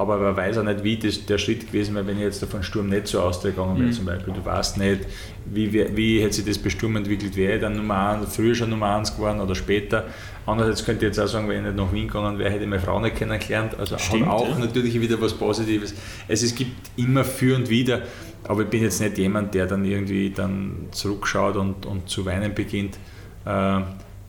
aber 0.00 0.16
man 0.16 0.34
weiß 0.34 0.56
auch 0.56 0.64
nicht, 0.64 0.82
wie 0.82 0.96
das, 0.96 1.26
der 1.26 1.36
Schritt 1.36 1.66
gewesen 1.66 1.94
wäre, 1.94 2.06
wenn 2.06 2.16
ich 2.16 2.22
jetzt 2.22 2.42
von 2.42 2.62
Sturm 2.62 2.88
nicht 2.88 3.06
so 3.06 3.20
ausgegangen 3.20 3.76
wäre 3.76 3.88
mhm. 3.88 3.92
zum 3.92 4.06
Beispiel. 4.06 4.32
Du 4.32 4.42
weißt 4.42 4.78
nicht, 4.78 5.00
wie, 5.44 5.70
wie 5.94 6.22
hätte 6.22 6.32
sich 6.32 6.46
das 6.46 6.56
bei 6.56 6.70
Sturm 6.70 6.96
entwickelt, 6.96 7.36
wäre 7.36 7.56
ich 7.56 7.60
dann 7.60 7.76
Nummer 7.76 8.08
1, 8.08 8.34
früher 8.34 8.54
schon 8.54 8.70
Nummer 8.70 8.96
1 8.96 9.14
geworden 9.14 9.40
oder 9.40 9.54
später. 9.54 10.06
Andererseits 10.46 10.86
könnte 10.86 11.04
ich 11.04 11.10
jetzt 11.10 11.20
auch 11.20 11.26
sagen, 11.26 11.50
wenn 11.50 11.58
ich 11.58 11.64
nicht 11.64 11.76
nach 11.76 11.92
Wien 11.92 12.06
gegangen 12.06 12.38
wäre, 12.38 12.48
hätte 12.48 12.64
ich 12.64 12.70
meine 12.70 12.80
Frau 12.80 12.98
nicht 12.98 13.16
kennengelernt. 13.16 13.78
Also 13.78 13.98
Stimmt, 13.98 14.26
auch 14.26 14.48
ja. 14.48 14.58
natürlich 14.58 14.98
wieder 14.98 15.20
was 15.20 15.34
Positives. 15.34 15.94
Also 16.26 16.46
es 16.46 16.54
gibt 16.54 16.72
immer 16.96 17.22
für 17.22 17.54
und 17.56 17.68
wieder, 17.68 18.00
aber 18.44 18.62
ich 18.62 18.68
bin 18.68 18.82
jetzt 18.82 19.02
nicht 19.02 19.18
jemand, 19.18 19.52
der 19.52 19.66
dann 19.66 19.84
irgendwie 19.84 20.30
dann 20.30 20.88
zurückschaut 20.92 21.56
und, 21.56 21.84
und 21.84 22.08
zu 22.08 22.24
weinen 22.24 22.54
beginnt. 22.54 22.96
Äh, 23.44 23.80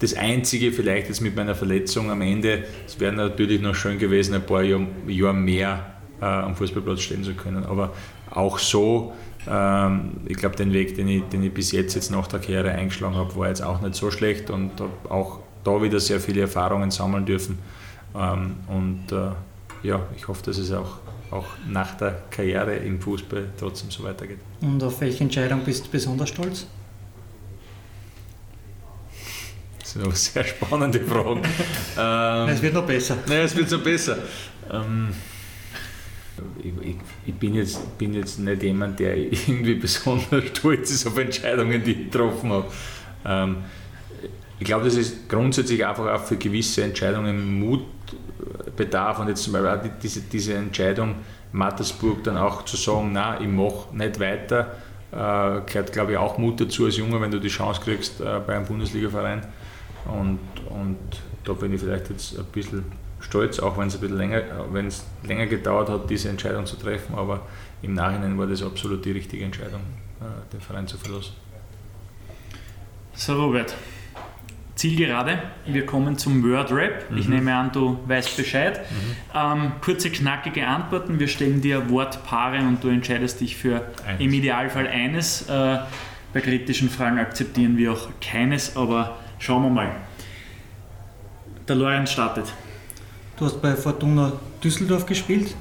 das 0.01 0.15
Einzige 0.15 0.71
vielleicht 0.71 1.09
jetzt 1.09 1.21
mit 1.21 1.35
meiner 1.35 1.53
Verletzung 1.53 2.09
am 2.09 2.21
Ende, 2.21 2.63
es 2.87 2.99
wäre 2.99 3.13
natürlich 3.13 3.61
noch 3.61 3.75
schön 3.75 3.99
gewesen, 3.99 4.33
ein 4.33 4.45
paar 4.45 4.63
Jahre, 4.63 4.87
Jahr 5.07 5.33
mehr 5.33 5.85
äh, 6.19 6.25
am 6.25 6.55
Fußballplatz 6.55 7.01
stehen 7.01 7.23
zu 7.23 7.35
können. 7.35 7.63
Aber 7.65 7.93
auch 8.31 8.57
so, 8.57 9.13
ähm, 9.47 10.13
ich 10.25 10.37
glaube, 10.37 10.55
den 10.55 10.73
Weg, 10.73 10.95
den 10.95 11.07
ich, 11.07 11.23
den 11.25 11.43
ich 11.43 11.53
bis 11.53 11.71
jetzt, 11.71 11.93
jetzt 11.93 12.09
nach 12.09 12.25
der 12.25 12.39
Karriere 12.39 12.71
eingeschlagen 12.71 13.15
habe, 13.15 13.35
war 13.35 13.49
jetzt 13.49 13.61
auch 13.61 13.79
nicht 13.81 13.93
so 13.93 14.09
schlecht 14.09 14.49
und 14.49 14.71
habe 14.79 14.91
auch 15.09 15.39
da 15.63 15.79
wieder 15.83 15.99
sehr 15.99 16.19
viele 16.19 16.41
Erfahrungen 16.41 16.89
sammeln 16.89 17.25
dürfen. 17.25 17.59
Ähm, 18.15 18.55
und 18.67 19.11
äh, 19.11 19.87
ja, 19.87 20.01
ich 20.17 20.27
hoffe, 20.27 20.41
dass 20.45 20.57
es 20.57 20.71
auch, 20.71 20.97
auch 21.29 21.45
nach 21.69 21.93
der 21.95 22.23
Karriere 22.31 22.75
im 22.77 22.99
Fußball 22.99 23.49
trotzdem 23.59 23.91
so 23.91 24.03
weitergeht. 24.03 24.39
Und 24.61 24.83
auf 24.83 24.99
welche 24.99 25.23
Entscheidung 25.23 25.61
bist 25.63 25.85
du 25.85 25.89
besonders 25.91 26.29
stolz? 26.29 26.65
Das 29.91 29.95
sind 29.95 30.05
aber 30.05 30.15
sehr 30.15 30.43
spannende 30.45 31.01
Fragen. 31.01 31.41
ähm, 31.99 32.49
es 32.53 32.61
wird 32.61 32.73
noch 32.73 32.85
besser. 32.85 33.17
Nein, 33.27 33.39
es 33.39 33.53
wird 33.57 33.69
noch 33.71 33.83
besser. 33.83 34.19
Ähm, 34.71 35.09
ich, 36.59 36.87
ich, 36.87 36.95
ich, 37.25 37.33
bin, 37.33 37.55
jetzt, 37.55 37.97
bin 37.97 38.13
jetzt 38.13 38.39
nicht 38.39 38.63
jemand, 38.63 39.01
der 39.01 39.17
irgendwie 39.17 39.75
besonders 39.81 40.45
stolz 40.53 40.91
ist 40.91 41.07
auf 41.07 41.17
Entscheidungen, 41.17 41.83
die 41.83 41.91
ich 41.91 42.09
getroffen 42.09 42.53
habe. 42.53 42.67
Ähm, 43.25 43.57
ich 44.59 44.65
glaube, 44.65 44.85
dass 44.85 44.95
es 44.95 45.27
grundsätzlich 45.27 45.85
einfach 45.85 46.07
auch 46.07 46.23
für 46.23 46.37
gewisse 46.37 46.83
Entscheidungen 46.83 47.59
Mut 47.59 47.83
bedarf 48.77 49.19
und 49.19 49.27
jetzt 49.27 49.43
zum 49.43 49.51
Beispiel 49.51 49.71
auch 49.71 49.99
diese, 50.01 50.21
diese 50.21 50.53
Entscheidung, 50.53 51.15
Mattersburg 51.51 52.23
dann 52.23 52.37
auch 52.37 52.63
zu 52.63 52.77
sagen, 52.77 53.11
nein, 53.11 53.41
ich 53.41 53.47
mache 53.49 53.93
nicht 53.93 54.21
weiter, 54.21 54.77
äh, 55.11 55.65
gehört 55.69 55.91
glaube 55.91 56.13
ich 56.13 56.17
auch 56.17 56.37
Mut 56.37 56.61
dazu 56.61 56.85
als 56.85 56.95
Junge, 56.95 57.19
wenn 57.19 57.31
du 57.31 57.39
die 57.39 57.49
Chance 57.49 57.81
kriegst 57.83 58.21
äh, 58.21 58.39
bei 58.47 58.55
einem 58.55 58.65
Bundesligaverein. 58.65 59.41
Und, 60.05 60.39
und 60.69 60.97
da 61.43 61.53
bin 61.53 61.73
ich 61.73 61.81
vielleicht 61.81 62.09
jetzt 62.09 62.37
ein 62.37 62.45
bisschen 62.45 62.85
stolz, 63.19 63.59
auch 63.59 63.77
wenn 63.77 63.87
es 63.87 63.95
ein 63.95 64.01
bisschen 64.01 64.17
länger, 64.17 64.41
wenn 64.71 64.87
es 64.87 65.05
länger 65.23 65.45
gedauert 65.45 65.89
hat, 65.89 66.09
diese 66.09 66.29
Entscheidung 66.29 66.65
zu 66.65 66.75
treffen, 66.75 67.15
aber 67.15 67.41
im 67.81 67.93
Nachhinein 67.93 68.37
war 68.37 68.47
das 68.47 68.63
absolut 68.63 69.05
die 69.05 69.11
richtige 69.11 69.45
Entscheidung, 69.45 69.81
äh, 70.19 70.51
den 70.51 70.61
Verein 70.61 70.87
zu 70.87 70.97
verlassen. 70.97 71.33
So 73.13 73.35
Robert, 73.35 73.75
Zielgerade, 74.75 75.37
wir 75.65 75.85
kommen 75.85 76.17
zum 76.17 76.43
Word 76.43 76.71
Rap. 76.71 77.11
Mhm. 77.11 77.17
Ich 77.17 77.27
nehme 77.27 77.53
an, 77.53 77.71
du 77.71 77.99
weißt 78.07 78.37
Bescheid. 78.37 78.79
Mhm. 78.79 79.15
Ähm, 79.35 79.71
kurze, 79.81 80.09
knackige 80.09 80.65
Antworten. 80.65 81.19
Wir 81.19 81.27
stellen 81.27 81.61
dir 81.61 81.89
Wortpaare 81.89 82.59
und 82.59 82.83
du 82.83 82.87
entscheidest 82.87 83.41
dich 83.41 83.57
für 83.57 83.85
eines. 84.07 84.21
im 84.21 84.33
Idealfall 84.33 84.87
eines. 84.87 85.47
Äh, 85.47 85.79
bei 86.33 86.39
kritischen 86.39 86.89
Fragen 86.89 87.19
akzeptieren 87.19 87.77
wir 87.77 87.91
auch 87.91 88.07
keines, 88.21 88.75
aber 88.77 89.17
Schauen 89.41 89.63
wir 89.63 89.69
mal. 89.71 89.91
Der 91.67 91.75
Lorenz 91.75 92.11
startet. 92.11 92.53
Du 93.35 93.45
hast 93.45 93.59
bei 93.59 93.75
Fortuna 93.75 94.33
Düsseldorf 94.63 95.07
gespielt. 95.07 95.55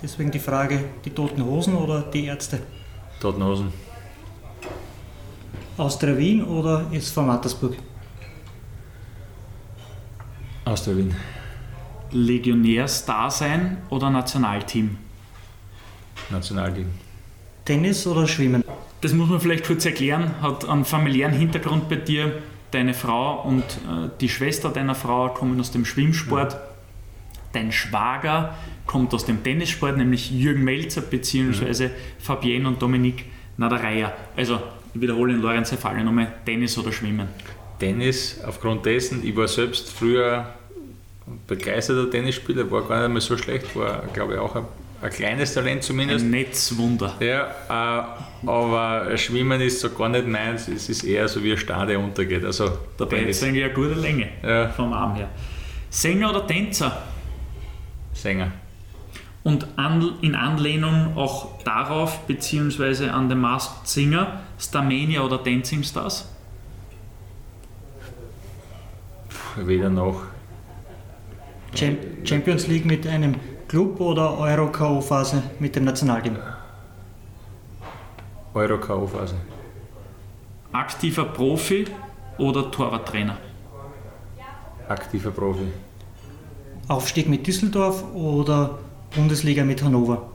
Deswegen 0.00 0.30
die 0.30 0.38
Frage, 0.38 0.84
die 1.04 1.10
Toten 1.10 1.44
Hosen 1.44 1.74
oder 1.74 2.02
die 2.02 2.26
Ärzte? 2.26 2.60
Toten 3.20 3.42
Hosen. 3.42 3.72
Austria 5.76 6.16
Wien 6.16 6.44
oder 6.44 6.86
SV 6.92 7.22
Mattersburg? 7.22 7.74
Austria 10.64 10.96
Wien. 10.96 11.16
Legionärstar 12.12 13.28
sein 13.32 13.78
oder 13.90 14.08
Nationalteam? 14.08 14.98
Nationalteam. 16.30 16.90
Tennis 17.64 18.06
oder 18.06 18.28
Schwimmen? 18.28 18.62
Das 19.00 19.12
muss 19.12 19.28
man 19.28 19.40
vielleicht 19.40 19.66
kurz 19.66 19.84
erklären. 19.84 20.40
Hat 20.40 20.68
einen 20.68 20.84
familiären 20.84 21.32
Hintergrund 21.32 21.88
bei 21.88 21.96
dir 21.96 22.40
deine 22.70 22.94
Frau 22.94 23.42
und 23.42 23.62
äh, 23.62 24.10
die 24.20 24.28
Schwester 24.28 24.70
deiner 24.70 24.94
Frau 24.94 25.28
kommen 25.30 25.58
aus 25.60 25.70
dem 25.70 25.84
Schwimmsport. 25.84 26.52
Ja. 26.52 26.60
Dein 27.52 27.72
Schwager 27.72 28.54
kommt 28.86 29.14
aus 29.14 29.24
dem 29.24 29.42
Tennissport, 29.42 29.96
nämlich 29.96 30.30
Jürgen 30.30 30.64
Melzer 30.64 31.00
bzw. 31.00 31.88
Mhm. 31.88 31.90
Fabienne 32.18 32.68
und 32.68 32.82
Dominique 32.82 33.24
Na, 33.56 33.68
der 33.68 33.82
Reiher. 33.82 34.16
Also, 34.36 34.60
ich 34.94 35.00
wiederhole 35.00 35.32
in 35.32 35.40
Lorenz 35.40 35.74
Falle 35.74 36.04
nochmal, 36.04 36.32
Tennis 36.44 36.76
oder 36.78 36.92
Schwimmen? 36.92 37.28
Tennis, 37.78 38.40
aufgrund 38.46 38.86
dessen, 38.86 39.26
ich 39.26 39.36
war 39.36 39.48
selbst 39.48 39.90
früher 39.90 40.46
begeisterter 41.46 42.10
Tennisspieler, 42.10 42.70
war 42.70 42.82
gar 42.82 43.02
nicht 43.02 43.12
mehr 43.12 43.20
so 43.20 43.36
schlecht, 43.36 43.74
war 43.76 44.04
glaube 44.12 44.34
ich 44.34 44.38
auch 44.38 44.54
ein, 44.56 44.64
ein 45.02 45.10
kleines 45.10 45.52
Talent 45.54 45.82
zumindest. 45.82 46.24
Ein 46.24 46.30
Netzwunder. 46.30 47.14
Ja, 47.20 47.48
äh, 47.68 48.46
aber 48.48 49.16
Schwimmen 49.16 49.60
ist 49.60 49.80
so 49.80 49.90
gar 49.90 50.08
nicht 50.08 50.26
meins, 50.26 50.68
es 50.68 50.88
ist 50.88 51.04
eher 51.04 51.28
so 51.28 51.42
wie 51.42 51.52
ein 51.52 51.58
Star, 51.58 51.86
der 51.86 51.98
untergeht. 52.00 52.44
Also 52.44 52.70
Dabei 52.96 53.18
ist 53.22 53.42
eigentlich 53.44 53.64
eine 53.64 53.72
gute 53.74 53.94
Länge 53.94 54.28
Ja. 54.42 54.68
vom 54.70 54.92
Arm 54.92 55.14
her. 55.16 55.28
Sänger 55.90 56.30
oder 56.30 56.46
Tänzer? 56.46 57.02
Sänger. 58.12 58.52
Und 59.44 59.66
an, 59.76 60.14
in 60.22 60.34
Anlehnung 60.34 61.16
auch 61.16 61.62
darauf, 61.62 62.26
beziehungsweise 62.26 63.12
an 63.12 63.28
den 63.28 63.38
Masked 63.38 63.86
Singer, 63.86 64.40
Starmania 64.58 65.20
oder 65.20 65.38
Dancing 65.38 65.84
Stars? 65.84 66.28
Weder 69.56 69.88
noch. 69.88 70.22
Cham- 71.74 71.98
Champions 72.24 72.66
League 72.66 72.84
mit 72.86 73.06
einem 73.06 73.36
Club 73.68 74.00
oder 74.00 74.38
Euro 74.38 74.70
K.O.-Phase 74.70 75.42
mit 75.58 75.74
dem 75.74 75.84
Nationalteam? 75.84 76.36
Euro 78.54 78.78
K.O.-Phase. 78.78 79.34
Aktiver 80.72 81.24
Profi 81.24 81.86
oder 82.38 82.70
Torwarttrainer? 82.70 83.36
Aktiver 84.88 85.32
Profi. 85.32 85.72
Aufstieg 86.86 87.28
mit 87.28 87.44
Düsseldorf 87.44 88.04
oder 88.14 88.78
Bundesliga 89.16 89.64
mit 89.64 89.82
Hannover? 89.82 90.30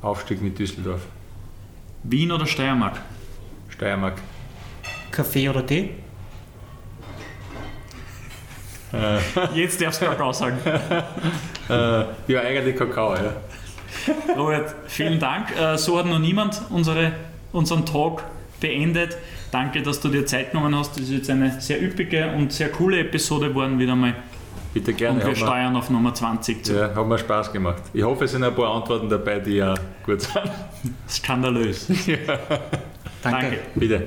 Aufstieg 0.00 0.40
mit 0.40 0.58
Düsseldorf. 0.58 1.02
Wien 2.04 2.32
oder 2.32 2.46
Steiermark? 2.46 2.98
Steiermark. 3.68 4.22
Kaffee 5.10 5.50
oder 5.50 5.66
Tee? 5.66 5.90
Jetzt 9.54 9.80
darfst 9.80 10.00
du 10.02 10.06
Kakao 10.06 10.32
sagen. 10.32 10.58
Äh, 11.70 12.04
ja, 12.28 12.40
eigentlich 12.40 12.74
Kakao, 12.76 13.14
ja. 13.14 13.34
Robert, 14.34 14.74
vielen 14.86 15.18
Dank. 15.20 15.54
Äh, 15.54 15.76
So 15.76 15.98
hat 15.98 16.06
noch 16.06 16.18
niemand 16.18 16.62
unsere, 16.70 17.12
unseren 17.52 17.84
Talk 17.84 18.22
beendet. 18.58 19.18
Danke, 19.50 19.82
dass 19.82 20.00
du 20.00 20.08
dir 20.08 20.24
Zeit 20.24 20.52
genommen 20.52 20.74
hast. 20.74 20.92
Das 20.92 21.02
ist 21.04 21.10
jetzt 21.10 21.28
eine 21.28 21.60
sehr 21.60 21.82
üppige 21.82 22.32
und 22.34 22.50
sehr 22.54 22.70
coole 22.70 23.00
Episode 23.00 23.50
geworden 23.50 23.78
wieder 23.78 23.94
mal. 23.96 24.14
Bitte 24.72 24.94
gerne. 24.94 25.20
Und 25.20 25.26
wir 25.26 25.34
steuern 25.36 25.76
auf 25.76 25.90
Nummer 25.90 26.14
20 26.14 26.64
zu. 26.64 26.74
ja, 26.74 26.94
hat 26.94 27.06
mir 27.06 27.18
Spaß 27.18 27.52
gemacht. 27.52 27.82
Ich 27.92 28.02
hoffe, 28.02 28.24
es 28.24 28.32
sind 28.32 28.44
ein 28.44 28.54
paar 28.54 28.74
Antworten 28.74 29.10
dabei, 29.10 29.38
die 29.38 29.56
ja 29.56 29.74
gut 30.06 30.22
sind. 30.22 30.40
Skandalös. 31.06 31.86
Danke. 33.22 33.58
Bitte. 33.74 34.06